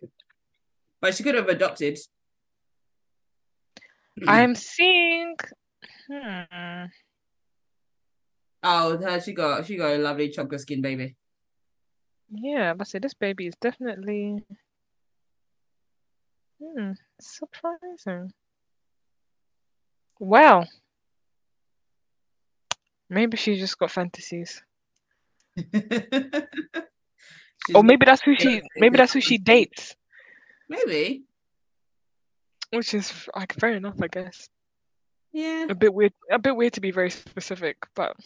But 1.01 1.15
she 1.15 1.23
could 1.23 1.35
have 1.35 1.49
adopted. 1.49 1.99
I'm 4.27 4.55
seeing. 4.55 5.35
Hmm. 6.10 6.85
Oh, 8.64 9.19
she 9.19 9.34
got 9.34 9.65
she 9.65 9.76
got 9.76 9.93
a 9.93 9.97
lovely 9.97 10.30
chocolate 10.30 10.61
skin 10.61 10.81
baby. 10.81 11.15
Yeah, 12.35 12.73
let's 12.77 12.91
say 12.91 12.99
this 12.99 13.14
baby 13.14 13.47
is 13.47 13.55
definitely. 13.61 14.43
Hmm, 16.61 16.91
surprising. 17.22 18.31
Well, 20.19 20.68
maybe 23.10 23.38
she 23.38 23.55
just 23.57 23.77
got 23.77 23.91
fantasies. 23.91 24.61
Or 27.73 27.84
maybe 27.84 28.05
that's 28.05 28.22
who 28.22 28.35
she 28.35 28.61
maybe 28.76 28.97
that's 28.97 29.14
who 29.14 29.22
she 29.22 29.38
dates, 29.38 29.95
maybe. 30.68 31.23
which 32.72 32.93
is 32.93 33.30
like 33.35 33.53
fair 33.53 33.76
enough, 33.76 34.01
I 34.01 34.07
guess. 34.07 34.49
Yeah. 35.31 35.68
A 35.69 35.76
bit 35.76 35.93
weird, 35.93 36.14
a 36.30 36.39
bit 36.39 36.55
weird 36.55 36.73
to 36.73 36.81
be 36.81 36.91
very 36.91 37.10
specific, 37.10 37.77
but 37.95 38.18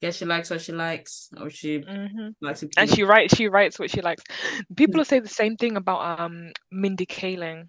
Guess 0.00 0.16
she 0.16 0.24
likes 0.24 0.50
what 0.50 0.60
she 0.60 0.72
likes, 0.72 1.28
or 1.40 1.50
she 1.50 1.78
hmm 1.78 2.28
likes 2.40 2.60
to. 2.60 2.68
and 2.76 2.88
she 2.90 3.02
writes 3.02 3.34
she 3.36 3.48
writes 3.48 3.78
what 3.78 3.90
she 3.90 4.00
likes. 4.00 4.22
People 4.76 5.04
say 5.04 5.20
the 5.20 5.28
same 5.28 5.56
thing 5.56 5.76
about 5.76 6.20
um 6.20 6.52
Mindy 6.70 7.06
Kaling. 7.06 7.68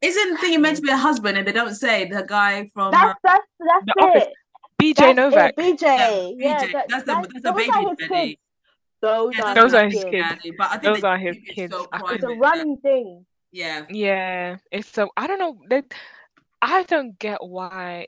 isn't 0.00 0.36
thinking 0.38 0.60
meant 0.60 0.76
to 0.76 0.82
be 0.82 0.90
a 0.90 0.96
husband, 0.96 1.38
and 1.38 1.46
they 1.46 1.52
don't 1.52 1.74
say 1.74 2.04
the 2.06 2.22
guy 2.22 2.68
from. 2.74 2.92
That's 2.92 3.10
uh, 3.10 3.14
that's 3.24 3.46
that's 3.58 3.86
The 3.86 4.02
Office. 4.02 4.22
it. 4.24 4.34
BJ 4.82 4.96
That's 4.96 5.16
Novak. 5.16 5.54
it, 5.56 5.80
BJ. 5.80 5.82
Yeah, 5.82 6.30
Yeah, 6.36 6.66
BJ. 6.66 6.72
that, 6.72 6.86
That's 6.88 7.04
the- 7.04 7.12
that- 7.12 7.22
that's 7.32 7.42
the 7.42 7.52
those 7.52 7.56
baby 7.56 7.70
are 7.70 7.88
his 7.88 7.98
daddy. 7.98 8.26
kids. 8.28 8.40
those 9.00 9.34
Yeah, 9.38 9.44
are 9.44 9.54
Those 9.54 9.64
his 9.64 9.74
are 9.74 9.84
his 9.88 9.94
kids. 9.94 10.10
kids. 10.10 10.28
Daddy, 10.28 10.50
But 10.58 10.66
I 10.70 10.76
think 10.78 10.82
Those 10.94 11.04
are 11.04 11.18
his 11.18 11.36
kids. 11.54 11.72
So 11.74 11.88
It's 12.10 12.22
a 12.24 12.26
that- 12.26 12.36
running 12.38 12.76
thing. 12.78 13.26
yeah. 13.52 13.86
Yeah, 13.88 14.56
it's 14.70 14.88
so 14.88 15.10
I 15.16 15.26
don't 15.26 15.38
know. 15.38 15.58
They, 15.68 15.82
I 16.60 16.82
don't 16.84 17.18
get 17.18 17.38
why 17.42 18.06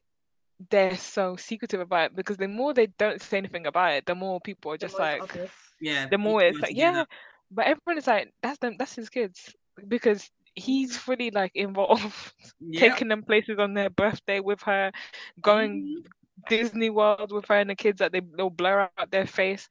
they're 0.71 0.97
so 0.97 1.37
secretive 1.37 1.81
about 1.81 2.07
it 2.13 2.17
because 2.17 2.37
the 2.37 2.49
more 2.49 2.73
they 2.73 2.87
don't 2.99 3.21
say 3.21 3.39
anything 3.39 3.67
about 3.67 3.93
it, 3.93 4.07
the 4.07 4.15
more 4.15 4.41
people 4.41 4.73
are 4.73 4.79
just 4.79 4.99
like, 4.99 5.23
obvious. 5.23 5.51
Yeah. 5.81 6.07
the 6.09 6.19
more 6.19 6.43
it's 6.43 6.59
like, 6.59 6.71
together. 6.71 6.99
yeah. 6.99 7.05
But 7.51 7.67
everyone 7.67 7.99
is 7.99 8.07
like, 8.07 8.33
that's 8.43 8.59
them, 8.59 8.77
that's 8.79 8.95
his 8.95 9.09
kids 9.09 9.55
because 9.87 10.31
he's 10.55 10.97
fully 10.97 11.31
like 11.31 11.53
involved, 11.55 12.33
Yeah. 12.61 12.81
taking 12.81 13.09
them 13.09 13.23
places 13.23 13.59
on 13.59 13.75
their 13.75 13.91
birthday 13.91 14.41
with 14.41 14.63
her, 14.63 14.93
going 15.41 16.05
Disney 16.49 16.91
World 16.91 17.33
with 17.33 17.47
her 17.47 17.57
and 17.57 17.71
the 17.71 17.75
kids 17.77 17.99
that 17.99 18.13
they 18.13 18.21
they'll 18.37 18.51
blur 18.51 18.89
out 18.99 19.11
their 19.11 19.27
face, 19.27 19.69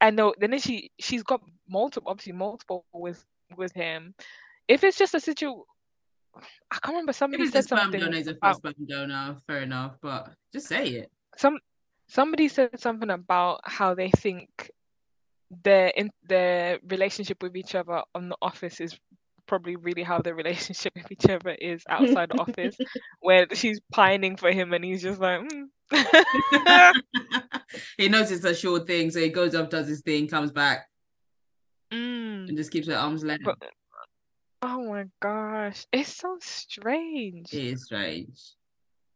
and 0.00 0.18
they'll, 0.18 0.34
then 0.38 0.58
she 0.58 0.90
she's 0.98 1.22
got 1.22 1.40
multiple 1.68 2.10
obviously 2.10 2.32
multiple 2.32 2.84
with 2.92 3.24
with 3.56 3.72
him. 3.72 4.14
If 4.68 4.84
it's 4.84 4.98
just 4.98 5.14
a 5.14 5.20
situation, 5.20 5.62
I 6.70 6.78
can't 6.82 6.94
remember 6.94 7.12
somebody 7.12 7.46
said 7.48 7.64
sperm 7.64 7.78
something. 7.80 8.00
donor, 8.00 8.16
is 8.16 8.26
a 8.28 8.32
about- 8.32 8.56
sperm 8.56 8.74
donor, 8.86 9.36
fair 9.46 9.62
enough. 9.62 9.96
But 10.00 10.30
just 10.52 10.66
say 10.66 10.88
it. 10.88 11.10
some 11.36 11.58
somebody 12.08 12.48
said 12.48 12.78
something 12.80 13.10
about 13.10 13.60
how 13.64 13.94
they 13.94 14.10
think 14.10 14.70
their 15.62 15.88
in 15.88 16.10
their 16.28 16.78
relationship 16.88 17.42
with 17.42 17.56
each 17.56 17.74
other 17.74 18.02
on 18.14 18.28
the 18.28 18.36
office 18.42 18.80
is 18.80 18.98
probably 19.46 19.76
really 19.76 20.02
how 20.02 20.18
their 20.20 20.34
relationship 20.42 20.92
with 20.96 21.10
each 21.12 21.28
other 21.28 21.50
is 21.50 21.82
outside 21.88 22.30
the 22.30 22.38
office 22.40 22.76
where 23.20 23.46
she's 23.54 23.80
pining 23.92 24.36
for 24.36 24.50
him 24.50 24.72
and 24.72 24.84
he's 24.84 25.02
just 25.02 25.20
like 25.20 25.40
mm. 25.40 25.64
he 27.98 28.08
knows 28.08 28.30
it's 28.30 28.44
a 28.44 28.54
sure 28.54 28.80
thing, 28.80 29.10
so 29.10 29.20
he 29.20 29.28
goes 29.28 29.54
up, 29.54 29.68
does 29.70 29.86
his 29.86 30.00
thing, 30.00 30.26
comes 30.28 30.50
back, 30.50 30.88
Mm. 31.92 32.48
and 32.48 32.56
just 32.56 32.70
keeps 32.72 32.88
at 32.88 32.96
arm's 32.96 33.22
length. 33.22 33.44
But- 33.44 33.58
oh 34.66 34.80
my 34.92 35.04
gosh 35.20 35.84
it's 35.92 36.16
so 36.16 36.38
strange 36.40 37.52
It 37.52 37.64
is 37.74 37.84
strange. 37.84 38.38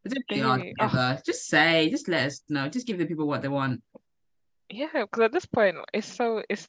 But 0.05 0.13
don't 0.15 0.29
be 0.29 0.39
hard 0.41 0.61
Very- 0.61 0.75
oh. 0.81 1.17
Just 1.25 1.47
say, 1.49 1.89
just 1.91 2.07
let 2.09 2.27
us 2.29 2.43
know. 2.49 2.69
Just 2.69 2.87
give 2.87 2.99
the 2.99 3.07
people 3.07 3.27
what 3.27 3.41
they 3.43 3.49
want. 3.49 3.83
yeah 4.71 4.89
because 5.05 5.23
at 5.29 5.33
this 5.33 5.47
point 5.47 5.77
it's 5.95 6.07
so 6.19 6.43
it's 6.53 6.69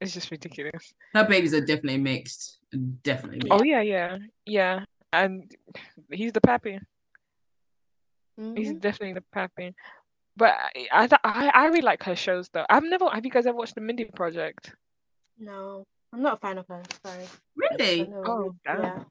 it's 0.00 0.14
just 0.14 0.30
ridiculous 0.30 0.94
Her 1.14 1.24
babies 1.26 1.52
are 1.54 1.60
definitely 1.72 1.98
mixed. 2.12 2.58
Definitely 3.02 3.38
mixed. 3.42 3.52
oh 3.56 3.64
yeah 3.72 3.82
yeah 3.94 4.18
yeah 4.46 4.84
and 5.12 5.50
he's 6.10 6.32
the 6.32 6.40
pappy 6.40 6.78
He's 8.54 8.68
Mhm. 8.72 8.80
definitely 8.80 9.14
the 9.14 9.24
pappy. 9.32 9.74
But 10.36 10.52
I, 10.52 10.84
I, 10.92 11.08
I, 11.24 11.50
I 11.54 11.66
really 11.68 11.80
like 11.80 12.02
her 12.02 12.14
shows 12.14 12.50
though. 12.52 12.66
I've 12.68 12.84
never. 12.84 13.06
Have 13.08 13.24
you 13.24 13.30
guys 13.30 13.46
ever 13.46 13.56
watched 13.56 13.74
the 13.76 13.80
Mindy 13.80 14.04
Project? 14.04 14.76
No, 15.38 15.86
I'm 16.12 16.22
not 16.22 16.34
a 16.34 16.40
fan 16.40 16.58
of 16.58 16.66
her. 16.68 16.82
Sorry. 17.04 17.24
Really? 17.56 18.02
I've 18.02 18.08
never 18.08 18.28
Oh, 18.30 18.36
really- 18.38 18.50
damn. 18.64 18.82
yeah. 18.82 19.02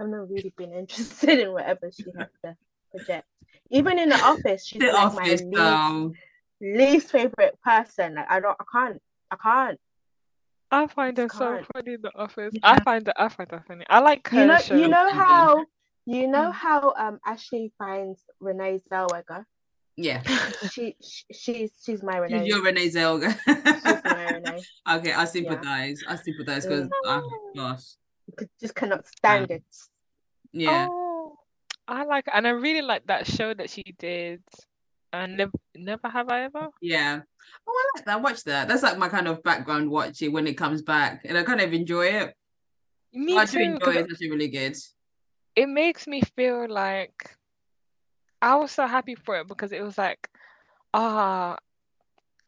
I've 0.00 0.08
never 0.08 0.24
really 0.24 0.52
been 0.56 0.72
interested 0.72 1.38
in 1.44 1.52
whatever 1.52 1.90
she 1.92 2.04
has 2.18 2.28
to 2.44 2.56
project. 2.90 3.26
Even 3.70 3.98
in 3.98 4.08
the 4.08 4.16
office, 4.20 4.66
she's 4.66 4.80
The 4.80 4.86
like 4.88 5.04
office, 5.04 5.42
my 5.50 5.90
least, 5.90 6.16
least 6.60 7.10
favorite 7.12 7.58
person. 7.64 8.14
Like 8.16 8.26
I 8.30 8.40
don't, 8.40 8.56
I 8.60 8.64
can't, 8.72 9.02
I 9.30 9.36
can't. 9.36 9.80
I 10.72 10.86
find 10.88 11.16
her 11.18 11.28
so 11.28 11.62
funny 11.72 11.94
in 11.94 12.02
the 12.02 12.12
office. 12.16 12.52
Yeah. 12.54 12.60
I 12.62 12.80
find 12.82 13.04
that 13.06 13.20
I 13.20 13.28
find 13.28 13.50
her 13.50 13.64
funny. 13.66 13.84
I 13.88 14.00
like 14.00 14.26
her 14.28 14.40
You 14.40 14.46
know, 14.46 14.58
show. 14.58 14.74
you 14.76 14.88
know 14.88 15.10
how, 15.12 15.64
you 16.06 16.26
know 16.28 16.50
Mm. 16.50 16.52
how 16.52 16.94
um 16.96 17.18
Ashleigh 17.26 17.70
finds 17.78 18.20
Renee 18.40 18.80
Zellweger. 18.90 19.44
Yeah. 20.02 20.22
She, 20.72 20.94
she 21.00 21.24
she's 21.32 21.70
she's 21.84 22.02
my 22.02 22.12
She's 22.28 22.32
Renee. 22.32 22.46
your 22.46 22.62
Renee 22.62 22.88
Zellweger. 22.88 23.32
She's 23.44 24.04
my 24.04 24.24
Renee. 24.34 24.62
okay, 24.96 25.12
I 25.12 25.24
sympathize. 25.24 26.00
I 26.08 26.16
sympathize 26.16 26.64
because, 26.66 26.88
oh, 27.04 27.50
gosh. 27.56 27.84
C- 28.38 28.46
Just 28.60 28.74
cannot 28.74 29.06
stand 29.06 29.50
it. 29.50 29.64
Yeah. 30.52 30.86
Oh, 30.90 31.36
I 31.88 32.04
like, 32.04 32.26
and 32.32 32.46
I 32.46 32.50
really 32.50 32.82
like 32.82 33.06
that 33.06 33.26
show 33.26 33.52
that 33.54 33.70
she 33.70 33.82
did. 33.98 34.42
Uh, 35.12 35.16
and 35.26 35.36
never, 35.36 35.52
never 35.74 36.08
have 36.08 36.28
I 36.28 36.44
ever. 36.44 36.68
Yeah. 36.80 37.20
Oh, 37.66 37.72
I 37.74 37.98
like 37.98 38.04
that. 38.06 38.22
Watch 38.22 38.44
that. 38.44 38.68
That's 38.68 38.82
like 38.84 38.96
my 38.98 39.08
kind 39.08 39.26
of 39.28 39.42
background 39.42 39.90
watching 39.90 40.32
when 40.32 40.46
it 40.46 40.54
comes 40.54 40.82
back. 40.82 41.22
And 41.24 41.36
I 41.36 41.42
kind 41.42 41.60
of 41.60 41.72
enjoy 41.72 42.06
it. 42.06 42.34
Me 43.12 43.36
I 43.36 43.44
do 43.44 43.58
enjoy 43.58 43.90
it. 43.92 43.96
It's 44.04 44.12
actually 44.12 44.30
really 44.30 44.48
good. 44.48 44.76
it 45.56 45.68
makes 45.68 46.06
me 46.06 46.22
feel 46.36 46.68
like 46.70 47.34
I 48.42 48.56
was 48.56 48.72
so 48.72 48.86
happy 48.86 49.14
for 49.14 49.36
it 49.36 49.48
because 49.48 49.72
it 49.72 49.82
was 49.82 49.98
like, 49.98 50.28
ah, 50.94 51.56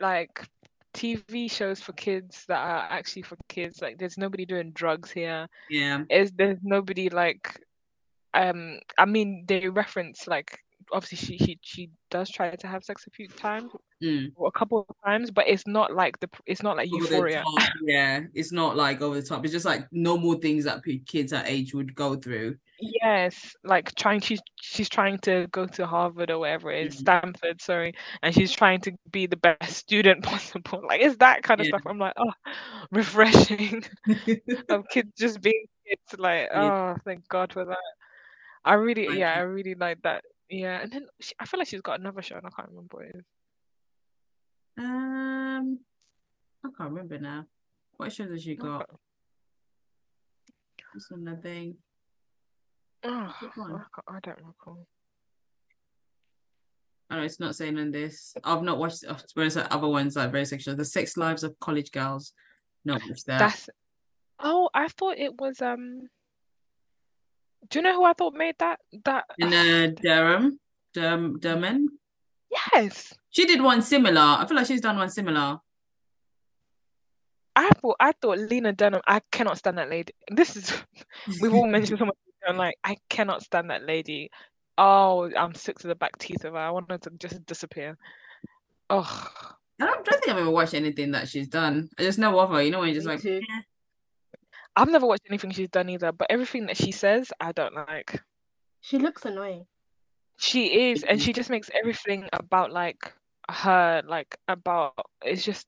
like 0.01 0.47
TV 0.94 1.51
shows 1.51 1.81
for 1.81 1.93
kids 1.93 2.44
that 2.48 2.59
are 2.59 2.86
actually 2.90 3.23
for 3.23 3.36
kids. 3.48 3.81
Like, 3.81 3.98
there's 3.98 4.19
nobody 4.19 4.47
doing 4.47 4.73
drugs 4.73 5.10
here. 5.10 5.48
Yeah. 5.69 6.05
Is 6.10 6.32
there's 6.32 6.59
nobody 6.62 7.10
like, 7.10 7.60
um, 8.35 8.78
I 8.98 9.05
mean, 9.05 9.44
they 9.47 9.69
reference 9.69 10.27
like 10.27 10.59
obviously 10.93 11.19
she 11.19 11.39
she 11.39 11.59
she 11.62 11.90
does 12.10 12.28
try 12.31 12.55
to 12.55 12.66
have 12.66 12.85
sex 12.85 13.06
a 13.06 13.10
few 13.10 13.28
times 13.28 13.73
Mm. 14.03 14.33
a 14.45 14.51
couple 14.51 14.85
of 14.89 14.97
times, 15.05 15.31
but 15.31 15.47
it's 15.47 15.66
not 15.66 15.95
like 15.95 16.19
the 16.20 16.29
it's 16.45 16.62
not 16.62 16.77
like 16.77 16.91
Over 16.93 17.05
Euphoria. 17.05 17.43
top. 17.45 17.69
Yeah. 17.85 18.23
It's 18.35 18.51
not 18.53 18.77
like 18.77 19.01
over 19.01 19.20
the 19.20 19.27
top. 19.27 19.45
It's 19.45 19.53
just 19.53 19.65
like 19.65 19.87
normal 19.93 20.35
things 20.35 20.65
that 20.65 20.83
kids 21.07 21.33
at 21.33 21.49
age 21.49 21.73
would 21.74 21.95
go 21.95 22.16
through. 22.16 22.57
Yes, 22.81 23.55
like 23.62 23.95
trying 23.95 24.20
she's 24.20 24.41
she's 24.61 24.89
trying 24.89 25.19
to 25.20 25.47
go 25.53 25.66
to 25.66 25.87
Harvard 25.87 26.31
or 26.33 26.41
whatever 26.41 26.73
it 26.73 26.89
is, 26.89 26.97
Mhm. 26.97 26.99
Stanford, 26.99 27.62
sorry, 27.62 27.95
and 28.24 28.35
she's 28.35 28.51
trying 28.51 28.81
to 28.81 28.93
be 29.12 29.27
the 29.27 29.37
best 29.37 29.77
student 29.77 30.24
possible. 30.24 30.83
Like 30.87 31.01
it's 31.01 31.16
that 31.19 31.45
kind 31.45 31.61
of 31.61 31.66
Yeah. 31.66 31.79
stuff. 31.79 31.83
I'm 31.87 31.99
like, 31.99 32.15
oh, 32.16 32.33
refreshing 32.91 33.85
of 34.69 34.89
kids 34.89 35.12
just 35.16 35.41
being 35.41 35.66
kids. 35.87 36.19
Like, 36.20 36.49
Yeah. 36.51 36.95
oh, 36.97 37.01
thank 37.05 37.29
God 37.29 37.53
for 37.53 37.65
that. 37.66 37.79
I 38.65 38.74
really, 38.74 39.16
yeah. 39.19 39.35
I 39.35 39.41
really 39.41 39.74
like 39.74 40.03
that. 40.03 40.24
Yeah, 40.49 40.81
and 40.83 40.93
then 40.93 41.07
she, 41.20 41.35
I 41.39 41.47
feel 41.47 41.59
like 41.59 41.69
she's 41.69 41.81
got 41.81 41.99
another 42.01 42.20
show, 42.23 42.37
and 42.37 42.47
I 42.47 42.51
can't 42.51 42.69
remember 42.69 42.97
what 42.99 43.07
it 43.07 43.15
is. 43.16 43.24
Um, 44.78 45.78
I 46.65 46.69
can't 46.77 46.90
remember 46.90 47.19
now. 47.19 47.47
What 47.97 48.12
shows 48.12 48.31
has 48.31 48.43
she 48.43 48.57
got? 48.57 48.82
Okay. 48.82 48.93
On 51.12 51.24
the 51.24 51.36
thing? 51.36 51.77
Oh, 53.05 53.35
I 53.40 54.16
I 54.16 54.20
don't 54.23 54.39
recall. 54.39 54.86
Oh, 57.11 57.16
no, 57.16 57.23
it's 57.23 57.40
not 57.40 57.57
saying 57.57 57.78
on 57.78 57.90
this. 57.90 58.35
I've 58.44 58.62
not 58.62 58.78
watched. 58.78 59.05
Whereas 59.35 59.55
the 59.55 59.73
other 59.73 59.89
ones 59.89 60.16
like 60.16 60.32
very 60.32 60.44
sexual. 60.44 60.77
The 60.77 60.85
Sex 60.85 61.16
Lives 61.16 61.44
of 61.44 61.59
College 61.61 61.93
Girls. 61.93 62.32
Not 62.85 63.03
watched 63.09 63.27
that. 63.27 63.39
That's. 63.39 63.69
Oh, 64.39 64.70
I 64.73 64.89
thought 64.89 65.19
it 65.19 65.40
was 65.40 65.61
um. 65.61 66.09
Do 67.69 67.78
you 67.78 67.82
know 67.82 67.94
who 67.94 68.05
I 68.05 68.12
thought 68.12 68.35
made 68.35 68.57
that? 68.59 68.81
That. 69.05 69.24
in 69.39 69.53
uh, 69.53 69.93
Dunham, 70.03 70.59
Dunham, 70.94 71.39
Dunham. 71.39 71.89
Yes. 72.73 73.15
She 73.32 73.46
did 73.46 73.60
one 73.60 73.82
similar. 73.82 74.20
I 74.20 74.46
feel 74.46 74.56
like 74.56 74.66
she's 74.66 74.80
done 74.80 74.98
one 74.98 75.09
similar. 75.10 75.59
I 77.56 77.70
thought 77.80 77.96
I 77.98 78.12
thought 78.12 78.38
Lena 78.38 78.72
Dunham. 78.72 79.02
I 79.06 79.20
cannot 79.30 79.59
stand 79.59 79.78
that 79.78 79.90
lady. 79.90 80.12
This 80.30 80.56
is 80.56 80.72
we've 81.40 81.54
all 81.54 81.66
mentioned 81.66 81.98
someone 81.98 82.16
and 82.46 82.59
like 82.59 82.76
I 82.84 82.96
cannot 83.09 83.42
stand 83.42 83.70
that 83.70 83.84
lady. 83.84 84.30
Oh, 84.78 85.30
I'm 85.36 85.54
sick 85.54 85.78
to 85.80 85.88
the 85.88 85.94
back 85.94 86.16
teeth 86.18 86.44
of 86.44 86.52
her. 86.52 86.59
I 86.59 86.70
want 86.70 86.90
her 86.90 86.98
to 86.98 87.10
just 87.18 87.44
disappear. 87.46 87.96
Oh, 88.90 89.28
I 89.80 89.86
don't, 89.86 90.04
don't 90.04 90.20
think 90.20 90.28
I've 90.28 90.40
ever 90.40 90.50
watched 90.50 90.74
anything 90.74 91.12
that 91.12 91.28
she's 91.28 91.48
done. 91.48 91.88
I 91.98 92.02
just 92.02 92.18
know 92.18 92.38
of 92.38 92.50
her. 92.50 92.62
You 92.62 92.70
know 92.70 92.80
when 92.80 92.88
you're 92.88 92.96
just 92.96 93.06
Me 93.06 93.14
like, 93.14 93.22
too. 93.22 93.40
Eh. 93.42 93.60
I've 94.76 94.90
never 94.90 95.06
watched 95.06 95.26
anything 95.28 95.50
she's 95.50 95.68
done 95.68 95.88
either. 95.90 96.12
But 96.12 96.30
everything 96.30 96.66
that 96.66 96.76
she 96.76 96.92
says, 96.92 97.32
I 97.40 97.52
don't 97.52 97.74
like. 97.74 98.20
She 98.80 98.98
looks 98.98 99.24
annoying. 99.24 99.66
She 100.38 100.90
is, 100.90 101.02
and 101.02 101.20
she 101.20 101.32
just 101.32 101.50
makes 101.50 101.70
everything 101.74 102.28
about 102.32 102.72
like 102.72 103.12
her, 103.53 104.03
like 104.07 104.37
about 104.49 104.95
it's 105.24 105.45
just. 105.45 105.66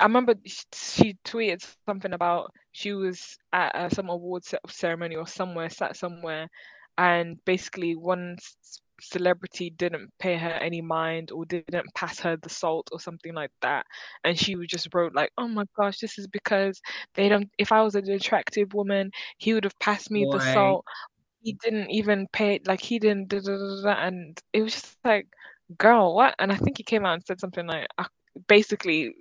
I 0.00 0.04
remember 0.04 0.34
she 0.72 1.16
tweeted 1.24 1.62
something 1.62 1.96
about 1.96 2.52
she 2.72 2.92
was 2.92 3.38
at 3.52 3.74
uh, 3.74 3.88
some 3.88 4.08
awards 4.10 4.54
ceremony 4.68 5.16
or 5.16 5.26
somewhere, 5.26 5.68
sat 5.70 5.96
somewhere, 5.96 6.48
and 6.98 7.42
basically 7.44 7.94
one 7.96 8.36
celebrity 9.00 9.70
didn't 9.70 10.10
pay 10.18 10.36
her 10.36 10.50
any 10.50 10.80
mind 10.82 11.32
or 11.32 11.44
didn't 11.46 11.82
pass 11.94 12.20
her 12.20 12.26
the 12.28 12.38
salt 12.38 12.78
or 12.92 13.00
something 13.00 13.34
like 13.34 13.50
that, 13.62 13.84
and 14.24 14.38
she 14.38 14.54
just 14.66 14.88
wrote 14.92 15.14
like, 15.14 15.30
"Oh 15.36 15.48
my 15.48 15.64
gosh, 15.76 15.98
this 15.98 16.18
is 16.18 16.26
because 16.28 16.80
they 17.14 17.28
don't. 17.28 17.50
If 17.58 17.72
I 17.72 17.82
was 17.82 17.94
an 17.94 18.08
attractive 18.10 18.72
woman, 18.74 19.10
he 19.38 19.52
would 19.54 19.64
have 19.64 19.78
passed 19.80 20.10
me 20.10 20.26
the 20.26 20.40
salt. 20.40 20.84
He 21.42 21.54
didn't 21.62 21.90
even 21.90 22.26
pay. 22.32 22.60
Like 22.66 22.80
he 22.80 22.98
didn't." 22.98 23.28
Da, 23.28 23.40
da, 23.40 23.56
da, 23.82 23.92
and 24.06 24.38
it 24.52 24.62
was 24.62 24.74
just 24.74 24.98
like, 25.04 25.26
"Girl, 25.78 26.14
what?" 26.14 26.34
And 26.38 26.52
I 26.52 26.56
think 26.56 26.76
he 26.78 26.82
came 26.82 27.04
out 27.04 27.14
and 27.14 27.24
said 27.26 27.40
something 27.40 27.66
like, 27.66 27.86
uh, 27.98 28.04
basically 28.48 29.14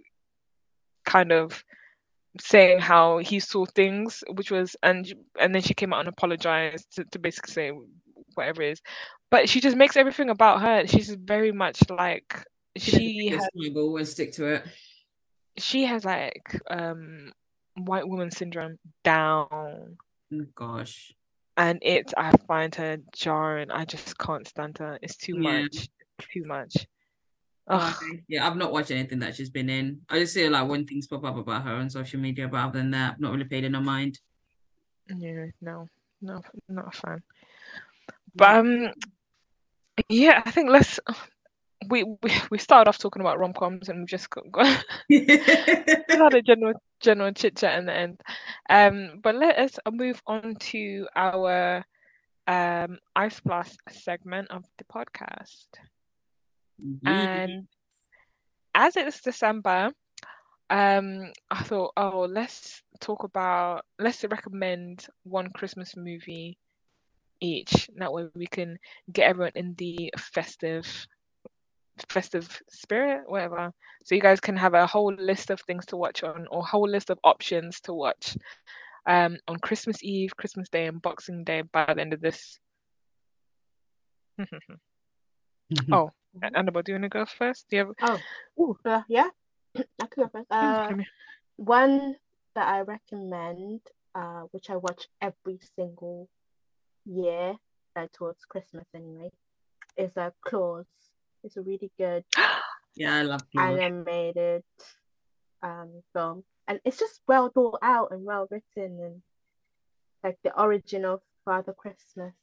kind 1.06 1.32
of 1.32 1.64
saying 2.40 2.80
how 2.80 3.18
he 3.18 3.40
saw 3.40 3.66
things, 3.66 4.24
which 4.34 4.52
was 4.52 4.76
and 4.84 5.12
and 5.40 5.54
then 5.54 5.62
she 5.62 5.74
came 5.74 5.94
out 5.94 6.00
and 6.02 6.10
apologized 6.10 6.96
to, 6.96 7.04
to 7.06 7.20
basically 7.20 7.54
say 7.54 7.72
whatever 8.36 8.62
it 8.62 8.72
is. 8.74 8.82
But 9.32 9.50
she 9.50 9.62
just 9.62 9.78
makes 9.78 9.98
everything 9.98 10.30
about 10.30 10.62
her. 10.62 10.88
She's 10.88 11.10
very 11.14 11.52
much 11.52 11.82
like 11.90 12.44
she 12.78 13.30
has 13.30 13.48
and 13.54 14.08
stick 14.08 14.32
to 14.34 14.46
it. 14.46 14.64
she 15.58 15.86
has 15.86 16.06
like 16.06 16.60
um 16.70 17.32
white 17.76 18.08
woman 18.08 18.32
syndrome 18.32 18.78
down. 19.04 19.98
Oh, 20.32 20.46
gosh. 20.56 21.12
and 21.58 21.80
it 21.82 22.14
I 22.18 22.32
find 22.48 22.74
her 22.76 22.98
jarring. 23.14 23.72
I 23.72 23.86
just 23.86 24.18
can't 24.18 24.48
stand 24.48 24.78
her. 24.78 25.00
It's 25.02 25.18
too 25.18 25.36
Yeah. 25.36 25.62
much. 25.62 25.90
Too 26.32 26.44
much. 26.46 26.88
Okay. 27.70 28.24
Yeah, 28.28 28.48
I've 28.48 28.58
not 28.58 28.72
watched 28.72 28.90
anything 28.90 29.20
that 29.20 29.36
she's 29.36 29.52
been 29.52 29.70
in. 29.70 30.02
I 30.10 30.20
just 30.20 30.34
see 30.34 30.50
like 30.50 30.68
when 30.68 30.86
things 30.86 31.06
pop 31.06 31.24
up 31.24 31.38
about 31.38 31.64
her 31.64 31.76
on 31.76 31.90
social 31.90 32.20
media, 32.20 32.48
but 32.48 32.58
other 32.58 32.80
than 32.80 32.92
that, 32.92 33.14
I've 33.14 33.20
not 33.20 33.32
really 33.32 33.46
paid 33.46 33.64
in 33.64 33.76
her 33.76 33.82
mind. 33.82 34.20
Yeah, 35.16 35.46
no, 35.62 35.88
no, 36.22 36.42
not 36.68 36.88
a 36.88 36.92
fan. 36.92 37.24
But 38.36 38.56
um, 38.58 38.90
yeah, 40.08 40.42
I 40.46 40.52
think 40.52 40.70
let's. 40.70 41.00
We 41.88 42.04
we, 42.04 42.32
we 42.52 42.58
started 42.58 42.90
off 42.90 42.98
talking 42.98 43.22
about 43.22 43.40
rom 43.40 43.54
coms 43.54 43.88
and 43.88 44.00
we've 44.00 44.08
just 44.08 44.30
got, 44.30 44.52
got 44.52 44.66
had 45.10 46.34
a 46.34 46.42
general 46.42 46.74
general 47.00 47.32
chit 47.32 47.56
chat 47.56 47.80
in 47.80 47.86
the 47.86 47.94
end. 47.94 48.22
Um, 48.70 49.20
but 49.24 49.36
let 49.36 49.58
us 49.58 49.80
move 49.90 50.22
on 50.28 50.56
to 50.56 51.08
our 51.16 51.86
um 52.48 52.98
ice 53.16 53.40
blast 53.40 53.80
segment 53.90 54.50
of 54.50 54.66
the 54.78 54.84
podcast. 54.86 55.68
And 57.06 57.68
as 58.76 58.96
it's 58.98 59.22
December, 59.22 59.92
um, 60.70 61.32
I 61.50 61.64
thought, 61.64 61.94
oh, 61.98 62.28
let's 62.30 62.82
talk 63.00 63.24
about, 63.24 63.86
let's 63.98 64.24
recommend 64.24 65.06
one 65.24 65.50
Christmas 65.52 65.96
movie 65.96 66.58
each. 67.42 67.90
That 67.98 68.14
way 68.14 68.28
we 68.36 68.48
can 68.48 68.78
get 69.12 69.28
everyone 69.28 69.54
in 69.56 69.74
the 69.78 70.14
festive, 70.18 70.86
festive 72.10 72.62
spirit, 72.70 73.24
whatever. 73.28 73.74
So 74.06 74.16
you 74.16 74.22
guys 74.22 74.40
can 74.40 74.56
have 74.58 74.74
a 74.74 74.88
whole 74.88 75.14
list 75.14 75.50
of 75.50 75.60
things 75.62 75.86
to 75.88 75.98
watch 75.98 76.24
on, 76.24 76.48
or 76.52 76.64
whole 76.64 76.88
list 76.88 77.10
of 77.10 77.20
options 77.24 77.82
to 77.82 77.94
watch, 77.94 78.38
um, 79.08 79.38
on 79.48 79.58
Christmas 79.58 80.04
Eve, 80.04 80.36
Christmas 80.38 80.70
Day, 80.70 80.86
and 80.86 81.02
Boxing 81.02 81.44
Day 81.44 81.62
by 81.62 81.94
the 81.94 82.02
end 82.02 82.14
of 82.14 82.22
this. 82.22 82.60
oh, 85.92 86.12
Annabell, 86.42 86.84
do 86.84 86.92
you 86.92 86.96
want 86.96 87.04
to 87.04 87.10
go 87.10 87.26
first? 87.26 87.66
Do 87.70 87.78
you 87.78 87.86
have? 88.00 88.20
Oh, 88.58 88.64
Ooh. 88.64 88.78
uh, 88.86 89.02
yeah, 89.08 89.30
I 89.78 90.06
could 90.08 90.24
go 90.24 90.30
first. 90.32 90.48
Uh, 90.52 90.94
one 91.58 92.16
that 92.56 92.68
I 92.68 92.82
recommend, 92.82 93.82
uh, 94.16 94.44
which 94.52 94.70
I 94.70 94.78
watch 94.78 95.08
every 95.22 95.60
single 95.76 96.30
year, 97.06 97.56
uh, 97.96 98.08
towards 98.14 98.46
Christmas 98.46 98.86
anyway, 98.94 99.30
is 99.98 100.16
a 100.18 100.34
Klaus. 100.46 100.86
It's 101.44 101.58
a 101.58 101.62
really 101.62 101.92
good 101.98 102.26
yeah, 102.96 103.16
I 103.16 103.22
love 103.24 103.42
Klaus. 103.52 103.80
animated 103.80 104.64
um 105.62 106.02
film, 106.14 106.44
and 106.68 106.80
it's 106.86 106.98
just 106.98 107.22
well 107.28 107.50
thought 107.50 107.80
out 107.82 108.12
and 108.12 108.24
well 108.24 108.48
written, 108.50 109.00
and 109.00 109.22
like 110.24 110.38
the 110.44 110.58
origin 110.60 111.06
of 111.06 111.22
Father 111.46 111.74
Christmas 111.74 112.34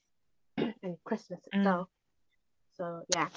and 0.56 0.96
Christmas 1.04 1.40
Mm. 1.54 1.86
Itself. 2.78 3.02
So 3.10 3.18
yeah, 3.18 3.28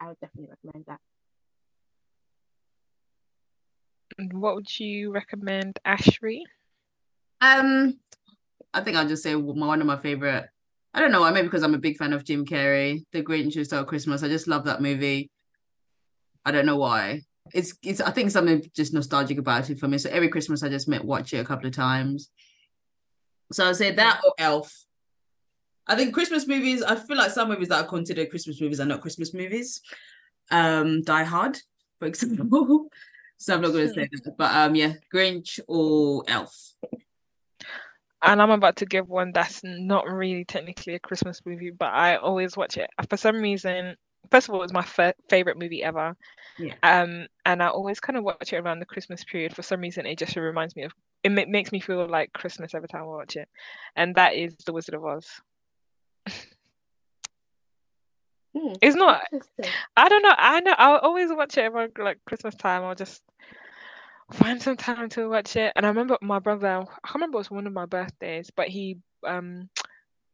I 0.00 0.08
would 0.08 0.20
definitely 0.20 0.50
recommend 0.50 0.84
that. 0.88 1.00
And 4.18 4.32
What 4.32 4.56
would 4.56 4.80
you 4.80 5.12
recommend, 5.12 5.78
Ashri? 5.86 6.40
Um, 7.40 7.98
I 8.74 8.80
think 8.80 8.96
I'll 8.96 9.08
just 9.08 9.22
say 9.22 9.34
one 9.34 9.58
one 9.58 9.80
of 9.80 9.86
my 9.86 9.98
favorite. 9.98 10.46
I 10.94 11.00
don't 11.00 11.12
know 11.12 11.20
why, 11.20 11.30
maybe 11.30 11.46
because 11.46 11.62
I'm 11.62 11.74
a 11.74 11.78
big 11.78 11.96
fan 11.96 12.12
of 12.12 12.24
Jim 12.24 12.44
Carrey, 12.44 13.04
The 13.12 13.22
Grinch 13.22 13.54
Who 13.54 13.62
Stole 13.62 13.84
Christmas. 13.84 14.22
I 14.22 14.28
just 14.28 14.48
love 14.48 14.64
that 14.64 14.82
movie. 14.82 15.30
I 16.44 16.50
don't 16.50 16.66
know 16.66 16.76
why. 16.76 17.22
It's 17.54 17.74
it's. 17.82 18.00
I 18.00 18.10
think 18.10 18.30
something 18.30 18.62
just 18.74 18.92
nostalgic 18.92 19.38
about 19.38 19.70
it 19.70 19.78
for 19.78 19.86
me. 19.88 19.98
So 19.98 20.10
every 20.10 20.28
Christmas, 20.28 20.62
I 20.62 20.68
just 20.68 20.88
might 20.88 21.04
watch 21.04 21.32
it 21.32 21.38
a 21.38 21.44
couple 21.44 21.66
of 21.66 21.74
times. 21.74 22.30
So 23.52 23.66
I'll 23.66 23.74
say 23.74 23.92
that 23.92 24.20
or 24.24 24.32
Elf. 24.38 24.84
I 25.88 25.96
think 25.96 26.12
Christmas 26.14 26.46
movies. 26.46 26.82
I 26.82 26.94
feel 26.96 27.16
like 27.16 27.30
some 27.30 27.48
movies 27.48 27.68
that 27.68 27.84
are 27.84 27.88
considered 27.88 28.30
Christmas 28.30 28.60
movies 28.60 28.80
are 28.80 28.84
not 28.86 29.00
Christmas 29.00 29.32
movies. 29.32 29.80
Um, 30.50 31.02
Die 31.02 31.24
Hard, 31.24 31.58
for 31.98 32.06
example. 32.08 32.90
so 33.38 33.54
I'm 33.54 33.62
not 33.62 33.72
going 33.72 33.88
to 33.88 33.94
say 33.94 34.08
that, 34.12 34.36
but 34.36 34.54
um, 34.54 34.74
yeah, 34.74 34.94
Grinch 35.12 35.60
or 35.66 36.24
Elf. 36.28 36.72
And 38.22 38.42
I'm 38.42 38.50
about 38.50 38.76
to 38.76 38.86
give 38.86 39.08
one 39.08 39.30
that's 39.32 39.60
not 39.62 40.08
really 40.08 40.44
technically 40.44 40.94
a 40.94 40.98
Christmas 40.98 41.40
movie, 41.46 41.70
but 41.70 41.92
I 41.92 42.16
always 42.16 42.56
watch 42.56 42.76
it. 42.76 42.90
For 43.08 43.16
some 43.16 43.36
reason, 43.36 43.94
first 44.30 44.48
of 44.48 44.54
all, 44.54 44.62
it's 44.64 44.72
my 44.72 44.82
fa- 44.82 45.14
favorite 45.30 45.56
movie 45.56 45.84
ever. 45.84 46.16
Yeah. 46.58 46.74
Um, 46.82 47.28
and 47.46 47.62
I 47.62 47.68
always 47.68 48.00
kind 48.00 48.16
of 48.16 48.24
watch 48.24 48.52
it 48.52 48.56
around 48.56 48.80
the 48.80 48.86
Christmas 48.86 49.22
period. 49.22 49.54
For 49.54 49.62
some 49.62 49.80
reason, 49.80 50.04
it 50.04 50.18
just 50.18 50.34
reminds 50.34 50.74
me 50.74 50.82
of 50.82 50.92
it. 51.22 51.30
ma- 51.30 51.44
makes 51.46 51.70
me 51.70 51.78
feel 51.78 52.08
like 52.08 52.32
Christmas 52.32 52.74
every 52.74 52.88
time 52.88 53.02
I 53.02 53.06
watch 53.06 53.36
it, 53.36 53.48
and 53.94 54.16
that 54.16 54.34
is 54.34 54.56
The 54.66 54.72
Wizard 54.72 54.96
of 54.96 55.04
Oz. 55.04 55.28
Hmm, 58.58 58.74
It's 58.82 58.96
not. 58.96 59.22
I 59.96 60.08
don't 60.08 60.22
know. 60.22 60.34
I 60.36 60.60
know. 60.60 60.74
I'll 60.78 60.98
always 60.98 61.30
watch 61.32 61.56
it 61.58 61.62
around 61.72 61.92
like 61.98 62.18
Christmas 62.26 62.54
time. 62.56 62.84
I'll 62.84 62.94
just 62.94 63.22
find 64.32 64.62
some 64.62 64.76
time 64.76 65.08
to 65.10 65.28
watch 65.28 65.56
it. 65.56 65.72
And 65.76 65.86
I 65.86 65.90
remember 65.90 66.18
my 66.22 66.38
brother. 66.38 66.68
I 66.68 66.84
can't 66.84 67.14
remember 67.16 67.36
it 67.36 67.40
was 67.40 67.50
one 67.50 67.66
of 67.66 67.72
my 67.72 67.86
birthdays, 67.86 68.50
but 68.54 68.68
he 68.68 68.98
um 69.26 69.68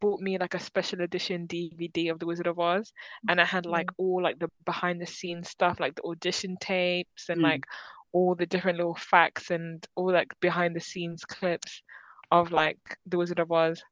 bought 0.01 0.21
me 0.21 0.39
like 0.39 0.55
a 0.55 0.61
special 0.61 1.01
edition 1.03 1.47
DVD 1.47 2.09
of 2.09 2.19
The 2.21 2.27
Wizard 2.27 2.47
of 2.49 2.59
Oz, 2.61 2.93
and 3.29 3.41
it 3.41 3.47
had 3.47 3.67
like 3.67 3.91
all 3.99 4.23
like 4.23 4.39
the 4.39 4.51
behind 4.65 5.01
the 5.01 5.07
scenes 5.07 5.51
stuff, 5.51 5.81
like 5.81 5.95
the 5.97 6.03
audition 6.05 6.57
tapes 6.61 7.29
and 7.29 7.41
Mm. 7.41 7.43
like 7.43 7.67
all 8.13 8.35
the 8.35 8.47
different 8.47 8.79
little 8.79 8.95
facts 8.97 9.51
and 9.51 9.87
all 9.97 10.13
like 10.13 10.33
behind 10.41 10.77
the 10.77 10.81
scenes 10.81 11.25
clips 11.25 11.83
of 12.31 12.53
like 12.53 12.79
The 13.07 13.19
Wizard 13.19 13.41
of 13.41 13.53
Oz. 13.53 13.83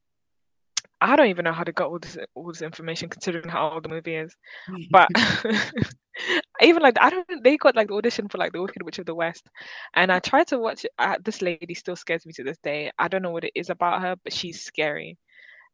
I 1.03 1.17
don't 1.17 1.29
even 1.29 1.45
know 1.45 1.53
how 1.53 1.65
to 1.65 1.73
get 1.73 1.85
all 1.85 1.99
this 1.99 2.17
all 2.35 2.47
this 2.47 2.63
information 2.63 3.09
considering 3.09 3.49
how 3.49 3.71
old 3.71 3.83
the 3.83 3.89
movie 3.89 4.15
is. 4.15 4.35
But 4.91 5.09
even 6.61 6.81
like 6.81 6.97
I 7.01 7.11
don't 7.11 7.43
they 7.43 7.57
got 7.57 7.75
like 7.75 7.89
the 7.89 7.95
audition 7.95 8.29
for 8.29 8.39
like 8.39 8.53
the 8.53 8.63
Wicked 8.63 8.83
Witch 8.83 9.01
of 9.01 9.07
the 9.07 9.15
West, 9.15 9.45
and 9.95 10.13
I 10.13 10.21
tried 10.21 10.47
to 10.49 10.59
watch 10.59 10.85
it. 10.85 10.93
Uh, 10.99 11.17
this 11.23 11.43
lady 11.43 11.75
still 11.75 11.97
scares 11.97 12.25
me 12.25 12.33
to 12.35 12.45
this 12.45 12.59
day. 12.59 12.93
I 12.99 13.09
don't 13.09 13.23
know 13.23 13.33
what 13.33 13.45
it 13.45 13.53
is 13.57 13.69
about 13.69 14.01
her, 14.03 14.17
but 14.23 14.33
she's 14.33 14.61
scary. 14.63 15.19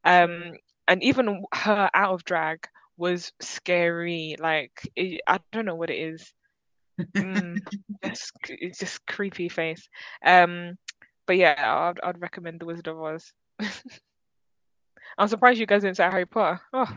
Um, 0.05 0.55
and 0.87 1.03
even 1.03 1.45
her 1.53 1.91
out 1.93 2.15
of 2.15 2.25
drag 2.25 2.67
was 2.97 3.31
scary. 3.41 4.37
Like 4.39 4.91
it, 4.97 5.21
I 5.27 5.41
don't 5.53 5.67
know 5.67 5.77
what 5.77 5.91
it 5.91 5.99
is. 5.99 6.33
Mm, 7.15 7.61
it's, 8.03 8.33
it's 8.49 8.79
just 8.79 9.07
creepy 9.07 9.51
face. 9.51 9.91
Um, 10.25 10.79
but 11.27 11.37
yeah, 11.37 11.55
I'd 11.59 12.01
I'd 12.03 12.23
recommend 12.23 12.61
The 12.61 12.67
Wizard 12.67 12.89
of 12.89 12.99
Oz. 12.99 13.33
I'm 15.19 15.29
surprised 15.29 15.59
you 15.59 15.67
guys 15.67 15.83
didn't 15.83 15.97
say 15.97 16.05
Harry 16.05 16.27
Potter. 16.27 16.61
Oh, 16.73 16.97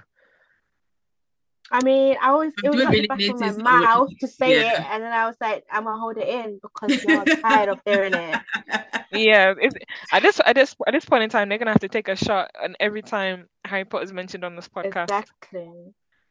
I 1.74 1.84
mean, 1.86 2.18
I 2.22 2.32
was 2.34 2.52
I 2.64 2.68
it 2.68 2.70
was 2.70 2.76
do 2.82 2.86
at 2.86 2.92
the 2.92 2.96
really 2.98 3.08
back 3.08 3.18
need 3.18 3.32
of 3.32 3.38
to 3.40 3.46
my 3.46 3.52
see 3.52 3.56
what- 3.62 3.64
mouth 3.82 4.10
to 4.20 4.28
say 4.28 4.68
it, 4.68 4.80
and 4.80 5.02
then 5.04 5.12
I 5.14 5.26
was 5.26 5.38
like, 5.40 5.64
I'm 5.72 5.86
gonna 5.86 6.00
hold 6.00 6.18
it 6.18 6.28
in 6.28 6.60
because 6.62 7.04
you're 7.04 7.24
tired 7.42 7.70
of 7.70 7.80
hearing 7.86 8.14
it. 8.14 8.40
yeah. 9.14 9.54
It's, 9.58 9.76
at 10.12 10.22
this 10.22 10.42
at 10.46 10.54
this 10.56 10.76
at 10.86 10.94
this 10.94 11.06
point 11.06 11.24
in 11.24 11.30
time, 11.30 11.48
they're 11.50 11.58
gonna 11.58 11.72
have 11.72 11.82
to 11.82 11.88
take 11.88 12.10
a 12.10 12.16
shot, 12.16 12.52
and 12.62 12.76
every 12.80 13.02
time 13.02 13.48
Harry 13.66 13.86
Potter 13.86 14.04
is 14.04 14.12
mentioned 14.14 14.44
on 14.44 14.56
this 14.56 14.68
podcast, 14.68 15.04
Exactly. 15.06 15.72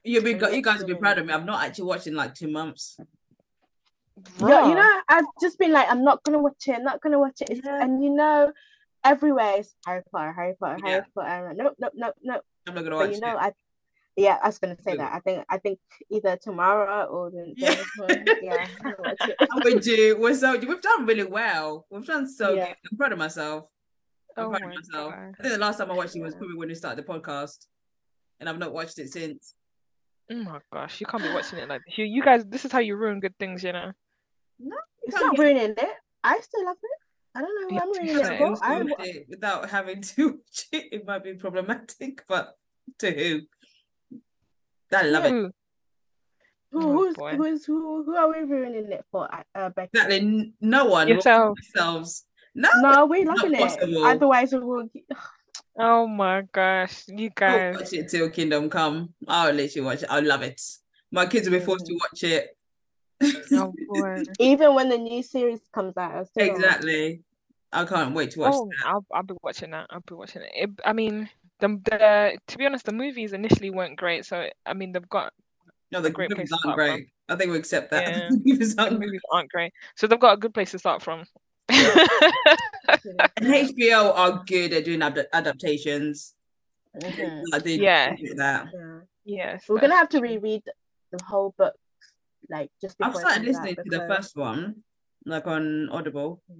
You'll 0.04 0.22
be, 0.24 0.30
you 0.30 0.62
guys 0.62 0.80
will 0.80 0.86
be 0.86 0.94
proud 0.94 1.18
of 1.18 1.26
me. 1.26 1.32
I've 1.34 1.44
not 1.44 1.62
actually 1.64 1.84
watched 1.84 2.06
in 2.06 2.14
like 2.14 2.34
two 2.34 2.48
months. 2.48 2.98
Yeah, 4.40 4.68
you 4.68 4.74
know, 4.74 5.00
I've 5.08 5.24
just 5.40 5.58
been 5.58 5.72
like, 5.72 5.90
I'm 5.90 6.04
not 6.04 6.22
gonna 6.24 6.38
watch 6.38 6.68
it, 6.68 6.72
I'm 6.76 6.84
not 6.84 7.00
gonna 7.00 7.18
watch 7.18 7.40
it. 7.40 7.60
Yeah. 7.64 7.82
And 7.82 8.02
you 8.04 8.10
know, 8.10 8.52
everywhere 9.04 9.58
is 9.58 9.74
Harry 9.86 10.02
Potter, 10.12 10.32
Harry 10.32 10.54
Potter, 10.60 10.78
Yeah. 10.84 10.90
Harry 10.90 11.04
Potter. 11.14 11.28
I'm 11.28 11.44
like, 11.44 11.56
nope, 11.56 11.74
nope, 11.78 11.92
nope, 11.94 12.14
nope. 12.22 12.42
I'm 12.68 12.74
not 12.74 12.84
gonna 12.84 12.96
But 12.96 13.08
watch 13.08 13.14
you 13.16 13.20
know, 13.20 13.36
it. 13.36 13.40
I 13.40 13.52
yeah, 14.16 14.38
I 14.42 14.48
was 14.48 14.58
gonna 14.58 14.76
say 14.82 14.96
that. 14.96 15.12
I 15.12 15.20
think 15.20 15.44
I 15.48 15.58
think 15.58 15.78
either 16.10 16.36
tomorrow 16.36 17.04
or 17.06 17.30
the 17.30 17.54
Yeah. 17.56 17.70
day 17.74 17.76
before. 17.82 18.24
Yeah, 18.42 18.66
I'm 18.66 18.82
gonna 18.82 18.96
watch 18.98 19.16
it. 19.28 19.36
I'm 19.40 19.62
with 19.64 19.86
you. 19.86 20.16
We're 20.18 20.34
so 20.34 20.58
we've 20.58 20.80
done 20.82 21.06
really 21.06 21.24
well. 21.24 21.86
We've 21.90 22.04
done 22.06 22.28
so 22.28 22.54
Yeah. 22.54 22.66
good. 22.68 22.76
I'm 22.92 22.98
proud 22.98 23.12
of 23.12 23.18
myself. 23.18 23.64
I'm 24.36 24.46
Oh 24.46 24.50
proud 24.50 24.62
of 24.62 24.68
myself. 24.68 25.12
God. 25.14 25.34
I 25.38 25.42
think 25.42 25.54
the 25.54 25.58
last 25.58 25.78
time 25.78 25.90
I 25.90 25.94
watched 25.94 26.16
it 26.16 26.22
was 26.22 26.34
Yeah. 26.34 26.38
probably 26.38 26.56
when 26.56 26.68
we 26.68 26.74
started 26.74 27.04
the 27.04 27.08
podcast, 27.10 27.66
and 28.40 28.48
I've 28.48 28.58
not 28.58 28.72
watched 28.72 28.98
it 28.98 29.10
since. 29.12 29.54
Oh 30.30 30.34
my 30.36 30.60
gosh, 30.72 31.00
you 31.00 31.06
can't 31.06 31.22
be 31.22 31.32
watching 31.32 31.58
it 31.58 31.68
like 31.68 31.80
this. 31.86 31.98
You, 31.98 32.04
you 32.04 32.22
guys, 32.22 32.44
this 32.44 32.64
is 32.64 32.70
how 32.70 32.78
you 32.78 32.94
ruin 32.96 33.18
good 33.20 33.34
things, 33.38 33.64
you 33.64 33.72
know. 33.72 33.90
No, 34.60 34.76
it's 35.02 35.16
not 35.16 35.36
ruining 35.38 35.74
it. 35.76 35.88
I 36.22 36.38
still 36.40 36.64
love 36.66 36.76
it. 36.82 36.98
I 37.34 37.40
don't 37.42 37.70
know 37.70 37.78
I'm 37.80 37.94
to 37.94 38.00
be 38.00 38.06
ruining 38.06 38.24
it 38.24 38.38
fair, 38.38 38.54
I, 38.62 39.06
it 39.06 39.26
without 39.28 39.70
having 39.70 40.02
to 40.02 40.28
watch 40.30 40.66
it, 40.72 40.84
it 40.92 41.06
might 41.06 41.22
be 41.24 41.34
problematic, 41.34 42.24
but 42.28 42.56
to 42.98 43.10
who? 43.12 43.40
I 44.92 45.02
love 45.02 45.24
it. 45.26 45.30
Who, 45.30 45.52
Oh, 46.72 46.92
who's 46.92 47.16
boy. 47.16 47.36
who's 47.36 47.64
who? 47.64 48.04
Who 48.04 48.14
are 48.16 48.28
we 48.28 48.40
ruining 48.44 48.92
it 48.92 49.04
for? 49.10 49.28
Uh, 49.54 49.70
Becki? 49.70 49.88
Exactly. 49.92 50.52
No 50.60 50.84
one. 50.86 51.08
We're 51.08 51.14
Yourself. 51.16 51.58
Ourselves. 51.76 52.26
No. 52.54 52.68
No, 52.76 53.06
we're 53.06 53.24
Not 53.24 53.38
loving 53.38 53.54
it. 53.54 53.58
possible. 53.60 54.04
Otherwise, 54.04 54.52
we 54.52 54.58
will. 54.60 54.88
Oh 55.78 56.06
my 56.06 56.42
gosh, 56.52 57.04
you 57.06 57.26
I'll 57.26 57.32
guys. 57.34 57.76
watch 57.76 57.92
it 57.92 58.10
till 58.10 58.28
Kingdom 58.28 58.68
Come. 58.68 59.14
I'll 59.26 59.52
let 59.54 59.74
you 59.74 59.84
watch 59.84 60.02
it. 60.02 60.10
I 60.10 60.20
love 60.20 60.42
it. 60.42 60.60
My 61.12 61.26
kids 61.26 61.48
will 61.48 61.58
be 61.58 61.64
forced 61.64 61.86
to 61.86 61.94
Mhm. 61.94 61.98
watch 62.00 62.22
it 62.24 62.56
Oh. 63.52 63.74
Even 64.38 64.74
when 64.74 64.88
the 64.88 64.98
new 64.98 65.22
series 65.22 65.60
comes 65.72 65.96
out, 65.96 66.12
I 66.14 66.24
still 66.24 66.46
don't 66.46 66.56
exactly. 66.56 67.22
I 67.72 67.84
can't 67.84 68.14
wait 68.14 68.32
to 68.32 68.40
watch 68.40 68.54
Oh, 68.56 68.66
that. 68.66 68.86
I'll 68.88 69.04
I'll 69.12 69.22
be 69.22 69.34
watching 69.42 69.70
that. 69.72 69.86
I'll 69.90 70.00
be 70.00 70.14
watching 70.14 70.42
it. 70.42 70.50
it 70.54 70.70
I 70.84 70.92
mean, 70.92 71.28
the 71.60 71.68
the 71.84 72.38
to 72.48 72.58
be 72.58 72.66
honest, 72.66 72.86
the 72.86 72.92
movies 72.92 73.32
initially 73.32 73.70
weren't 73.70 73.96
great. 73.96 74.24
So 74.26 74.48
I 74.66 74.74
mean, 74.74 74.92
they've 74.92 75.08
got 75.08 75.32
No, 75.92 76.00
the 76.00 76.10
great 76.10 76.30
movies 76.30 76.50
aren't 76.52 76.62
start 76.62 76.76
from. 76.76 76.96
great. 76.96 77.08
I 77.28 77.36
think 77.36 77.52
we 77.52 77.58
accept 77.58 77.90
that. 77.92 78.08
Yeah. 78.08 78.28
The 78.30 78.40
movies 78.44 78.74
aren't 78.78 78.90
great. 78.98 79.06
movies 79.06 79.20
aren't 79.30 79.50
great. 79.50 79.72
So 79.94 80.06
they've 80.06 80.18
got 80.18 80.34
a 80.34 80.36
good 80.38 80.54
place 80.54 80.70
to 80.72 80.78
start 80.78 81.02
from. 81.02 81.24
And 83.36 83.54
HBO 83.54 84.12
are 84.16 84.42
good 84.46 84.72
at 84.72 84.84
doing 84.84 85.02
ad- 85.02 85.26
adaptations. 85.32 86.34
Mhm. 87.00 87.44
I 87.52 87.58
did 87.60 87.80
Yeah. 87.80 88.14
that. 88.36 88.66
Yeah. 88.74 89.00
yes, 89.24 89.64
We're 89.68 89.78
gonna 89.80 89.94
have 89.96 90.08
to 90.10 90.20
reread 90.20 90.62
the 91.12 91.22
whole 91.24 91.54
book, 91.56 91.74
like 92.50 92.70
just 92.80 92.96
I've 93.00 93.12
before 93.12 93.20
started 93.22 93.44
comes 93.44 93.56
out 93.56 93.62
listening 93.64 93.84
to 93.84 93.98
the 93.98 94.06
first 94.06 94.36
one, 94.36 94.76
like 95.24 95.46
on 95.46 95.88
Audible. 95.90 96.42
Yeah. 96.48 96.56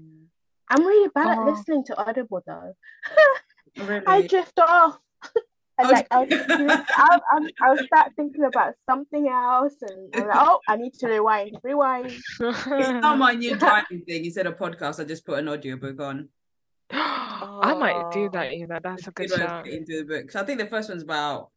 I'm 0.72 0.86
really 0.86 1.10
bad 1.14 1.36
Oh. 1.38 1.42
at 1.48 1.52
listening 1.56 1.84
to 1.86 1.98
Audible 2.00 2.42
though. 2.46 2.74
Really? 3.76 4.04
I 4.06 4.26
drift 4.26 4.58
off. 4.58 4.98
And 5.78 5.88
Oh, 5.88 5.92
like 5.92 6.06
I'll, 6.10 6.26
I'll, 6.96 7.22
I'll, 7.32 7.46
I'll 7.62 7.78
start 7.86 8.12
thinking 8.14 8.44
about 8.44 8.74
something 8.84 9.28
else, 9.28 9.72
and 9.80 10.14
I'm 10.14 10.26
like, 10.28 10.36
oh, 10.36 10.60
I 10.68 10.76
need 10.76 10.92
to 11.00 11.06
rewind, 11.08 11.56
rewind. 11.62 12.10
It's 12.10 12.66
not 13.00 13.16
my 13.16 13.32
new 13.32 13.56
driving 13.56 14.02
thing. 14.02 14.26
Instead 14.26 14.46
of 14.46 14.58
podcast, 14.58 15.00
I 15.00 15.04
just 15.04 15.24
put 15.24 15.38
an 15.38 15.48
audiobook 15.48 15.98
on. 16.02 16.28
I 16.90 17.74
might 17.78 18.10
do 18.12 18.26
Oh. 18.26 18.28
that. 18.34 18.54
You 18.58 18.66
know, 18.66 18.78
that's 18.82 19.06
a 19.08 19.10
good 19.10 19.30
way 19.30 19.36
of 19.36 19.40
shout. 19.48 19.64
getting 19.64 19.84
the 19.86 20.02
book. 20.02 20.30
So 20.30 20.40
I 20.40 20.44
think 20.44 20.58
the 20.60 20.66
first 20.66 20.90
one's 20.90 21.02
about 21.02 21.48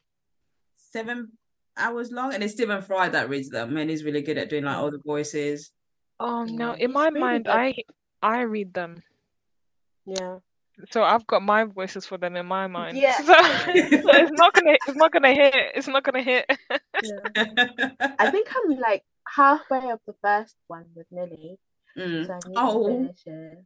seven 0.77 1.31
hours 1.77 2.11
long, 2.11 2.33
and 2.33 2.43
it's 2.43 2.53
Stephen 2.53 2.81
Fry 2.81 3.09
that 3.09 3.29
reads 3.29 3.49
them, 3.49 3.77
and 3.77 3.89
he's 3.89 4.03
really 4.03 4.21
good 4.21 4.37
at 4.37 4.49
doing 4.49 4.63
like 4.65 4.77
all 4.77 4.91
the 4.91 4.99
voices. 4.99 5.71
Oh 6.19 6.43
no, 6.45 6.73
in 6.73 6.91
my 6.93 7.07
really 7.07 7.19
mind, 7.19 7.45
good. 7.45 7.51
I 7.55 7.75
I 8.21 8.41
read 8.41 8.73
them. 8.73 9.01
Yeah. 10.05 10.37
So 10.91 11.03
I've 11.03 11.25
got 11.27 11.43
my 11.43 11.65
voices 11.65 12.05
for 12.05 12.17
them 12.17 12.35
in 12.35 12.45
my 12.45 12.67
mind. 12.67 12.97
Yeah. 12.97 13.17
So, 13.21 13.33
so 13.33 14.09
it's 14.11 14.31
not 14.33 14.53
gonna 14.53 14.73
it's 14.87 14.95
not 14.97 15.11
gonna 15.11 15.33
hit. 15.33 15.53
It's 15.75 15.87
not 15.87 16.03
gonna 16.03 16.23
hit. 16.23 16.45
yeah. 16.69 17.91
I 18.19 18.31
think 18.31 18.47
I'm 18.55 18.77
like 18.79 19.03
halfway 19.27 19.89
of 19.91 19.99
the 20.07 20.15
first 20.21 20.55
one 20.67 20.85
with 20.95 21.07
Millie, 21.11 21.59
Mm. 21.97 22.25
so 22.25 22.33
I 22.33 22.39
need 22.47 22.55
Oh. 22.57 22.87
to 22.87 22.93
finish 22.93 23.21
it. 23.27 23.57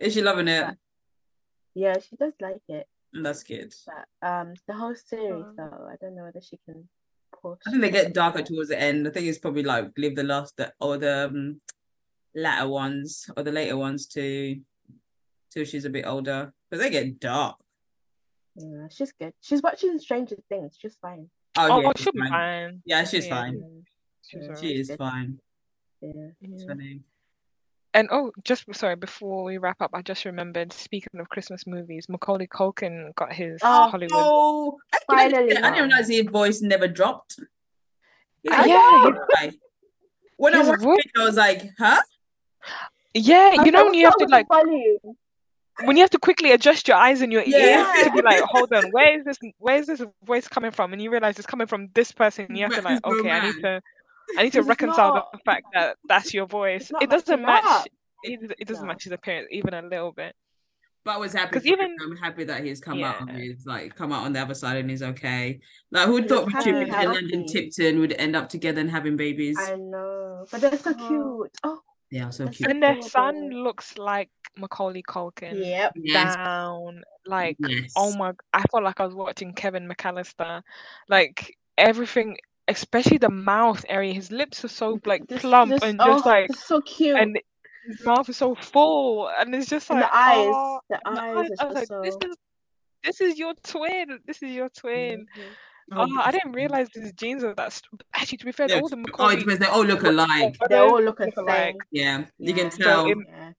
Is 0.00 0.14
she 0.14 0.22
loving 0.22 0.48
it? 0.48 0.64
But- 0.66 0.76
Yeah, 1.74 1.94
she 2.00 2.16
does 2.16 2.32
like 2.40 2.62
it, 2.68 2.86
That's 3.12 3.42
good. 3.44 3.72
but 3.86 4.28
um, 4.28 4.54
the 4.66 4.74
whole 4.74 4.94
series 4.96 5.44
Oh. 5.46 5.52
though, 5.56 5.88
I 5.92 5.94
don't 6.00 6.16
know 6.16 6.24
whether 6.24 6.40
she 6.40 6.58
can 6.64 6.88
push. 7.42 7.58
I 7.66 7.70
think 7.70 7.82
they 7.82 7.90
get 7.90 8.12
darker 8.14 8.42
towards 8.42 8.68
the 8.70 8.80
end. 8.80 9.06
I 9.06 9.10
think 9.10 9.26
it's 9.26 9.38
probably 9.38 9.62
like 9.62 9.90
leave 9.96 10.16
the 10.16 10.22
last 10.24 10.56
the, 10.56 10.72
or 10.80 10.96
the 10.98 11.26
um, 11.26 11.58
latter 12.34 12.68
ones 12.68 13.28
or 13.36 13.42
the 13.42 13.52
later 13.52 13.76
ones 13.76 14.06
to 14.08 14.56
till 15.50 15.64
she's 15.64 15.84
a 15.86 15.90
bit 15.90 16.06
older 16.06 16.52
but 16.70 16.78
they 16.78 16.90
get 16.90 17.18
dark. 17.20 17.56
Yeah, 18.56 18.88
she's 18.90 19.12
good. 19.12 19.32
She's 19.40 19.62
watching 19.62 19.98
Stranger 19.98 20.36
Things. 20.48 20.76
She's 20.80 20.96
fine. 20.96 21.28
Oh, 21.58 21.68
Oh, 21.70 21.80
yeah, 21.80 21.92
she's 21.96 22.04
she'll 22.04 22.12
be 22.12 22.18
fine. 22.20 22.30
fine. 22.30 22.82
Yeah, 22.84 23.04
she's 23.04 23.26
Yeah. 23.26 23.34
fine. 23.36 23.54
Yeah, 23.54 23.80
She's 24.22 24.40
Yeah. 24.42 24.48
alright. 24.48 24.58
She 24.60 24.80
is 24.80 24.88
good. 24.88 24.98
fine. 24.98 25.40
yeah. 26.00 26.10
It's 26.40 26.62
Yeah. 26.62 26.68
funny. 26.68 27.00
And 27.96 28.08
oh, 28.12 28.30
just 28.44 28.66
sorry, 28.74 28.94
before 28.94 29.42
we 29.44 29.56
wrap 29.56 29.80
up, 29.80 29.92
I 29.94 30.02
just 30.02 30.26
remembered. 30.26 30.70
Speaking 30.70 31.18
of 31.18 31.30
Christmas 31.30 31.66
movies, 31.66 32.10
Macaulay 32.10 32.46
Culkin 32.46 33.14
got 33.14 33.32
his 33.32 33.58
Oh, 33.64 33.88
Hollywood. 33.88 34.12
Oh, 34.12 34.76
I 34.92 34.98
Finally. 35.08 35.48
didn't- 35.48 35.64
I 35.64 35.70
didn't 35.70 35.88
realize 35.88 36.08
his 36.08 36.26
voice 36.26 36.60
never 36.60 36.88
dropped. 36.88 37.40
He's 38.42 38.52
Ah, 38.52 38.64
yeah, 38.66 39.10
"Hi." 39.36 39.52
When 40.36 40.52
I 40.54 40.58
his 40.58 40.68
watched 40.68 40.82
voice- 40.82 40.98
it, 41.06 41.18
I 41.18 41.24
was 41.24 41.36
like, 41.36 41.62
huh? 41.78 42.02
yeah. 43.14 43.62
You 43.64 43.70
know 43.70 43.84
when 43.84 43.94
you 43.94 44.04
have 44.04 44.16
to 44.18 44.26
like 44.26 44.46
volume. 44.48 44.98
when 45.84 45.96
you 45.96 46.02
have 46.02 46.10
to 46.10 46.18
quickly 46.18 46.52
adjust 46.52 46.88
your 46.88 46.98
eyes 46.98 47.22
and 47.22 47.32
your 47.32 47.42
Yeah. 47.46 47.94
ears 47.94 48.04
to 48.04 48.10
be 48.12 48.20
like, 48.22 48.40
hold 48.42 48.72
on, 48.74 48.90
where 48.92 49.18
is 49.18 49.24
this? 49.24 49.38
Where 49.58 49.76
is 49.76 49.86
this 49.86 50.02
voice 50.24 50.48
coming 50.48 50.70
from? 50.70 50.92
And 50.92 51.00
you 51.00 51.10
realize 51.10 51.38
it's 51.38 51.46
coming 51.46 51.66
from 51.66 51.88
this 51.94 52.12
person. 52.12 52.44
And 52.48 52.58
you 52.58 52.64
have 52.64 52.74
to 52.74 52.82
like, 52.82 53.04
okay, 53.06 53.30
I 53.30 53.40
need 53.46 53.62
to, 53.62 53.82
I 54.38 54.42
need 54.44 54.52
to 54.54 54.62
reconcile 54.62 55.14
not- 55.14 55.32
the 55.32 55.38
fact 55.44 55.66
that 55.74 55.96
that's 56.08 56.32
your 56.34 56.46
voice. 56.46 56.90
It 57.00 57.10
doesn't 57.10 57.42
match. 57.42 57.86
It, 58.22 58.52
it 58.58 58.66
doesn't 58.68 58.82
No. 58.84 58.88
match 58.88 59.04
his 59.04 59.12
appearance 59.12 59.48
even 59.50 59.74
a 59.74 59.82
little 59.82 60.12
bit. 60.12 60.34
But 61.04 61.14
I 61.14 61.18
was 61.18 61.32
happy. 61.32 61.52
'Cause 61.52 61.62
for 61.62 61.68
him. 61.68 61.74
even- 61.80 61.96
I'm 62.02 62.16
happy 62.16 62.44
that 62.44 62.64
he's 62.64 62.80
come 62.80 63.02
out 63.04 63.22
of 63.22 63.28
his 63.28 63.64
like 63.64 63.94
come 63.94 64.10
out 64.12 64.24
on 64.24 64.32
the 64.32 64.40
other 64.40 64.54
side 64.54 64.78
and 64.78 64.90
he's 64.90 65.02
okay. 65.02 65.60
Like 65.92 66.06
who 66.06 66.16
He 66.16 66.26
thought 66.26 66.46
was 66.46 66.54
Richard 66.54 66.74
happy, 66.74 66.78
Richard 66.78 66.82
and 66.82 67.02
healthy. 67.02 67.20
London 67.20 67.46
Tipton 67.46 68.00
would 68.00 68.12
end 68.14 68.34
up 68.34 68.48
together 68.48 68.80
and 68.80 68.90
having 68.90 69.16
babies? 69.16 69.56
I 69.60 69.76
know, 69.76 70.46
but 70.50 70.60
they're 70.60 70.76
so 70.76 70.92
Oh. 70.98 71.08
cute. 71.08 71.56
Oh, 71.62 71.80
They 72.10 72.18
are 72.20 72.32
so 72.32 72.44
That's 72.46 72.56
cute. 72.56 72.70
And 72.70 72.82
their 72.82 73.00
son 73.02 73.50
looks 73.50 73.96
like 73.98 74.30
Macaulay 74.56 75.02
Culkin. 75.02 75.64
yep. 75.64 75.92
Yes. 75.96 76.34
Down, 76.34 77.02
like 77.26 77.56
oh 77.64 77.68
yes. 77.68 77.92
oh 77.96 78.16
my! 78.16 78.32
I 78.52 78.62
felt 78.70 78.82
like 78.84 79.00
I 79.00 79.04
was 79.04 79.14
watching 79.14 79.52
Kevin 79.54 79.88
McAllister. 79.88 80.62
Like 81.08 81.56
everything, 81.78 82.38
especially 82.68 83.18
the 83.18 83.30
mouth 83.30 83.84
area. 83.88 84.12
His 84.12 84.30
lips 84.30 84.64
are 84.64 84.68
so 84.68 84.98
like 85.04 85.26
Just- 85.28 85.42
plump 85.42 85.72
just- 85.72 85.84
and 85.84 85.98
just 85.98 86.26
oh, 86.26 86.28
like 86.28 86.50
it's 86.50 86.66
so 86.66 86.80
cute. 86.80 87.16
and 87.18 87.38
his 87.86 88.04
mouth 88.04 88.28
is 88.28 88.36
so 88.36 88.54
full 88.54 89.28
and 89.38 89.54
it's 89.54 89.68
just 89.68 89.88
And 89.90 90.00
like 90.00 90.10
the 90.10 90.16
eyes, 90.16 90.48
oh, 90.52 90.80
the 90.90 91.00
and 91.04 91.16
the 91.16 91.20
eyes 91.22 91.36
eyes. 91.36 91.50
is 91.50 91.60
I 91.60 91.64
was 91.66 91.74
like 91.74 91.88
just 91.88 92.20
this 92.20 92.30
is 92.30 92.36
this 93.04 93.20
is 93.20 93.38
your 93.38 93.54
twin 93.62 94.18
this 94.26 94.42
is 94.42 94.50
your 94.50 94.68
twin 94.70 95.26
Mhm. 95.38 95.46
oh, 95.92 96.20
I 96.20 96.32
didn't 96.32 96.52
realize 96.52 96.88
these 96.92 97.12
genes 97.12 97.44
are 97.44 97.54
that 97.54 97.72
st- 97.72 98.02
actually 98.12 98.38
to 98.38 98.44
be 98.46 98.50
fair 98.52 98.66
Yeah. 98.68 98.80
all 98.80 98.88
the 98.88 98.96
Oh, 98.96 99.00
Macaulay 99.06 99.34
it 99.34 99.38
depends. 99.40 99.60
They 99.60 99.66
all 99.66 99.84
look 99.84 100.02
alike. 100.02 100.56
They 100.68 100.78
all 100.78 101.00
look 101.00 101.20
alike. 101.20 101.36
same. 101.56 101.76
Yeah, 101.92 102.24
you 102.38 102.52
can 102.54 102.64
Yeah. 102.64 102.70
So 102.70 102.82
tell. 102.84 103.06
it- 103.06 103.18
Yeah. 103.28 103.52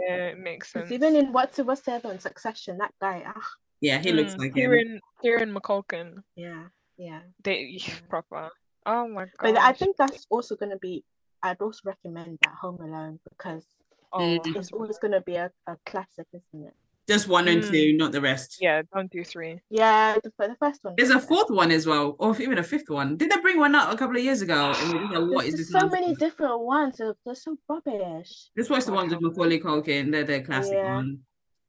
yeah 0.00 0.26
it 0.32 0.38
makes 0.38 0.70
'Cause 0.72 0.82
sense 0.82 0.92
even 0.92 1.16
in 1.16 1.32
what's 1.32 1.56
the 1.56 1.64
what's 1.64 1.80
the 1.80 1.92
other 1.94 2.08
one? 2.10 2.20
Succession. 2.20 2.76
That 2.76 2.92
guy. 3.00 3.22
Ah, 3.26 3.48
yeah, 3.80 3.96
he 3.96 4.12
looks 4.12 4.34
Mm, 4.34 4.38
like 4.40 4.48
him. 4.50 4.54
Kieran 4.54 5.00
Kieran 5.22 5.54
McCulkin 5.54 6.08
yeah, 6.36 6.64
yeah. 7.00 7.20
they 7.42 7.58
Yeah. 7.80 7.94
proper 8.08 8.50
oh 8.86 9.08
my 9.08 9.24
god 9.38 9.54
But 9.54 9.56
I 9.58 9.72
think 9.72 9.96
that's 9.96 10.26
also 10.30 10.54
gonna 10.56 10.78
be. 10.78 11.04
I'd 11.42 11.60
also 11.60 11.80
recommend 11.84 12.38
that 12.42 12.54
Home 12.60 12.78
Alone 12.80 13.18
because 13.28 13.64
oh, 14.12 14.20
Mm. 14.20 14.56
it's 14.56 14.70
always 14.72 14.98
gonna 14.98 15.22
be 15.22 15.36
a, 15.36 15.50
a 15.66 15.76
classic, 15.86 16.26
isn't 16.34 16.66
it? 16.68 16.74
Just 17.08 17.26
one 17.28 17.48
and 17.48 17.62
Mm. 17.62 17.70
two, 17.70 17.96
not 17.96 18.12
the 18.12 18.20
rest. 18.20 18.58
yeah 18.60 18.82
don't 18.94 19.10
do 19.10 19.24
three 19.24 19.58
Yeah, 19.70 20.18
the, 20.22 20.30
the 20.52 20.56
first 20.60 20.80
one. 20.84 20.94
There's 20.98 21.10
a 21.10 21.18
fourth 21.30 21.50
one 21.50 21.70
as 21.72 21.86
well, 21.86 22.06
or 22.18 22.36
even 22.44 22.58
a 22.58 22.62
fifth 22.62 22.90
one. 22.90 23.16
Did 23.16 23.30
they 23.30 23.40
bring 23.40 23.58
one 23.58 23.74
out 23.74 23.92
a 23.94 23.96
couple 23.96 24.16
of 24.18 24.22
years 24.28 24.42
ago? 24.42 24.58
And 24.78 24.92
we 24.92 24.98
just 25.00 25.12
like, 25.12 25.24
what 25.32 25.42
There's 25.44 25.54
is 25.54 25.60
this? 25.60 25.70
so 25.72 25.88
many 25.88 26.08
nonsense? 26.12 26.18
different 26.24 26.60
ones. 26.60 26.98
They're, 26.98 27.16
they're 27.24 27.34
so 27.46 27.56
rubbish. 27.68 28.32
Just 28.58 28.70
watch 28.70 28.84
the 28.84 28.92
ones 28.92 29.10
with 29.12 29.22
Macaulay 29.22 29.58
Culkin. 29.60 30.12
They're 30.12 30.24
the 30.32 30.40
classic 30.42 30.76
Yeah. 30.82 30.94
one. 30.96 31.08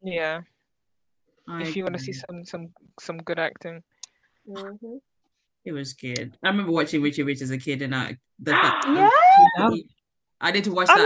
yeah 0.03 0.41
I 1.47 1.61
if 1.63 1.75
you 1.77 1.83
want 1.85 1.95
to 1.97 2.03
see 2.07 2.13
some 2.13 2.43
some 2.51 2.65
some 2.99 3.17
good 3.27 3.39
acting 3.39 3.77
hmm 4.45 4.97
It 5.63 5.73
was 5.73 5.93
good. 5.93 6.37
I 6.43 6.49
remember 6.49 6.71
watching 6.71 7.01
Richie 7.01 7.23
Rich 7.23 7.41
as 7.41 7.51
a 7.51 7.57
kid, 7.57 7.81
and 7.81 7.95
I 7.95 8.17
the 8.39 8.51
fact 8.51 8.85
Yeah, 8.89 9.09
I 10.39 10.51
need 10.51 10.63
to 10.63 10.71
watch 10.71 10.87
that. 10.87 10.97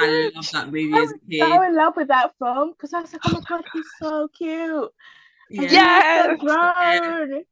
I 0.00 0.30
love 0.34 0.50
that 0.52 0.66
movie 0.66 0.92
I 0.92 1.02
as 1.02 1.10
a 1.10 1.12
was 1.12 1.20
kid. 1.30 1.40
so 1.40 1.62
in 1.62 1.76
love 1.76 1.96
with 1.96 2.08
that 2.08 2.32
film 2.38 2.72
because 2.72 2.92
I 2.92 3.00
was 3.00 3.12
like, 3.12 3.22
oh 3.26 3.32
my 3.32 3.40
god, 3.48 3.64
he's 3.72 3.86
so 4.00 4.28
cute. 4.28 4.90
Yeah. 5.50 6.36
so 6.38 6.46
Yes! 6.46 7.44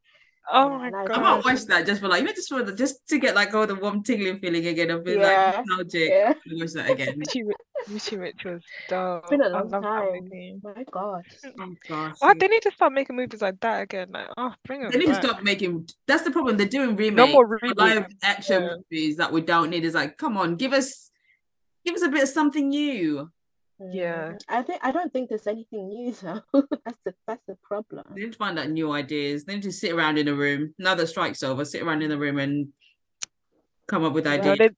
Oh 0.52 0.68
Yeah, 0.70 0.78
my 0.78 0.86
and 0.88 0.96
I 0.96 1.14
I 1.14 1.18
might 1.20 1.44
watch 1.44 1.64
that 1.66 1.86
just 1.86 2.00
for 2.00 2.08
like, 2.08 2.20
you 2.20 2.26
know, 2.26 2.32
just 2.32 2.48
for 2.48 2.62
the, 2.62 2.72
just 2.74 3.06
to 3.08 3.18
get 3.18 3.34
like 3.34 3.54
all 3.54 3.66
the 3.66 3.74
warm 3.74 4.02
tingling 4.02 4.38
feeling 4.40 4.66
again 4.66 4.90
of 4.90 5.04
being 5.04 5.20
Yeah. 5.20 5.54
like 5.56 5.66
nostalgic. 5.66 6.08
Yeah, 6.10 6.32
Watch 6.52 6.72
that 6.72 6.90
again. 6.90 7.14
Richie, 7.18 7.44
Richie 7.88 8.16
Rich 8.18 8.44
was 8.44 8.62
dope. 8.88 9.28
been 9.30 9.40
a 9.42 9.48
I 9.48 9.62
long 9.62 9.70
time. 9.70 10.60
my 10.62 10.84
god. 10.90 11.22
Oh 11.58 11.74
gosh. 11.88 12.16
Why 12.18 12.34
they 12.34 12.48
need 12.48 12.62
to 12.62 12.70
start 12.72 12.92
making 12.92 13.16
movies 13.16 13.42
like 13.42 13.60
that 13.60 13.82
again? 13.82 14.08
Like, 14.12 14.28
oh, 14.36 14.52
bring 14.64 14.82
it 14.82 14.92
They 14.92 14.98
need 14.98 15.06
to 15.06 15.12
back. 15.12 15.22
stop 15.24 15.42
making. 15.42 15.88
That's 16.06 16.22
the 16.22 16.30
problem. 16.30 16.56
They're 16.56 16.66
doing 16.68 16.96
No 17.14 17.40
remakes, 17.42 17.74
live 17.76 18.06
action 18.22 18.62
Yeah. 18.62 18.76
movies 18.90 19.16
that 19.16 19.32
we 19.32 19.40
don't 19.40 19.70
need. 19.70 19.84
Is 19.84 19.94
like, 19.94 20.16
come 20.18 20.36
on, 20.36 20.56
give 20.56 20.72
us, 20.72 21.10
give 21.84 21.94
us 21.94 22.02
a 22.02 22.08
bit 22.08 22.22
of 22.22 22.28
something 22.28 22.68
new. 22.68 23.30
Yeah. 23.80 24.32
Mm, 24.32 24.40
I 24.48 24.62
think 24.62 24.80
I 24.82 24.92
don't 24.92 25.12
think 25.12 25.28
there's 25.30 25.46
anything 25.46 25.88
new 25.88 26.12
though. 26.22 26.42
that's 26.84 26.98
the 27.04 27.14
that's 27.26 27.42
the 27.46 27.56
problem. 27.62 28.04
They 28.14 28.22
need 28.22 28.32
to 28.32 28.38
find 28.38 28.58
out 28.58 28.68
new 28.68 28.92
ideas. 28.92 29.44
They 29.44 29.54
need 29.54 29.62
to 29.62 29.72
sit 29.72 29.92
around 29.92 30.18
in 30.18 30.28
a 30.28 30.34
room. 30.34 30.74
Now 30.78 30.94
that 30.94 31.06
strike's 31.06 31.42
over, 31.42 31.64
sit 31.64 31.82
around 31.82 32.02
in 32.02 32.10
the 32.10 32.18
room 32.18 32.38
and 32.38 32.68
come 33.88 34.04
up 34.04 34.12
with 34.12 34.26
No, 34.26 34.32
ideas. 34.32 34.58
they, 34.58 34.70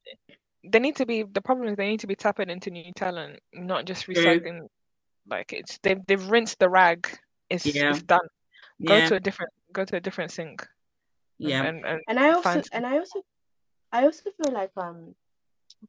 they 0.64 0.78
need 0.78 0.96
to 0.96 1.06
be. 1.06 1.24
The 1.24 1.40
problem 1.42 1.68
is 1.68 1.76
they 1.76 1.88
need 1.88 2.00
to 2.00 2.06
be 2.06 2.14
tapping 2.14 2.48
into 2.48 2.70
new 2.70 2.92
talent, 2.94 3.40
not 3.52 3.86
just 3.86 4.04
True. 4.04 4.14
recycling. 4.14 4.68
Like 5.28 5.52
it's 5.52 5.78
they've 5.82 6.00
they've 6.06 6.28
rinsed 6.30 6.58
the 6.58 6.68
rag. 6.68 7.08
It's 7.50 7.66
Yeah. 7.66 7.90
it's 7.90 8.02
done. 8.02 8.26
Go 8.84 8.96
yeah, 8.98 9.08
to 9.08 9.14
a 9.16 9.20
different 9.20 9.52
go 9.72 9.84
to 9.84 9.96
a 9.96 10.00
different 10.00 10.30
sink. 10.30 10.66
yeah. 11.38 11.62
And, 11.64 11.84
and, 11.84 12.00
And 12.08 12.18
I 12.18 12.30
also 12.30 12.42
Find 12.42 12.68
and 12.72 12.86
I 12.86 12.98
also 12.98 13.22
I 13.92 14.04
also 14.04 14.30
feel 14.30 14.52
like 14.54 14.70
um 14.76 15.14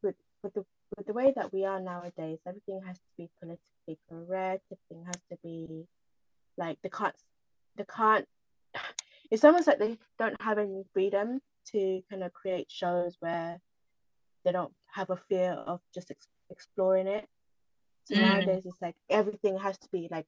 with 0.02 0.15
with 0.44 0.53
the 0.53 0.65
with 0.98 1.07
the 1.07 1.14
way 1.14 1.34
that 1.36 1.52
we 1.53 1.65
are 1.65 1.80
nowadays, 1.80 2.40
everything 2.48 2.82
has 2.86 2.98
to 2.98 3.03
be 3.18 3.30
politically 3.40 3.98
correct. 4.10 4.64
Everything 4.72 5.06
has 5.06 5.22
to 5.32 5.38
be 5.44 5.86
like 6.57 6.78
they 6.84 6.90
can't 6.90 7.15
they 7.76 7.86
can't. 7.86 8.26
It's 9.32 9.44
almost 9.44 9.65
like 9.65 9.80
they 9.80 9.98
don't 10.20 10.40
have 10.41 10.60
any 10.60 10.84
freedom 10.94 11.40
to 11.72 12.02
kind 12.10 12.22
of 12.24 12.34
create 12.34 12.70
shows 12.70 13.15
where 13.20 13.60
they 14.45 14.52
don't 14.52 14.74
have 14.91 15.10
a 15.10 15.15
fear 15.15 15.53
of 15.53 15.80
just 15.95 16.11
ex- 16.11 16.28
exploring 16.52 17.07
it. 17.07 17.26
So 18.06 18.15
Mm. 18.15 18.20
nowadays 18.20 18.64
it's 18.65 18.82
like 18.82 18.95
everything 19.10 19.57
has 19.57 19.78
to 19.80 19.88
be 19.91 20.07
like 20.11 20.28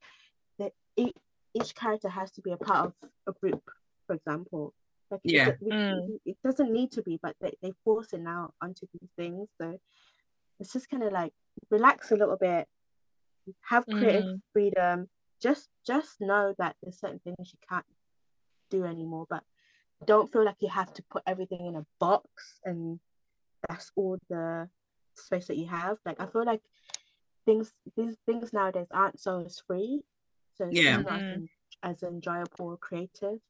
that. 0.58 0.72
Each, 0.96 1.14
each 1.54 1.74
character 1.76 2.08
has 2.08 2.32
to 2.32 2.40
be 2.40 2.50
a 2.52 2.56
part 2.56 2.86
of 2.86 2.94
a 3.28 3.32
group, 3.32 3.62
for 4.08 4.14
example. 4.16 4.72
Like 5.10 5.20
it 5.24 5.30
Yeah. 5.32 5.44
do- 5.52 5.56
we- 5.60 5.72
Mm. 5.72 6.20
it 6.24 6.36
doesn't 6.42 6.72
need 6.72 6.90
to 6.92 7.02
be, 7.02 7.18
but 7.22 7.36
they, 7.40 7.52
they 7.62 7.72
force 7.84 8.12
it 8.12 8.20
now 8.22 8.54
onto 8.60 8.86
these 8.94 9.10
things. 9.16 9.46
So 9.60 9.78
it's 10.60 10.72
just 10.72 10.88
kind 10.90 11.02
of 11.02 11.12
like 11.12 11.32
relax 11.70 12.10
a 12.12 12.16
little 12.16 12.36
bit, 12.36 12.66
have 13.62 13.86
creative 13.86 14.24
Mm. 14.24 14.40
freedom. 14.52 15.08
Just 15.42 15.68
just 15.86 16.20
know 16.20 16.54
that 16.58 16.76
there's 16.82 16.98
certain 16.98 17.20
things 17.20 17.52
you 17.52 17.58
can't 17.68 17.84
do 18.70 18.84
anymore, 18.84 19.26
but 19.28 19.44
don't 20.06 20.30
feel 20.32 20.44
like 20.44 20.56
you 20.60 20.68
have 20.68 20.92
to 20.94 21.02
put 21.10 21.22
everything 21.26 21.66
in 21.66 21.76
a 21.76 21.86
box 22.00 22.60
and 22.64 22.98
that's 23.68 23.90
all 23.96 24.18
the 24.28 24.68
space 25.14 25.46
that 25.46 25.56
you 25.56 25.66
have. 25.66 25.98
Like 26.04 26.20
I 26.20 26.26
feel 26.26 26.44
like 26.44 26.62
things 27.44 27.72
these 27.96 28.16
things 28.26 28.52
nowadays 28.52 28.88
aren't 28.90 29.20
so 29.20 29.40
as 29.44 29.60
free, 29.66 30.02
so 30.56 30.66
it's 30.68 30.76
Yeah. 30.78 31.02
not 31.02 31.22
as, 31.32 31.42
as 31.82 32.02
enjoyable 32.02 32.66
or 32.70 32.76
creative. 32.76 33.40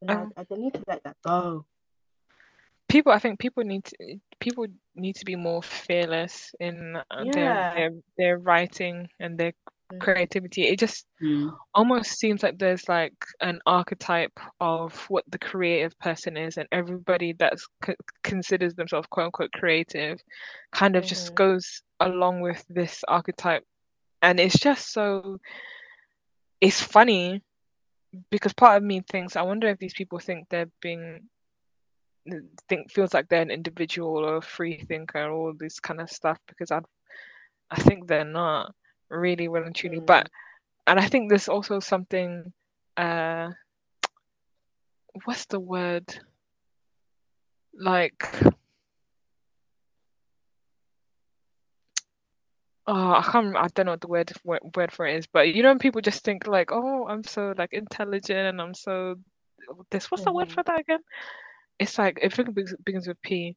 And 0.00 0.10
Um, 0.10 0.32
I, 0.36 0.40
I, 0.40 0.46
they 0.48 0.56
need 0.56 0.74
to 0.74 0.84
let 0.88 1.02
that 1.04 1.16
go. 1.24 1.64
People 2.92 3.12
i 3.12 3.18
think 3.18 3.38
people 3.38 3.64
need 3.64 3.84
to 3.84 3.96
people 4.40 4.66
need 4.94 5.16
to 5.16 5.24
be 5.24 5.36
more 5.36 5.62
fearless 5.62 6.54
in 6.60 6.96
uh, 6.96 7.24
their, 7.32 7.54
Yeah. 7.54 7.74
their 7.74 7.90
their 8.18 8.38
writing 8.38 9.08
and 9.20 9.38
their 9.38 9.52
Mm. 9.92 10.00
creativity 10.00 10.62
it 10.68 10.78
just 10.78 11.06
Mm. 11.22 11.52
almost 11.74 12.18
seems 12.18 12.42
like 12.42 12.58
there's 12.58 12.88
like 12.88 13.14
an 13.40 13.60
archetype 13.66 14.38
of 14.60 14.94
what 15.08 15.24
the 15.30 15.38
creative 15.38 15.98
person 15.98 16.36
is 16.36 16.56
and 16.58 16.68
everybody 16.72 17.32
that's 17.38 17.66
c- 17.84 17.94
considers 18.22 18.74
themselves 18.74 19.06
quote 19.10 19.26
unquote 19.26 19.52
creative 19.52 20.20
kind 20.72 20.96
of 20.96 21.04
just 21.04 21.32
Mhm. 21.32 21.36
goes 21.36 21.82
along 22.00 22.40
with 22.40 22.64
this 22.68 23.04
archetype 23.08 23.64
and 24.22 24.40
it's 24.40 24.58
just 24.58 24.92
so 24.92 25.38
it's 26.60 26.80
funny 26.80 27.42
because 28.30 28.52
part 28.52 28.76
of 28.76 28.82
me 28.82 29.00
thinks 29.10 29.36
i 29.36 29.42
wonder 29.42 29.68
if 29.68 29.78
these 29.78 29.94
people 29.94 30.18
think 30.18 30.48
they're 30.48 30.70
being 30.80 31.20
think 32.68 32.90
feels 32.90 33.14
like 33.14 33.28
they're 33.28 33.42
an 33.42 33.50
individual 33.50 34.18
or 34.24 34.36
a 34.36 34.42
free 34.42 34.78
thinker 34.88 35.30
all 35.30 35.52
this 35.58 35.80
kind 35.80 36.00
of 36.00 36.10
stuff 36.10 36.38
because 36.46 36.70
i 36.70 36.80
i 37.70 37.80
think 37.80 38.06
they're 38.06 38.24
not 38.24 38.72
really 39.10 39.48
well 39.48 39.64
and 39.64 39.74
truly 39.74 39.98
Mm. 39.98 40.06
but 40.06 40.28
and 40.86 40.98
i 41.00 41.06
think 41.08 41.28
there's 41.28 41.48
also 41.48 41.80
something 41.80 42.52
uh 42.96 43.50
what's 45.24 45.46
the 45.46 45.60
word 45.60 46.04
like 47.74 48.24
oh 52.86 53.12
i 53.12 53.22
can't 53.22 53.56
i 53.56 53.66
don't 53.74 53.86
know 53.86 53.92
what 53.92 54.00
the 54.00 54.08
word 54.08 54.60
word 54.76 54.92
for 54.92 55.06
it 55.06 55.16
is 55.16 55.26
but 55.26 55.48
you 55.54 55.62
know 55.62 55.70
when 55.70 55.78
people 55.78 56.00
just 56.00 56.24
think 56.24 56.46
like 56.46 56.70
oh 56.72 57.06
i'm 57.08 57.24
so 57.24 57.54
like 57.56 57.72
intelligent 57.72 58.38
and 58.48 58.60
i'm 58.60 58.74
so 58.74 59.16
this 59.90 60.10
what's 60.10 60.24
the 60.24 60.32
word 60.32 60.48
Mhm. 60.48 60.52
for 60.52 60.62
that 60.64 60.80
again 60.80 61.00
it's 61.78 61.98
like 61.98 62.18
if 62.22 62.38
it 62.38 62.46
begins, 62.54 62.74
begins 62.84 63.06
with 63.08 63.20
p 63.22 63.54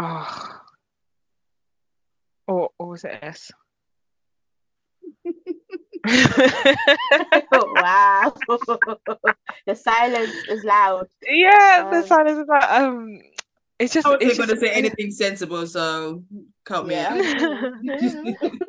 oh 0.00 0.60
or 2.48 2.70
or 2.78 2.88
was 2.88 3.04
it 3.04 3.18
s 3.22 3.50
wow. 7.52 8.34
the 9.66 9.74
silence 9.74 10.34
is 10.48 10.64
loud. 10.64 11.06
yeah 11.26 11.88
the 11.90 11.98
Um, 11.98 12.06
silence 12.06 12.38
is 12.38 12.48
like 12.48 12.70
um 12.70 13.20
it's 13.78 13.92
just 13.94 14.06
I 14.06 14.10
wasn't 14.10 14.30
it's 14.30 14.38
going 14.38 14.48
to 14.48 14.54
just 14.54 14.60
say 14.64 14.72
anything 14.72 15.10
sensible, 15.10 15.66
so 15.66 16.22
cut 16.64 16.86
me 16.86 16.94
Yeah. 16.94 17.08
out. 17.10 17.16
I 17.16 17.20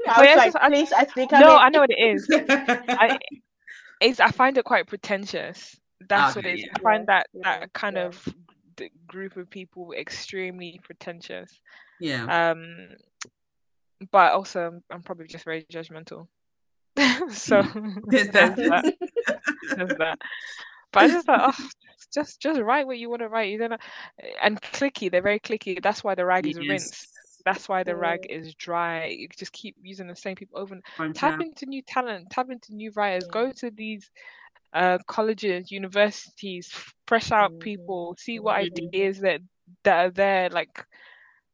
But 0.06 0.26
was 0.26 0.36
like, 0.38 0.54
just- 0.54 0.58
I- 0.58 0.70
please, 0.70 0.92
Ashleigh, 0.92 1.30
come 1.30 1.42
no 1.42 1.52
in. 1.54 1.58
i 1.60 1.70
know 1.70 1.80
what 1.82 1.90
it 1.92 2.00
is 2.02 2.28
I, 2.90 3.18
it's 4.04 4.20
I 4.20 4.32
find 4.32 4.58
it 4.58 4.66
quite 4.66 4.88
pretentious. 4.88 5.76
That's 6.08 6.36
what 6.36 6.46
it 6.46 6.56
is. 6.56 6.62
yeah. 6.62 6.74
I 6.78 6.80
find 6.82 7.08
that 7.08 7.28
that 7.42 7.74
kind 7.74 7.96
yeah. 7.96 8.06
of 8.08 8.28
group 9.08 9.38
of 9.38 9.50
people 9.50 9.94
extremely 9.98 10.80
pretentious. 10.84 11.52
yeah. 12.00 12.52
Um, 12.52 12.90
but 14.12 14.34
also 14.34 14.68
I'm, 14.68 14.84
I'm 14.92 15.02
probably 15.04 15.28
just 15.28 15.46
very 15.46 15.64
judgmental. 15.72 16.28
so 17.30 17.64
There's 18.08 18.30
there's 18.30 18.30
that. 18.30 18.56
that. 18.58 18.94
There's 19.78 19.98
that. 19.98 20.20
But 20.92 21.04
I 21.04 21.08
just 21.08 21.26
thought, 21.26 21.56
oh, 21.58 21.70
just 22.14 22.40
just 22.40 22.60
write 22.62 22.86
what 22.86 22.98
you 23.00 23.10
want 23.10 23.22
to 23.22 23.30
write. 23.30 23.52
You 23.52 23.58
don't 23.58 23.72
know. 23.72 23.78
And 24.44 24.62
clicky, 24.62 25.10
they're 25.10 25.22
very 25.24 25.40
clicky. 25.40 25.82
That's 25.82 26.04
why 26.04 26.14
the 26.16 26.26
rag 26.26 26.46
is 26.46 26.58
Yes. 26.60 26.70
rinsed. 26.70 27.08
That's 27.46 27.68
why 27.68 27.84
the 27.84 27.96
rag 27.96 28.26
is 28.30 28.56
dry. 28.56 29.08
You 29.08 29.28
just 29.38 29.52
keep 29.52 29.76
using 29.82 30.08
the 30.08 30.16
same 30.16 30.36
people 30.36 30.60
over 30.60 30.76
and 30.76 31.16
tap 31.16 31.42
into 31.42 31.66
new 31.66 31.82
talent, 31.82 32.30
tap 32.30 32.50
into 32.50 32.74
new 32.74 32.92
writers, 32.96 33.26
Yeah. 33.28 33.32
go 33.34 33.52
to 33.52 33.70
these 33.72 34.10
uh, 34.74 34.98
colleges, 35.08 35.72
universities, 35.72 36.72
fresh 37.06 37.32
out 37.32 37.60
people, 37.60 38.16
see 38.18 38.40
what 38.40 38.56
ideas 38.56 39.20
that 39.20 39.42
that 39.84 40.06
are 40.06 40.10
there, 40.12 40.50
like 40.50 40.86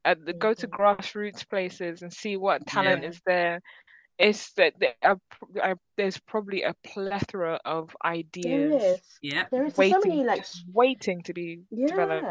at 0.06 0.24
the, 0.26 0.32
go 0.34 0.54
to 0.54 0.68
Mhm. 0.68 0.78
grassroots 0.78 1.48
places 1.48 2.02
and 2.02 2.14
see 2.14 2.38
what 2.38 2.66
talent 2.66 3.04
Yeah. 3.04 3.10
is 3.10 3.22
there. 3.26 3.62
It's 4.18 4.54
that 4.54 4.74
there 4.80 4.96
are, 5.04 5.20
are- 5.62 5.80
there's 5.98 6.18
probably 6.20 6.64
a 6.64 6.74
plethora 6.84 7.60
of 7.66 7.96
ideas 8.06 8.84
is. 9.00 9.20
Yeah. 9.22 9.46
There 9.52 9.66
is 9.66 9.74
There's 9.76 9.92
so 9.92 10.00
many 10.00 10.24
like 10.24 10.46
waiting 10.72 11.22
to 11.24 11.34
be 11.34 11.62
developed. 11.74 12.26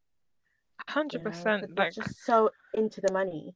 you 1.13 1.21
Hundred 1.21 1.23
know, 1.23 1.55
percent. 1.55 1.77
Like 1.77 1.95
just 1.95 2.25
so 2.25 2.51
into 2.75 3.01
the 3.01 3.13
money. 3.13 3.55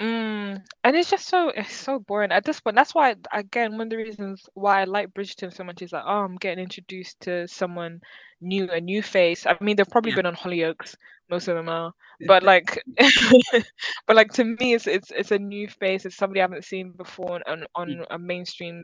Mm, 0.00 0.62
and 0.84 0.96
it's 0.96 1.10
just 1.10 1.28
so 1.28 1.50
it's 1.50 1.72
so 1.74 1.98
boring 2.00 2.32
at 2.32 2.44
this 2.44 2.60
point. 2.60 2.76
That's 2.76 2.94
why 2.94 3.16
again 3.32 3.72
one 3.72 3.82
of 3.88 3.90
the 3.90 3.96
reasons 3.96 4.48
why 4.54 4.80
I 4.82 4.84
like 4.84 5.14
Bridgerton 5.14 5.54
so 5.54 5.64
much 5.64 5.82
is 5.82 5.92
like 5.92 6.04
oh 6.06 6.24
I'm 6.24 6.36
getting 6.36 6.62
introduced 6.64 7.20
to 7.22 7.48
someone 7.48 8.00
new, 8.40 8.68
a 8.70 8.80
new 8.80 9.02
face. 9.02 9.46
I 9.46 9.56
mean 9.60 9.76
they've 9.76 9.88
probably 9.88 10.10
Yeah. 10.10 10.14
been 10.14 10.26
on 10.26 10.34
Hollyoaks, 10.36 10.96
most 11.30 11.48
of 11.48 11.56
them 11.56 11.68
are, 11.68 11.92
but 12.26 12.42
like 12.42 12.80
but 14.06 14.16
like 14.16 14.32
to 14.32 14.44
me 14.44 14.74
it's 14.74 14.86
it's 14.86 15.10
it's 15.10 15.30
a 15.32 15.38
new 15.38 15.68
face. 15.68 16.04
It's 16.04 16.16
somebody 16.16 16.40
I 16.40 16.44
haven't 16.44 16.64
seen 16.64 16.92
before 16.92 17.40
on 17.48 17.64
on 17.74 18.04
a 18.10 18.18
mainstream 18.18 18.82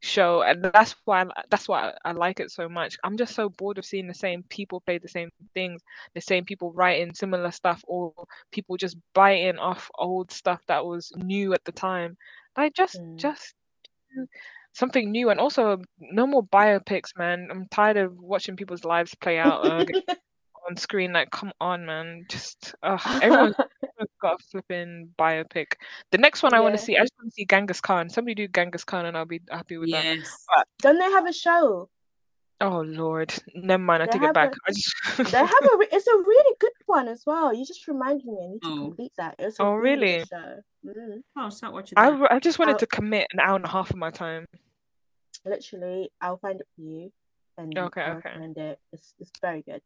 show, 0.00 0.42
and 0.42 0.64
that's 0.64 0.94
why 1.04 1.22
I- 1.22 1.42
that's 1.50 1.68
why 1.68 1.92
I 2.04 2.12
like 2.12 2.40
it 2.40 2.50
so 2.50 2.68
much. 2.68 2.96
I'm 3.04 3.16
just 3.16 3.34
so 3.34 3.48
bored 3.50 3.78
of 3.78 3.84
seeing 3.84 4.06
the 4.08 4.14
same 4.14 4.44
people 4.50 4.80
play 4.80 4.98
the 4.98 5.08
same 5.08 5.30
things, 5.54 5.82
the 6.14 6.20
same 6.20 6.44
people 6.44 6.72
writing 6.72 7.14
similar 7.14 7.50
stuff, 7.50 7.82
or 7.86 8.12
people 8.52 8.76
just 8.76 8.96
biting 9.14 9.58
off 9.58 9.90
old 9.98 10.30
stuff 10.30 10.60
that 10.68 10.84
was 10.84 11.12
new 11.16 11.52
at 11.54 11.64
the 11.64 11.72
time. 11.72 12.16
Like 12.56 12.74
just 12.74 13.00
Mm. 13.00 13.18
just 13.18 13.54
something 14.72 15.10
new, 15.10 15.30
and 15.30 15.40
also 15.40 15.78
no 15.98 16.26
more 16.26 16.42
biopics, 16.44 17.16
man. 17.16 17.48
I'm 17.50 17.66
tired 17.70 17.96
of 17.96 18.16
watching 18.18 18.56
people's 18.56 18.84
lives 18.84 19.14
play 19.14 19.38
out 19.38 19.60
uh, 19.62 19.84
on 20.68 20.76
screen. 20.76 21.12
Like, 21.12 21.30
come 21.30 21.52
on, 21.60 21.86
man. 21.86 22.24
Just 22.28 22.74
uh, 22.82 22.98
everyone's 23.22 23.54
everyone's 23.82 24.16
got 24.20 24.40
a 24.40 24.44
flipping 24.50 25.08
biopic. 25.18 25.72
The 26.12 26.18
next 26.18 26.42
one 26.42 26.54
I 26.54 26.60
want 26.60 26.74
to 26.76 26.82
see, 26.82 26.96
I 26.96 27.00
just 27.00 27.14
want 27.18 27.30
to 27.30 27.34
see 27.34 27.46
Genghis 27.46 27.80
Khan. 27.80 28.08
Somebody 28.08 28.34
do 28.34 28.48
Genghis 28.48 28.84
Khan, 28.84 29.06
and 29.06 29.16
I'll 29.16 29.24
be 29.24 29.40
happy 29.50 29.78
with 29.78 29.90
that. 29.92 30.04
Yes. 30.04 30.46
Don't 30.80 30.98
they 30.98 31.10
have 31.10 31.26
a 31.26 31.32
show? 31.32 31.88
Oh 32.60 32.80
Lord, 32.80 33.32
never 33.54 33.80
mind. 33.82 34.02
I 34.02 34.06
They 34.06 34.12
take 34.18 34.22
it 34.28 34.34
back. 34.34 34.52
a- 34.52 34.58
I 34.66 34.72
just... 34.72 34.94
They 35.32 35.38
have 35.38 35.48
a. 35.48 35.76
Re- 35.78 35.88
it's 35.92 36.06
a 36.08 36.16
really 36.16 36.56
good 36.58 36.72
one 36.86 37.06
as 37.06 37.22
well. 37.24 37.54
You 37.54 37.64
just 37.64 37.86
reminded 37.86 38.26
me. 38.26 38.36
I 38.42 38.48
need 38.52 38.62
to 38.62 38.68
Oh. 38.68 38.76
complete 38.86 39.12
that. 39.16 39.36
It's 39.38 39.60
a 39.60 39.62
Oh, 39.62 39.74
really 39.74 40.00
really? 40.06 40.18
good 40.18 40.28
show. 40.28 40.60
Mm. 40.84 41.22
Oh, 41.36 41.48
start 41.50 41.72
watching 41.72 41.96
I, 41.98 42.06
that. 42.06 42.10
w- 42.10 42.28
I 42.30 42.38
just 42.40 42.58
wanted 42.58 42.72
I'll- 42.72 42.78
to 42.78 42.86
commit 42.86 43.28
an 43.32 43.38
hour 43.38 43.54
and 43.56 43.64
a 43.64 43.68
half 43.68 43.90
of 43.90 43.96
my 43.96 44.10
time. 44.10 44.44
Literally, 45.44 46.10
I'll 46.20 46.38
find 46.38 46.60
it 46.60 46.66
for 46.74 46.82
you, 46.82 47.12
and 47.58 47.78
Okay, 47.78 48.00
I'll 48.00 48.16
okay. 48.16 48.28
recommend 48.30 48.58
it. 48.58 48.78
It's 48.92 49.14
it's 49.20 49.30
very 49.40 49.62
good. 49.62 49.80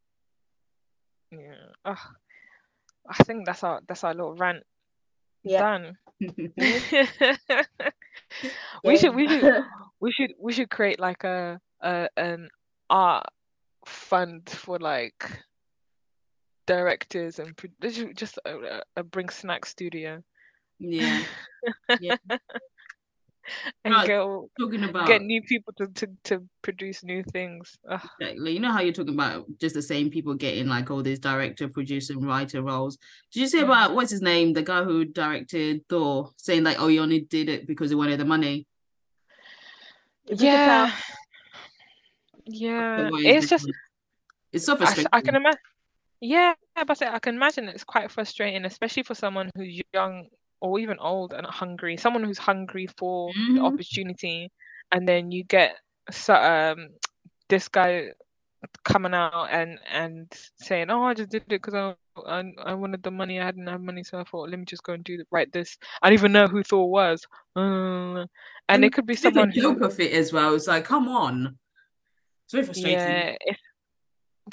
Yeah. 1.32 1.54
Ugh. 1.84 1.98
I 3.09 3.14
think 3.24 3.46
that's 3.46 3.64
our 3.64 3.80
that's 3.88 4.04
our 4.04 4.14
little 4.14 4.34
rant 4.34 4.64
Yeah. 5.42 5.60
done. 5.60 5.98
We 8.84 8.96
should 8.98 9.14
we 9.14 9.28
should 9.28 9.64
we 10.00 10.12
should 10.12 10.32
we 10.38 10.52
should 10.52 10.70
create 10.70 11.00
like 11.00 11.24
a, 11.24 11.60
a 11.80 12.09
an 12.16 12.48
art 12.90 13.26
fund 13.86 14.48
for 14.50 14.78
like 14.78 15.30
directors 16.66 17.38
and 17.38 17.56
pro- 17.56 17.90
just 18.14 18.38
a, 18.44 18.56
a, 18.56 18.82
a 18.98 19.02
bring 19.02 19.28
snack 19.30 19.64
studio. 19.66 20.22
yeah. 20.78 21.22
Yeah. 22.00 22.16
and 23.85 23.95
Right. 23.95 24.07
get 24.07 24.19
Talking 24.59 24.85
about 24.85 25.07
get 25.07 25.23
new 25.23 25.43
people 25.43 25.73
to, 25.79 25.87
to, 25.89 26.07
to 26.24 26.49
produce 26.62 27.03
new 27.05 27.23
things. 27.23 27.77
Ugh. 27.89 28.01
Exactly. 28.20 28.53
You 28.53 28.61
know 28.61 28.73
how 28.73 28.81
you're 28.81 28.93
talking 28.93 29.15
about 29.15 29.47
just 29.59 29.74
the 29.74 29.83
same 29.83 30.11
people 30.11 30.35
getting 30.35 30.66
like 30.69 30.91
all 30.91 31.03
these 31.03 31.19
director, 31.19 31.69
producer, 31.69 32.12
and 32.15 32.27
writer 32.27 32.62
roles. 32.62 32.99
Did 33.33 33.41
you 33.41 33.47
say 33.49 33.59
Mm. 33.61 33.65
about 33.65 33.95
what's 33.95 34.11
his 34.11 34.23
name, 34.23 34.53
the 34.53 34.62
guy 34.62 34.83
who 34.85 35.05
directed 35.05 35.83
Thor, 35.89 36.31
saying 36.37 36.65
like, 36.65 36.79
oh, 36.81 36.89
he 36.89 36.99
only 36.99 37.20
did 37.20 37.49
it 37.49 37.66
because 37.66 37.91
he 37.91 37.97
wanted 37.97 38.19
the 38.20 38.24
money? 38.24 38.66
If 40.27 40.41
Yeah. 40.41 40.93
Yeah. 42.47 43.11
It's 43.12 43.49
just 43.49 43.70
it's 44.53 44.65
so 44.66 44.73
I, 44.73 44.74
s- 44.74 44.79
frustrating. 44.81 45.09
I 45.12 45.20
can 45.20 45.35
imagine. 45.37 45.59
Yeah, 46.20 46.55
but 46.87 47.03
I 47.03 47.19
can 47.19 47.35
imagine 47.35 47.69
it's 47.69 47.83
quite 47.85 48.11
frustrating, 48.11 48.65
especially 48.65 49.03
for 49.03 49.15
someone 49.15 49.51
who's 49.57 49.81
young 49.93 50.27
or 50.62 50.78
even 50.78 50.97
old 51.01 51.32
and 51.34 51.44
hungry. 51.47 51.97
Someone 51.97 52.22
who's 52.24 52.39
hungry 52.39 52.86
for 52.86 53.32
the 53.34 53.60
Mhm. 53.60 53.66
opportunity, 53.66 54.51
and 54.93 55.06
then 55.06 55.30
you 55.32 55.44
get 55.44 55.76
so, 56.10 56.34
um 56.34 56.89
this 57.48 57.68
guy 57.68 58.12
coming 58.84 59.12
out 59.12 59.48
and 59.51 59.78
and 59.90 60.32
saying, 60.56 60.89
"Oh, 60.90 61.02
I 61.02 61.14
just 61.14 61.30
did 61.30 61.43
it 61.43 61.48
because 61.48 61.74
I, 61.74 61.94
I 62.26 62.44
I 62.64 62.74
wanted 62.74 63.02
the 63.02 63.10
money. 63.10 63.40
I 63.40 63.44
hadn't 63.44 63.66
have 63.66 63.80
money, 63.80 64.05
so 64.05 64.20
I 64.20 64.24
thought, 64.24 64.51
let 64.51 64.59
me 64.59 64.64
just 64.64 64.84
go 64.84 64.93
and 64.94 65.02
do 65.05 65.22
write 65.32 65.52
this. 65.52 65.76
I 66.01 66.09
don't 66.09 66.14
even 66.18 66.32
know 66.32 66.47
who 66.47 66.62
Thor 66.62 66.89
was. 66.90 67.26
Uh, 67.56 68.24
and 68.68 68.84
it 68.84 68.93
could 68.93 69.06
be 69.06 69.16
someone 69.16 69.51
who 69.51 69.60
joke 69.60 69.80
of 69.82 69.98
it 69.98 70.12
as 70.12 70.32
well. 70.32 70.55
It's 70.55 70.68
like, 70.68 70.84
come 70.84 71.09
on. 71.09 71.59
It's 72.47 72.52
very 72.52 72.64
frustrating. 72.64 72.98
Yeah, 73.01 73.36
it's 73.40 73.60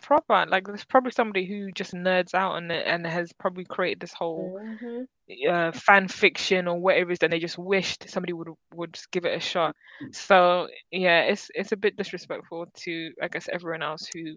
proper. 0.03 0.45
Like 0.47 0.65
there's 0.67 0.85
probably 0.85 1.11
somebody 1.11 1.45
who 1.45 1.71
just 1.71 1.93
nerds 1.93 2.33
out 2.33 2.53
on 2.53 2.71
it 2.71 2.85
and 2.85 3.05
has 3.05 3.31
probably 3.33 3.65
created 3.65 3.99
this 3.99 4.13
whole 4.13 4.59
Mhm. 4.59 5.07
uh, 5.49 5.71
fan 5.71 6.07
fiction 6.07 6.67
or 6.67 6.79
whatever 6.79 7.11
it 7.11 7.13
is, 7.13 7.23
and 7.23 7.31
they 7.33 7.39
just 7.39 7.57
wished 7.57 8.09
somebody 8.09 8.33
would 8.33 8.49
would 8.73 8.93
just 8.93 9.11
give 9.11 9.25
it 9.25 9.35
a 9.37 9.39
shot. 9.39 9.75
So 10.11 10.67
yeah, 10.91 11.21
it's 11.21 11.49
it's 11.53 11.71
a 11.71 11.77
bit 11.77 11.97
disrespectful 11.97 12.67
to 12.83 13.13
I 13.21 13.27
guess 13.27 13.49
everyone 13.51 13.83
else 13.83 14.07
who 14.13 14.35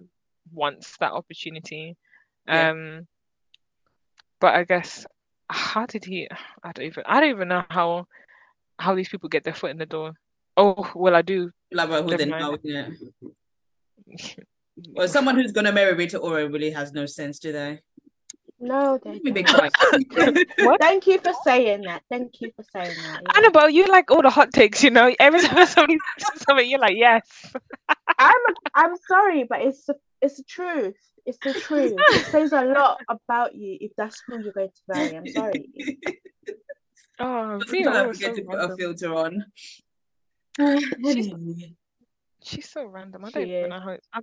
wants 0.52 0.96
that 0.98 1.12
opportunity. 1.12 1.96
Yeah. 2.46 2.70
Um, 2.70 3.06
but 4.40 4.54
I 4.54 4.64
guess 4.64 5.06
how 5.48 5.86
did 5.86 6.04
he? 6.04 6.28
I 6.62 6.72
don't 6.72 6.86
even 6.86 7.04
I 7.06 7.20
don't 7.20 7.30
even 7.30 7.48
know 7.48 7.64
how 7.70 8.06
how 8.78 8.94
these 8.94 9.08
people 9.08 9.28
get 9.28 9.44
their 9.44 9.54
foot 9.54 9.70
in 9.70 9.78
the 9.78 9.86
door. 9.86 10.12
Oh 10.56 10.90
well, 10.94 11.14
I 11.14 11.22
do. 11.22 11.50
Well, 11.72 12.02
who 12.02 12.26
mind. 12.26 12.30
know, 12.30 12.58
yeah. 12.62 12.88
Well, 14.88 15.08
someone 15.08 15.36
who's 15.36 15.52
gonna 15.52 15.72
marry 15.72 15.94
Rita 15.94 16.18
Ora 16.18 16.48
really 16.48 16.70
has 16.70 16.92
no 16.92 17.06
sense, 17.06 17.38
do 17.38 17.52
they? 17.52 17.80
No, 18.62 18.96
they 19.02 19.20
Let 19.24 19.46
don't. 20.14 20.78
Thank 20.80 21.08
you 21.08 21.18
for 21.18 21.32
saying 21.44 21.82
that. 21.82 22.02
Thank 22.08 22.40
you 22.40 22.52
for 22.54 22.64
saying 22.72 22.96
that. 23.02 23.22
I 23.28 23.40
know, 23.40 23.50
but 23.50 23.74
you 23.74 23.88
like 23.88 24.08
all 24.12 24.22
the 24.22 24.30
hot 24.30 24.52
takes, 24.52 24.84
you 24.84 24.90
know. 24.90 25.12
Every 25.18 25.42
time 25.42 25.66
somebody 25.66 25.98
says 26.18 26.42
something, 26.46 26.70
you're 26.70 26.78
like, 26.78 26.96
yes. 26.96 27.28
I'm 28.18 28.40
I'm 28.74 28.94
sorry, 29.08 29.42
but 29.42 29.62
it's 29.62 29.84
the 29.86 29.96
it's 30.20 30.36
the 30.36 30.44
truth. 30.44 30.94
It's 31.26 31.38
the 31.42 31.54
truth. 31.54 31.94
It 31.96 32.26
says 32.30 32.52
a 32.52 32.64
lot 32.64 33.00
about 33.08 33.56
you 33.56 33.78
if 33.80 33.90
that's 33.96 34.22
who 34.26 34.40
you're 34.40 34.52
going 34.52 34.68
to 34.68 34.82
marry. 34.88 35.16
I'm 35.16 35.26
sorry. 35.26 35.98
Oh, 37.18 37.58
I 37.60 37.64
forget 37.64 38.16
so 38.16 38.34
to 38.34 38.42
put 38.42 38.58
a 38.58 38.76
filter 38.76 39.14
on. 39.14 39.44
Uh, 40.58 40.80
She's 41.12 41.32
so 42.42 42.84
random. 42.86 43.24
I 43.24 43.28
She 43.28 43.32
don't 43.34 43.42
even 43.48 43.64
is. 43.64 43.70
know 43.70 43.80
how. 43.80 43.96
I, 44.12 44.20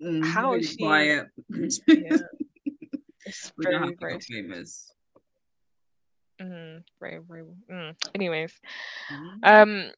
Mm, 0.00 0.24
How 0.32 0.50
really 0.52 0.60
is 0.60 0.70
she- 0.70 0.76
quiet? 0.76 1.26
yeah, 1.48 1.66
it's 3.26 3.52
We 3.56 3.64
know 3.70 3.78
how 3.80 3.84
very, 3.86 3.96
to 3.96 3.96
very, 4.00 4.18
famous. 4.42 4.92
mm, 6.40 6.82
very, 7.00 7.18
very. 7.28 7.42
Mm. 7.70 7.96
Anyways, 8.14 8.52
Mhm. 9.10 9.38
um, 9.42 9.90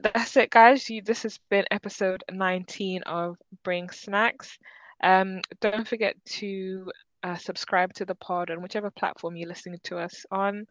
that's 0.00 0.36
it, 0.36 0.50
guys. 0.50 0.88
You, 0.88 1.02
this 1.02 1.24
has 1.24 1.38
been 1.50 1.64
episode 1.72 2.22
19 2.30 3.02
of 3.02 3.36
Bring 3.64 3.90
Snacks. 3.90 4.56
Um, 5.02 5.40
don't 5.60 5.88
forget 5.88 6.14
to 6.36 6.90
uh, 7.24 7.36
subscribe 7.36 7.92
to 7.94 8.04
the 8.04 8.14
pod 8.14 8.50
on 8.50 8.62
whichever 8.62 8.90
platform 8.90 9.36
you're 9.36 9.48
listening 9.48 9.80
to 9.84 9.98
us 9.98 10.24
on. 10.30 10.66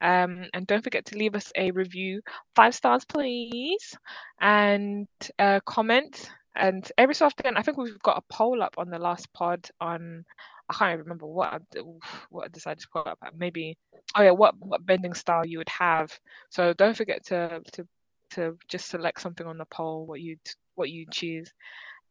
Um, 0.00 0.44
and 0.54 0.66
don't 0.66 0.84
forget 0.84 1.06
to 1.06 1.18
leave 1.18 1.34
us 1.34 1.52
a 1.56 1.70
review, 1.72 2.22
five 2.54 2.74
stars, 2.74 3.04
please, 3.04 3.96
and 4.40 5.08
uh, 5.38 5.60
comment. 5.66 6.30
And 6.54 6.90
every 6.96 7.14
so 7.14 7.26
often, 7.26 7.56
I 7.56 7.62
think 7.62 7.78
we've 7.78 7.98
got 8.02 8.18
a 8.18 8.32
poll 8.32 8.62
up 8.62 8.74
on 8.78 8.90
the 8.90 8.98
last 8.98 9.32
pod 9.32 9.68
on. 9.80 10.24
I 10.70 10.74
can't 10.74 10.98
remember 11.00 11.26
what 11.26 11.54
I, 11.54 11.80
what 12.28 12.44
I 12.44 12.48
decided 12.48 12.80
to 12.80 12.88
put 12.92 13.06
up. 13.06 13.18
Maybe 13.36 13.78
oh 14.16 14.22
yeah, 14.22 14.30
what 14.32 14.54
what 14.58 14.84
bending 14.84 15.14
style 15.14 15.46
you 15.46 15.58
would 15.58 15.68
have. 15.68 16.16
So 16.50 16.72
don't 16.72 16.96
forget 16.96 17.24
to 17.26 17.62
to 17.72 17.86
to 18.30 18.58
just 18.68 18.88
select 18.88 19.20
something 19.20 19.46
on 19.46 19.58
the 19.58 19.64
poll 19.64 20.06
what 20.06 20.20
you 20.20 20.36
what 20.74 20.90
you 20.90 21.06
choose, 21.10 21.52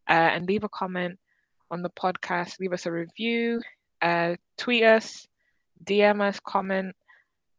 uh, 0.10 0.14
and 0.14 0.48
leave 0.48 0.64
a 0.64 0.70
comment 0.70 1.20
on 1.70 1.82
the 1.82 1.90
podcast. 1.90 2.60
Leave 2.60 2.74
us 2.74 2.86
a 2.86 2.92
review. 2.92 3.62
Uh, 4.02 4.36
tweet 4.58 4.84
us, 4.84 5.28
DM 5.84 6.22
us, 6.22 6.40
comment. 6.40 6.96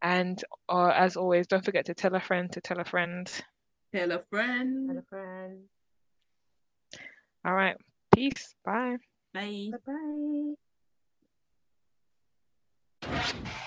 And 0.03 0.43
uh, 0.69 0.89
as 0.89 1.17
always, 1.17 1.47
don't 1.47 1.65
forget 1.65 1.87
to 1.87 1.95
tell 1.95 2.15
a 2.15 2.21
friend 2.21 2.51
to 2.53 2.61
tell 2.61 2.79
a 2.81 2.85
friend. 2.85 3.31
Tell 3.95 4.13
a 4.13 4.21
friend. 4.21 4.89
Tell 4.89 4.99
a 4.99 5.03
friend. 5.03 5.65
All 7.45 7.55
right. 7.55 7.77
Peace. 8.15 8.55
Bye. 8.65 8.97
Bye. 9.35 9.71
Bye. 13.11 13.59